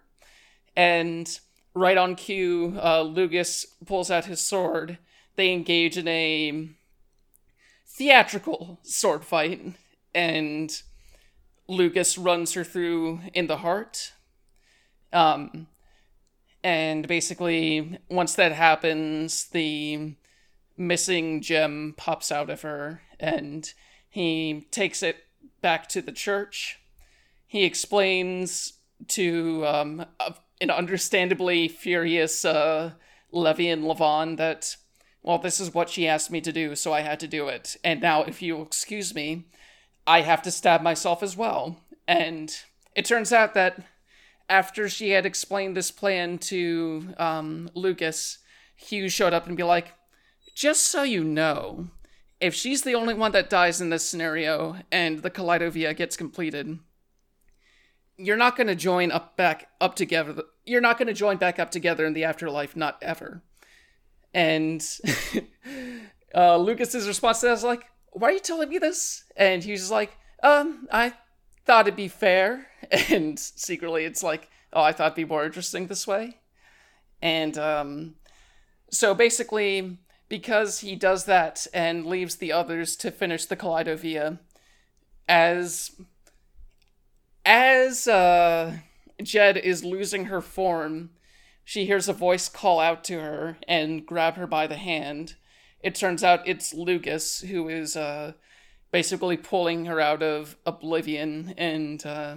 And 0.75 1.39
right 1.73 1.97
on 1.97 2.15
cue, 2.15 2.77
uh, 2.79 3.03
Lugus 3.03 3.65
pulls 3.85 4.09
out 4.09 4.25
his 4.25 4.39
sword. 4.39 4.97
They 5.35 5.51
engage 5.51 5.97
in 5.97 6.07
a 6.07 6.69
theatrical 7.97 8.79
sword 8.83 9.25
fight, 9.25 9.73
and 10.13 10.81
Lugus 11.69 12.17
runs 12.17 12.53
her 12.53 12.63
through 12.63 13.19
in 13.33 13.47
the 13.47 13.57
heart. 13.57 14.13
Um, 15.13 15.67
and 16.63 17.07
basically, 17.07 17.99
once 18.09 18.35
that 18.35 18.51
happens, 18.51 19.47
the 19.49 20.15
missing 20.77 21.41
gem 21.41 21.93
pops 21.97 22.31
out 22.31 22.49
of 22.49 22.61
her, 22.61 23.01
and 23.19 23.71
he 24.09 24.67
takes 24.71 25.03
it 25.03 25.17
back 25.61 25.87
to 25.89 26.01
the 26.01 26.11
church. 26.11 26.79
He 27.47 27.63
explains 27.63 28.73
to 29.09 29.65
um, 29.65 30.05
an 30.59 30.69
understandably 30.69 31.67
furious 31.67 32.45
uh, 32.45 32.91
Levi 33.31 33.63
and 33.63 33.83
Levon 33.83 34.37
that, 34.37 34.75
well, 35.23 35.37
this 35.37 35.59
is 35.59 35.73
what 35.73 35.89
she 35.89 36.07
asked 36.07 36.31
me 36.31 36.41
to 36.41 36.51
do, 36.51 36.75
so 36.75 36.93
I 36.93 37.01
had 37.01 37.19
to 37.19 37.27
do 37.27 37.47
it. 37.47 37.77
And 37.83 38.01
now, 38.01 38.23
if 38.23 38.41
you'll 38.41 38.63
excuse 38.63 39.13
me, 39.13 39.45
I 40.07 40.21
have 40.21 40.41
to 40.43 40.51
stab 40.51 40.81
myself 40.81 41.21
as 41.21 41.37
well. 41.37 41.77
And 42.07 42.55
it 42.95 43.05
turns 43.05 43.31
out 43.31 43.53
that 43.53 43.85
after 44.49 44.89
she 44.89 45.11
had 45.11 45.25
explained 45.25 45.77
this 45.77 45.91
plan 45.91 46.37
to 46.39 47.13
um, 47.17 47.69
Lugus, 47.75 48.39
Hugh 48.75 49.09
showed 49.09 49.33
up 49.33 49.47
and 49.47 49.55
be 49.55 49.63
like, 49.63 49.93
just 50.55 50.87
so 50.87 51.03
you 51.03 51.23
know, 51.23 51.87
if 52.39 52.55
she's 52.55 52.81
the 52.81 52.95
only 52.95 53.13
one 53.13 53.31
that 53.31 53.49
dies 53.49 53.79
in 53.79 53.89
this 53.89 54.09
scenario 54.09 54.77
and 54.91 55.19
the 55.19 55.29
Kaleidovia 55.29 55.95
gets 55.95 56.17
completed, 56.17 56.79
you're 58.17 58.37
not 58.37 58.57
going 58.57 58.67
to 58.67 58.75
join 58.75 59.11
up 59.11 59.37
back 59.37 59.69
up 59.79 59.95
together. 59.95 60.43
You're 60.65 60.81
not 60.81 60.97
going 60.97 61.07
to 61.07 61.13
join 61.13 61.37
back 61.37 61.59
up 61.59 61.71
together 61.71 62.05
in 62.05 62.13
the 62.13 62.23
afterlife, 62.23 62.75
not 62.75 62.97
ever. 63.01 63.43
And 64.33 64.81
uh, 66.35 66.57
Lugus's 66.57 67.07
response 67.07 67.41
to 67.41 67.47
that 67.47 67.53
is 67.53 67.63
like, 67.63 67.83
"Why 68.11 68.29
are 68.29 68.33
you 68.33 68.39
telling 68.39 68.69
me 68.69 68.77
this?" 68.77 69.23
And 69.35 69.63
he's 69.63 69.81
just 69.81 69.91
like, 69.91 70.17
"Um, 70.41 70.87
I 70.91 71.13
thought 71.65 71.87
it'd 71.87 71.95
be 71.95 72.07
fair." 72.07 72.67
And 73.09 73.39
secretly, 73.39 74.05
it's 74.05 74.23
like, 74.23 74.49
"Oh, 74.73 74.81
I 74.81 74.91
thought 74.91 75.07
it'd 75.13 75.15
be 75.15 75.25
more 75.25 75.45
interesting 75.45 75.87
this 75.87 76.07
way." 76.07 76.37
And 77.21 77.57
um, 77.57 78.15
so 78.89 79.13
basically, 79.13 79.97
because 80.27 80.79
he 80.79 80.95
does 80.95 81.25
that 81.25 81.67
and 81.73 82.05
leaves 82.05 82.37
the 82.37 82.51
others 82.51 82.95
to 82.97 83.11
finish 83.11 83.45
the 83.45 83.57
Kaleidovia, 83.57 84.39
as 85.27 85.91
as 87.45 88.07
uh, 88.07 88.77
Jed 89.21 89.57
is 89.57 89.83
losing 89.83 90.25
her 90.25 90.41
form, 90.41 91.11
she 91.71 91.85
hears 91.85 92.09
a 92.09 92.13
voice 92.13 92.49
call 92.49 92.81
out 92.81 93.01
to 93.01 93.21
her 93.21 93.57
and 93.65 94.05
grab 94.05 94.33
her 94.33 94.45
by 94.45 94.67
the 94.67 94.75
hand. 94.75 95.35
It 95.79 95.95
turns 95.95 96.21
out 96.21 96.45
it's 96.45 96.73
Lugus 96.73 97.47
who 97.47 97.69
is 97.69 97.95
uh, 97.95 98.33
basically 98.91 99.37
pulling 99.37 99.85
her 99.85 100.01
out 100.01 100.21
of 100.21 100.57
oblivion 100.65 101.53
and 101.57 102.05
uh, 102.05 102.35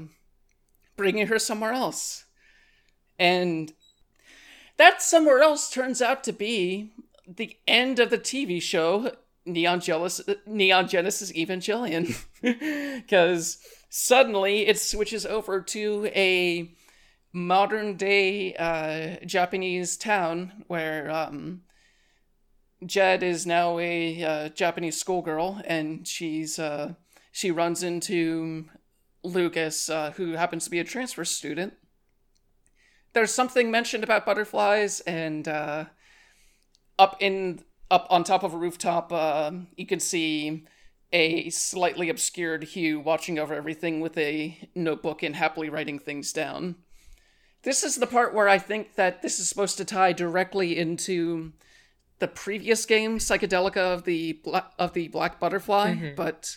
bringing 0.97 1.27
her 1.27 1.40
somewhere 1.40 1.73
else. 1.73 2.27
And 3.19 3.73
that 4.77 5.02
somewhere 5.02 5.40
else 5.40 5.69
turns 5.69 6.01
out 6.01 6.23
to 6.23 6.32
be 6.32 6.93
the 7.27 7.56
end 7.66 7.98
of 7.98 8.11
the 8.11 8.19
TV 8.19 8.62
show 8.62 9.16
Neon, 9.44 9.81
Jealous, 9.81 10.20
Neon 10.47 10.86
Genesis 10.86 11.32
Evangelion. 11.32 12.24
Because 13.01 13.59
suddenly 13.89 14.69
it 14.69 14.78
switches 14.78 15.27
over 15.27 15.61
to 15.61 16.06
a 16.15 16.73
modern 17.35 17.97
day 17.97 18.55
uh, 18.55 19.16
Japanese 19.27 19.97
town 19.97 20.65
where 20.69 21.11
um, 21.11 21.62
Jed 22.86 23.23
is 23.24 23.44
now 23.44 23.78
a 23.78 24.23
uh, 24.23 24.48
Japanese 24.51 24.98
schoolgirl, 24.98 25.61
and 25.66 26.06
she's 26.06 26.59
uh, 26.59 26.94
she 27.32 27.51
runs 27.51 27.82
into 27.82 28.66
Lugus, 29.24 29.90
uh, 29.90 30.12
who 30.12 30.32
happens 30.32 30.65
to 30.65 30.70
be 30.70 30.78
a 30.78 30.85
transfer 30.85 31.24
student. 31.24 31.74
There's 33.12 33.35
something 33.35 33.70
mentioned 33.70 34.05
about 34.05 34.24
butterflies, 34.24 35.01
and 35.01 35.47
uh, 35.48 35.86
up 36.98 37.16
in 37.20 37.61
up 37.90 38.06
on 38.11 38.23
top 38.23 38.44
of 38.44 38.55
a 38.55 38.59
rooftop, 38.59 39.12
uh, 39.12 39.51
you 39.77 39.86
can 39.86 40.01
see 40.01 40.66
a 41.12 41.51
slightly 41.51 42.09
obscured 42.09 42.65
Hugh 42.65 43.01
watching 43.01 43.39
over 43.39 43.55
everything 43.55 44.01
with 44.01 44.16
a 44.19 44.69
notebook 44.74 45.23
and 45.23 45.35
happily 45.36 45.69
writing 45.69 45.98
things 45.98 46.32
down. 46.32 46.77
This 47.65 47.82
is 47.82 47.97
the 47.97 48.07
part 48.07 48.35
where 48.35 48.49
I 48.49 48.59
think 48.59 48.95
that 48.95 49.23
this 49.23 49.39
is 49.41 49.49
supposed 49.49 49.77
to 49.78 49.85
tie 49.85 50.12
directly 50.12 50.77
into 50.78 51.53
the 52.19 52.28
previous 52.28 52.86
game, 52.86 53.19
Psychedelica 53.19 53.78
of 53.78 54.05
the 54.05 54.35
Bla- 54.35 54.70
of 54.78 54.93
the 54.93 55.09
Black 55.09 55.41
Butterfly, 55.41 55.95
Mhm. 55.95 56.16
but 56.16 56.57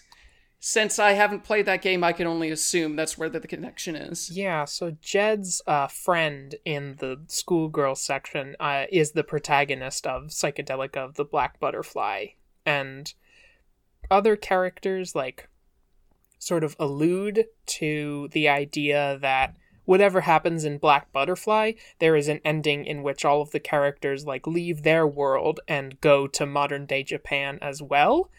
since 0.59 0.99
I 0.99 1.13
haven't 1.13 1.43
played 1.43 1.65
that 1.67 1.81
game, 1.81 2.03
I 2.03 2.13
can 2.13 2.27
only 2.27 2.49
assume 2.49 2.95
that's 2.95 3.17
where 3.17 3.29
the, 3.29 3.39
the 3.39 3.47
connection 3.47 3.95
is. 3.95 4.29
Yeah, 4.31 4.65
so 4.65 4.97
Jed's 5.01 5.61
uh, 5.67 5.87
friend 5.87 6.55
in 6.65 6.95
the 6.97 7.23
schoolgirl 7.27 7.95
section 7.95 8.55
uh, 8.59 8.85
is 8.91 9.11
the 9.11 9.23
protagonist 9.23 10.05
of 10.07 10.25
Psychedelica 10.25 10.97
of 10.97 11.15
the 11.15 11.25
Black 11.25 11.59
Butterfly. 11.59 12.27
And 12.65 13.13
other 14.11 14.35
characters, 14.35 15.15
like, 15.15 15.47
sort 16.39 16.63
of 16.63 16.75
allude 16.79 17.45
to 17.67 18.29
the 18.31 18.47
idea 18.49 19.17
that 19.21 19.55
whatever 19.87 20.21
happens 20.21 20.65
in 20.65 20.77
Black 20.77 21.13
Butterfly, 21.13 21.71
there 21.99 22.17
is 22.17 22.27
an 22.27 22.41
ending 22.43 22.85
in 22.85 23.03
which 23.03 23.23
all 23.23 23.41
of 23.41 23.51
the 23.51 23.59
characters, 23.59 24.25
like, 24.25 24.45
leave 24.45 24.83
their 24.83 25.07
world 25.07 25.61
and 25.65 25.99
go 26.01 26.27
to 26.27 26.45
modern 26.45 26.85
day 26.85 27.03
Japan 27.03 27.57
as 27.61 27.81
well. 27.81 28.29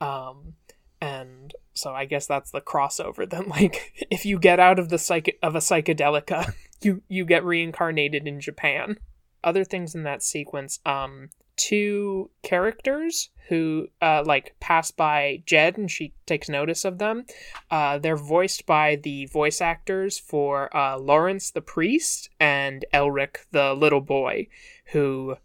Um, 0.00 0.54
and 1.00 1.54
so 1.74 1.94
I 1.94 2.06
guess 2.06 2.26
that's 2.26 2.50
the 2.50 2.60
crossover. 2.60 3.28
Then, 3.30 3.48
like, 3.48 4.06
if 4.10 4.26
you 4.26 4.40
get 4.40 4.58
out 4.58 4.80
of 4.80 4.88
the 4.88 4.98
psych 4.98 5.38
of 5.44 5.54
a 5.54 5.60
psychedelica, 5.60 6.52
you 6.82 7.02
you 7.08 7.24
get 7.24 7.44
reincarnated 7.44 8.26
in 8.26 8.40
Japan. 8.40 8.98
Other 9.44 9.62
things 9.62 9.94
in 9.94 10.02
that 10.02 10.24
sequence, 10.24 10.80
um, 10.84 11.30
two 11.56 12.30
characters 12.42 13.30
who 13.48 13.86
uh 14.02 14.22
like 14.26 14.54
pass 14.60 14.90
by 14.90 15.42
Jed 15.46 15.78
and 15.78 15.90
she 15.90 16.12
takes 16.26 16.48
notice 16.48 16.84
of 16.84 16.98
them. 16.98 17.24
Uh, 17.70 17.98
they're 17.98 18.16
voiced 18.16 18.66
by 18.66 18.96
the 18.96 19.26
voice 19.26 19.60
actors 19.60 20.18
for 20.18 20.74
uh, 20.76 20.98
Lawrence 20.98 21.50
the 21.50 21.60
priest 21.60 22.28
and 22.40 22.84
Elric 22.92 23.46
the 23.52 23.74
little 23.74 24.00
boy, 24.00 24.48
who 24.92 25.36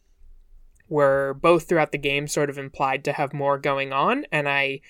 were 0.90 1.34
both 1.42 1.70
throughout 1.70 1.92
the 1.92 1.98
game 1.98 2.28
sort 2.28 2.50
of 2.50 2.58
implied 2.58 3.04
to 3.06 3.14
have 3.14 3.34
more 3.34 3.58
going 3.58 3.94
on, 3.94 4.26
and 4.32 4.50
I 4.50 4.82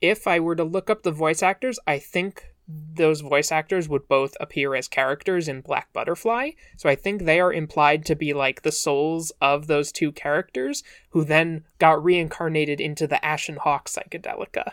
if 0.00 0.26
I 0.26 0.38
were 0.40 0.56
to 0.56 0.64
look 0.64 0.90
up 0.90 1.02
the 1.02 1.10
voice 1.10 1.42
actors, 1.42 1.78
I 1.86 1.98
think 1.98 2.54
those 2.68 3.22
voice 3.22 3.50
actors 3.50 3.88
would 3.88 4.08
both 4.08 4.36
appear 4.40 4.74
as 4.74 4.88
characters 4.88 5.48
in 5.48 5.62
Black 5.62 5.92
Butterfly. 5.92 6.50
So 6.76 6.88
I 6.88 6.94
think 6.94 7.22
they 7.22 7.40
are 7.40 7.52
implied 7.52 8.04
to 8.06 8.14
be 8.14 8.34
like 8.34 8.62
the 8.62 8.72
souls 8.72 9.32
of 9.40 9.66
those 9.66 9.90
two 9.90 10.12
characters 10.12 10.82
who 11.10 11.24
then 11.24 11.64
got 11.78 12.02
reincarnated 12.04 12.80
into 12.80 13.06
the 13.06 13.24
Ashen 13.24 13.56
Hawk 13.56 13.88
psychedelica. 13.88 14.72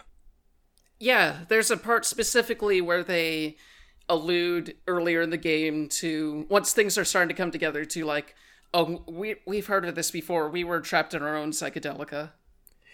Yeah, 0.99 1.45
there's 1.47 1.71
a 1.71 1.77
part 1.77 2.05
specifically 2.05 2.81
where 2.81 3.03
they 3.03 3.55
allude 4.09 4.75
earlier 4.87 5.21
in 5.21 5.29
the 5.29 5.37
game 5.37 5.87
to 5.87 6.45
once 6.49 6.73
things 6.73 6.97
are 6.97 7.05
starting 7.05 7.29
to 7.29 7.33
come 7.33 7.51
together 7.51 7.85
to 7.85 8.05
like 8.05 8.35
Oh, 8.75 9.05
we 9.07 9.37
we've 9.47 9.67
heard 9.67 9.85
of 9.85 9.95
this 9.95 10.11
before. 10.11 10.49
We 10.49 10.65
were 10.65 10.81
trapped 10.81 11.13
in 11.13 11.23
our 11.23 11.37
own 11.37 11.51
psychedelica. 11.51 12.31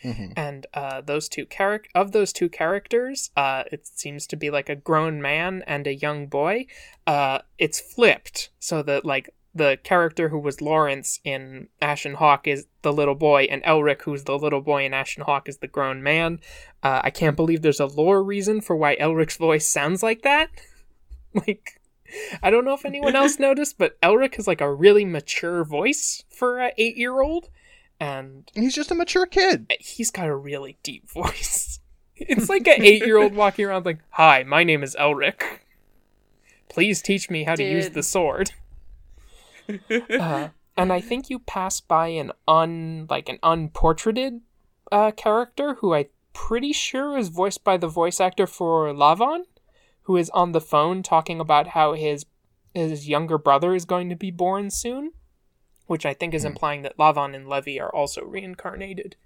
And 0.04 0.66
uh, 0.74 1.02
those 1.02 1.30
two 1.30 1.46
charac- 1.46 1.86
of 1.94 2.12
those 2.12 2.34
two 2.34 2.50
characters, 2.50 3.32
uh, 3.36 3.64
it 3.72 3.88
seems 3.88 4.28
to 4.28 4.36
be 4.36 4.50
like 4.50 4.70
a 4.70 4.76
grown 4.76 5.22
man 5.22 5.64
and 5.68 5.88
a 5.88 5.94
young 5.94 6.28
boy. 6.28 6.66
Uh, 7.06 7.40
it's 7.58 7.80
flipped 7.80 8.50
so 8.60 8.82
that 8.84 9.06
like 9.06 9.34
the 9.54 9.78
character 9.84 10.30
who 10.30 10.40
was 10.40 10.62
Lawrence 10.62 11.20
in 11.24 11.68
Ashen 11.82 12.16
Hawk 12.16 12.48
is 12.48 12.68
the 12.84 12.94
little 12.94 13.16
boy, 13.16 13.44
and 13.44 13.62
Elric, 13.64 14.04
who's 14.04 14.24
the 14.24 14.38
little 14.38 14.62
boy 14.62 14.86
in 14.86 14.94
Ashen 14.94 15.24
Hawk, 15.24 15.50
is 15.50 15.58
the 15.58 15.68
grown 15.68 16.02
man. 16.02 16.40
Uh, 16.82 17.02
I 17.04 17.10
can't 17.10 17.36
believe 17.36 17.62
there's 17.62 17.80
a 17.80 17.86
lore 17.86 18.24
reason 18.24 18.62
for 18.62 18.76
why 18.76 18.96
Elric's 18.96 19.38
voice 19.38 19.68
sounds 19.68 20.02
like 20.02 20.22
that. 20.22 20.50
like, 21.34 21.82
I 22.42 22.50
don't 22.50 22.66
know 22.66 22.74
if 22.74 22.86
anyone 22.86 23.16
else 23.16 23.40
noticed, 23.40 23.78
but 23.78 24.00
Elric 24.02 24.36
has 24.36 24.48
like 24.48 24.62
a 24.62 24.74
really 24.74 25.06
mature 25.06 25.66
voice 25.66 26.24
for 26.30 26.60
an 26.60 26.72
eight 26.78 26.96
year 26.96 27.22
old, 27.22 27.50
and 28.02 28.52
He's 28.54 28.74
just 28.74 28.92
a 28.92 28.96
mature 28.96 29.28
kid. 29.28 29.72
he's 29.80 30.12
got 30.12 30.28
a 30.28 30.36
really 30.36 30.78
deep 30.84 31.10
voice. 31.10 31.78
It's 32.24 32.50
like 32.50 32.68
an 32.68 32.84
eight 32.84 33.04
year 33.04 33.18
old 33.18 33.34
walking 33.34 33.66
around 33.66 33.84
like, 33.84 33.98
Hi, 34.12 34.44
my 34.44 34.64
name 34.64 34.84
is 34.84 34.96
Elric. 34.96 35.42
Please 36.70 37.02
teach 37.02 37.32
me 37.32 37.46
how 37.46 37.56
to 37.56 37.64
use 37.64 37.90
the 37.90 38.04
sword. 38.04 38.52
uh, 39.90 40.50
and 40.78 40.94
I 40.94 41.02
think 41.02 41.32
you 41.32 41.40
pass 41.40 41.82
by 41.82 42.10
an 42.10 42.32
un 42.48 43.08
like 43.10 43.28
an 43.28 43.40
unportraited 43.42 44.42
uh, 44.92 45.10
character 45.12 45.76
who 45.76 45.96
I 45.96 46.10
pretty 46.32 46.74
sure 46.74 47.18
is 47.18 47.30
voiced 47.30 47.64
by 47.64 47.78
the 47.78 47.88
voice 47.88 48.20
actor 48.22 48.46
for 48.46 48.94
Lavon, 48.94 49.46
who 50.04 50.16
is 50.16 50.30
on 50.30 50.52
the 50.52 50.62
phone 50.62 51.02
talking 51.02 51.40
about 51.40 51.70
how 51.70 51.94
his 51.94 52.28
his 52.76 53.10
younger 53.10 53.40
brother 53.40 53.74
is 53.74 53.86
going 53.86 54.10
to 54.10 54.16
be 54.16 54.30
born 54.30 54.70
soon, 54.70 55.14
which 55.92 56.06
I 56.06 56.14
think 56.14 56.34
is 56.34 56.46
implying 56.46 56.84
that 56.84 56.98
Lavon 56.98 57.36
and 57.36 57.50
Levi 57.50 57.78
are 57.78 57.94
also 57.94 58.24
reincarnated 58.24 59.18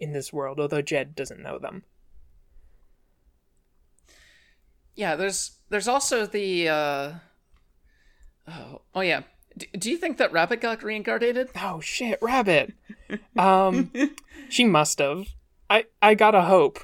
in 0.00 0.12
this 0.12 0.32
world, 0.32 0.58
although 0.58 0.82
Jed 0.82 1.14
doesn't 1.14 1.40
know 1.40 1.60
them. 1.60 1.84
Yeah, 4.96 5.14
there's 5.14 5.58
there's 5.68 5.86
also 5.86 6.26
the 6.26 6.68
uh 6.68 7.12
Oh, 8.48 8.80
oh 8.96 9.00
yeah. 9.00 9.22
D- 9.56 9.68
do 9.78 9.92
you 9.92 9.96
think 9.96 10.16
that 10.16 10.32
Rabbit 10.32 10.60
got 10.60 10.82
reincarnated? 10.82 11.50
Oh 11.54 11.78
shit, 11.78 12.18
Rabbit. 12.20 12.74
Um, 13.38 13.92
she 14.48 14.64
must 14.64 14.98
have. 14.98 15.28
I 15.70 15.84
I 16.02 16.14
gotta 16.14 16.42
hope. 16.42 16.80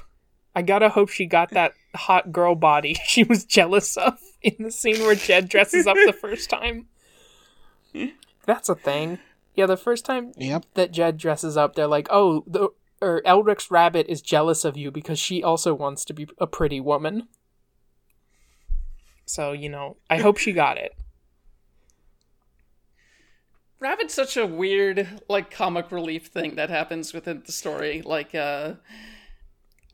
I 0.55 0.61
gotta 0.61 0.87
hope 0.87 1.09
she 1.09 1.25
got 1.25 1.51
that 1.51 1.73
hot 1.93 2.31
girl 2.31 2.55
body 2.55 2.93
she 3.05 3.25
was 3.25 3.43
jealous 3.43 3.97
of 3.97 4.17
in 4.41 4.55
the 4.59 4.71
scene 4.71 5.01
where 5.01 5.15
Jed 5.15 5.49
dresses 5.49 5.87
up 5.87 5.97
the 6.05 6.13
first 6.13 6.49
time. 6.49 6.87
That's 8.45 8.69
a 8.69 8.75
thing. 8.75 9.19
Yeah, 9.55 9.65
the 9.65 9.77
first 9.77 10.05
time 10.05 10.33
Yep. 10.37 10.65
that 10.73 10.91
Jed 10.91 11.17
dresses 11.17 11.55
up, 11.57 11.75
they're 11.75 11.87
like, 11.87 12.07
"Oh, 12.09 12.43
the 12.47 12.69
or 13.01 13.21
Elric's 13.25 13.69
rabbit 13.71 14.05
is 14.09 14.21
jealous 14.21 14.65
of 14.65 14.77
you 14.77 14.91
because 14.91 15.19
she 15.19 15.43
also 15.43 15.73
wants 15.73 16.03
to 16.05 16.13
be 16.13 16.27
a 16.37 16.47
pretty 16.47 16.79
woman." 16.79 17.27
So 19.25 19.51
you 19.53 19.69
know, 19.69 19.97
I 20.09 20.17
hope 20.17 20.37
she 20.37 20.51
got 20.51 20.77
it. 20.77 20.93
Rabbit's 23.79 24.13
such 24.13 24.37
a 24.37 24.47
weird, 24.47 25.21
like, 25.27 25.51
comic 25.51 25.91
relief 25.91 26.27
thing 26.27 26.55
that 26.55 26.69
happens 26.69 27.13
within 27.13 27.43
the 27.45 27.51
story. 27.51 28.01
Like, 28.01 28.33
uh, 28.33 28.75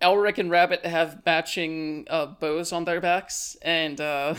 Elric 0.01 0.37
and 0.37 0.51
Rabbit 0.51 0.85
have 0.85 1.21
matching 1.25 2.05
uh, 2.09 2.27
bows 2.27 2.71
on 2.71 2.85
their 2.85 3.01
backs, 3.01 3.57
and 3.63 3.99
uh, 3.99 4.35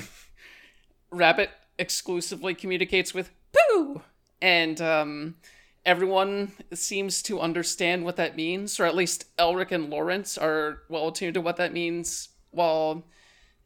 Rabbit 1.10 1.50
exclusively 1.78 2.54
communicates 2.54 3.12
with 3.12 3.30
Pooh! 3.52 4.02
And 4.40 4.80
um, 4.80 5.36
everyone 5.84 6.52
seems 6.72 7.22
to 7.22 7.40
understand 7.40 8.04
what 8.04 8.16
that 8.16 8.36
means, 8.36 8.78
or 8.80 8.84
at 8.84 8.94
least 8.94 9.34
Elric 9.36 9.72
and 9.72 9.90
Lawrence 9.90 10.36
are 10.36 10.82
well 10.88 11.08
attuned 11.08 11.34
to 11.34 11.40
what 11.40 11.56
that 11.56 11.72
means, 11.72 12.30
while 12.50 13.04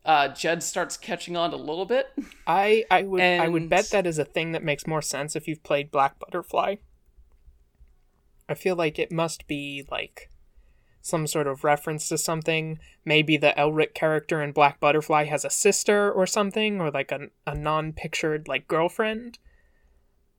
uh, 0.07 0.29
Jed 0.29 0.63
starts 0.63 0.97
catching 0.97 1.37
on 1.37 1.53
a 1.53 1.57
little 1.57 1.85
bit. 1.85 2.07
I 2.47 2.85
I 2.91 3.03
would 3.03 3.21
I 3.21 3.49
would 3.49 3.69
bet 3.69 3.91
that 3.91 4.07
is 4.07 4.19
a 4.19 4.25
thing 4.25 4.53
that 4.53 4.63
makes 4.63 4.87
more 4.87 5.03
sense 5.03 5.35
if 5.37 5.49
you've 5.49 5.65
played 5.65 5.91
Black 5.91 6.19
Butterfly. 6.19 6.77
I 8.49 8.55
feel 8.55 8.77
like 8.77 8.99
it 8.99 9.11
must 9.11 9.49
be 9.49 9.85
like 9.91 10.31
some 11.03 11.27
sort 11.27 11.47
of 11.47 11.65
reference 11.65 12.09
to 12.09 12.19
something. 12.19 12.79
Maybe 13.05 13.37
the 13.37 13.55
Elric 13.57 13.95
character 13.95 14.43
in 14.43 14.53
Black 14.53 14.79
Butterfly 14.79 15.25
has 15.25 15.45
a 15.45 15.51
sister 15.51 16.11
or 16.11 16.27
something, 16.27 16.81
or 16.81 16.91
like 16.91 17.11
a 17.11 17.29
a 17.47 17.55
non 17.55 17.93
pictured 17.93 18.47
like 18.47 18.69
girlfriend. 18.69 19.39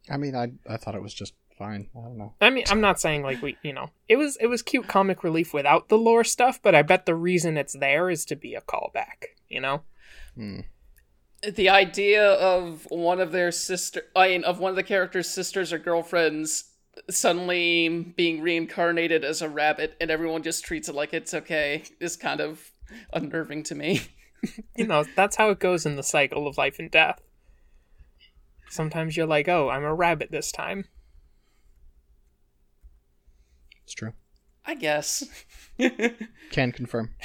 I 0.09 0.17
mean, 0.17 0.35
I 0.35 0.51
I 0.69 0.77
thought 0.77 0.95
it 0.95 1.01
was 1.01 1.13
just 1.13 1.34
fine. 1.57 1.89
I 1.95 2.01
don't 2.01 2.17
know. 2.17 2.34
I 2.39 2.49
mean, 2.49 2.65
I'm 2.69 2.81
not 2.81 2.99
saying 2.99 3.23
like 3.23 3.41
we, 3.41 3.57
you 3.63 3.73
know, 3.73 3.89
it 4.07 4.17
was 4.17 4.38
it 4.38 4.47
was 4.47 4.61
cute 4.61 4.88
comic 4.88 5.23
relief 5.23 5.53
without 5.53 5.89
the 5.89 5.97
lore 5.97 6.23
stuff, 6.23 6.61
but 6.61 6.75
I 6.75 6.81
bet 6.81 7.05
the 7.05 7.15
reason 7.15 7.57
it's 7.57 7.73
there 7.73 8.09
is 8.09 8.25
to 8.25 8.35
be 8.35 8.55
a 8.55 8.61
callback. 8.61 9.25
You 9.49 9.61
know. 9.61 9.81
Hmm. 10.35 10.59
the 11.55 11.69
idea 11.69 12.34
of 12.34 12.85
one 12.89 13.19
of 13.19 13.31
their 13.31 13.51
sister 13.51 14.03
I 14.15 14.29
mean 14.29 14.43
of 14.43 14.59
one 14.59 14.69
of 14.69 14.75
the 14.75 14.84
characters' 14.84 15.29
sisters 15.29 15.73
or 15.73 15.79
girlfriends 15.79 16.65
suddenly 17.09 17.89
being 18.15 18.41
reincarnated 18.41 19.23
as 19.23 19.41
a 19.41 19.49
rabbit 19.49 19.95
and 19.99 20.11
everyone 20.11 20.43
just 20.43 20.63
treats 20.63 20.89
it 20.89 20.95
like 20.95 21.13
it's 21.13 21.34
okay 21.34 21.84
is 21.99 22.15
kind 22.15 22.39
of 22.39 22.71
unnerving 23.13 23.63
to 23.63 23.75
me. 23.75 24.01
you 24.75 24.85
know, 24.85 25.03
that's 25.15 25.35
how 25.35 25.49
it 25.49 25.59
goes 25.59 25.85
in 25.85 25.95
the 25.95 26.03
cycle 26.03 26.47
of 26.47 26.57
life 26.57 26.79
and 26.79 26.91
death. 26.91 27.21
Sometimes 28.69 29.15
you're 29.15 29.26
like, 29.26 29.48
oh, 29.48 29.69
I'm 29.69 29.84
a 29.84 29.94
rabbit 29.94 30.31
this 30.31 30.52
time. 30.52 30.85
It's 33.84 33.94
true. 33.94 34.14
I 34.65 34.76
guess. 34.76 35.23
Can 36.52 36.72
confirm. 36.72 37.15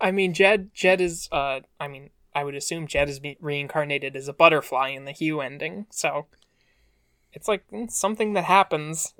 I 0.00 0.10
mean, 0.10 0.34
Jed, 0.34 0.70
Jed 0.74 1.00
is, 1.00 1.28
uh, 1.30 1.60
I 1.78 1.86
mean, 1.86 2.10
I 2.34 2.44
would 2.44 2.54
assume 2.54 2.86
Jed 2.86 3.08
is 3.08 3.20
reincarnated 3.40 4.16
as 4.16 4.28
a 4.28 4.32
butterfly 4.32 4.88
in 4.88 5.04
the 5.04 5.12
Hugh 5.12 5.40
ending, 5.40 5.86
so 5.90 6.26
it's 7.32 7.48
like 7.48 7.68
mm, 7.70 7.90
something 7.90 8.32
that 8.34 8.44
happens. 8.44 9.14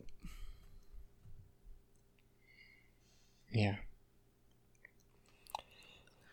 Yeah. 3.52 3.76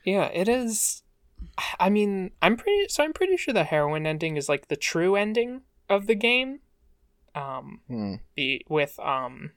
Yeah, 0.03 0.25
it 0.33 0.47
is. 0.47 1.03
I 1.79 1.89
mean, 1.89 2.31
I'm 2.41 2.57
pretty, 2.57 2.87
so 2.89 3.03
I'm 3.03 3.13
pretty 3.13 3.37
sure 3.37 3.53
the 3.53 3.63
heroin 3.63 4.05
ending 4.07 4.37
is 4.37 4.47
like 4.49 4.67
the 4.67 4.75
true 4.75 5.15
ending 5.15 5.61
of 5.89 6.07
the 6.07 6.15
game. 6.15 6.59
Um, 7.35 7.81
Hmm. 7.87 8.15
the 8.35 8.65
with 8.67 8.99
um 8.99 9.51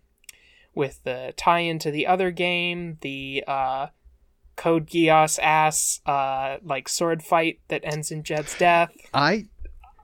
with 0.74 1.02
the 1.04 1.32
tie 1.36 1.60
into 1.60 1.90
the 1.90 2.06
other 2.06 2.30
game, 2.30 2.98
the 3.00 3.42
uh 3.46 3.86
Code 4.56 4.86
Geass 4.86 5.38
ass 5.42 6.00
uh 6.04 6.58
like 6.62 6.88
sword 6.88 7.22
fight 7.22 7.60
that 7.68 7.80
ends 7.84 8.10
in 8.10 8.22
Jed's 8.22 8.56
death. 8.58 8.90
I 9.14 9.46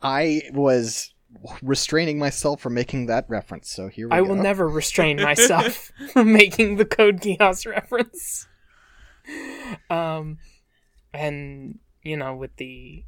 I 0.03 0.43
was 0.55 1.13
restraining 1.61 2.19
myself 2.19 2.63
from 2.63 2.73
making 2.73 3.07
that 3.07 3.27
reference, 3.29 3.69
so 3.71 3.89
here 3.89 4.09
we 4.09 4.17
I 4.17 4.21
go. 4.23 4.29
will 4.29 4.37
never 4.43 4.67
restrain 4.67 5.21
myself 5.21 5.93
from 6.15 6.33
making 6.33 6.77
the 6.77 6.87
Code 6.87 7.21
Geass 7.21 7.67
reference. 7.71 8.47
Um 9.91 10.39
and 11.13 11.79
you 12.03 12.17
know 12.17 12.35
with 12.35 12.55
the 12.57 13.05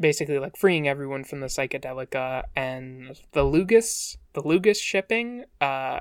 basically 0.00 0.38
like 0.38 0.56
freeing 0.56 0.88
everyone 0.88 1.22
from 1.24 1.40
the 1.40 1.46
psychedelica 1.46 2.42
and 2.56 3.20
the 3.32 3.42
Lugus 3.42 4.16
the 4.32 4.42
Lugus 4.42 4.80
shipping 4.80 5.44
uh 5.60 6.00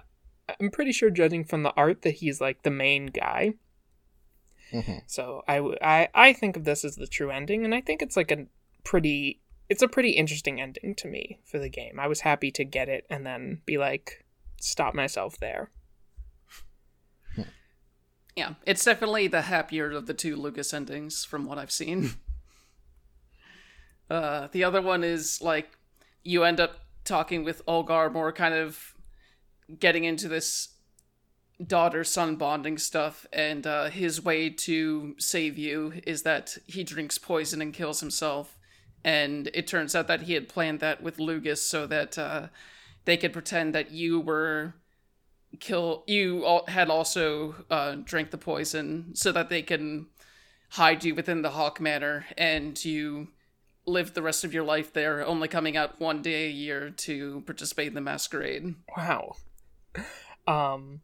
I'm 0.59 0.71
pretty 0.71 0.91
sure 0.91 1.09
judging 1.09 1.43
from 1.43 1.63
the 1.63 1.73
art 1.75 2.01
that 2.01 2.15
he's 2.15 2.41
like 2.41 2.63
the 2.63 2.71
main 2.71 3.07
guy. 3.07 3.53
Mhm. 4.71 5.03
So 5.05 5.43
I 5.47 6.33
think 6.33 6.57
of 6.57 6.63
this 6.63 6.83
as 6.83 6.95
the 6.95 7.07
true 7.07 7.29
ending, 7.29 7.65
and 7.65 7.75
I 7.75 7.81
think 7.81 8.01
it's 8.01 8.17
like 8.17 8.31
a 8.31 8.47
pretty 8.83 9.41
it's 9.69 9.81
a 9.81 9.88
pretty 9.88 10.11
interesting 10.11 10.59
ending 10.59 10.95
to 10.95 11.07
me 11.07 11.39
for 11.45 11.57
the 11.59 11.69
game. 11.69 11.99
I 11.99 12.07
was 12.07 12.21
happy 12.21 12.51
to 12.51 12.65
get 12.65 12.89
it 12.89 13.05
and 13.09 13.25
then 13.25 13.61
be 13.65 13.77
like 13.77 14.25
stop 14.59 14.93
myself 14.93 15.38
there. 15.39 15.71
Yeah, 18.35 18.53
it's 18.65 18.83
definitely 18.85 19.27
the 19.27 19.43
happier 19.43 19.91
of 19.91 20.07
the 20.07 20.13
two 20.13 20.35
Lugus 20.35 20.73
endings 20.73 21.25
from 21.25 21.45
what 21.45 21.57
I've 21.57 21.71
seen. 21.71 22.11
Uh, 24.09 24.49
the 24.51 24.61
other 24.61 24.81
one 24.81 25.05
is 25.05 25.41
like 25.41 25.69
you 26.21 26.43
end 26.43 26.59
up 26.59 26.81
talking 27.05 27.45
with 27.45 27.65
Olgar 27.65 28.11
more 28.11 28.33
kind 28.33 28.53
of 28.53 28.93
getting 29.79 30.03
into 30.03 30.27
this 30.27 30.75
daughter 31.65 32.03
son 32.03 32.35
bonding 32.35 32.77
stuff 32.77 33.25
and 33.31 33.65
uh, 33.65 33.85
his 33.85 34.21
way 34.21 34.49
to 34.49 35.15
save 35.17 35.57
you 35.57 35.93
is 36.05 36.23
that 36.23 36.57
he 36.67 36.83
drinks 36.83 37.17
poison 37.17 37.61
and 37.61 37.73
kills 37.73 38.01
himself 38.01 38.57
and 39.03 39.49
it 39.53 39.65
turns 39.65 39.95
out 39.95 40.07
that 40.07 40.23
he 40.23 40.33
had 40.33 40.49
planned 40.49 40.79
that 40.79 41.01
with 41.01 41.17
Lugus 41.17 41.57
so 41.61 41.87
that 41.87 42.17
uh, 42.17 42.47
they 43.05 43.17
could 43.17 43.33
pretend 43.33 43.73
that 43.73 43.91
you 43.91 44.19
were 44.19 44.73
kill 45.60 46.03
you 46.07 46.45
all 46.45 46.65
had 46.68 46.90
also 46.90 47.56
uh, 47.69 47.95
drank 48.03 48.32
the 48.32 48.38
poison 48.38 49.11
so 49.14 49.32
that 49.32 49.49
they 49.49 49.61
can 49.61 50.07
hide 50.69 51.03
you 51.03 51.14
within 51.14 51.41
the 51.41 51.52
hawk 51.52 51.82
manor 51.82 52.26
and 52.38 52.84
you 52.86 53.28
live 53.86 54.14
the 54.14 54.22
rest 54.22 54.44
of 54.44 54.53
your 54.53 54.64
life 54.64 54.94
there, 54.94 55.26
only 55.26 55.48
coming 55.48 55.76
out 55.76 55.99
one 55.99 56.22
day 56.22 56.45
a 56.45 56.52
year 56.52 56.91
to 56.91 57.41
participate 57.45 57.88
in 57.88 57.94
the 57.94 58.02
masquerade. 58.02 58.76
Wow. 58.95 59.36
Um, 60.48 61.02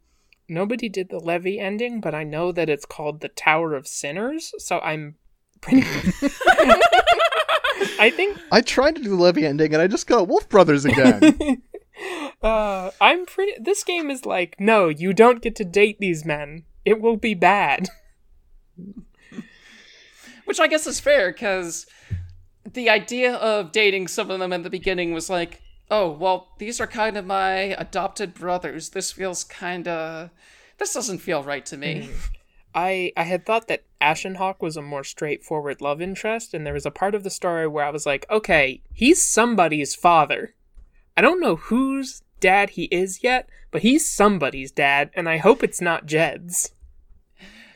nobody 0.47 0.87
did 0.87 1.09
the 1.09 1.19
Levi 1.19 1.59
ending, 1.59 1.99
but 1.99 2.15
I 2.15 2.23
know 2.23 2.51
that 2.51 2.69
it's 2.69 2.85
called 2.85 3.19
the 3.19 3.29
Tower 3.29 3.73
of 3.73 3.87
Sinners, 3.87 4.53
so 4.57 4.79
I'm 4.79 5.15
pretty. 5.59 5.81
I 7.99 8.09
think 8.09 8.37
I 8.51 8.61
tried 8.61 8.95
to 8.95 9.03
do 9.03 9.09
the 9.09 9.15
Levi 9.15 9.41
ending 9.41 9.73
and 9.73 9.81
I 9.81 9.87
just 9.87 10.07
got 10.07 10.27
Wolf 10.27 10.47
Brothers 10.49 10.85
again. 10.85 11.21
uh, 12.41 12.91
I'm 13.01 13.25
pretty. 13.25 13.53
This 13.59 13.83
game 13.83 14.09
is 14.09 14.25
like, 14.25 14.55
no, 14.59 14.89
you 14.89 15.13
don't 15.13 15.41
get 15.41 15.55
to 15.57 15.65
date 15.65 15.99
these 15.99 16.25
men. 16.25 16.63
It 16.85 17.01
will 17.01 17.17
be 17.17 17.33
bad. 17.33 17.89
Which 20.45 20.59
I 20.59 20.67
guess 20.67 20.87
is 20.87 20.99
fair, 20.99 21.31
because 21.31 21.87
the 22.73 22.89
idea 22.89 23.35
of 23.35 23.71
dating 23.71 24.07
some 24.07 24.31
of 24.31 24.39
them 24.39 24.53
in 24.53 24.63
the 24.63 24.69
beginning 24.69 25.13
was 25.13 25.29
like, 25.29 25.61
oh, 25.89 26.09
well, 26.09 26.49
these 26.59 26.79
are 26.79 26.87
kind 26.87 27.17
of 27.17 27.25
my 27.25 27.75
adopted 27.77 28.33
brothers. 28.33 28.89
This 28.89 29.11
feels 29.11 29.43
kind 29.43 29.87
of. 29.87 30.29
This 30.77 30.93
doesn't 30.93 31.19
feel 31.19 31.43
right 31.43 31.65
to 31.65 31.77
me. 31.77 32.09
I 32.75 33.11
I 33.17 33.23
had 33.23 33.45
thought 33.45 33.67
that 33.67 33.85
Ashen 33.99 34.35
Hawk 34.35 34.61
was 34.61 34.77
a 34.77 34.81
more 34.81 35.03
straightforward 35.03 35.81
love 35.81 36.01
interest, 36.01 36.53
and 36.53 36.65
there 36.65 36.73
was 36.73 36.85
a 36.85 36.91
part 36.91 37.15
of 37.15 37.23
the 37.23 37.31
story 37.31 37.67
where 37.67 37.85
I 37.85 37.89
was 37.89 38.05
like, 38.05 38.27
okay, 38.29 38.83
he's 38.93 39.21
somebody's 39.21 39.95
father. 39.95 40.53
I 41.17 41.21
don't 41.21 41.41
know 41.41 41.55
whose 41.55 42.21
dad 42.39 42.71
he 42.71 42.83
is 42.85 43.23
yet, 43.23 43.49
but 43.71 43.81
he's 43.81 44.07
somebody's 44.09 44.71
dad, 44.71 45.11
and 45.13 45.27
I 45.27 45.37
hope 45.37 45.63
it's 45.63 45.81
not 45.81 46.05
Jed's. 46.05 46.71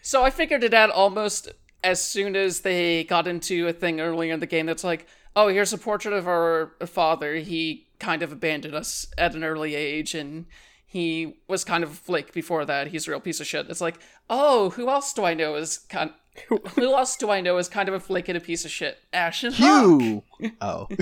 So 0.02 0.24
I 0.24 0.30
figured 0.30 0.64
it 0.64 0.74
out 0.74 0.90
almost 0.90 1.50
as 1.84 2.02
soon 2.02 2.36
as 2.36 2.62
they 2.62 3.04
got 3.04 3.28
into 3.28 3.68
a 3.68 3.74
thing 3.74 4.00
earlier 4.00 4.34
in 4.34 4.40
the 4.40 4.46
game 4.46 4.66
that's 4.66 4.84
like, 4.84 5.08
oh, 5.36 5.48
here's 5.48 5.74
a 5.74 5.78
portrait 5.78 6.14
of 6.14 6.28
our 6.28 6.74
father. 6.86 7.36
He 7.36 7.88
kind 8.00 8.24
of 8.24 8.32
abandoned 8.32 8.76
us 8.76 9.06
at 9.18 9.36
an 9.36 9.44
early 9.44 9.76
age, 9.76 10.14
and 10.16 10.46
he 10.86 11.38
was 11.48 11.64
kind 11.64 11.84
of 11.84 11.92
a 11.92 11.96
flake 11.96 12.34
before 12.34 12.66
that. 12.66 12.88
He's 12.88 13.08
a 13.08 13.12
real 13.12 13.20
piece 13.20 13.40
of 13.40 13.48
shit. 13.48 13.70
It's 13.70 13.82
like, 13.82 14.00
oh, 14.30 14.72
who 14.72 14.90
else 14.90 15.14
do 15.14 15.24
I 15.24 15.34
know 15.34 15.56
is 15.56 15.78
kind? 15.78 16.12
who 16.48 16.62
else 16.96 17.16
do 17.16 17.30
I 17.30 17.42
know 17.42 17.58
is 17.58 17.68
kind 17.68 17.90
of 17.90 17.96
a 17.96 18.00
flake 18.00 18.30
and 18.30 18.38
a 18.38 18.42
piece 18.42 18.66
of 18.66 18.72
shit? 18.72 18.98
Ashen 19.14 19.54
Hawk. 19.54 20.02
Hugh. 20.02 20.24
Oh. 20.62 20.88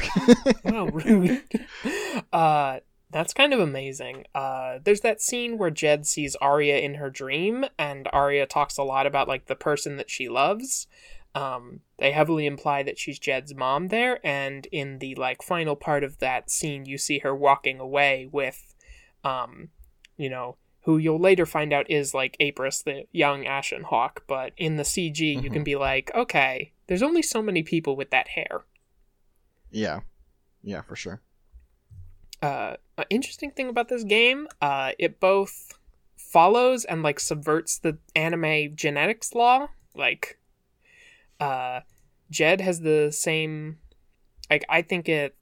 Wow, 0.63 0.85
rude. 0.87 1.41
uh, 2.33 2.79
that's 3.11 3.33
kind 3.33 3.53
of 3.53 3.59
amazing. 3.59 4.25
Uh, 4.35 4.79
there's 4.83 5.01
that 5.01 5.21
scene 5.21 5.57
where 5.57 5.71
Jed 5.71 6.05
sees 6.05 6.35
Arya 6.35 6.77
in 6.77 6.95
her 6.95 7.09
dream, 7.09 7.65
and 7.77 8.07
Arya 8.13 8.45
talks 8.45 8.77
a 8.77 8.83
lot 8.83 9.07
about 9.07 9.27
like 9.27 9.47
the 9.47 9.55
person 9.55 9.97
that 9.97 10.09
she 10.09 10.29
loves. 10.29 10.87
Um, 11.35 11.81
they 11.97 12.11
heavily 12.11 12.45
imply 12.45 12.83
that 12.83 12.97
she's 12.97 13.19
Jed's 13.19 13.53
mom 13.55 13.87
there, 13.87 14.19
and 14.25 14.67
in 14.71 14.99
the 14.99 15.15
like 15.15 15.41
final 15.41 15.75
part 15.75 16.03
of 16.03 16.19
that 16.19 16.49
scene, 16.49 16.85
you 16.85 16.97
see 16.97 17.19
her 17.19 17.35
walking 17.35 17.79
away 17.79 18.27
with, 18.31 18.75
um, 19.23 19.69
you 20.17 20.29
know, 20.29 20.57
who 20.83 20.97
you'll 20.97 21.19
later 21.19 21.45
find 21.45 21.73
out 21.73 21.89
is 21.89 22.13
like 22.13 22.37
Apris, 22.39 22.83
the 22.83 23.05
young 23.11 23.45
Ashen 23.45 23.83
Hawk. 23.83 24.23
But 24.27 24.53
in 24.57 24.77
the 24.77 24.83
CG, 24.83 25.19
you 25.19 25.49
can 25.49 25.63
be 25.63 25.75
like, 25.75 26.11
okay, 26.15 26.71
there's 26.87 27.03
only 27.03 27.21
so 27.21 27.41
many 27.41 27.63
people 27.63 27.95
with 27.95 28.11
that 28.11 28.29
hair. 28.29 28.65
yeah. 29.71 30.01
Yeah, 30.61 30.81
for 30.81 30.95
sure. 30.95 31.21
Uh, 32.41 32.75
interesting 33.09 33.51
thing 33.51 33.69
about 33.69 33.89
this 33.89 34.03
game, 34.03 34.47
uh, 34.61 34.91
it 34.97 35.19
both 35.19 35.73
follows 36.17 36.85
and 36.85 37.01
like 37.03 37.19
subverts 37.19 37.79
the 37.79 37.97
anime 38.15 38.75
genetics 38.75 39.33
law. 39.33 39.67
Like, 39.95 40.39
uh, 41.39 41.81
Jed 42.29 42.61
has 42.61 42.81
the 42.81 43.11
same. 43.11 43.77
Like, 44.49 44.65
I 44.69 44.81
think 44.81 45.09
it. 45.09 45.35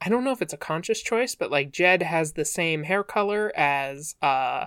I 0.00 0.08
don't 0.08 0.22
know 0.22 0.30
if 0.30 0.42
it's 0.42 0.52
a 0.52 0.58
conscious 0.58 1.02
choice, 1.02 1.34
but 1.34 1.50
like 1.50 1.72
Jed 1.72 2.02
has 2.02 2.32
the 2.32 2.44
same 2.44 2.84
hair 2.84 3.02
color 3.02 3.52
as 3.56 4.14
uh, 4.22 4.66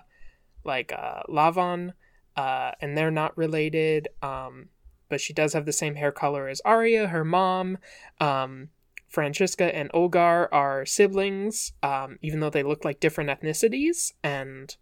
like 0.65 0.91
uh, 0.91 1.23
Lavon, 1.29 1.93
uh, 2.35 2.71
and 2.81 2.97
they're 2.97 3.11
not 3.11 3.37
related. 3.37 4.09
Um, 4.21 4.69
but 5.07 5.21
she 5.21 5.33
does 5.33 5.53
have 5.53 5.65
the 5.65 5.73
same 5.73 5.95
hair 5.95 6.11
color 6.11 6.47
as 6.47 6.61
Arya, 6.61 7.07
her 7.07 7.23
mom. 7.23 7.77
Um, 8.19 8.69
Francisca 9.11 9.75
and 9.75 9.91
Olgar 9.91 10.47
are 10.53 10.85
siblings, 10.85 11.73
um, 11.83 12.17
even 12.21 12.39
though 12.39 12.49
they 12.49 12.63
look 12.63 12.85
like 12.85 13.01
different 13.01 13.29
ethnicities, 13.29 14.13
and 14.23 14.75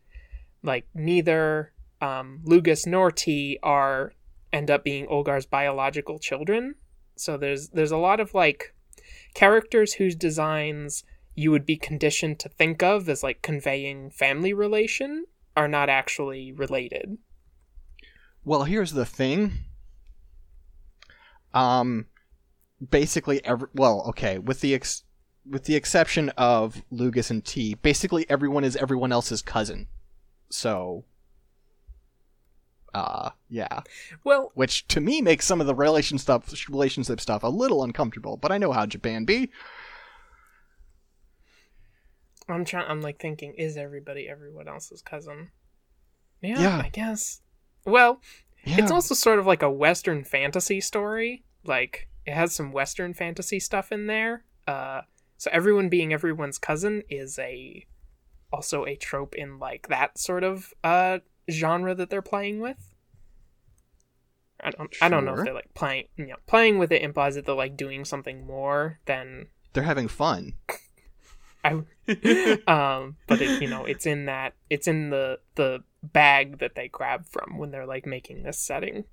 like 0.62 0.86
neither 0.94 1.74
um, 2.00 2.42
Lugus 2.46 2.86
nor 2.86 3.10
T 3.10 3.58
are 3.64 4.14
end 4.54 4.70
up 4.70 4.84
being 4.84 5.08
Olgar's 5.08 5.48
biological 5.48 6.20
children. 6.20 6.76
So 7.16 7.38
there's 7.38 7.70
there's 7.70 7.92
a 7.92 7.98
lot 7.98 8.20
of 8.20 8.36
like 8.36 8.76
characters 9.34 9.94
whose 9.94 10.16
designs 10.16 11.04
you 11.34 11.50
would 11.50 11.66
be 11.66 11.76
conditioned 11.76 12.38
to 12.40 12.50
think 12.50 12.84
of 12.84 13.10
as 13.10 13.24
like 13.24 13.42
conveying 13.42 14.12
family 14.12 14.54
relation 14.54 15.26
are 15.58 15.68
not 15.68 15.90
actually 15.90 16.52
related. 16.52 17.18
Well, 18.46 18.66
here's 18.66 18.94
the 18.94 19.06
thing. 19.06 19.54
Um, 21.54 22.06
basically 22.90 23.44
every 23.46 23.68
well, 23.74 24.04
okay, 24.10 24.38
with 24.40 24.62
the 24.62 24.74
ex- 24.74 25.04
with 25.50 25.64
the 25.66 25.76
exception 25.76 26.30
of 26.38 26.84
Lugus 26.92 27.30
and 27.32 27.44
T, 27.44 27.74
basically 27.76 28.26
everyone 28.30 28.64
is 28.64 28.76
everyone 28.76 29.12
else's 29.12 29.42
cousin. 29.42 29.88
So, 30.50 31.06
uh, 32.94 33.32
yeah, 33.50 33.82
Well, 34.24 34.52
which 34.56 34.88
to 34.90 35.00
me 35.00 35.22
makes 35.22 35.46
some 35.46 35.62
of 35.62 35.68
the 35.68 35.76
relation 35.76 36.18
stuff, 36.18 36.52
relationship 36.70 37.20
stuff, 37.22 37.44
a 37.44 37.48
little 37.48 37.84
uncomfortable. 37.84 38.36
But 38.38 38.52
I 38.52 38.58
know 38.58 38.72
how 38.72 38.86
Japan 38.86 39.26
be. 39.26 39.50
I'm 42.48 42.66
trying. 42.66 42.86
I'm 42.90 43.02
like 43.02 43.20
thinking, 43.20 43.54
is 43.54 43.78
everybody 43.78 44.28
everyone 44.28 44.68
else's 44.68 45.02
cousin? 45.02 45.52
Yeah, 46.42 46.60
Yeah. 46.60 46.78
I 46.84 46.90
guess. 46.90 47.42
Well, 47.86 48.22
Yeah. 48.64 48.78
it's 48.80 48.92
also 48.92 49.14
sort 49.14 49.40
of 49.40 49.46
like 49.46 49.62
a 49.62 49.70
Western 49.72 50.24
fantasy 50.24 50.82
story. 50.82 51.44
Like 51.64 52.08
it 52.30 52.36
has 52.36 52.54
some 52.54 52.72
Western 52.72 53.14
fantasy 53.14 53.60
stuff 53.60 53.92
in 53.92 54.06
there. 54.06 54.44
Uh, 54.68 55.02
so 55.38 55.50
everyone 55.52 55.90
being 55.90 56.14
everyone's 56.14 56.60
cousin 56.60 57.02
is 57.10 57.40
a 57.40 57.86
also 58.54 58.86
a 58.86 58.96
trope 58.96 59.36
in 59.36 59.60
like 59.60 59.88
that 59.88 60.18
sort 60.18 60.44
of 60.44 60.74
uh 60.84 61.20
genre 61.50 61.96
that 61.96 62.10
they're 62.10 62.22
playing 62.22 62.60
with. 62.60 62.94
I 64.62 64.72
don't. 64.72 64.96
I 65.02 65.10
don't 65.10 65.26
know 65.26 65.36
if 65.36 65.46
they're 65.46 65.54
like 65.54 65.74
playing. 65.74 66.08
You 66.18 66.28
know, 66.28 66.36
playing 66.46 66.78
with 66.78 66.92
it 66.92 67.02
implies 67.02 67.36
that 67.36 67.46
they're 67.46 67.56
like 67.56 67.78
doing 67.78 68.06
something 68.06 68.46
more 68.46 69.00
than 69.06 69.48
They're 69.74 69.84
having 69.84 70.08
fun. 70.08 70.54
I, 71.64 71.72
um, 72.68 73.18
but 73.28 73.42
it, 73.42 73.62
you 73.62 73.70
know, 73.70 73.86
it's 73.86 74.06
in 74.06 74.26
that 74.26 74.54
it's 74.70 74.88
in 74.88 75.10
the 75.10 75.40
the 75.56 75.84
bag 76.04 76.60
that 76.60 76.76
they 76.76 76.90
grab 76.90 77.26
from 77.26 77.58
when 77.58 77.72
they're 77.72 77.88
like 77.88 78.06
making 78.06 78.44
this 78.44 78.60
setting. 78.60 79.06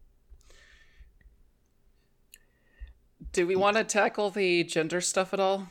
Do 3.32 3.46
we 3.46 3.56
want 3.56 3.76
to 3.76 3.84
tackle 3.84 4.30
the 4.30 4.64
gender 4.64 5.00
stuff 5.00 5.32
at 5.32 5.40
all? 5.40 5.68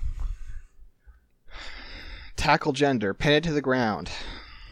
Tackle 2.36 2.74
gender, 2.74 3.14
pin 3.14 3.34
it 3.34 3.44
to 3.44 3.54
the 3.54 3.62
ground. 3.62 4.12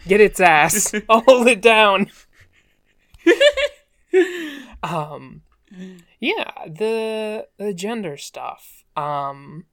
Get 0.08 0.22
its 0.22 0.40
ass, 0.40 0.94
I'll 1.10 1.22
hold 1.28 1.48
it 1.48 1.62
down. 1.62 2.12
um, 4.84 5.42
yeah, 6.20 6.52
the 6.68 7.48
the 7.58 7.74
gender 7.74 8.18
stuff. 8.18 8.84
Um, 8.96 9.66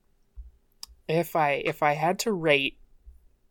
if 1.07 1.35
I 1.35 1.61
if 1.65 1.83
I 1.83 1.93
had 1.93 2.17
to 2.19 2.31
rate 2.31 2.77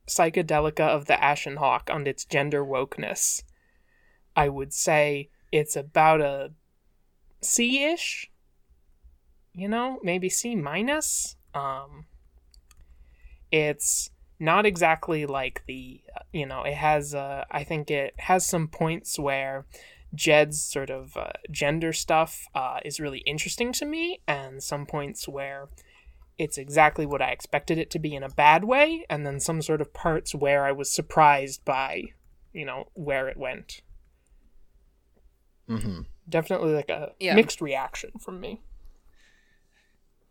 Psychedelica 0.08 0.80
of 0.80 1.06
the 1.06 1.22
Ashen 1.22 1.56
Hawk 1.56 1.90
on 1.92 2.06
its 2.06 2.24
gender 2.24 2.64
wokeness, 2.64 3.42
I 4.34 4.48
would 4.48 4.72
say 4.72 5.30
it's 5.52 5.76
about 5.76 6.20
a 6.20 6.52
C 7.42 7.84
ish. 7.84 8.29
You 9.52 9.68
know, 9.68 9.98
maybe 10.02 10.28
C 10.28 10.54
minus. 10.54 11.36
Um, 11.54 12.06
it's 13.50 14.10
not 14.38 14.64
exactly 14.64 15.26
like 15.26 15.62
the 15.66 16.00
uh, 16.16 16.20
you 16.32 16.46
know 16.46 16.62
it 16.62 16.74
has 16.74 17.14
uh, 17.14 17.44
I 17.50 17.64
think 17.64 17.90
it 17.90 18.14
has 18.18 18.46
some 18.46 18.68
points 18.68 19.18
where 19.18 19.66
Jed's 20.14 20.62
sort 20.62 20.90
of 20.90 21.16
uh, 21.16 21.30
gender 21.50 21.92
stuff 21.92 22.46
uh, 22.54 22.78
is 22.84 23.00
really 23.00 23.18
interesting 23.20 23.72
to 23.74 23.84
me, 23.86 24.20
and 24.26 24.62
some 24.62 24.86
points 24.86 25.28
where 25.28 25.68
it's 26.38 26.56
exactly 26.56 27.04
what 27.04 27.20
I 27.20 27.30
expected 27.30 27.76
it 27.76 27.90
to 27.90 27.98
be 27.98 28.14
in 28.14 28.22
a 28.22 28.28
bad 28.30 28.64
way, 28.64 29.04
and 29.10 29.26
then 29.26 29.40
some 29.40 29.60
sort 29.62 29.80
of 29.80 29.92
parts 29.92 30.34
where 30.34 30.64
I 30.64 30.72
was 30.72 30.90
surprised 30.90 31.64
by, 31.66 32.04
you 32.52 32.64
know, 32.64 32.88
where 32.94 33.28
it 33.28 33.36
went. 33.36 33.82
Mm-hmm. 35.68 36.02
Definitely 36.28 36.72
like 36.72 36.88
a 36.88 37.12
Yeah. 37.20 37.34
mixed 37.34 37.60
reaction 37.60 38.12
from 38.18 38.40
me. 38.40 38.62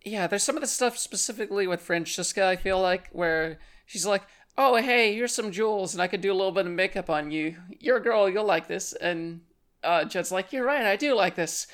Yeah, 0.04 0.28
there's 0.28 0.44
some 0.44 0.56
of 0.56 0.62
the 0.62 0.68
stuff 0.68 0.98
specifically 0.98 1.68
with 1.68 1.82
Francisca, 1.82 2.46
I 2.46 2.56
feel 2.56 2.80
like, 2.80 3.10
where 3.12 3.60
she's 3.86 4.06
like, 4.06 4.24
oh, 4.58 4.76
hey, 4.78 5.14
here's 5.14 5.34
some 5.34 5.52
jewels, 5.52 5.94
and 5.94 6.02
I 6.02 6.08
could 6.08 6.22
do 6.22 6.32
a 6.32 6.36
little 6.36 6.52
bit 6.52 6.66
of 6.66 6.72
makeup 6.72 7.10
on 7.10 7.32
you. 7.32 7.56
You're 7.80 7.98
a 7.98 8.04
girl, 8.04 8.30
you'll 8.30 8.46
like 8.46 8.68
this. 8.68 8.94
And 8.94 9.42
uh, 9.84 10.06
Jed's 10.06 10.32
like, 10.32 10.52
"You're 10.52 10.66
right, 10.66 10.86
I 10.86 10.96
do 10.96 11.16
like 11.16 11.36
this, 11.36 11.68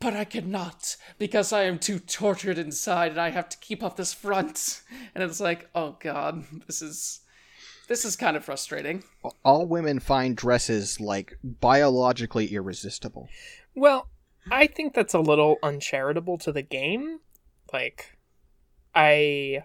but 0.00 0.14
I 0.14 0.24
cannot 0.24 0.96
because 1.18 1.52
I 1.52 1.62
am 1.64 1.78
too 1.78 1.98
tortured 1.98 2.58
inside, 2.58 3.12
and 3.12 3.20
I 3.20 3.30
have 3.30 3.48
to 3.50 3.58
keep 3.58 3.82
up 3.82 3.96
this 3.96 4.12
front." 4.12 4.82
And 5.14 5.22
it's 5.22 5.40
like, 5.40 5.68
"Oh 5.74 5.96
God, 6.00 6.44
this 6.66 6.82
is 6.82 7.20
this 7.88 8.04
is 8.04 8.16
kind 8.16 8.36
of 8.36 8.44
frustrating." 8.44 9.04
All 9.44 9.66
women 9.66 10.00
find 10.00 10.36
dresses 10.36 11.00
like 11.00 11.38
biologically 11.44 12.52
irresistible. 12.52 13.28
Well, 13.74 14.08
I 14.50 14.66
think 14.66 14.94
that's 14.94 15.14
a 15.14 15.20
little 15.20 15.58
uncharitable 15.62 16.38
to 16.38 16.52
the 16.52 16.62
game. 16.62 17.20
Like, 17.72 18.16
I. 18.94 19.64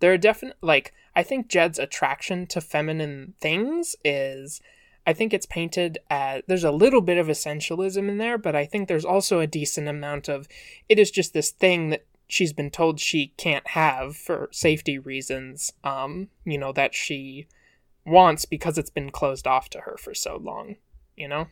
There 0.00 0.12
are 0.12 0.18
definite. 0.18 0.56
Like, 0.60 0.92
I 1.14 1.22
think 1.22 1.48
Jed's 1.48 1.78
attraction 1.78 2.46
to 2.48 2.60
feminine 2.60 3.34
things 3.40 3.96
is 4.04 4.60
I 5.06 5.12
think 5.12 5.32
it's 5.32 5.46
painted 5.46 5.98
as 6.10 6.42
there's 6.48 6.64
a 6.64 6.72
little 6.72 7.00
bit 7.00 7.16
of 7.16 7.28
essentialism 7.28 8.08
in 8.08 8.18
there, 8.18 8.36
but 8.36 8.56
I 8.56 8.66
think 8.66 8.88
there's 8.88 9.04
also 9.04 9.38
a 9.38 9.46
decent 9.46 9.86
amount 9.86 10.28
of 10.28 10.48
it 10.88 10.98
is 10.98 11.12
just 11.12 11.32
this 11.32 11.50
thing 11.50 11.90
that 11.90 12.04
she's 12.26 12.52
been 12.52 12.70
told 12.70 12.98
she 12.98 13.28
can't 13.36 13.68
have 13.68 14.16
for 14.16 14.48
safety 14.50 14.98
reasons, 14.98 15.72
um, 15.84 16.28
you 16.44 16.58
know, 16.58 16.72
that 16.72 16.92
she 16.92 17.46
wants 18.04 18.44
because 18.44 18.78
it's 18.78 18.90
been 18.90 19.10
closed 19.10 19.46
off 19.46 19.70
to 19.70 19.82
her 19.82 19.96
for 19.96 20.12
so 20.12 20.36
long, 20.36 20.74
you 21.16 21.28
know? 21.28 21.46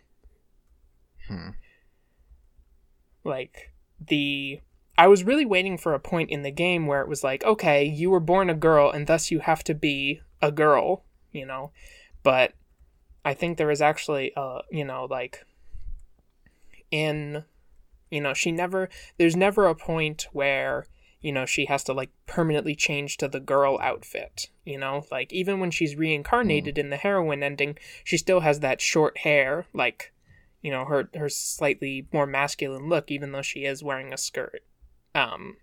Hmm. 1.29 1.51
Like 3.23 3.73
the 4.05 4.61
I 4.97 5.09
was 5.09 5.25
really 5.25 5.45
waiting 5.45 5.77
for 5.77 5.93
a 5.93 6.01
point 6.01 6.31
in 6.31 6.43
the 6.43 6.51
game 6.51 6.87
where 6.87 7.01
it 7.01 7.09
was 7.09 7.25
like, 7.25 7.45
okay, 7.45 7.85
you 7.85 8.11
were 8.11 8.21
born 8.21 8.49
a 8.49 8.55
girl 8.55 8.91
and 8.91 9.07
thus 9.07 9.31
you 9.31 9.41
have 9.41 9.65
to 9.65 9.75
be 9.75 10.21
a 10.41 10.53
girl, 10.53 11.05
you 11.33 11.45
know. 11.45 11.73
But 12.23 12.55
I 13.25 13.35
think 13.35 13.57
there 13.57 13.71
is 13.71 13.81
actually 13.81 14.33
uh 14.37 14.63
you 14.71 14.85
know 14.85 15.07
like 15.09 15.45
in 16.91 17.45
you 18.11 18.21
know 18.21 18.35
she 18.35 18.53
never 18.53 18.89
there's 19.19 19.37
never 19.37 19.67
a 19.67 19.75
point 19.75 20.29
where 20.33 20.87
you 21.21 21.33
know 21.33 21.47
she 21.47 21.65
has 21.67 21.83
to 21.85 21.93
like 21.93 22.11
permanently 22.27 22.75
change 22.75 23.17
to 23.17 23.29
the 23.29 23.41
girl 23.41 23.79
outfit 23.81 24.51
you 24.65 24.79
know 24.79 25.07
like 25.11 25.33
even 25.33 25.59
when 25.59 25.71
she's 25.71 25.97
reincarnated 25.97 26.75
mm. 26.75 26.79
in 26.79 26.91
the 26.91 26.97
heroine 26.99 27.43
ending 27.43 27.79
she 28.05 28.19
still 28.19 28.41
has 28.41 28.61
that 28.61 28.81
short 28.81 29.19
hair 29.19 29.67
like 29.73 30.13
you 30.61 30.71
know 30.71 30.85
her 30.85 31.09
her 31.15 31.29
slightly 31.29 32.07
more 32.13 32.27
masculine 32.27 32.89
look 32.89 33.11
even 33.11 33.33
though 33.33 33.43
she 33.43 33.65
is 33.65 33.83
wearing 33.83 34.13
a 34.13 34.19
skirt 34.19 34.63
um 35.15 35.57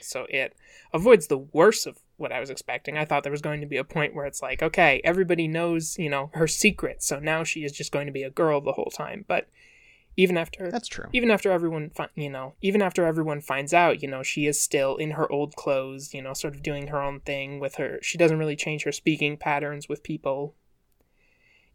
so 0.00 0.26
it 0.28 0.54
avoids 0.92 1.26
the 1.26 1.38
worst 1.38 1.86
of 1.86 1.98
what 2.16 2.32
I 2.32 2.40
was 2.40 2.50
expecting. 2.50 2.98
I 2.98 3.04
thought 3.04 3.22
there 3.22 3.32
was 3.32 3.40
going 3.40 3.60
to 3.60 3.66
be 3.66 3.76
a 3.76 3.84
point 3.84 4.14
where 4.14 4.26
it's 4.26 4.42
like, 4.42 4.62
okay, 4.62 5.00
everybody 5.04 5.48
knows, 5.48 5.96
you 5.98 6.10
know, 6.10 6.30
her 6.34 6.46
secret, 6.46 7.02
so 7.02 7.18
now 7.18 7.44
she 7.44 7.64
is 7.64 7.72
just 7.72 7.92
going 7.92 8.06
to 8.06 8.12
be 8.12 8.22
a 8.22 8.30
girl 8.30 8.60
the 8.60 8.72
whole 8.72 8.90
time. 8.94 9.24
But 9.26 9.48
even 10.16 10.36
after 10.36 10.70
that's 10.70 10.88
true, 10.88 11.06
even 11.12 11.30
after 11.30 11.50
everyone, 11.50 11.90
fi- 11.90 12.08
you 12.16 12.28
know, 12.28 12.54
even 12.60 12.82
after 12.82 13.06
everyone 13.06 13.40
finds 13.40 13.72
out, 13.72 14.02
you 14.02 14.08
know, 14.08 14.22
she 14.22 14.46
is 14.46 14.60
still 14.60 14.96
in 14.96 15.12
her 15.12 15.30
old 15.30 15.54
clothes, 15.54 16.12
you 16.12 16.20
know, 16.20 16.34
sort 16.34 16.54
of 16.54 16.62
doing 16.62 16.88
her 16.88 17.00
own 17.00 17.20
thing 17.20 17.60
with 17.60 17.76
her. 17.76 17.98
She 18.02 18.18
doesn't 18.18 18.38
really 18.38 18.56
change 18.56 18.82
her 18.82 18.92
speaking 18.92 19.36
patterns 19.36 19.88
with 19.88 20.02
people 20.02 20.54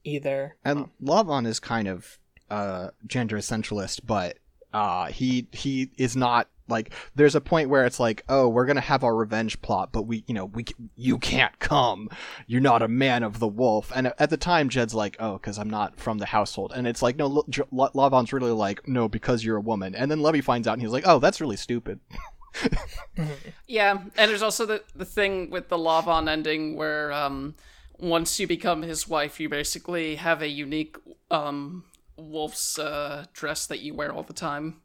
either. 0.03 0.57
And 0.65 0.79
um, 0.79 0.91
Lavon 1.01 1.47
is 1.47 1.59
kind 1.59 1.87
of 1.87 2.19
uh 2.49 2.89
gender 3.07 3.37
essentialist, 3.37 4.01
but 4.05 4.39
uh 4.73 5.07
he 5.07 5.47
he 5.51 5.91
is 5.97 6.15
not 6.15 6.49
like 6.67 6.93
there's 7.15 7.35
a 7.35 7.41
point 7.41 7.69
where 7.69 7.85
it's 7.85 7.99
like 7.99 8.23
oh 8.29 8.47
we're 8.47 8.65
gonna 8.65 8.81
have 8.81 9.03
our 9.03 9.15
revenge 9.15 9.61
plot 9.61 9.91
but 9.91 10.03
we 10.03 10.23
you 10.27 10.33
know 10.33 10.45
we 10.45 10.65
you 10.95 11.17
can't 11.17 11.57
come. 11.59 12.09
You're 12.47 12.61
not 12.61 12.81
a 12.81 12.87
man 12.87 13.23
of 13.23 13.39
the 13.39 13.47
wolf. 13.47 13.91
And 13.95 14.13
at 14.17 14.29
the 14.29 14.37
time 14.37 14.69
jed's 14.69 14.93
like 14.93 15.17
oh 15.19 15.33
because 15.33 15.57
i'm 15.59 15.69
not 15.69 15.99
from 15.99 16.17
the 16.17 16.25
household. 16.25 16.71
And 16.75 16.87
it's 16.87 17.01
like 17.01 17.17
no 17.17 17.29
lavon's 17.29 18.33
really 18.33 18.51
like 18.51 18.87
no 18.87 19.07
because 19.07 19.43
you're 19.43 19.57
a 19.57 19.61
woman. 19.61 19.93
And 19.95 20.09
then 20.09 20.21
levi 20.21 20.41
finds 20.41 20.67
out 20.67 20.73
and 20.73 20.81
he's 20.81 20.91
like 20.91 21.07
oh 21.07 21.19
that's 21.19 21.41
really 21.41 21.57
stupid. 21.57 21.99
Yeah 23.67 23.99
and 24.17 24.29
there's 24.29 24.43
also 24.43 24.65
the, 24.65 24.83
the 24.95 25.05
thing 25.05 25.49
with 25.49 25.69
the 25.69 25.77
lavon 25.77 26.29
ending 26.29 26.75
where 26.75 27.11
um 27.11 27.55
once 27.99 28.39
you 28.39 28.47
become 28.47 28.81
his 28.83 29.07
wife 29.07 29.39
you 29.39 29.49
basically 29.49 30.15
have 30.15 30.41
a 30.41 30.47
unique 30.47 30.97
um 31.31 31.83
wolf's 32.17 32.77
uh 32.79 33.25
dress 33.33 33.65
that 33.65 33.79
you 33.79 33.93
wear 33.93 34.11
all 34.11 34.23
the 34.23 34.33
time 34.33 34.81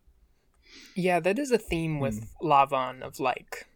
yeah, 0.95 1.21
that 1.21 1.39
is 1.39 1.51
a 1.51 1.59
theme 1.59 2.01
with 2.01 2.23
mm. 2.23 2.29
Lavon 2.43 3.03
of 3.03 3.21
like 3.21 3.67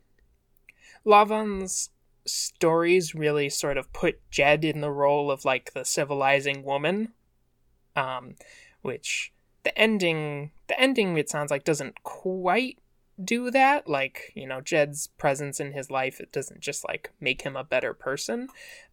Lavon's 1.05 1.91
stories 2.25 3.15
really 3.15 3.49
sort 3.49 3.77
of 3.77 3.93
put 3.93 4.21
Jed 4.31 4.65
in 4.65 4.81
the 4.81 4.91
role 4.91 5.31
of 5.31 5.45
like 5.45 5.73
the 5.73 5.85
civilizing 5.85 6.65
woman. 6.65 7.13
Um 7.97 8.37
which 8.83 9.33
the 9.63 9.77
ending 9.79 10.51
the 10.67 10.79
ending 10.81 11.17
it 11.17 11.29
sounds 11.29 11.51
like 11.51 11.65
doesn't 11.65 12.03
quite 12.03 12.79
do 13.23 13.51
that 13.51 13.87
like 13.87 14.33
you 14.35 14.47
know 14.47 14.61
jed's 14.61 15.07
presence 15.19 15.61
in 15.61 15.73
his 15.73 15.91
life 15.91 16.19
it 16.19 16.33
doesn't 16.33 16.61
just 16.61 16.83
like 16.89 17.13
make 17.21 17.43
him 17.43 17.55
a 17.55 17.63
better 17.63 17.95
person 17.95 18.49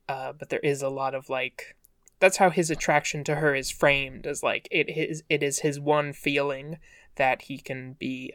uh, 0.07 0.31
but 0.33 0.49
there 0.49 0.59
is 0.59 0.83
a 0.83 0.89
lot 0.89 1.15
of 1.15 1.29
like 1.29 1.75
that's 2.19 2.37
how 2.37 2.49
his 2.49 2.69
attraction 2.69 3.23
to 3.23 3.35
her 3.35 3.55
is 3.55 3.71
framed 3.71 4.27
as 4.27 4.43
like 4.43 4.67
it 4.71 4.89
is 4.89 5.23
it 5.29 5.41
is 5.41 5.59
his 5.59 5.79
one 5.79 6.13
feeling 6.13 6.77
that 7.15 7.43
he 7.43 7.59
can 7.59 7.93
be 7.93 8.33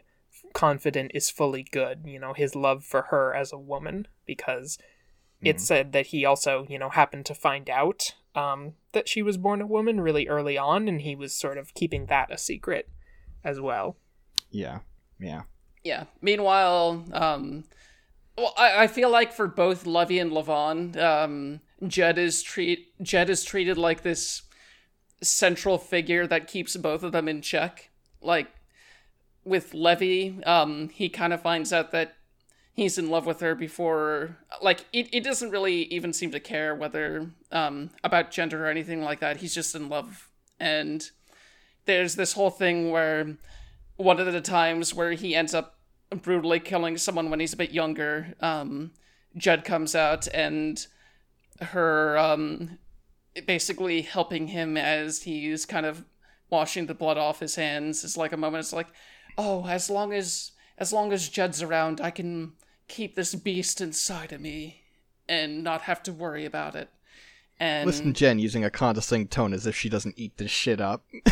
confident 0.53 1.11
is 1.13 1.29
fully 1.29 1.63
good, 1.63 2.03
you 2.05 2.19
know, 2.19 2.33
his 2.33 2.55
love 2.55 2.83
for 2.83 3.03
her 3.03 3.35
as 3.35 3.51
a 3.51 3.57
woman, 3.57 4.07
because 4.25 4.77
mm. 5.43 5.49
it 5.49 5.61
said 5.61 5.91
that 5.91 6.07
he 6.07 6.25
also, 6.25 6.65
you 6.69 6.79
know, 6.79 6.89
happened 6.89 7.25
to 7.27 7.35
find 7.35 7.69
out 7.69 8.15
um, 8.33 8.73
that 8.93 9.07
she 9.07 9.21
was 9.21 9.37
born 9.37 9.61
a 9.61 9.67
woman 9.67 10.01
really 10.01 10.27
early 10.27 10.57
on, 10.57 10.87
and 10.87 11.01
he 11.01 11.15
was 11.15 11.33
sort 11.33 11.57
of 11.57 11.73
keeping 11.73 12.07
that 12.07 12.31
a 12.31 12.37
secret 12.37 12.89
as 13.43 13.59
well. 13.59 13.97
Yeah, 14.49 14.79
yeah. 15.19 15.43
Yeah. 15.83 16.05
Meanwhile, 16.21 17.05
um, 17.11 17.65
well, 18.37 18.53
I, 18.57 18.83
I 18.83 18.87
feel 18.87 19.09
like 19.09 19.33
for 19.33 19.47
both 19.47 19.85
Levi 19.85 20.15
and 20.15 20.31
Lavon, 20.31 20.97
um, 20.97 21.59
Jed 21.85 22.17
is 22.17 22.41
treat 22.41 22.93
Jed 23.01 23.29
is 23.29 23.43
treated 23.43 23.77
like 23.77 24.01
this 24.01 24.43
central 25.21 25.77
figure 25.77 26.27
that 26.27 26.47
keeps 26.47 26.75
both 26.77 27.03
of 27.03 27.11
them 27.11 27.27
in 27.27 27.41
check. 27.41 27.89
Like 28.21 28.47
with 29.43 29.73
Levi, 29.73 30.41
um, 30.43 30.89
he 30.89 31.09
kind 31.09 31.33
of 31.33 31.41
finds 31.41 31.71
out 31.71 31.91
that 31.91 32.15
he's 32.75 32.97
in 32.97 33.09
love 33.09 33.25
with 33.25 33.39
her 33.39 33.55
before 33.55 34.37
like 34.61 34.85
it, 34.91 35.07
it 35.13 35.23
doesn't 35.23 35.49
really 35.49 35.83
even 35.85 36.11
seem 36.13 36.31
to 36.31 36.39
care 36.39 36.75
whether 36.75 37.31
um 37.51 37.89
about 38.03 38.31
gender 38.31 38.65
or 38.65 38.69
anything 38.69 39.01
like 39.01 39.19
that 39.19 39.37
he's 39.37 39.55
just 39.55 39.73
in 39.73 39.89
love 39.89 40.29
and 40.59 41.11
there's 41.85 42.15
this 42.15 42.33
whole 42.33 42.49
thing 42.49 42.91
where 42.91 43.37
one 43.95 44.19
of 44.19 44.31
the 44.31 44.41
times 44.41 44.93
where 44.93 45.13
he 45.13 45.33
ends 45.33 45.53
up 45.53 45.77
brutally 46.21 46.59
killing 46.59 46.97
someone 46.97 47.29
when 47.29 47.39
he's 47.39 47.53
a 47.53 47.57
bit 47.57 47.71
younger 47.71 48.35
um 48.41 48.91
jed 49.37 49.63
comes 49.63 49.95
out 49.95 50.27
and 50.33 50.87
her 51.61 52.17
um 52.17 52.77
basically 53.45 54.01
helping 54.01 54.47
him 54.47 54.77
as 54.77 55.23
he's 55.23 55.65
kind 55.65 55.85
of 55.85 56.05
washing 56.49 56.85
the 56.85 56.93
blood 56.93 57.17
off 57.17 57.39
his 57.39 57.55
hands 57.55 58.03
is 58.03 58.15
like 58.15 58.31
a 58.31 58.37
moment 58.37 58.61
it's 58.61 58.73
like 58.73 58.87
oh, 59.37 59.65
as 59.67 59.89
long 59.89 60.13
as 60.13 60.51
as 60.77 60.91
long 60.91 61.13
as 61.13 61.29
Jed's 61.29 61.61
around, 61.61 62.01
I 62.01 62.11
can 62.11 62.53
keep 62.87 63.15
this 63.15 63.33
beast 63.35 63.81
inside 63.81 64.31
of 64.33 64.41
me 64.41 64.81
and 65.27 65.63
not 65.63 65.81
have 65.81 66.03
to 66.03 66.13
worry 66.13 66.45
about 66.45 66.75
it. 66.75 66.89
And 67.59 67.87
listen, 67.87 68.13
Jen 68.13 68.39
using 68.39 68.65
a 68.65 68.69
condescending 68.69 69.29
tone 69.29 69.53
as 69.53 69.65
if 69.65 69.75
she 69.75 69.87
doesn't 69.87 70.15
eat 70.17 70.37
this 70.37 70.51
shit 70.51 70.81
up. 70.81 71.05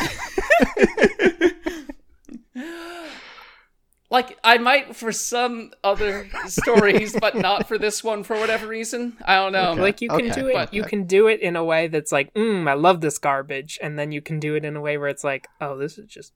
like 4.14 4.40
I 4.46 4.58
might 4.60 4.96
for 4.96 5.12
some 5.12 5.74
other 5.84 6.30
stories, 6.46 7.14
but 7.20 7.36
not 7.36 7.68
for 7.68 7.78
this 7.78 8.02
one 8.02 8.24
for 8.24 8.38
whatever 8.38 8.68
reason. 8.68 9.18
I 9.26 9.36
don't 9.36 9.52
know. 9.52 9.72
Okay. 9.72 9.82
Like 9.82 10.02
you 10.02 10.08
can 10.08 10.32
okay. 10.32 10.42
do 10.42 10.48
it, 10.48 10.54
but, 10.54 10.74
you 10.74 10.84
can 10.84 11.06
do 11.06 11.28
it 11.28 11.42
in 11.42 11.58
a 11.58 11.64
way 11.66 11.88
that's 11.88 12.14
like, 12.14 12.34
mm, 12.34 12.70
I 12.70 12.74
love 12.76 13.02
this 13.02 13.18
garbage, 13.18 13.78
and 13.82 14.00
then 14.00 14.14
you 14.14 14.22
can 14.22 14.40
do 14.40 14.56
it 14.56 14.64
in 14.64 14.78
a 14.78 14.82
way 14.82 14.98
where 14.98 15.10
it's 15.10 15.26
like, 15.26 15.50
oh, 15.60 15.78
this 15.78 15.98
is 15.98 16.08
just 16.08 16.32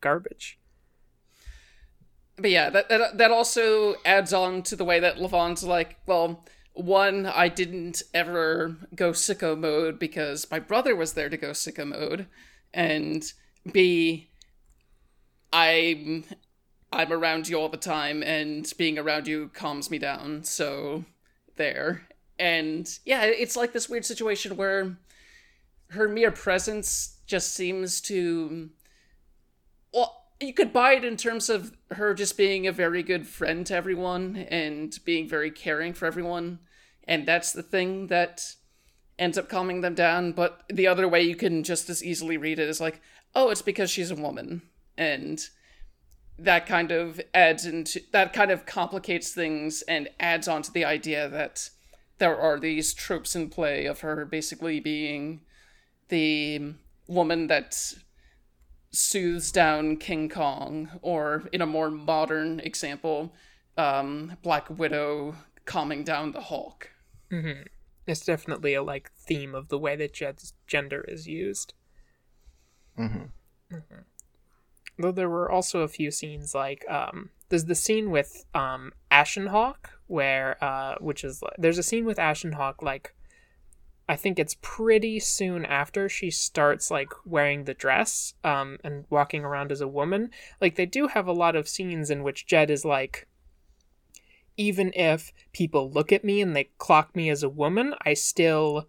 garbage 0.00 0.60
but 2.36 2.50
yeah, 2.50 2.70
that, 2.70 2.88
that 2.88 3.18
that 3.18 3.30
also 3.30 3.94
adds 4.04 4.32
on 4.32 4.62
to 4.64 4.76
the 4.76 4.84
way 4.84 5.00
that 5.00 5.18
Lavon's 5.18 5.62
like, 5.62 5.98
well, 6.06 6.44
one, 6.74 7.26
I 7.26 7.48
didn't 7.48 8.02
ever 8.14 8.76
go 8.94 9.12
sicko 9.12 9.58
mode 9.58 9.98
because 9.98 10.50
my 10.50 10.58
brother 10.58 10.96
was 10.96 11.12
there 11.12 11.28
to 11.28 11.36
go 11.36 11.50
sicko 11.50 11.86
mode, 11.86 12.26
and 12.72 13.24
B, 13.70 14.30
I'm 15.52 16.24
I'm 16.92 17.12
around 17.12 17.48
you 17.48 17.58
all 17.58 17.68
the 17.68 17.76
time, 17.76 18.22
and 18.22 18.70
being 18.76 18.98
around 18.98 19.26
you 19.26 19.50
calms 19.54 19.90
me 19.90 19.98
down. 19.98 20.44
So 20.44 21.04
there, 21.56 22.06
and 22.38 22.88
yeah, 23.04 23.24
it's 23.24 23.56
like 23.56 23.72
this 23.72 23.88
weird 23.88 24.04
situation 24.04 24.56
where 24.56 24.96
her 25.88 26.08
mere 26.08 26.30
presence 26.30 27.18
just 27.26 27.52
seems 27.52 28.00
to 28.00 28.70
well 29.92 30.24
you 30.40 30.52
could 30.52 30.72
buy 30.72 30.94
it 30.94 31.04
in 31.04 31.16
terms 31.16 31.48
of 31.48 31.72
her 31.92 32.14
just 32.14 32.36
being 32.36 32.66
a 32.66 32.72
very 32.72 33.02
good 33.02 33.26
friend 33.26 33.66
to 33.66 33.74
everyone 33.74 34.36
and 34.50 34.98
being 35.04 35.28
very 35.28 35.50
caring 35.50 35.92
for 35.92 36.06
everyone 36.06 36.58
and 37.04 37.26
that's 37.26 37.52
the 37.52 37.62
thing 37.62 38.08
that 38.08 38.54
ends 39.18 39.38
up 39.38 39.48
calming 39.48 39.80
them 39.80 39.94
down. 39.94 40.32
But 40.32 40.62
the 40.68 40.86
other 40.86 41.08
way 41.08 41.22
you 41.22 41.36
can 41.36 41.62
just 41.62 41.90
as 41.90 42.04
easily 42.04 42.36
read 42.36 42.58
it 42.58 42.68
is 42.68 42.80
like, 42.80 43.00
oh, 43.34 43.50
it's 43.50 43.62
because 43.62 43.90
she's 43.90 44.10
a 44.10 44.16
woman. 44.16 44.62
And 44.96 45.44
that 46.38 46.66
kind 46.66 46.90
of 46.90 47.20
adds 47.34 47.66
into 47.66 48.00
that 48.12 48.32
kind 48.32 48.50
of 48.50 48.66
complicates 48.66 49.32
things 49.32 49.82
and 49.82 50.08
adds 50.18 50.48
on 50.48 50.62
to 50.62 50.72
the 50.72 50.84
idea 50.84 51.28
that 51.28 51.70
there 52.18 52.38
are 52.38 52.58
these 52.58 52.94
tropes 52.94 53.36
in 53.36 53.48
play 53.48 53.86
of 53.86 54.00
her 54.00 54.24
basically 54.24 54.80
being 54.80 55.40
the 56.08 56.74
woman 57.06 57.46
that 57.48 57.94
soothes 58.92 59.50
down 59.50 59.96
King 59.96 60.28
Kong, 60.28 60.90
or 61.00 61.48
in 61.52 61.62
a 61.62 61.66
more 61.66 61.90
modern 61.90 62.60
example, 62.60 63.32
um, 63.76 64.36
Black 64.42 64.68
Widow 64.70 65.34
calming 65.64 66.04
down 66.04 66.32
the 66.32 66.42
Hulk. 66.42 66.90
Mm-hmm. 67.30 67.62
It's 68.06 68.24
definitely 68.24 68.74
a 68.74 68.82
like 68.82 69.10
theme 69.12 69.54
of 69.54 69.68
the 69.68 69.78
way 69.78 69.96
that 69.96 70.12
Jed's 70.12 70.52
gender 70.66 71.04
is 71.08 71.26
used. 71.26 71.74
Mm-hmm. 72.98 73.74
Mm-hmm. 73.74 74.00
Though 75.02 75.12
there 75.12 75.28
were 75.28 75.50
also 75.50 75.80
a 75.80 75.88
few 75.88 76.10
scenes 76.10 76.54
like 76.54 76.88
um, 76.88 77.30
there's 77.48 77.66
the 77.66 77.74
scene 77.74 78.10
with 78.10 78.44
um, 78.54 78.92
Ashen 79.10 79.48
Hawk 79.48 79.98
where 80.06 80.62
uh, 80.62 80.94
which 81.00 81.24
is 81.24 81.42
there's 81.58 81.78
a 81.78 81.82
scene 81.82 82.04
with 82.04 82.18
Ashen 82.18 82.52
Hawk 82.52 82.82
like 82.82 83.14
I 84.08 84.16
think 84.16 84.38
it's 84.38 84.56
pretty 84.60 85.20
soon 85.20 85.64
after 85.64 86.08
she 86.08 86.30
starts 86.30 86.90
like 86.90 87.08
wearing 87.24 87.64
the 87.64 87.74
dress 87.74 88.34
um, 88.44 88.78
and 88.84 89.04
walking 89.10 89.44
around 89.44 89.72
as 89.72 89.80
a 89.80 89.88
woman. 89.88 90.30
Like 90.60 90.76
they 90.76 90.86
do 90.86 91.08
have 91.08 91.26
a 91.26 91.32
lot 91.32 91.56
of 91.56 91.68
scenes 91.68 92.10
in 92.10 92.22
which 92.22 92.46
Jed 92.46 92.70
is 92.70 92.84
like, 92.84 93.26
even 94.56 94.92
if 94.94 95.32
people 95.52 95.90
look 95.90 96.12
at 96.12 96.24
me 96.24 96.40
and 96.40 96.54
they 96.54 96.70
clock 96.78 97.14
me 97.16 97.30
as 97.30 97.42
a 97.42 97.48
woman, 97.48 97.94
I 98.04 98.14
still 98.14 98.88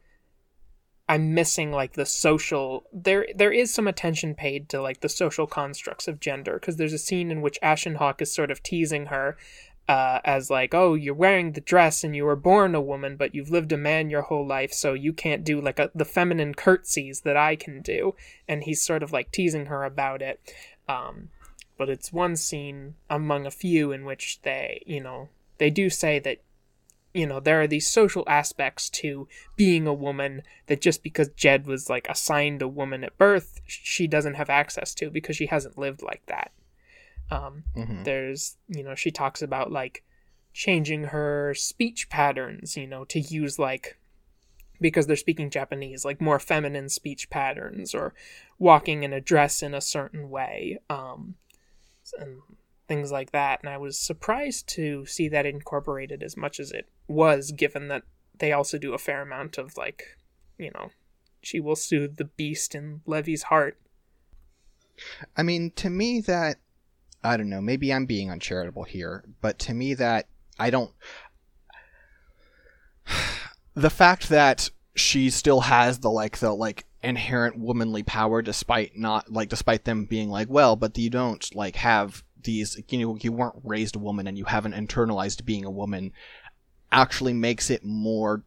I'm 1.08 1.34
missing 1.34 1.72
like 1.72 1.94
the 1.94 2.06
social 2.06 2.86
there 2.94 3.28
there 3.36 3.52
is 3.52 3.74
some 3.74 3.88
attention 3.88 4.36
paid 4.36 4.70
to 4.70 4.82
like 4.82 5.02
the 5.02 5.10
social 5.10 5.48
constructs 5.48 6.08
of 6.08 6.22
gender 6.22 6.54
because 6.54 6.78
there's 6.78 6.94
a 6.94 6.98
scene 6.98 7.30
in 7.30 7.42
which 7.42 7.60
Ashen 7.62 7.96
Hawk 7.96 8.22
is 8.22 8.34
sort 8.34 8.52
of 8.52 8.64
teasing 8.64 9.08
her 9.08 9.38
uh, 9.88 10.20
as 10.24 10.50
like, 10.50 10.74
oh, 10.74 10.94
you're 10.94 11.14
wearing 11.14 11.52
the 11.52 11.62
dress 11.62 12.04
and 12.04 12.16
you 12.16 12.24
were 12.24 12.36
born 12.36 12.74
a 12.74 12.82
woman, 12.82 13.18
but 13.18 13.36
you've 13.36 13.50
lived 13.50 13.72
a 13.72 13.78
man 13.78 14.10
your 14.10 14.22
whole 14.24 14.46
life, 14.46 14.72
so 14.72 14.94
you 14.94 15.12
can't 15.12 15.44
do 15.44 15.60
like 15.60 15.80
a, 15.80 15.92
the 15.94 16.06
feminine 16.06 16.54
curtsies 16.54 17.22
that 17.22 17.36
I 17.36 17.56
can 17.56 17.82
do. 17.82 18.16
And 18.48 18.64
he's 18.64 18.82
sort 18.82 19.04
of 19.04 19.12
like 19.12 19.32
teasing 19.32 19.66
her 19.66 19.84
about 19.84 20.22
it. 20.22 20.40
Um, 20.88 21.30
but 21.78 21.90
it's 21.90 22.14
one 22.14 22.36
scene 22.36 22.96
among 23.10 23.46
a 23.46 23.52
few 23.52 23.92
in 23.92 24.06
which 24.06 24.42
they, 24.44 24.84
you 24.86 25.02
know, 25.02 25.30
they 25.58 25.70
do 25.70 25.90
say 25.90 26.20
that, 26.20 26.38
you 27.14 27.28
know, 27.28 27.40
there 27.40 27.62
are 27.62 27.68
these 27.68 27.88
social 27.88 28.24
aspects 28.28 28.90
to 28.90 29.28
being 29.56 29.86
a 29.86 29.94
woman 29.94 30.42
that 30.68 30.82
just 30.82 31.04
because 31.04 31.30
Jed 31.30 31.68
was 31.68 31.90
like 31.90 32.08
assigned 32.10 32.62
a 32.62 32.68
woman 32.68 33.04
at 33.04 33.18
birth, 33.18 33.62
she 33.66 34.08
doesn't 34.08 34.34
have 34.36 34.50
access 34.50 34.94
to 34.96 35.10
because 35.10 35.36
she 35.36 35.46
hasn't 35.46 35.78
lived 35.78 36.02
like 36.02 36.26
that. 36.26 36.52
Um, 37.30 37.64
mm-hmm. 37.76 38.04
There's, 38.04 38.58
you 38.68 38.84
know, 38.84 38.96
she 38.96 39.12
talks 39.12 39.42
about 39.42 39.72
like 39.72 40.04
changing 40.54 41.06
her 41.06 41.54
speech 41.56 42.10
patterns, 42.10 42.76
you 42.76 42.88
know, 42.88 43.06
to 43.06 43.20
use 43.20 43.60
like 43.60 43.98
because 44.82 45.08
they're 45.08 45.16
speaking 45.16 45.50
Japanese, 45.50 46.04
like 46.04 46.20
more 46.20 46.40
feminine 46.40 46.90
speech 46.90 47.30
patterns 47.30 47.94
or 47.94 48.14
walking 48.60 49.04
in 49.04 49.14
a 49.14 49.22
dress 49.22 49.64
in 49.64 49.74
a 49.74 49.82
certain 49.82 50.30
way, 50.30 50.80
um, 50.90 51.36
and 52.20 52.42
things 52.94 53.12
like 53.12 53.32
that. 53.32 53.60
And 53.62 53.70
I 53.70 53.78
was 53.78 53.98
surprised 53.98 54.68
to 54.70 55.06
see 55.06 55.28
that 55.30 55.46
incorporated 55.46 56.22
as 56.22 56.38
much 56.38 56.60
as 56.60 56.72
it 56.72 56.88
was, 57.08 57.52
given 57.52 57.88
that 57.88 58.04
they 58.38 58.52
also 58.52 58.78
do 58.78 58.94
a 58.94 59.00
fair 59.00 59.22
amount 59.22 59.58
of 59.58 59.76
like, 59.78 60.18
you 60.58 60.72
know, 60.74 60.90
she 61.42 61.60
will 61.60 61.76
soothe 61.76 62.18
the 62.18 62.26
beast 62.26 62.76
in 62.76 63.02
Levi's 63.06 63.44
heart. 63.44 63.80
I 65.36 65.44
mean, 65.44 65.72
to 65.78 65.90
me, 65.90 66.22
that 66.22 66.58
I 67.24 67.38
don't 67.38 67.50
know, 67.50 67.62
maybe 67.62 67.92
I'm 67.92 68.06
being 68.06 68.30
uncharitable 68.30 68.84
here, 68.84 69.24
but 69.42 69.58
to 69.60 69.74
me 69.74 69.96
that 69.96 70.28
I 70.60 70.70
don't 70.70 70.92
the 73.74 73.90
fact 73.90 74.30
that 74.30 74.70
she 74.96 75.32
still 75.32 75.62
has 75.62 76.00
the 76.00 76.12
like 76.12 76.38
the 76.38 76.54
like 76.54 76.86
inherent 77.02 77.58
womanly 77.58 78.04
power 78.04 78.42
despite 78.42 78.96
not 78.96 79.32
like 79.32 79.50
despite 79.50 79.84
them 79.84 80.06
being 80.06 80.30
like 80.30 80.48
well 80.50 80.76
but 80.78 80.98
you 80.98 81.10
don't 81.10 81.54
like 81.54 81.76
have 81.76 82.24
these 82.44 82.82
you 82.90 83.00
know 83.00 83.18
you 83.22 83.32
weren't 83.32 83.56
raised 83.64 83.96
a 83.96 84.00
woman 84.00 84.28
and 84.28 84.38
you 84.38 84.46
haven't 84.46 84.74
internalized 84.74 85.46
being 85.46 85.66
a 85.66 85.72
woman 85.72 86.12
actually 86.92 87.34
makes 87.34 87.70
it 87.70 87.84
more 87.84 88.44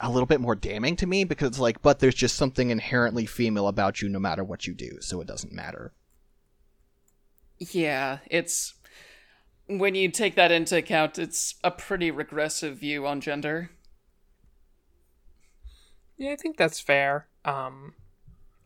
a 0.00 0.10
little 0.10 0.26
bit 0.26 0.40
more 0.40 0.54
damning 0.54 0.96
to 0.96 1.06
me 1.06 1.24
because 1.24 1.58
like 1.58 1.80
but 1.82 1.98
there's 1.98 2.14
just 2.14 2.36
something 2.36 2.70
inherently 2.70 3.26
female 3.26 3.68
about 3.68 4.02
you 4.02 4.08
no 4.08 4.18
matter 4.18 4.42
what 4.42 4.66
you 4.66 4.74
do 4.74 4.98
so 5.00 5.20
it 5.20 5.26
doesn't 5.26 5.52
matter 5.52 5.92
yeah, 7.58 8.18
it's 8.30 8.74
when 9.66 9.94
you 9.94 10.10
take 10.10 10.34
that 10.34 10.52
into 10.52 10.76
account, 10.76 11.18
it's 11.18 11.54
a 11.62 11.70
pretty 11.70 12.10
regressive 12.10 12.78
view 12.78 13.06
on 13.06 13.20
gender. 13.20 13.70
Yeah, 16.16 16.32
I 16.32 16.36
think 16.36 16.56
that's 16.56 16.80
fair. 16.80 17.28
Um, 17.44 17.94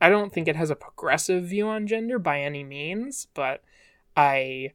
I 0.00 0.08
don't 0.08 0.32
think 0.32 0.48
it 0.48 0.56
has 0.56 0.70
a 0.70 0.76
progressive 0.76 1.44
view 1.44 1.68
on 1.68 1.86
gender 1.86 2.18
by 2.18 2.40
any 2.40 2.64
means, 2.64 3.26
but 3.34 3.62
I 4.18 4.72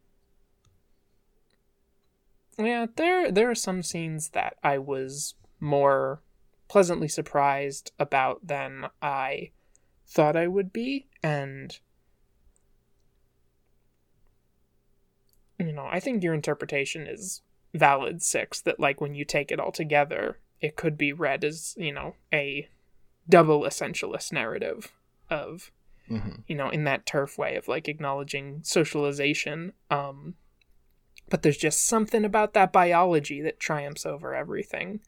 yeah, 2.58 2.86
there 2.96 3.30
there 3.30 3.50
are 3.50 3.56
some 3.56 3.84
scenes 3.84 4.30
that 4.30 4.56
I 4.64 4.78
was 4.78 5.36
more 5.60 6.22
pleasantly 6.70 7.10
surprised 7.10 7.92
about 8.00 8.48
than 8.48 8.86
I 9.02 9.52
thought 10.08 10.38
I 10.38 10.48
would 10.48 10.72
be, 10.72 11.08
and 11.22 11.78
you 15.60 15.74
know, 15.74 15.88
I 15.92 16.00
think 16.00 16.24
your 16.24 16.34
interpretation 16.34 17.06
is 17.06 17.42
valid, 17.74 18.22
Six, 18.22 18.62
that 18.62 18.80
like 18.80 19.02
when 19.02 19.14
you 19.14 19.26
take 19.26 19.52
it 19.52 19.60
all 19.60 19.74
together, 19.74 20.40
it 20.62 20.78
could 20.78 20.98
be 20.98 21.12
read 21.12 21.44
as, 21.44 21.76
you 21.78 21.92
know, 21.92 22.16
a 22.32 22.70
double 23.28 23.64
essentialist 23.64 24.32
narrative 24.32 24.94
of 25.30 25.70
mm-hmm. 26.10 26.42
you 26.48 26.56
know, 26.56 26.70
in 26.70 26.84
that 26.86 27.06
turf 27.06 27.38
way 27.38 27.56
of 27.56 27.68
like 27.68 27.88
acknowledging 27.88 28.62
socialization. 28.64 29.74
Um 29.90 30.36
but 31.30 31.42
there's 31.42 31.58
just 31.58 31.86
something 31.86 32.26
about 32.26 32.54
that 32.54 32.74
biology 32.74 33.42
that 33.42 33.60
triumphs 33.60 34.06
over 34.06 34.36
everything. 34.36 35.00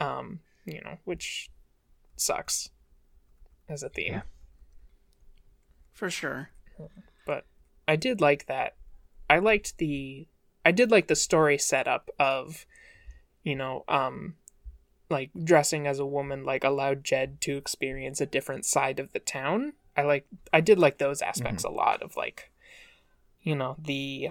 Um, 0.00 0.40
you 0.66 0.80
know, 0.84 0.98
which 1.04 1.48
sucks 2.16 2.70
as 3.68 3.82
a 3.82 3.88
theme. 3.88 4.14
Yeah. 4.14 4.22
For 5.92 6.10
sure. 6.10 6.50
But 7.24 7.46
I 7.86 7.96
did 7.96 8.20
like 8.20 8.46
that 8.46 8.74
I 9.28 9.38
liked 9.38 9.78
the 9.78 10.28
I 10.64 10.72
did 10.72 10.90
like 10.90 11.08
the 11.08 11.16
story 11.16 11.58
setup 11.58 12.10
of 12.18 12.66
you 13.42 13.56
know 13.56 13.84
um 13.88 14.34
like 15.10 15.30
dressing 15.42 15.86
as 15.86 15.98
a 15.98 16.06
woman 16.06 16.44
like 16.44 16.64
allowed 16.64 17.04
Jed 17.04 17.40
to 17.42 17.56
experience 17.56 18.20
a 18.20 18.26
different 18.26 18.64
side 18.64 18.98
of 18.98 19.12
the 19.12 19.18
town. 19.18 19.74
I 19.96 20.02
like 20.02 20.26
I 20.52 20.60
did 20.60 20.78
like 20.78 20.98
those 20.98 21.22
aspects 21.22 21.64
mm-hmm. 21.64 21.74
a 21.74 21.76
lot 21.76 22.02
of 22.02 22.16
like 22.16 22.50
you 23.42 23.54
know 23.54 23.76
the 23.78 24.30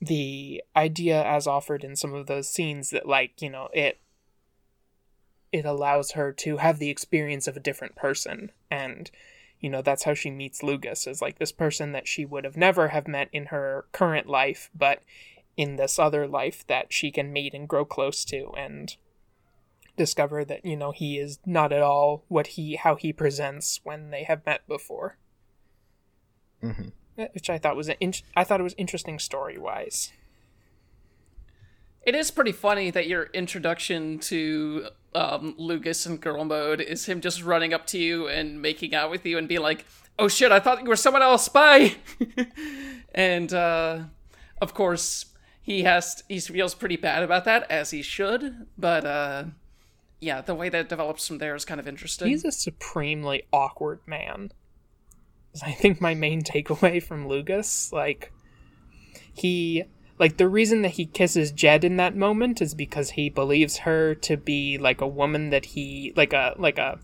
the 0.00 0.62
idea 0.76 1.22
as 1.24 1.46
offered 1.46 1.84
in 1.84 1.96
some 1.96 2.14
of 2.14 2.26
those 2.26 2.48
scenes 2.48 2.90
that 2.90 3.08
like 3.08 3.40
you 3.40 3.50
know 3.50 3.68
it 3.72 4.00
it 5.52 5.64
allows 5.64 6.12
her 6.12 6.32
to 6.32 6.56
have 6.58 6.78
the 6.78 6.90
experience 6.90 7.46
of 7.46 7.56
a 7.56 7.60
different 7.60 7.94
person 7.94 8.50
and 8.70 9.10
you 9.64 9.70
know 9.70 9.80
that's 9.80 10.04
how 10.04 10.12
she 10.12 10.30
meets 10.30 10.62
Lugus 10.62 11.06
as 11.06 11.22
like 11.22 11.38
this 11.38 11.52
person 11.52 11.92
that 11.92 12.06
she 12.06 12.26
would 12.26 12.44
have 12.44 12.56
never 12.56 12.88
have 12.88 13.08
met 13.08 13.30
in 13.32 13.46
her 13.46 13.86
current 13.92 14.28
life, 14.28 14.70
but 14.74 15.02
in 15.56 15.76
this 15.76 15.98
other 15.98 16.28
life 16.28 16.66
that 16.66 16.92
she 16.92 17.10
can 17.10 17.32
meet 17.32 17.54
and 17.54 17.66
grow 17.66 17.84
close 17.84 18.26
to 18.26 18.50
and 18.58 18.96
discover 19.96 20.44
that 20.44 20.64
you 20.64 20.76
know 20.76 20.92
he 20.92 21.18
is 21.18 21.38
not 21.46 21.72
at 21.72 21.82
all 21.82 22.24
what 22.28 22.48
he 22.48 22.76
how 22.76 22.94
he 22.96 23.12
presents 23.12 23.80
when 23.84 24.10
they 24.10 24.24
have 24.24 24.44
met 24.46 24.66
before. 24.66 25.18
Mm-hmm. 26.62 26.88
Which 27.32 27.48
I 27.48 27.58
thought 27.58 27.76
was 27.76 27.88
an 27.88 27.96
in- 28.00 28.14
I 28.36 28.44
thought 28.44 28.60
it 28.60 28.64
was 28.64 28.74
interesting 28.76 29.18
story 29.18 29.58
wise. 29.58 30.12
It 32.02 32.14
is 32.14 32.30
pretty 32.30 32.52
funny 32.52 32.90
that 32.90 33.06
your 33.06 33.24
introduction 33.32 34.18
to 34.20 34.88
um, 35.14 35.54
Lugus 35.58 36.06
and 36.06 36.20
girl 36.20 36.44
mode 36.44 36.80
is 36.80 37.06
him 37.06 37.20
just 37.20 37.42
running 37.42 37.72
up 37.72 37.86
to 37.88 37.98
you 37.98 38.28
and 38.28 38.60
making 38.60 38.94
out 38.94 39.10
with 39.10 39.24
you 39.24 39.38
and 39.38 39.48
be 39.48 39.58
like, 39.58 39.86
"Oh 40.18 40.28
shit, 40.28 40.52
I 40.52 40.60
thought 40.60 40.82
you 40.82 40.88
were 40.88 40.96
someone 40.96 41.22
else, 41.22 41.48
bye." 41.48 41.94
and 43.14 43.52
uh, 43.54 44.00
of 44.60 44.74
course, 44.74 45.26
he 45.62 45.84
has 45.84 46.22
he 46.28 46.40
feels 46.40 46.74
pretty 46.74 46.96
bad 46.96 47.22
about 47.22 47.44
that 47.46 47.70
as 47.70 47.90
he 47.90 48.02
should, 48.02 48.66
but 48.76 49.06
uh, 49.06 49.44
yeah, 50.20 50.40
the 50.40 50.54
way 50.54 50.68
that 50.68 50.88
develops 50.88 51.26
from 51.26 51.38
there 51.38 51.54
is 51.54 51.64
kind 51.64 51.80
of 51.80 51.88
interesting. 51.88 52.28
He's 52.28 52.44
a 52.44 52.52
supremely 52.52 53.44
awkward 53.52 54.00
man. 54.06 54.52
I 55.62 55.72
think 55.72 56.00
my 56.00 56.14
main 56.14 56.42
takeaway 56.42 57.02
from 57.02 57.26
Lugus, 57.26 57.92
like 57.92 58.32
he 59.32 59.84
like 60.18 60.36
the 60.36 60.48
reason 60.48 60.82
that 60.82 60.92
he 60.92 61.06
kisses 61.06 61.52
Jed 61.52 61.84
in 61.84 61.96
that 61.96 62.16
moment 62.16 62.62
is 62.62 62.74
because 62.74 63.10
he 63.10 63.28
believes 63.28 63.78
her 63.78 64.14
to 64.16 64.36
be 64.36 64.78
like 64.78 65.00
a 65.00 65.08
woman 65.08 65.50
that 65.50 65.64
he 65.64 66.12
like 66.16 66.32
a 66.32 66.54
like 66.58 66.78
a 66.78 66.98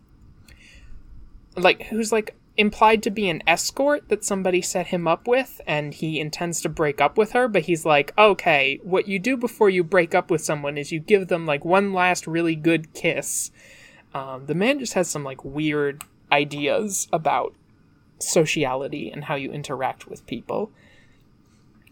like 1.56 1.82
who's 1.82 2.12
like 2.12 2.36
implied 2.56 3.02
to 3.02 3.10
be 3.10 3.28
an 3.28 3.42
escort 3.46 4.08
that 4.08 4.24
somebody 4.24 4.60
set 4.60 4.88
him 4.88 5.06
up 5.06 5.26
with 5.26 5.60
and 5.66 5.94
he 5.94 6.20
intends 6.20 6.60
to 6.60 6.68
break 6.68 7.00
up 7.00 7.16
with 7.16 7.32
her 7.32 7.48
but 7.48 7.62
he's 7.62 7.86
like 7.86 8.12
okay 8.18 8.78
what 8.82 9.08
you 9.08 9.18
do 9.18 9.36
before 9.36 9.70
you 9.70 9.82
break 9.82 10.14
up 10.14 10.30
with 10.30 10.42
someone 10.42 10.76
is 10.76 10.92
you 10.92 10.98
give 10.98 11.28
them 11.28 11.46
like 11.46 11.64
one 11.64 11.92
last 11.92 12.26
really 12.26 12.56
good 12.56 12.92
kiss. 12.94 13.50
Um, 14.14 14.46
the 14.46 14.54
man 14.54 14.78
just 14.78 14.94
has 14.94 15.08
some 15.08 15.24
like 15.24 15.44
weird 15.44 16.04
ideas 16.32 17.08
about 17.12 17.54
sociality 18.18 19.10
and 19.10 19.24
how 19.24 19.34
you 19.34 19.52
interact 19.52 20.06
with 20.06 20.26
people. 20.26 20.70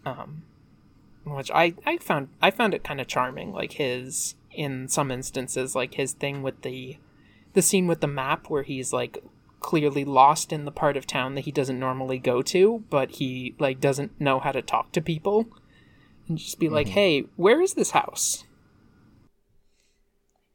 Um, 0.05 0.43
which 1.25 1.51
I, 1.51 1.75
I 1.85 1.97
found 1.97 2.29
I 2.41 2.51
found 2.51 2.73
it 2.73 2.83
kind 2.83 2.99
of 3.01 3.07
charming 3.07 3.51
like 3.51 3.73
his 3.73 4.35
in 4.51 4.87
some 4.87 5.11
instances 5.11 5.75
like 5.75 5.93
his 5.93 6.13
thing 6.13 6.41
with 6.41 6.61
the 6.63 6.97
the 7.53 7.61
scene 7.61 7.87
with 7.87 8.01
the 8.01 8.07
map 8.07 8.49
where 8.49 8.63
he's 8.63 8.91
like 8.91 9.23
clearly 9.59 10.05
lost 10.05 10.51
in 10.51 10.65
the 10.65 10.71
part 10.71 10.97
of 10.97 11.05
town 11.05 11.35
that 11.35 11.41
he 11.45 11.51
doesn't 11.51 11.79
normally 11.79 12.19
go 12.19 12.41
to, 12.41 12.83
but 12.89 13.11
he 13.11 13.55
like 13.59 13.79
doesn't 13.79 14.19
know 14.19 14.39
how 14.39 14.51
to 14.51 14.61
talk 14.61 14.91
to 14.93 15.01
people. 15.01 15.47
And 16.27 16.37
just 16.37 16.59
be 16.59 16.67
mm-hmm. 16.67 16.75
like, 16.75 16.87
"Hey, 16.89 17.25
where 17.35 17.61
is 17.61 17.73
this 17.73 17.91
house?" 17.91 18.43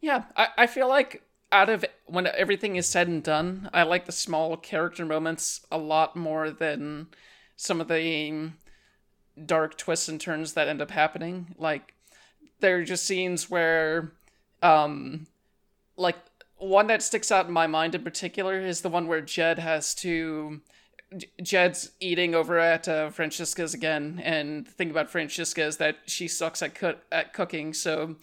Yeah, 0.00 0.24
I, 0.36 0.48
I 0.58 0.66
feel 0.66 0.88
like 0.88 1.22
out 1.50 1.70
of 1.70 1.84
when 2.06 2.26
everything 2.26 2.76
is 2.76 2.86
said 2.86 3.08
and 3.08 3.22
done, 3.22 3.70
I 3.72 3.84
like 3.84 4.06
the 4.06 4.12
small 4.12 4.56
character 4.56 5.04
moments 5.04 5.64
a 5.70 5.78
lot 5.78 6.16
more 6.16 6.50
than 6.50 7.08
some 7.56 7.80
of 7.80 7.88
the 7.88 8.50
dark 9.46 9.76
twists 9.76 10.08
and 10.08 10.20
turns 10.20 10.52
that 10.52 10.68
end 10.68 10.82
up 10.82 10.90
happening. 10.90 11.54
Like 11.58 11.94
there 12.60 12.78
are 12.78 12.84
just 12.84 13.06
scenes 13.06 13.50
where 13.50 14.12
um 14.62 15.26
like 15.96 16.16
one 16.64 16.86
that 16.88 17.02
sticks 17.02 17.30
out 17.30 17.46
in 17.46 17.52
my 17.52 17.66
mind 17.66 17.94
in 17.94 18.02
particular 18.02 18.58
is 18.60 18.80
the 18.80 18.88
one 18.88 19.06
where 19.06 19.20
Jed 19.20 19.58
has 19.58 19.94
to. 19.96 20.60
Jed's 21.40 21.92
eating 22.00 22.34
over 22.34 22.58
at 22.58 22.88
uh, 22.88 23.08
Francisca's 23.10 23.72
again, 23.72 24.20
and 24.24 24.66
the 24.66 24.70
thing 24.70 24.90
about 24.90 25.10
Francisca 25.10 25.62
is 25.62 25.76
that 25.76 25.98
she 26.06 26.26
sucks 26.26 26.60
at 26.60 26.74
co- 26.74 26.98
at 27.12 27.32
cooking. 27.32 27.72
So, 27.72 28.16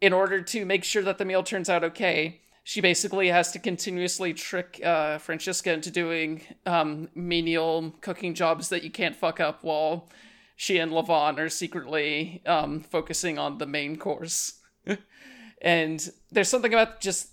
in 0.00 0.12
order 0.12 0.42
to 0.42 0.64
make 0.64 0.82
sure 0.82 1.02
that 1.02 1.18
the 1.18 1.24
meal 1.24 1.44
turns 1.44 1.70
out 1.70 1.84
okay, 1.84 2.40
she 2.64 2.80
basically 2.80 3.28
has 3.28 3.52
to 3.52 3.60
continuously 3.60 4.34
trick 4.34 4.80
uh, 4.84 5.18
Francisca 5.18 5.72
into 5.72 5.88
doing 5.88 6.42
um, 6.66 7.08
menial 7.14 7.94
cooking 8.00 8.34
jobs 8.34 8.70
that 8.70 8.82
you 8.82 8.90
can't 8.90 9.14
fuck 9.14 9.38
up 9.38 9.62
while 9.62 10.08
she 10.56 10.78
and 10.78 10.90
Lavon 10.90 11.38
are 11.38 11.48
secretly 11.48 12.42
um, 12.44 12.80
focusing 12.80 13.38
on 13.38 13.58
the 13.58 13.66
main 13.66 13.96
course. 13.96 14.60
and 15.62 16.10
there's 16.32 16.48
something 16.48 16.74
about 16.74 17.00
just 17.00 17.28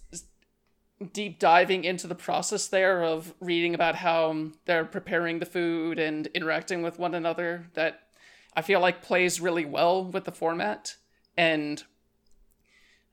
deep 1.11 1.39
diving 1.39 1.83
into 1.83 2.07
the 2.07 2.15
process 2.15 2.67
there 2.67 3.03
of 3.03 3.33
reading 3.39 3.73
about 3.73 3.95
how 3.95 4.51
they're 4.65 4.85
preparing 4.85 5.39
the 5.39 5.45
food 5.45 5.99
and 5.99 6.27
interacting 6.27 6.81
with 6.81 6.99
one 6.99 7.13
another 7.13 7.67
that 7.73 8.03
I 8.55 8.61
feel 8.61 8.79
like 8.79 9.01
plays 9.01 9.41
really 9.41 9.65
well 9.65 10.05
with 10.05 10.25
the 10.25 10.31
format. 10.31 10.95
And 11.35 11.83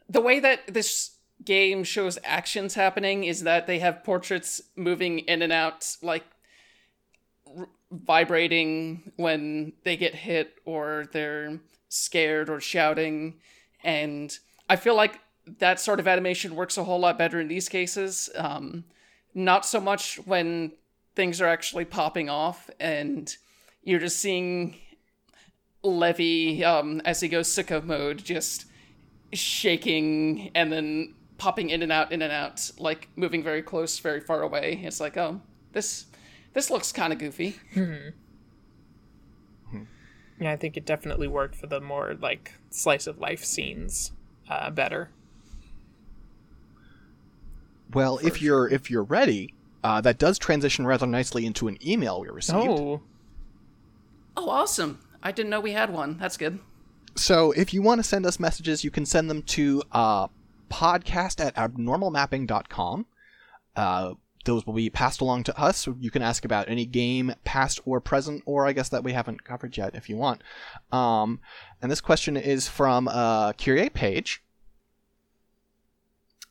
the 0.08 0.20
way 0.20 0.40
that 0.40 0.66
this 0.72 1.12
game 1.44 1.84
shows 1.84 2.18
actions 2.22 2.74
happening 2.74 3.24
is 3.24 3.42
that 3.44 3.66
they 3.66 3.78
have 3.78 4.04
portraits 4.04 4.60
moving 4.76 5.20
in 5.20 5.42
and 5.42 5.52
out, 5.52 5.96
like 6.02 6.24
r- 7.56 7.68
vibrating 7.90 9.12
when 9.16 9.72
they 9.84 9.96
get 9.96 10.14
hit 10.14 10.58
or 10.64 11.06
they're 11.12 11.58
scared 11.88 12.50
or 12.50 12.60
shouting. 12.60 13.34
And 13.82 14.36
I 14.68 14.76
feel 14.76 14.94
like 14.94 15.18
that 15.58 15.80
sort 15.80 16.00
of 16.00 16.08
animation 16.08 16.54
works 16.54 16.76
a 16.78 16.84
whole 16.84 17.00
lot 17.00 17.18
better 17.18 17.40
in 17.40 17.48
these 17.48 17.68
cases. 17.68 18.30
Um, 18.34 18.84
not 19.34 19.64
so 19.64 19.80
much 19.80 20.16
when 20.24 20.72
things 21.14 21.40
are 21.40 21.46
actually 21.46 21.84
popping 21.84 22.28
off 22.28 22.70
and 22.78 23.36
you're 23.82 24.00
just 24.00 24.18
seeing 24.18 24.76
Levi 25.82 26.62
um, 26.64 27.00
as 27.04 27.20
he 27.20 27.28
goes 27.28 27.48
sicko 27.48 27.82
mode, 27.82 28.24
just 28.24 28.66
shaking 29.32 30.50
and 30.54 30.72
then 30.72 31.14
popping 31.38 31.70
in 31.70 31.82
and 31.82 31.92
out, 31.92 32.12
in 32.12 32.22
and 32.22 32.32
out, 32.32 32.70
like 32.78 33.08
moving 33.16 33.42
very 33.42 33.62
close, 33.62 33.98
very 33.98 34.20
far 34.20 34.42
away. 34.42 34.80
It's 34.84 35.00
like, 35.00 35.16
oh, 35.16 35.40
this 35.72 36.06
this 36.52 36.70
looks 36.70 36.92
kind 36.92 37.12
of 37.12 37.18
goofy. 37.18 37.56
Hmm. 37.74 38.08
Yeah, 40.40 40.52
I 40.52 40.56
think 40.56 40.76
it 40.76 40.86
definitely 40.86 41.28
worked 41.28 41.54
for 41.54 41.66
the 41.66 41.80
more 41.80 42.16
like 42.20 42.54
slice 42.70 43.06
of 43.06 43.18
life 43.18 43.44
scenes 43.44 44.12
uh, 44.48 44.70
better. 44.70 45.10
Well, 47.92 48.18
if 48.18 48.36
sure. 48.36 48.44
you're 48.44 48.68
if 48.68 48.90
you're 48.90 49.04
ready, 49.04 49.54
uh, 49.82 50.00
that 50.02 50.18
does 50.18 50.38
transition 50.38 50.86
rather 50.86 51.06
nicely 51.06 51.46
into 51.46 51.68
an 51.68 51.78
email 51.86 52.20
we 52.20 52.28
received. 52.28 52.68
Oh. 52.68 53.02
Oh, 54.36 54.48
awesome! 54.48 55.00
I 55.22 55.32
didn't 55.32 55.50
know 55.50 55.60
we 55.60 55.72
had 55.72 55.92
one. 55.92 56.16
That's 56.18 56.36
good. 56.36 56.60
So, 57.16 57.52
if 57.52 57.74
you 57.74 57.82
want 57.82 57.98
to 57.98 58.04
send 58.04 58.24
us 58.24 58.38
messages, 58.38 58.84
you 58.84 58.90
can 58.90 59.04
send 59.04 59.28
them 59.28 59.42
to 59.42 59.82
uh, 59.92 60.28
podcast 60.70 61.44
at 61.44 61.54
abnormalmapping.com. 61.56 63.06
Uh, 63.74 64.14
those 64.44 64.66
will 64.66 64.74
be 64.74 64.88
passed 64.88 65.20
along 65.20 65.44
to 65.44 65.58
us. 65.58 65.86
You 65.98 66.10
can 66.10 66.22
ask 66.22 66.44
about 66.44 66.68
any 66.68 66.86
game, 66.86 67.34
past 67.44 67.80
or 67.84 68.00
present, 68.00 68.42
or 68.46 68.66
I 68.66 68.72
guess 68.72 68.88
that 68.88 69.04
we 69.04 69.12
haven't 69.12 69.44
covered 69.44 69.76
yet 69.76 69.94
if 69.94 70.08
you 70.08 70.16
want. 70.16 70.42
Um, 70.90 71.40
and 71.82 71.90
this 71.90 72.00
question 72.00 72.36
is 72.36 72.68
from 72.68 73.08
uh, 73.08 73.52
Kyrie 73.54 73.90
Page. 73.90 74.42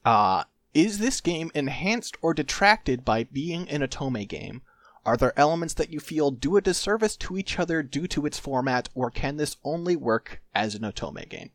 Uh, 0.05 0.43
is 0.73 0.99
this 0.99 1.21
game 1.21 1.51
enhanced 1.55 2.17
or 2.21 2.33
detracted 2.33 3.03
by 3.03 3.23
being 3.23 3.69
an 3.69 3.81
Otome 3.81 4.27
game? 4.27 4.61
Are 5.05 5.17
there 5.17 5.37
elements 5.39 5.73
that 5.75 5.91
you 5.91 5.99
feel 5.99 6.29
do 6.29 6.57
a 6.57 6.61
disservice 6.61 7.15
to 7.17 7.37
each 7.37 7.57
other 7.57 7.81
due 7.81 8.07
to 8.07 8.25
its 8.25 8.37
format, 8.37 8.89
or 8.93 9.09
can 9.09 9.37
this 9.37 9.57
only 9.63 9.95
work 9.95 10.41
as 10.53 10.75
an 10.75 10.81
Otome 10.81 11.27
game? 11.27 11.51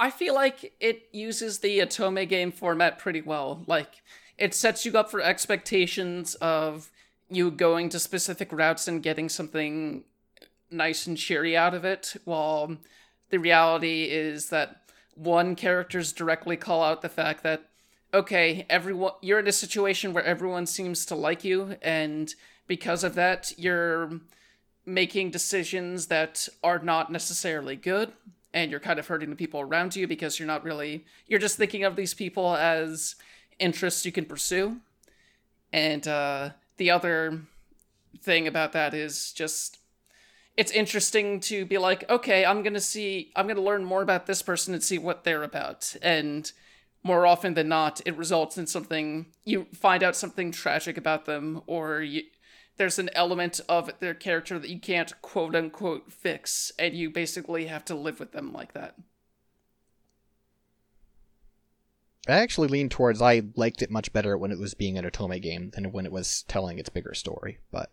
I 0.00 0.10
feel 0.10 0.34
like 0.34 0.74
it 0.80 1.08
uses 1.12 1.60
the 1.60 1.78
Otome 1.78 2.28
game 2.28 2.50
format 2.50 2.98
pretty 2.98 3.20
well. 3.20 3.62
Like, 3.68 4.02
it 4.36 4.54
sets 4.54 4.84
you 4.84 4.98
up 4.98 5.10
for 5.10 5.20
expectations 5.20 6.34
of 6.36 6.90
you 7.30 7.52
going 7.52 7.88
to 7.90 8.00
specific 8.00 8.48
routes 8.50 8.88
and 8.88 9.02
getting 9.02 9.28
something 9.28 10.02
nice 10.70 11.06
and 11.06 11.16
cheery 11.16 11.56
out 11.56 11.74
of 11.74 11.84
it, 11.84 12.14
while 12.24 12.78
the 13.30 13.38
reality 13.38 14.04
is 14.04 14.48
that 14.48 14.81
one 15.14 15.54
characters 15.54 16.12
directly 16.12 16.56
call 16.56 16.82
out 16.82 17.02
the 17.02 17.08
fact 17.08 17.42
that 17.42 17.68
okay, 18.14 18.66
everyone 18.68 19.12
you're 19.22 19.38
in 19.38 19.48
a 19.48 19.52
situation 19.52 20.12
where 20.12 20.24
everyone 20.24 20.66
seems 20.66 21.06
to 21.06 21.14
like 21.14 21.44
you 21.44 21.76
and 21.82 22.34
because 22.66 23.04
of 23.04 23.14
that 23.14 23.52
you're 23.56 24.20
making 24.84 25.30
decisions 25.30 26.06
that 26.08 26.48
are 26.62 26.78
not 26.78 27.10
necessarily 27.10 27.76
good 27.76 28.12
and 28.52 28.70
you're 28.70 28.80
kind 28.80 28.98
of 28.98 29.06
hurting 29.06 29.30
the 29.30 29.36
people 29.36 29.60
around 29.60 29.96
you 29.96 30.06
because 30.06 30.38
you're 30.38 30.46
not 30.46 30.64
really 30.64 31.04
you're 31.26 31.38
just 31.38 31.56
thinking 31.56 31.84
of 31.84 31.96
these 31.96 32.14
people 32.14 32.54
as 32.56 33.14
interests 33.58 34.04
you 34.04 34.12
can 34.12 34.24
pursue. 34.24 34.78
And 35.72 36.06
uh 36.06 36.50
the 36.76 36.90
other 36.90 37.42
thing 38.20 38.46
about 38.46 38.72
that 38.72 38.92
is 38.92 39.32
just 39.32 39.78
it's 40.56 40.72
interesting 40.72 41.40
to 41.40 41.64
be 41.64 41.78
like, 41.78 42.08
okay, 42.10 42.44
I'm 42.44 42.62
gonna 42.62 42.80
see, 42.80 43.32
I'm 43.36 43.46
gonna 43.46 43.60
learn 43.60 43.84
more 43.84 44.02
about 44.02 44.26
this 44.26 44.42
person 44.42 44.74
and 44.74 44.82
see 44.82 44.98
what 44.98 45.24
they're 45.24 45.42
about. 45.42 45.96
And 46.02 46.50
more 47.02 47.26
often 47.26 47.54
than 47.54 47.68
not, 47.68 48.00
it 48.04 48.16
results 48.16 48.58
in 48.58 48.66
something, 48.66 49.26
you 49.44 49.66
find 49.72 50.02
out 50.02 50.16
something 50.16 50.52
tragic 50.52 50.96
about 50.96 51.24
them, 51.24 51.62
or 51.66 52.00
you, 52.00 52.22
there's 52.76 52.98
an 52.98 53.10
element 53.14 53.60
of 53.68 53.90
their 54.00 54.14
character 54.14 54.58
that 54.58 54.70
you 54.70 54.78
can't 54.78 55.20
quote 55.22 55.54
unquote 55.54 56.12
fix, 56.12 56.70
and 56.78 56.94
you 56.94 57.10
basically 57.10 57.66
have 57.66 57.84
to 57.86 57.94
live 57.94 58.20
with 58.20 58.32
them 58.32 58.52
like 58.52 58.72
that. 58.74 58.96
I 62.28 62.34
actually 62.34 62.68
lean 62.68 62.88
towards 62.88 63.20
I 63.20 63.42
liked 63.56 63.82
it 63.82 63.90
much 63.90 64.12
better 64.12 64.38
when 64.38 64.52
it 64.52 64.58
was 64.58 64.74
being 64.74 64.96
an 64.96 65.04
Otome 65.04 65.42
game 65.42 65.70
than 65.74 65.90
when 65.90 66.06
it 66.06 66.12
was 66.12 66.44
telling 66.46 66.78
its 66.78 66.88
bigger 66.88 67.14
story, 67.14 67.58
but 67.72 67.90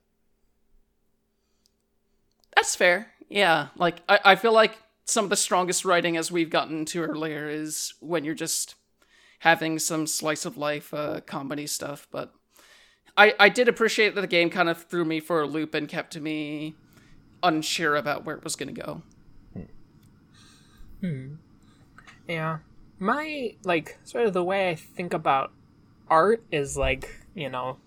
that's 2.60 2.76
fair. 2.76 3.08
Yeah, 3.30 3.68
like 3.78 4.02
I, 4.10 4.20
I 4.26 4.36
feel 4.36 4.52
like 4.52 4.78
some 5.06 5.24
of 5.24 5.30
the 5.30 5.38
strongest 5.38 5.86
writing 5.86 6.18
as 6.18 6.30
we've 6.30 6.50
gotten 6.50 6.84
to 6.86 7.02
earlier 7.02 7.48
is 7.48 7.94
when 8.02 8.26
you're 8.26 8.36
just 8.36 8.76
having 9.40 9.80
some 9.80 10.06
slice 10.06 10.44
of 10.44 10.58
life 10.58 10.94
uh, 10.94 11.22
comedy 11.22 11.66
stuff. 11.68 12.06
But 12.12 12.34
I 13.16 13.34
I 13.40 13.48
did 13.48 13.70
appreciate 13.70 14.14
that 14.16 14.22
the 14.22 14.28
game 14.28 14.50
kind 14.50 14.68
of 14.68 14.84
threw 14.84 15.06
me 15.06 15.22
for 15.22 15.42
a 15.42 15.48
loop 15.48 15.74
and 15.74 15.88
kept 15.88 16.20
me 16.20 16.76
unsure 17.42 17.96
about 17.96 18.26
where 18.26 18.36
it 18.36 18.44
was 18.44 18.58
going 18.58 18.76
to 18.76 18.82
go. 18.82 19.02
Hmm. 21.00 21.36
Yeah. 22.28 22.58
My 23.00 23.56
like 23.64 23.98
sort 24.04 24.26
of 24.26 24.34
the 24.34 24.44
way 24.44 24.70
I 24.70 24.76
think 24.76 25.14
about 25.14 25.54
art 26.10 26.44
is 26.52 26.76
like, 26.76 27.24
you 27.34 27.50
know, 27.50 27.78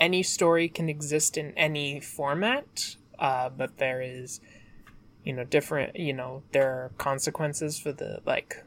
any 0.00 0.24
story 0.24 0.68
can 0.68 0.88
exist 0.88 1.36
in 1.38 1.52
any 1.56 2.00
format 2.00 2.96
uh, 3.18 3.48
but 3.48 3.78
there 3.78 4.02
is, 4.02 4.40
you 5.24 5.32
know, 5.32 5.44
different. 5.44 5.96
You 5.96 6.12
know, 6.12 6.42
there 6.52 6.68
are 6.68 6.90
consequences 6.98 7.78
for 7.78 7.92
the 7.92 8.20
like 8.24 8.64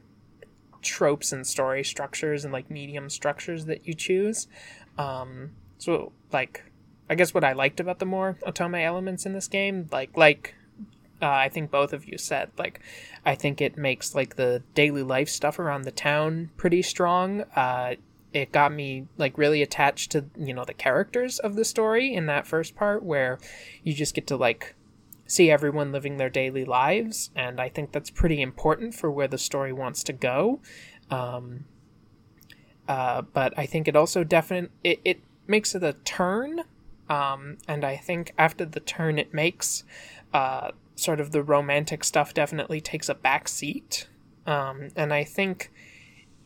tropes 0.82 1.32
and 1.32 1.46
story 1.46 1.84
structures 1.84 2.44
and 2.44 2.54
like 2.54 2.70
medium 2.70 3.10
structures 3.10 3.66
that 3.66 3.88
you 3.88 3.94
choose. 3.94 4.48
Um, 4.98 5.52
so 5.78 6.12
like, 6.32 6.64
I 7.10 7.16
guess 7.16 7.34
what 7.34 7.44
I 7.44 7.54
liked 7.54 7.80
about 7.80 8.00
the 8.00 8.06
more 8.06 8.38
otome 8.46 8.82
elements 8.82 9.26
in 9.26 9.34
this 9.34 9.48
game, 9.48 9.88
like 9.92 10.16
like 10.18 10.56
uh, 11.22 11.30
I 11.30 11.50
think 11.50 11.72
both 11.72 11.94
of 11.94 12.06
you 12.06 12.18
said. 12.18 12.52
Like, 12.58 12.82
I 13.26 13.36
think 13.36 13.62
it 13.62 13.78
makes 13.78 14.14
like 14.14 14.36
the 14.36 14.62
daily 14.76 15.04
life 15.04 15.30
stuff 15.30 15.60
around 15.60 15.84
the 15.84 15.92
town 15.92 16.52
pretty 16.58 16.82
strong. 16.82 17.42
Uh, 17.56 17.96
it 18.34 18.52
got 18.52 18.74
me 18.74 19.08
like 19.18 19.38
really 19.38 19.62
attached 19.62 20.12
to 20.12 20.26
you 20.38 20.54
know 20.54 20.66
the 20.66 20.74
characters 20.74 21.40
of 21.40 21.56
the 21.56 21.66
story 21.66 22.14
in 22.14 22.26
that 22.26 22.48
first 22.48 22.76
part 22.76 23.04
where 23.04 23.40
you 23.84 23.94
just 23.94 24.14
get 24.14 24.28
to 24.28 24.36
like 24.36 24.76
see 25.26 25.52
everyone 25.52 25.92
living 25.92 26.18
their 26.18 26.30
daily 26.30 26.66
lives 26.66 27.32
and 27.36 27.60
i 27.60 27.70
think 27.70 27.92
that's 27.92 28.10
pretty 28.10 28.42
important 28.42 28.94
for 28.94 29.10
where 29.10 29.28
the 29.28 29.38
story 29.38 29.74
wants 29.74 30.04
to 30.04 30.14
go. 30.14 30.60
Um, 31.10 31.66
uh, 32.88 33.22
but 33.22 33.58
i 33.58 33.66
think 33.66 33.88
it 33.88 33.96
also 33.96 34.24
definitely 34.24 34.70
it, 34.84 35.00
it 35.04 35.22
makes 35.46 35.74
it 35.74 35.84
a 35.84 35.94
turn 35.94 36.64
um, 37.10 37.58
and 37.68 37.86
i 37.86 37.96
think 37.96 38.34
after 38.38 38.66
the 38.66 38.80
turn 38.82 39.18
it 39.18 39.34
makes 39.34 39.84
uh, 40.34 40.72
sort 40.96 41.22
of 41.22 41.32
the 41.32 41.42
romantic 41.42 42.04
stuff 42.04 42.34
definitely 42.34 42.82
takes 42.82 43.08
a 43.08 43.16
back 43.16 43.48
seat. 43.48 44.08
Um, 44.46 44.90
and 44.96 45.14
i 45.14 45.24
think 45.24 45.72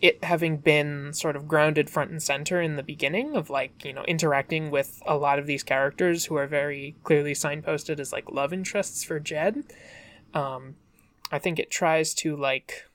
it 0.01 0.23
having 0.23 0.57
been 0.57 1.13
sort 1.13 1.35
of 1.35 1.47
grounded 1.47 1.89
front 1.89 2.11
and 2.11 2.21
center 2.21 2.59
in 2.59 2.75
the 2.75 2.83
beginning 2.83 3.35
of 3.35 3.49
like 3.49 3.85
you 3.85 3.93
know 3.93 4.03
interacting 4.05 4.71
with 4.71 5.01
a 5.05 5.15
lot 5.15 5.39
of 5.39 5.45
these 5.45 5.63
characters 5.63 6.25
who 6.25 6.35
are 6.35 6.47
very 6.47 6.95
clearly 7.03 7.33
signposted 7.33 7.99
as 7.99 8.11
like 8.11 8.31
love 8.31 8.51
interests 8.51 9.03
for 9.03 9.19
jed 9.19 9.63
um, 10.33 10.75
i 11.31 11.37
think 11.37 11.59
it 11.59 11.69
tries 11.69 12.13
to 12.13 12.35
like 12.35 12.85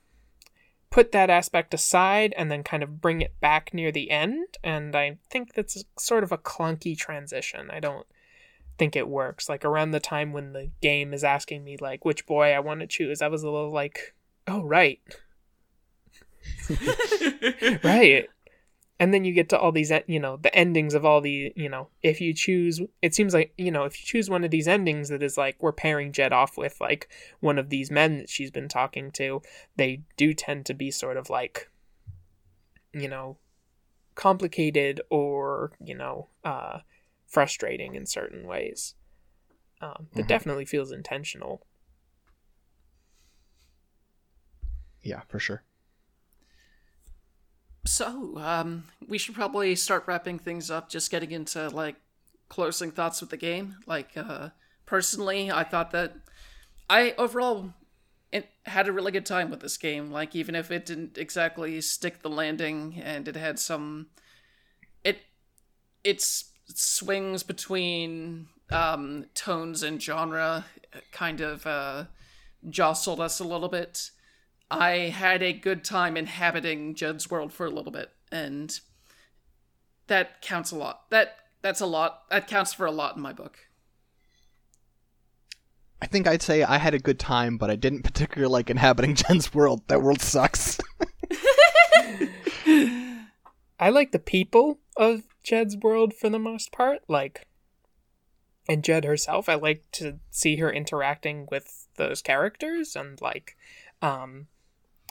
put 0.91 1.13
that 1.13 1.31
aspect 1.31 1.75
aside 1.75 2.35
and 2.37 2.51
then 2.51 2.63
kind 2.63 2.83
of 2.83 3.01
bring 3.01 3.21
it 3.21 3.39
back 3.41 3.73
near 3.73 3.93
the 3.93 4.11
end 4.11 4.59
and 4.65 4.97
i 4.97 5.17
think 5.31 5.55
that's 5.55 5.85
sort 5.99 6.25
of 6.25 6.33
a 6.33 6.39
clunky 6.39 6.97
transition. 6.97 7.71
I 7.71 7.81
don't 7.81 8.07
think 8.79 8.97
it 8.97 9.09
works. 9.09 9.49
Like 9.49 9.65
around 9.65 9.91
the 9.91 10.01
time 10.01 10.33
when 10.33 10.53
the 10.53 10.71
game 10.81 11.15
is 11.15 11.25
asking 11.25 11.65
me 11.65 11.77
like 11.81 12.05
which 12.05 12.27
boy 12.27 12.53
i 12.53 12.59
want 12.59 12.81
to 12.81 12.87
choose 12.87 13.23
i 13.23 13.29
was 13.29 13.43
a 13.43 13.51
little 13.51 13.73
like 13.73 14.15
oh 14.47 14.63
right 14.63 15.01
right. 17.85 18.29
And 18.99 19.13
then 19.13 19.25
you 19.25 19.35
get 19.35 19.51
to 19.51 19.59
all 19.59 19.73
these 19.73 19.93
you 20.07 20.19
know 20.19 20.39
the 20.39 20.55
endings 20.55 20.95
of 20.95 21.05
all 21.05 21.21
the 21.21 21.53
you 21.55 21.69
know 21.69 21.89
if 22.03 22.21
you 22.21 22.33
choose 22.33 22.81
it 23.03 23.15
seems 23.15 23.35
like 23.35 23.53
you 23.59 23.71
know 23.71 23.85
if 23.85 24.01
you 24.01 24.07
choose 24.07 24.31
one 24.31 24.43
of 24.43 24.51
these 24.51 24.67
endings 24.67 25.11
that 25.11 25.23
is 25.23 25.37
like 25.37 25.57
we're 25.61 25.73
pairing 25.73 26.13
jed 26.13 26.33
off 26.33 26.57
with 26.57 26.81
like 26.81 27.11
one 27.41 27.59
of 27.59 27.69
these 27.69 27.91
men 27.91 28.17
that 28.17 28.31
she's 28.31 28.51
been 28.51 28.69
talking 28.69 29.11
to 29.11 29.43
they 29.77 30.01
do 30.17 30.33
tend 30.33 30.65
to 30.65 30.73
be 30.73 30.91
sort 30.91 31.19
of 31.19 31.29
like 31.29 31.71
you 32.95 33.07
know 33.07 33.37
complicated 34.15 35.01
or 35.11 35.73
you 35.79 35.95
know 35.95 36.29
uh 36.43 36.79
frustrating 37.27 37.95
in 37.95 38.07
certain 38.07 38.47
ways. 38.47 38.95
Um 39.81 40.09
that 40.15 40.23
mm-hmm. 40.23 40.29
definitely 40.29 40.65
feels 40.65 40.91
intentional. 40.91 41.67
Yeah 45.03 45.21
for 45.29 45.39
sure 45.39 45.63
so, 47.87 48.37
um, 48.39 48.85
we 49.09 49.19
should 49.19 49.35
probably 49.35 49.75
start 49.75 50.05
wrapping 50.07 50.39
things 50.39 50.71
up, 50.71 50.89
just 50.89 51.11
getting 51.11 51.31
into 51.31 51.69
like 51.69 51.97
closing 52.49 52.91
thoughts 52.91 53.21
with 53.21 53.31
the 53.31 53.37
game. 53.37 53.77
Like, 53.87 54.11
uh, 54.17 54.51
personally, 54.85 55.51
I 55.51 55.65
thought 55.65 55.91
that 55.93 56.15
I 56.89 57.15
overall 57.19 57.73
it 58.33 58.51
had 58.65 58.89
a 58.89 58.93
really 58.93 59.13
good 59.13 59.27
time 59.27 59.51
with 59.51 59.61
this 59.61 59.77
game. 59.77 60.11
Like, 60.11 60.35
even 60.35 60.55
if 60.55 60.71
it 60.71 60.87
didn't 60.87 61.17
exactly 61.17 61.81
stick 61.81 62.23
the 62.23 62.29
landing 62.29 63.01
and 63.03 63.29
it 63.29 63.37
had 63.37 63.59
some, 63.59 64.09
it, 65.05 65.19
it's 66.05 66.53
swings 66.75 67.43
between 67.43 68.49
um, 68.71 69.27
tones 69.35 69.83
and 69.83 70.03
genre 70.03 70.65
kind 71.13 71.41
of 71.41 71.67
uh, 71.67 72.05
jostled 72.69 73.21
us 73.21 73.39
a 73.41 73.45
little 73.45 73.69
bit. 73.69 74.11
I 74.71 74.91
had 74.91 75.43
a 75.43 75.53
good 75.53 75.85
time 75.85 76.17
inhabiting 76.17 76.95
Jed's 76.95 77.31
world 77.31 77.53
for 77.53 77.67
a 77.67 77.71
little 77.71 77.93
bit, 77.93 78.11
and 78.33 78.79
that 80.09 80.43
counts 80.43 80.71
a 80.71 80.77
lot. 80.77 81.09
That 81.11 81.37
that's 81.63 81.81
a 81.81 81.87
lot. 81.87 82.29
That 82.31 82.49
counts 82.49 82.75
for 82.75 82.87
a 82.87 82.91
lot 82.91 83.17
in 83.17 83.23
my 83.23 83.33
book. 83.33 83.59
I 86.01 86.07
think 86.07 86.27
I'd 86.27 86.43
say 86.43 86.63
I 86.63 86.79
had 86.79 86.95
a 86.95 86.99
good 86.99 87.19
time, 87.19 87.57
but 87.59 87.71
I 87.71 87.77
didn't 87.77 88.03
particularly 88.03 88.53
like 88.53 88.71
inhabiting 88.71 89.15
Jed's 89.17 89.55
world. 89.55 89.83
That 89.89 90.03
world 90.03 90.21
sucks. 90.21 90.79
I 93.79 93.91
like 93.91 94.13
the 94.13 94.19
people 94.19 94.79
of 94.97 95.23
Jed's 95.43 95.77
world 95.77 96.15
for 96.15 96.29
the 96.29 96.39
most 96.39 96.73
part. 96.73 97.01
Like, 97.09 97.47
and 98.69 98.83
Jed 98.83 99.05
herself, 99.05 99.49
I 99.49 99.55
like 99.55 99.85
to 99.93 100.19
see 100.31 100.57
her 100.57 100.73
interacting 100.73 101.47
with 101.51 101.87
those 101.97 102.21
characters 102.23 102.97
and 102.97 103.21
like, 103.21 103.57
um, 104.03 104.49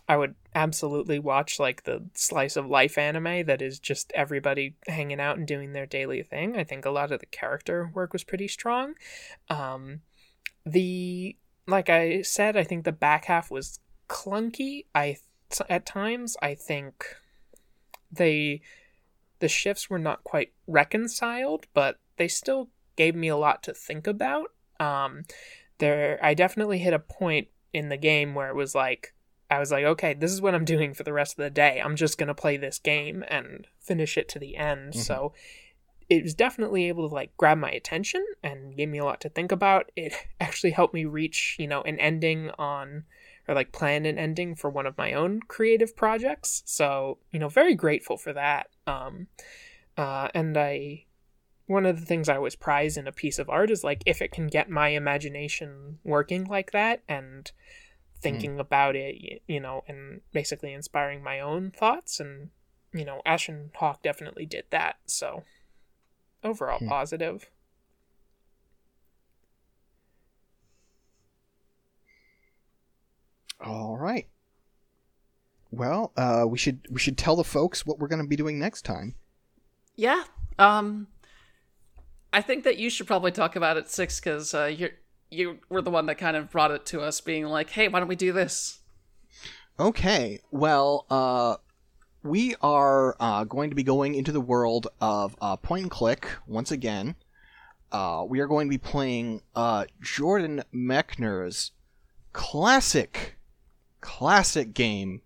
I 0.07 0.17
would 0.17 0.35
absolutely 0.53 1.17
watch 1.17 1.59
like 1.59 1.83
the 1.83 2.05
slice 2.13 2.55
of 2.55 2.67
life 2.67 2.97
anime 2.97 3.45
that 3.45 3.61
is 3.61 3.79
just 3.79 4.11
everybody 4.13 4.75
hanging 4.87 5.19
out 5.19 5.37
and 5.37 5.47
doing 5.47 5.73
their 5.73 5.87
daily 5.87 6.21
thing. 6.21 6.55
I 6.55 6.63
think 6.63 6.85
a 6.85 6.91
lot 6.91 7.11
of 7.11 7.19
the 7.19 7.25
character 7.25 7.89
work 7.93 8.13
was 8.13 8.23
pretty 8.23 8.47
strong. 8.47 8.93
Um, 9.49 10.01
the 10.65 11.35
like 11.67 11.89
I 11.89 12.21
said, 12.21 12.55
I 12.55 12.63
think 12.63 12.85
the 12.85 12.91
back 12.91 13.25
half 13.25 13.49
was 13.49 13.79
clunky. 14.07 14.85
I 14.93 15.17
at 15.69 15.85
times 15.85 16.37
I 16.41 16.53
think 16.53 17.05
they 18.11 18.61
the 19.39 19.47
shifts 19.47 19.89
were 19.89 19.99
not 19.99 20.23
quite 20.23 20.53
reconciled, 20.67 21.65
but 21.73 21.99
they 22.17 22.27
still 22.27 22.69
gave 22.95 23.15
me 23.15 23.27
a 23.27 23.37
lot 23.37 23.63
to 23.63 23.73
think 23.73 24.07
about. 24.07 24.51
Um, 24.79 25.23
there, 25.79 26.19
I 26.21 26.33
definitely 26.33 26.79
hit 26.79 26.93
a 26.93 26.99
point 26.99 27.47
in 27.73 27.89
the 27.89 27.97
game 27.97 28.35
where 28.35 28.49
it 28.49 28.55
was 28.55 28.73
like 28.73 29.14
I 29.55 29.59
was 29.59 29.71
like, 29.71 29.85
okay, 29.85 30.13
this 30.13 30.31
is 30.31 30.41
what 30.41 30.53
I'm 30.53 30.65
doing 30.65 30.93
for 30.93 31.03
the 31.03 31.13
rest 31.13 31.33
of 31.33 31.43
the 31.43 31.49
day. 31.49 31.81
I'm 31.83 31.95
just 31.95 32.17
going 32.17 32.27
to 32.27 32.35
play 32.35 32.57
this 32.57 32.79
game 32.79 33.23
and 33.27 33.67
finish 33.79 34.17
it 34.17 34.27
to 34.29 34.39
the 34.39 34.57
end. 34.57 34.91
Mm-hmm. 34.91 34.99
So 34.99 35.33
it 36.09 36.23
was 36.23 36.33
definitely 36.33 36.87
able 36.87 37.07
to 37.07 37.15
like 37.15 37.35
grab 37.37 37.57
my 37.57 37.71
attention 37.71 38.23
and 38.43 38.75
gave 38.75 38.89
me 38.89 38.99
a 38.99 39.05
lot 39.05 39.21
to 39.21 39.29
think 39.29 39.51
about. 39.51 39.91
It 39.95 40.13
actually 40.39 40.71
helped 40.71 40.93
me 40.93 41.05
reach, 41.05 41.55
you 41.59 41.67
know, 41.67 41.81
an 41.81 41.99
ending 41.99 42.51
on 42.59 43.05
or 43.47 43.55
like 43.55 43.71
plan 43.71 44.05
an 44.05 44.17
ending 44.17 44.55
for 44.55 44.69
one 44.69 44.85
of 44.85 44.97
my 44.97 45.13
own 45.13 45.39
creative 45.47 45.95
projects. 45.95 46.63
So, 46.65 47.19
you 47.31 47.39
know, 47.39 47.49
very 47.49 47.75
grateful 47.75 48.17
for 48.17 48.33
that. 48.33 48.67
Um 48.85 49.27
uh 49.97 50.29
and 50.33 50.57
I 50.57 51.05
one 51.67 51.85
of 51.85 51.99
the 51.99 52.05
things 52.05 52.29
I 52.29 52.35
always 52.35 52.55
prize 52.55 52.97
in 52.97 53.07
a 53.07 53.11
piece 53.11 53.39
of 53.39 53.49
art 53.49 53.71
is 53.71 53.83
like 53.83 54.03
if 54.05 54.21
it 54.21 54.31
can 54.31 54.47
get 54.47 54.69
my 54.69 54.89
imagination 54.89 55.99
working 56.03 56.43
like 56.43 56.71
that 56.71 57.01
and 57.07 57.51
thinking 58.25 58.55
mm. 58.55 58.59
about 58.59 58.95
it, 58.95 59.43
you 59.47 59.59
know, 59.59 59.83
and 59.87 60.21
basically 60.33 60.73
inspiring 60.73 61.21
my 61.21 61.39
own 61.39 61.69
thoughts. 61.69 62.19
And, 62.19 62.49
you 62.91 63.05
know, 63.05 63.21
Ashen 63.23 63.69
Hawk 63.75 64.01
definitely 64.01 64.47
did 64.47 64.63
that. 64.71 64.95
So, 65.05 65.43
overall, 66.43 66.79
mm. 66.79 66.89
positive. 66.89 67.51
All 73.63 73.95
right. 73.95 74.27
Well, 75.69 76.11
uh, 76.17 76.45
we 76.47 76.57
should 76.57 76.87
we 76.89 76.99
should 76.99 77.17
tell 77.17 77.35
the 77.35 77.43
folks 77.43 77.85
what 77.85 77.99
we're 77.99 78.07
going 78.07 78.21
to 78.21 78.27
be 78.27 78.35
doing 78.35 78.57
next 78.57 78.83
time. 78.83 79.15
Yeah. 79.95 80.23
Um. 80.57 81.07
I 82.33 82.41
think 82.41 82.63
that 82.65 82.77
you 82.77 82.89
should 82.89 83.07
probably 83.07 83.31
talk 83.31 83.55
about 83.55 83.77
it 83.77 83.89
six 83.89 84.19
because 84.19 84.53
uh, 84.53 84.65
you're 84.65 84.89
you 85.35 85.59
were 85.69 85.81
the 85.81 85.91
one 85.91 86.05
that 86.07 86.17
kind 86.17 86.37
of 86.37 86.49
brought 86.49 86.71
it 86.71 86.85
to 86.87 87.01
us, 87.01 87.21
being 87.21 87.45
like, 87.45 87.69
"Hey, 87.69 87.87
why 87.87 87.99
don't 87.99 88.07
we 88.07 88.15
do 88.15 88.31
this?" 88.31 88.79
Okay, 89.79 90.39
well, 90.51 91.05
uh, 91.09 91.57
we 92.23 92.55
are 92.61 93.15
uh, 93.19 93.43
going 93.43 93.69
to 93.69 93.75
be 93.75 93.83
going 93.83 94.15
into 94.15 94.31
the 94.31 94.41
world 94.41 94.87
of 95.01 95.35
uh, 95.41 95.57
point 95.57 95.83
and 95.83 95.91
click 95.91 96.27
once 96.47 96.71
again. 96.71 97.15
Uh, 97.91 98.25
we 98.27 98.39
are 98.39 98.47
going 98.47 98.67
to 98.67 98.69
be 98.69 98.77
playing 98.77 99.41
uh, 99.55 99.85
Jordan 100.01 100.63
Mechner's 100.73 101.71
classic, 102.33 103.37
classic 104.01 104.73
game, 104.73 105.21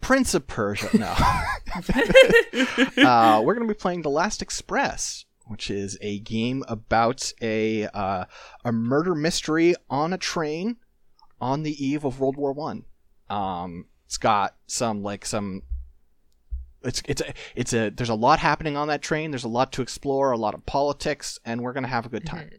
Prince 0.00 0.34
of 0.34 0.46
Persia. 0.46 0.96
No, 0.96 1.06
uh, 3.08 3.40
we're 3.42 3.54
going 3.54 3.66
to 3.66 3.74
be 3.74 3.78
playing 3.78 4.02
The 4.02 4.10
Last 4.10 4.42
Express, 4.42 5.24
which 5.48 5.70
is 5.70 5.98
a 6.00 6.20
game 6.20 6.64
about 6.68 7.32
a 7.40 7.86
uh, 7.86 8.24
a 8.64 8.72
murder 8.72 9.14
mystery 9.14 9.74
on 9.90 10.12
a 10.12 10.18
train 10.18 10.76
on 11.40 11.62
the 11.62 11.84
eve 11.84 12.04
of 12.04 12.20
World 12.20 12.36
War 12.36 12.52
One. 12.52 12.84
Um, 13.28 13.86
it's 14.06 14.18
got 14.18 14.56
some 14.66 15.02
like 15.02 15.26
some. 15.26 15.62
It's 16.82 17.02
it's 17.06 17.20
a, 17.20 17.34
it's 17.56 17.72
a 17.72 17.90
there's 17.90 18.08
a 18.08 18.14
lot 18.14 18.38
happening 18.38 18.76
on 18.76 18.88
that 18.88 19.02
train. 19.02 19.30
There's 19.30 19.44
a 19.44 19.48
lot 19.48 19.72
to 19.72 19.82
explore, 19.82 20.30
a 20.30 20.36
lot 20.38 20.54
of 20.54 20.64
politics, 20.64 21.38
and 21.44 21.60
we're 21.60 21.72
gonna 21.72 21.88
have 21.88 22.06
a 22.06 22.08
good 22.08 22.24
time. 22.24 22.50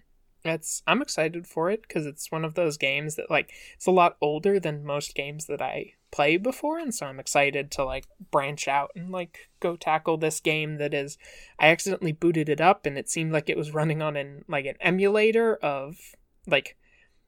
It's 0.45 0.81
I'm 0.87 1.01
excited 1.01 1.45
for 1.47 1.69
it 1.69 1.81
because 1.81 2.05
it's 2.05 2.31
one 2.31 2.45
of 2.45 2.53
those 2.53 2.77
games 2.77 3.15
that 3.15 3.29
like 3.29 3.51
it's 3.75 3.85
a 3.87 3.91
lot 3.91 4.15
older 4.21 4.59
than 4.59 4.85
most 4.85 5.13
games 5.13 5.47
that 5.47 5.61
I 5.61 5.93
play 6.11 6.37
before, 6.37 6.79
and 6.79 6.95
so 6.95 7.05
I'm 7.05 7.19
excited 7.19 7.71
to 7.71 7.83
like 7.83 8.05
branch 8.31 8.67
out 8.67 8.91
and 8.95 9.11
like 9.11 9.49
go 9.59 9.75
tackle 9.75 10.17
this 10.17 10.39
game 10.39 10.77
that 10.77 10.93
is. 10.93 11.17
I 11.59 11.67
accidentally 11.67 12.13
booted 12.13 12.47
it 12.47 12.61
up, 12.61 12.85
and 12.85 12.97
it 12.97 13.09
seemed 13.09 13.33
like 13.33 13.49
it 13.49 13.57
was 13.57 13.73
running 13.73 14.01
on 14.01 14.15
an 14.15 14.45
like 14.47 14.65
an 14.65 14.75
emulator 14.79 15.55
of 15.57 16.15
like 16.47 16.77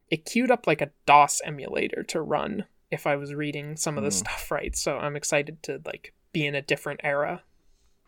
it 0.10 0.26
queued 0.26 0.52
up 0.52 0.66
like 0.66 0.82
a 0.82 0.92
DOS 1.06 1.42
emulator 1.44 2.04
to 2.04 2.22
run 2.22 2.66
if 2.90 3.06
I 3.06 3.16
was 3.18 3.34
reading 3.34 3.76
some 3.78 3.98
of 3.98 4.04
the 4.04 4.10
Mm. 4.10 4.14
stuff 4.14 4.52
right. 4.52 4.76
So 4.76 4.98
I'm 4.98 5.16
excited 5.18 5.62
to 5.64 5.82
like 5.86 6.14
be 6.32 6.46
in 6.46 6.56
a 6.56 6.62
different 6.62 7.02
era 7.04 7.44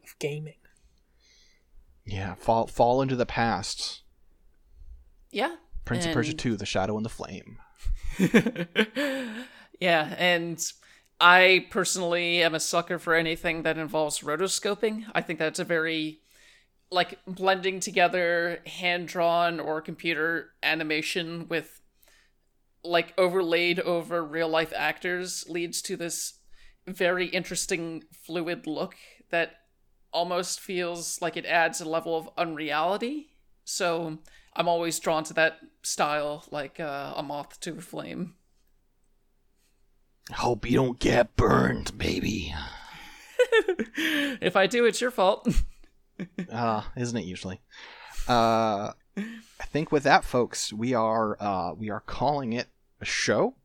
of 0.01 0.17
gaming. 0.19 0.55
Yeah, 2.05 2.35
fall 2.35 2.67
fall 2.67 3.01
into 3.01 3.15
the 3.15 3.25
past. 3.25 4.02
Yeah. 5.33 5.55
Prince 5.83 6.05
of 6.05 6.13
Persia 6.13 6.33
2: 6.33 6.55
The 6.55 6.65
Shadow 6.65 6.95
and 6.95 7.05
the 7.05 7.09
Flame. 7.09 7.57
yeah, 9.79 10.15
and 10.17 10.63
I 11.19 11.67
personally 11.69 12.41
am 12.41 12.55
a 12.55 12.59
sucker 12.59 12.99
for 12.99 13.15
anything 13.15 13.63
that 13.63 13.77
involves 13.77 14.19
rotoscoping. 14.19 15.05
I 15.13 15.21
think 15.21 15.39
that's 15.39 15.59
a 15.59 15.65
very 15.65 16.19
like 16.91 17.19
blending 17.25 17.79
together 17.79 18.59
hand 18.67 19.07
drawn 19.07 19.59
or 19.59 19.81
computer 19.81 20.51
animation 20.61 21.47
with 21.49 21.81
like 22.83 23.13
overlaid 23.17 23.79
over 23.79 24.23
real 24.23 24.49
life 24.49 24.71
actors 24.75 25.45
leads 25.49 25.81
to 25.81 25.97
this 25.97 26.39
very 26.85 27.27
interesting 27.27 28.03
fluid 28.11 28.67
look 28.67 28.95
that 29.31 29.55
almost 30.11 30.59
feels 30.59 31.21
like 31.21 31.35
it 31.35 31.45
adds 31.45 31.81
a 31.81 31.89
level 31.89 32.15
of 32.15 32.29
unreality. 32.37 33.29
So 33.65 34.19
I'm 34.55 34.67
always 34.67 34.99
drawn 34.99 35.23
to 35.25 35.33
that 35.33 35.59
style, 35.81 36.45
like 36.51 36.79
uh, 36.79 37.13
a 37.15 37.23
moth 37.23 37.59
to 37.61 37.77
a 37.77 37.81
flame. 37.81 38.35
Hope 40.31 40.69
you 40.69 40.77
don't 40.77 40.99
get 40.99 41.35
burned, 41.35 41.97
baby. 41.97 42.53
if 43.97 44.55
I 44.55 44.67
do, 44.67 44.85
it's 44.85 45.01
your 45.01 45.11
fault. 45.11 45.47
uh, 46.51 46.83
isn't 46.95 47.17
it 47.17 47.25
usually? 47.25 47.61
Uh, 48.27 48.91
I 49.17 49.65
think 49.65 49.91
with 49.91 50.03
that, 50.03 50.23
folks, 50.23 50.71
we 50.71 50.93
are 50.93 51.37
uh, 51.41 51.73
we 51.73 51.89
are 51.89 51.99
calling 51.99 52.53
it 52.53 52.67
a 53.01 53.05
show. 53.05 53.55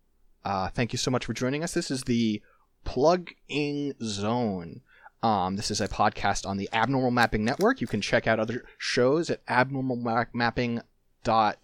Uh, 0.44 0.69
thank 0.69 0.93
you 0.93 0.98
so 0.98 1.10
much 1.10 1.27
for 1.27 1.32
joining 1.32 1.62
us. 1.62 1.74
This 1.74 1.90
is 1.90 2.02
the 2.02 2.43
plug-in 2.85 3.94
Zone. 4.02 4.81
Um, 5.23 5.57
this 5.57 5.70
is 5.70 5.81
a 5.81 5.89
podcast 5.89 6.47
on 6.47 6.57
the 6.59 6.69
Abnormal 6.73 7.11
Mapping 7.11 7.45
Network. 7.45 7.81
You 7.81 7.86
can 7.86 8.01
check 8.01 8.27
out 8.27 8.39
other 8.39 8.65
shows 8.78 9.31
at 9.31 9.45
abnormalmapping 9.47 10.82
dot. 11.24 11.59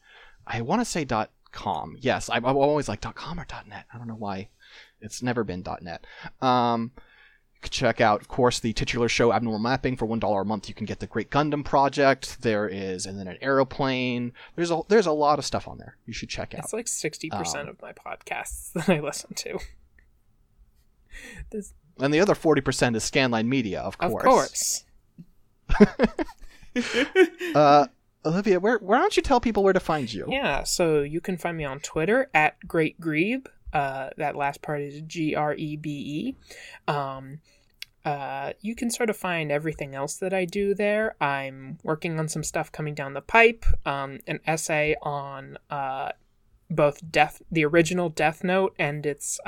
I 0.47 0.61
want 0.61 0.81
to 0.81 0.85
say 0.85 1.05
dot 1.05 1.31
com. 1.53 1.97
Yes, 2.01 2.29
I'm, 2.29 2.45
I'm 2.45 2.57
always 2.57 2.89
like 2.89 3.01
dot 3.01 3.15
com 3.15 3.39
or 3.39 3.45
dot 3.45 3.69
net. 3.69 3.87
I 3.95 3.99
don't 3.99 4.09
know 4.09 4.17
why. 4.17 4.49
It's 5.01 5.23
never 5.23 5.45
been 5.45 5.63
dot 5.63 5.83
net. 5.83 6.05
Um, 6.43 6.91
you 7.55 7.61
can 7.61 7.71
check 7.71 8.01
out, 8.01 8.21
of 8.21 8.27
course, 8.29 8.59
the 8.59 8.73
titular 8.73 9.09
show 9.09 9.33
Abnormal 9.33 9.61
Mapping 9.61 9.97
for 9.97 10.07
one 10.07 10.19
dollar 10.19 10.41
a 10.41 10.45
month. 10.45 10.69
You 10.69 10.75
can 10.75 10.85
get 10.87 10.99
the 10.99 11.07
Great 11.07 11.31
Gundam 11.31 11.65
Project. 11.65 12.43
There 12.43 12.69
is, 12.69 13.07
and 13.07 13.19
then 13.21 13.29
an 13.29 13.39
aeroplane. 13.41 14.33
There's 14.57 14.73
a 14.73 14.81
there's 14.89 15.07
a 15.07 15.13
lot 15.13 15.39
of 15.39 15.45
stuff 15.45 15.69
on 15.69 15.79
there. 15.79 15.97
You 16.07 16.13
should 16.13 16.29
check 16.29 16.55
out. 16.55 16.65
It's 16.65 16.73
like 16.73 16.89
sixty 16.89 17.31
percent 17.31 17.69
Um, 17.69 17.77
of 17.77 17.81
my 17.83 17.93
podcasts 17.93 18.73
that 18.75 18.89
I 18.89 18.99
listen 18.99 19.33
to. 19.35 19.61
This, 21.53 21.73
And 22.01 22.13
the 22.13 22.21
other 22.21 22.35
forty 22.35 22.61
percent 22.61 22.97
is 22.97 23.09
Scanline 23.09 23.47
Media, 23.47 23.81
of 23.81 23.99
course. 23.99 24.15
of 24.15 24.21
course. 24.21 24.85
course. 25.77 26.09
Uh, 27.55 27.87
Olivia, 28.27 28.59
where 28.59 28.79
why 28.79 28.99
don't 28.99 29.17
you 29.17 29.23
tell 29.23 29.41
people 29.41 29.63
where 29.63 29.73
to 29.73 29.79
find 29.79 30.13
you? 30.13 30.27
Yeah, 30.29 30.65
so 30.65 31.03
you 31.03 31.21
can 31.21 31.37
find 31.37 31.57
me 31.57 31.65
on 31.65 31.79
Twitter 31.79 32.31
at 32.35 32.57
Great 32.67 33.01
Grebe. 33.01 33.47
Uh, 33.73 34.11
that 34.17 34.35
last 34.35 34.61
part 34.61 34.81
is 34.81 35.01
G 35.03 35.37
R 35.37 35.55
E 35.55 35.77
B 35.77 35.91
E. 35.91 36.93
Um, 36.93 37.41
uh, 38.05 38.53
you 38.61 38.75
can 38.75 38.91
sort 38.91 39.09
of 39.09 39.17
find 39.17 39.51
everything 39.51 39.95
else 39.95 40.17
that 40.17 40.35
I 40.35 40.45
do 40.45 40.75
there. 40.75 41.17
I'm 41.21 41.79
working 41.83 42.19
on 42.19 42.29
some 42.29 42.43
stuff 42.43 42.71
coming 42.73 42.95
down 42.95 43.15
the 43.15 43.21
pipe. 43.21 43.65
Um, 43.87 44.21
an 44.27 44.41
essay 44.47 44.95
on 45.03 45.59
uh, 45.71 46.11
both 46.71 47.11
Death, 47.11 47.41
the 47.51 47.65
original 47.65 48.09
Death 48.09 48.45
Note, 48.45 48.75
and 48.79 49.07
its 49.07 49.41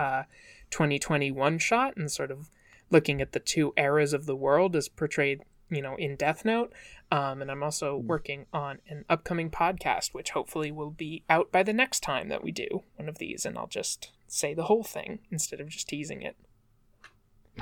uh, 0.66 0.70
2020 0.70 1.30
one 1.30 1.58
shot, 1.58 1.96
and 1.96 2.10
sort 2.10 2.30
of 2.30 2.50
looking 2.90 3.20
at 3.20 3.32
the 3.32 3.40
two 3.40 3.72
eras 3.76 4.12
of 4.12 4.26
the 4.26 4.36
world 4.36 4.76
as 4.76 4.88
portrayed, 4.88 5.42
you 5.70 5.82
know, 5.82 5.96
in 5.96 6.16
Death 6.16 6.44
Note. 6.44 6.72
Um, 7.10 7.42
and 7.42 7.50
I'm 7.50 7.62
also 7.62 7.96
working 7.96 8.46
on 8.52 8.78
an 8.88 9.04
upcoming 9.08 9.50
podcast, 9.50 10.14
which 10.14 10.30
hopefully 10.30 10.70
will 10.70 10.90
be 10.90 11.24
out 11.28 11.52
by 11.52 11.62
the 11.62 11.72
next 11.72 12.00
time 12.00 12.28
that 12.28 12.42
we 12.42 12.52
do 12.52 12.82
one 12.96 13.08
of 13.08 13.18
these, 13.18 13.44
and 13.44 13.56
I'll 13.56 13.66
just 13.66 14.10
say 14.28 14.54
the 14.54 14.64
whole 14.64 14.82
thing 14.82 15.20
instead 15.30 15.60
of 15.60 15.68
just 15.68 15.88
teasing 15.88 16.22
it. 16.22 16.36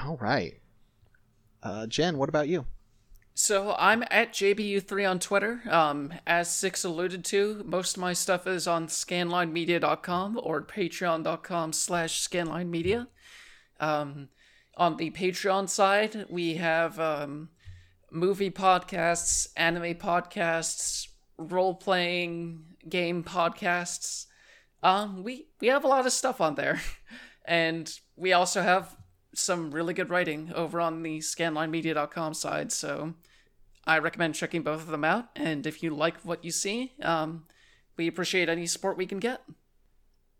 All 0.03 0.17
right. 0.17 0.61
Uh, 1.63 1.87
Jen, 1.87 2.19
what 2.19 2.29
about 2.29 2.49
you? 2.49 2.67
So 3.37 3.75
I'm 3.77 4.05
at 4.13 4.33
JBU3 4.33 5.11
on 5.11 5.19
Twitter. 5.19 5.61
Um, 5.69 6.15
as 6.25 6.49
Six 6.49 6.85
alluded 6.85 7.25
to, 7.27 7.65
most 7.67 7.97
of 7.97 8.01
my 8.01 8.13
stuff 8.13 8.47
is 8.47 8.69
on 8.69 8.87
scanlinemedia.com 8.87 10.41
or 10.41 10.63
patreon.com 10.63 11.73
slash 11.73 12.27
scanlinemedia. 12.29 13.09
Um, 13.81 14.29
on 14.77 14.97
the 14.97 15.11
Patreon 15.11 15.69
side, 15.69 16.27
we 16.31 16.55
have 16.55 17.01
um, 17.01 17.49
movie 18.13 18.53
podcasts, 18.53 19.49
anime 19.57 19.95
podcasts, 19.95 21.09
role-playing 21.37 22.63
game 22.89 23.25
podcasts. 23.25 24.27
Um, 24.85 25.25
we, 25.25 25.49
we 25.61 25.69
have 25.69 25.83
a 25.83 25.89
lot 25.89 26.07
of 26.07 26.13
stuff 26.13 26.41
on 26.41 26.55
there. 26.55 26.81
And 27.47 27.93
we 28.17 28.33
also 28.33 28.63
have 28.63 28.97
some 29.35 29.71
really 29.71 29.95
good 29.95 30.11
writing 30.11 30.53
over 30.55 30.81
on 30.81 31.03
the 31.03 31.19
scanlinemedia.com 31.19 32.35
side, 32.35 32.73
so 32.73 33.15
I 33.87 33.99
recommend 33.99 34.35
checking 34.35 34.63
both 34.63 34.81
of 34.81 34.89
them 34.89 35.05
out. 35.05 35.29
And 35.37 35.67
if 35.67 35.83
you 35.83 35.95
like 35.95 36.21
what 36.23 36.45
you 36.45 36.51
see, 36.51 36.93
um, 37.03 37.47
we 37.97 38.07
appreciate 38.07 38.49
any 38.49 38.67
support 38.67 38.97
we 38.97 39.07
can 39.07 39.19
get. 39.19 39.43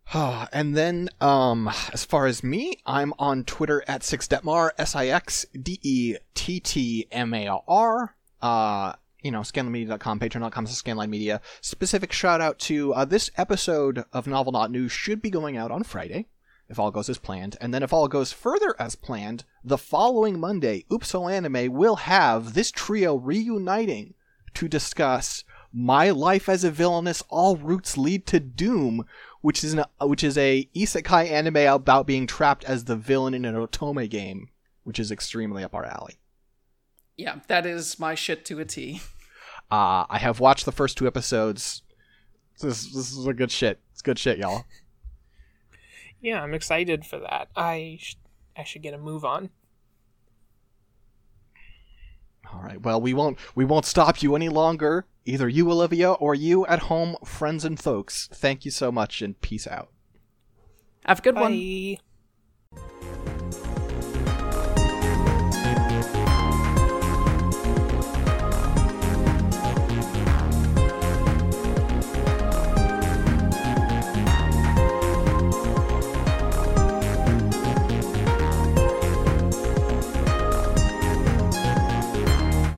and 0.13 0.75
then, 0.75 1.09
um, 1.21 1.69
as 1.93 2.05
far 2.05 2.25
as 2.25 2.43
me, 2.43 2.79
I'm 2.85 3.13
on 3.19 3.43
Twitter 3.43 3.83
at 3.87 4.01
sixdettmar, 4.01 4.71
S 4.77 4.95
I 4.95 5.07
X 5.07 5.45
D 5.59 5.79
E 5.81 6.15
T 6.33 6.59
T 6.59 7.07
M 7.11 7.33
A 7.33 7.59
R. 7.67 8.15
Uh, 8.41 8.93
you 9.21 9.31
know, 9.31 9.39
scanlinemedia.com, 9.39 10.19
patreon.com, 10.19 10.65
scanline 10.67 11.09
media. 11.09 11.41
Specific 11.61 12.11
shout 12.11 12.41
out 12.41 12.59
to 12.59 12.93
uh, 12.93 13.05
this 13.05 13.31
episode 13.37 14.03
of 14.13 14.27
Novel 14.27 14.51
Not 14.51 14.69
News 14.69 14.91
should 14.91 15.19
be 15.19 15.31
going 15.31 15.57
out 15.57 15.71
on 15.71 15.81
Friday, 15.81 16.27
if 16.69 16.79
all 16.79 16.91
goes 16.91 17.09
as 17.09 17.17
planned. 17.17 17.57
And 17.61 17.73
then, 17.73 17.83
if 17.83 17.93
all 17.93 18.07
goes 18.07 18.31
further 18.31 18.75
as 18.79 18.95
planned, 18.95 19.43
the 19.63 19.77
following 19.77 20.39
Monday, 20.39 20.85
Oopsal 20.89 21.31
Anime 21.31 21.71
will 21.71 21.97
have 21.97 22.53
this 22.53 22.71
trio 22.71 23.15
reuniting 23.15 24.13
to 24.55 24.67
discuss 24.67 25.43
My 25.71 26.09
Life 26.09 26.49
as 26.49 26.63
a 26.63 26.71
Villainess 26.71 27.23
All 27.29 27.55
Routes 27.55 27.97
Lead 27.97 28.25
to 28.27 28.39
Doom, 28.39 29.05
which 29.41 29.63
is 29.63 29.73
an, 29.73 29.83
which 30.01 30.23
is 30.23 30.37
a 30.37 30.67
isekai 30.75 31.29
anime 31.29 31.57
about 31.57 32.07
being 32.07 32.25
trapped 32.25 32.63
as 32.63 32.85
the 32.85 32.95
villain 32.95 33.33
in 33.33 33.45
an 33.45 33.55
otome 33.55 34.09
game, 34.09 34.49
which 34.83 34.99
is 34.99 35.11
extremely 35.11 35.63
up 35.63 35.75
our 35.75 35.85
alley. 35.85 36.15
Yeah, 37.17 37.39
that 37.47 37.65
is 37.65 37.99
my 37.99 38.15
shit 38.15 38.43
to 38.45 38.59
a 38.59 38.65
T. 38.65 39.01
Uh, 39.71 40.05
I 40.09 40.19
have 40.19 40.39
watched 40.39 40.65
the 40.65 40.71
first 40.71 40.97
two 40.97 41.07
episodes. 41.07 41.81
This, 42.61 42.91
this 42.93 43.11
is 43.11 43.27
a 43.27 43.33
good 43.33 43.51
shit. 43.51 43.79
It's 43.91 44.01
good 44.01 44.19
shit, 44.19 44.37
y'all. 44.37 44.65
Yeah, 46.21 46.41
I'm 46.41 46.53
excited 46.53 47.05
for 47.05 47.19
that. 47.19 47.49
I 47.55 47.97
sh- 47.99 48.15
I 48.57 48.63
should 48.63 48.81
get 48.81 48.93
a 48.93 48.97
move 48.97 49.23
on. 49.25 49.49
All 52.53 52.61
right. 52.61 52.81
Well, 52.81 53.01
we 53.01 53.13
won't 53.13 53.37
we 53.55 53.65
won't 53.65 53.85
stop 53.85 54.21
you 54.21 54.35
any 54.35 54.49
longer. 54.49 55.05
Either 55.25 55.49
you, 55.49 55.69
Olivia, 55.71 56.11
or 56.13 56.35
you 56.35 56.65
at 56.67 56.79
home, 56.79 57.15
friends 57.25 57.65
and 57.65 57.79
folks. 57.79 58.29
Thank 58.31 58.63
you 58.65 58.71
so 58.71 58.91
much, 58.91 59.21
and 59.21 59.39
peace 59.41 59.67
out. 59.67 59.89
Have 61.05 61.19
a 61.19 61.21
good 61.21 61.35
one. 61.35 61.53
Bye. 61.53 61.97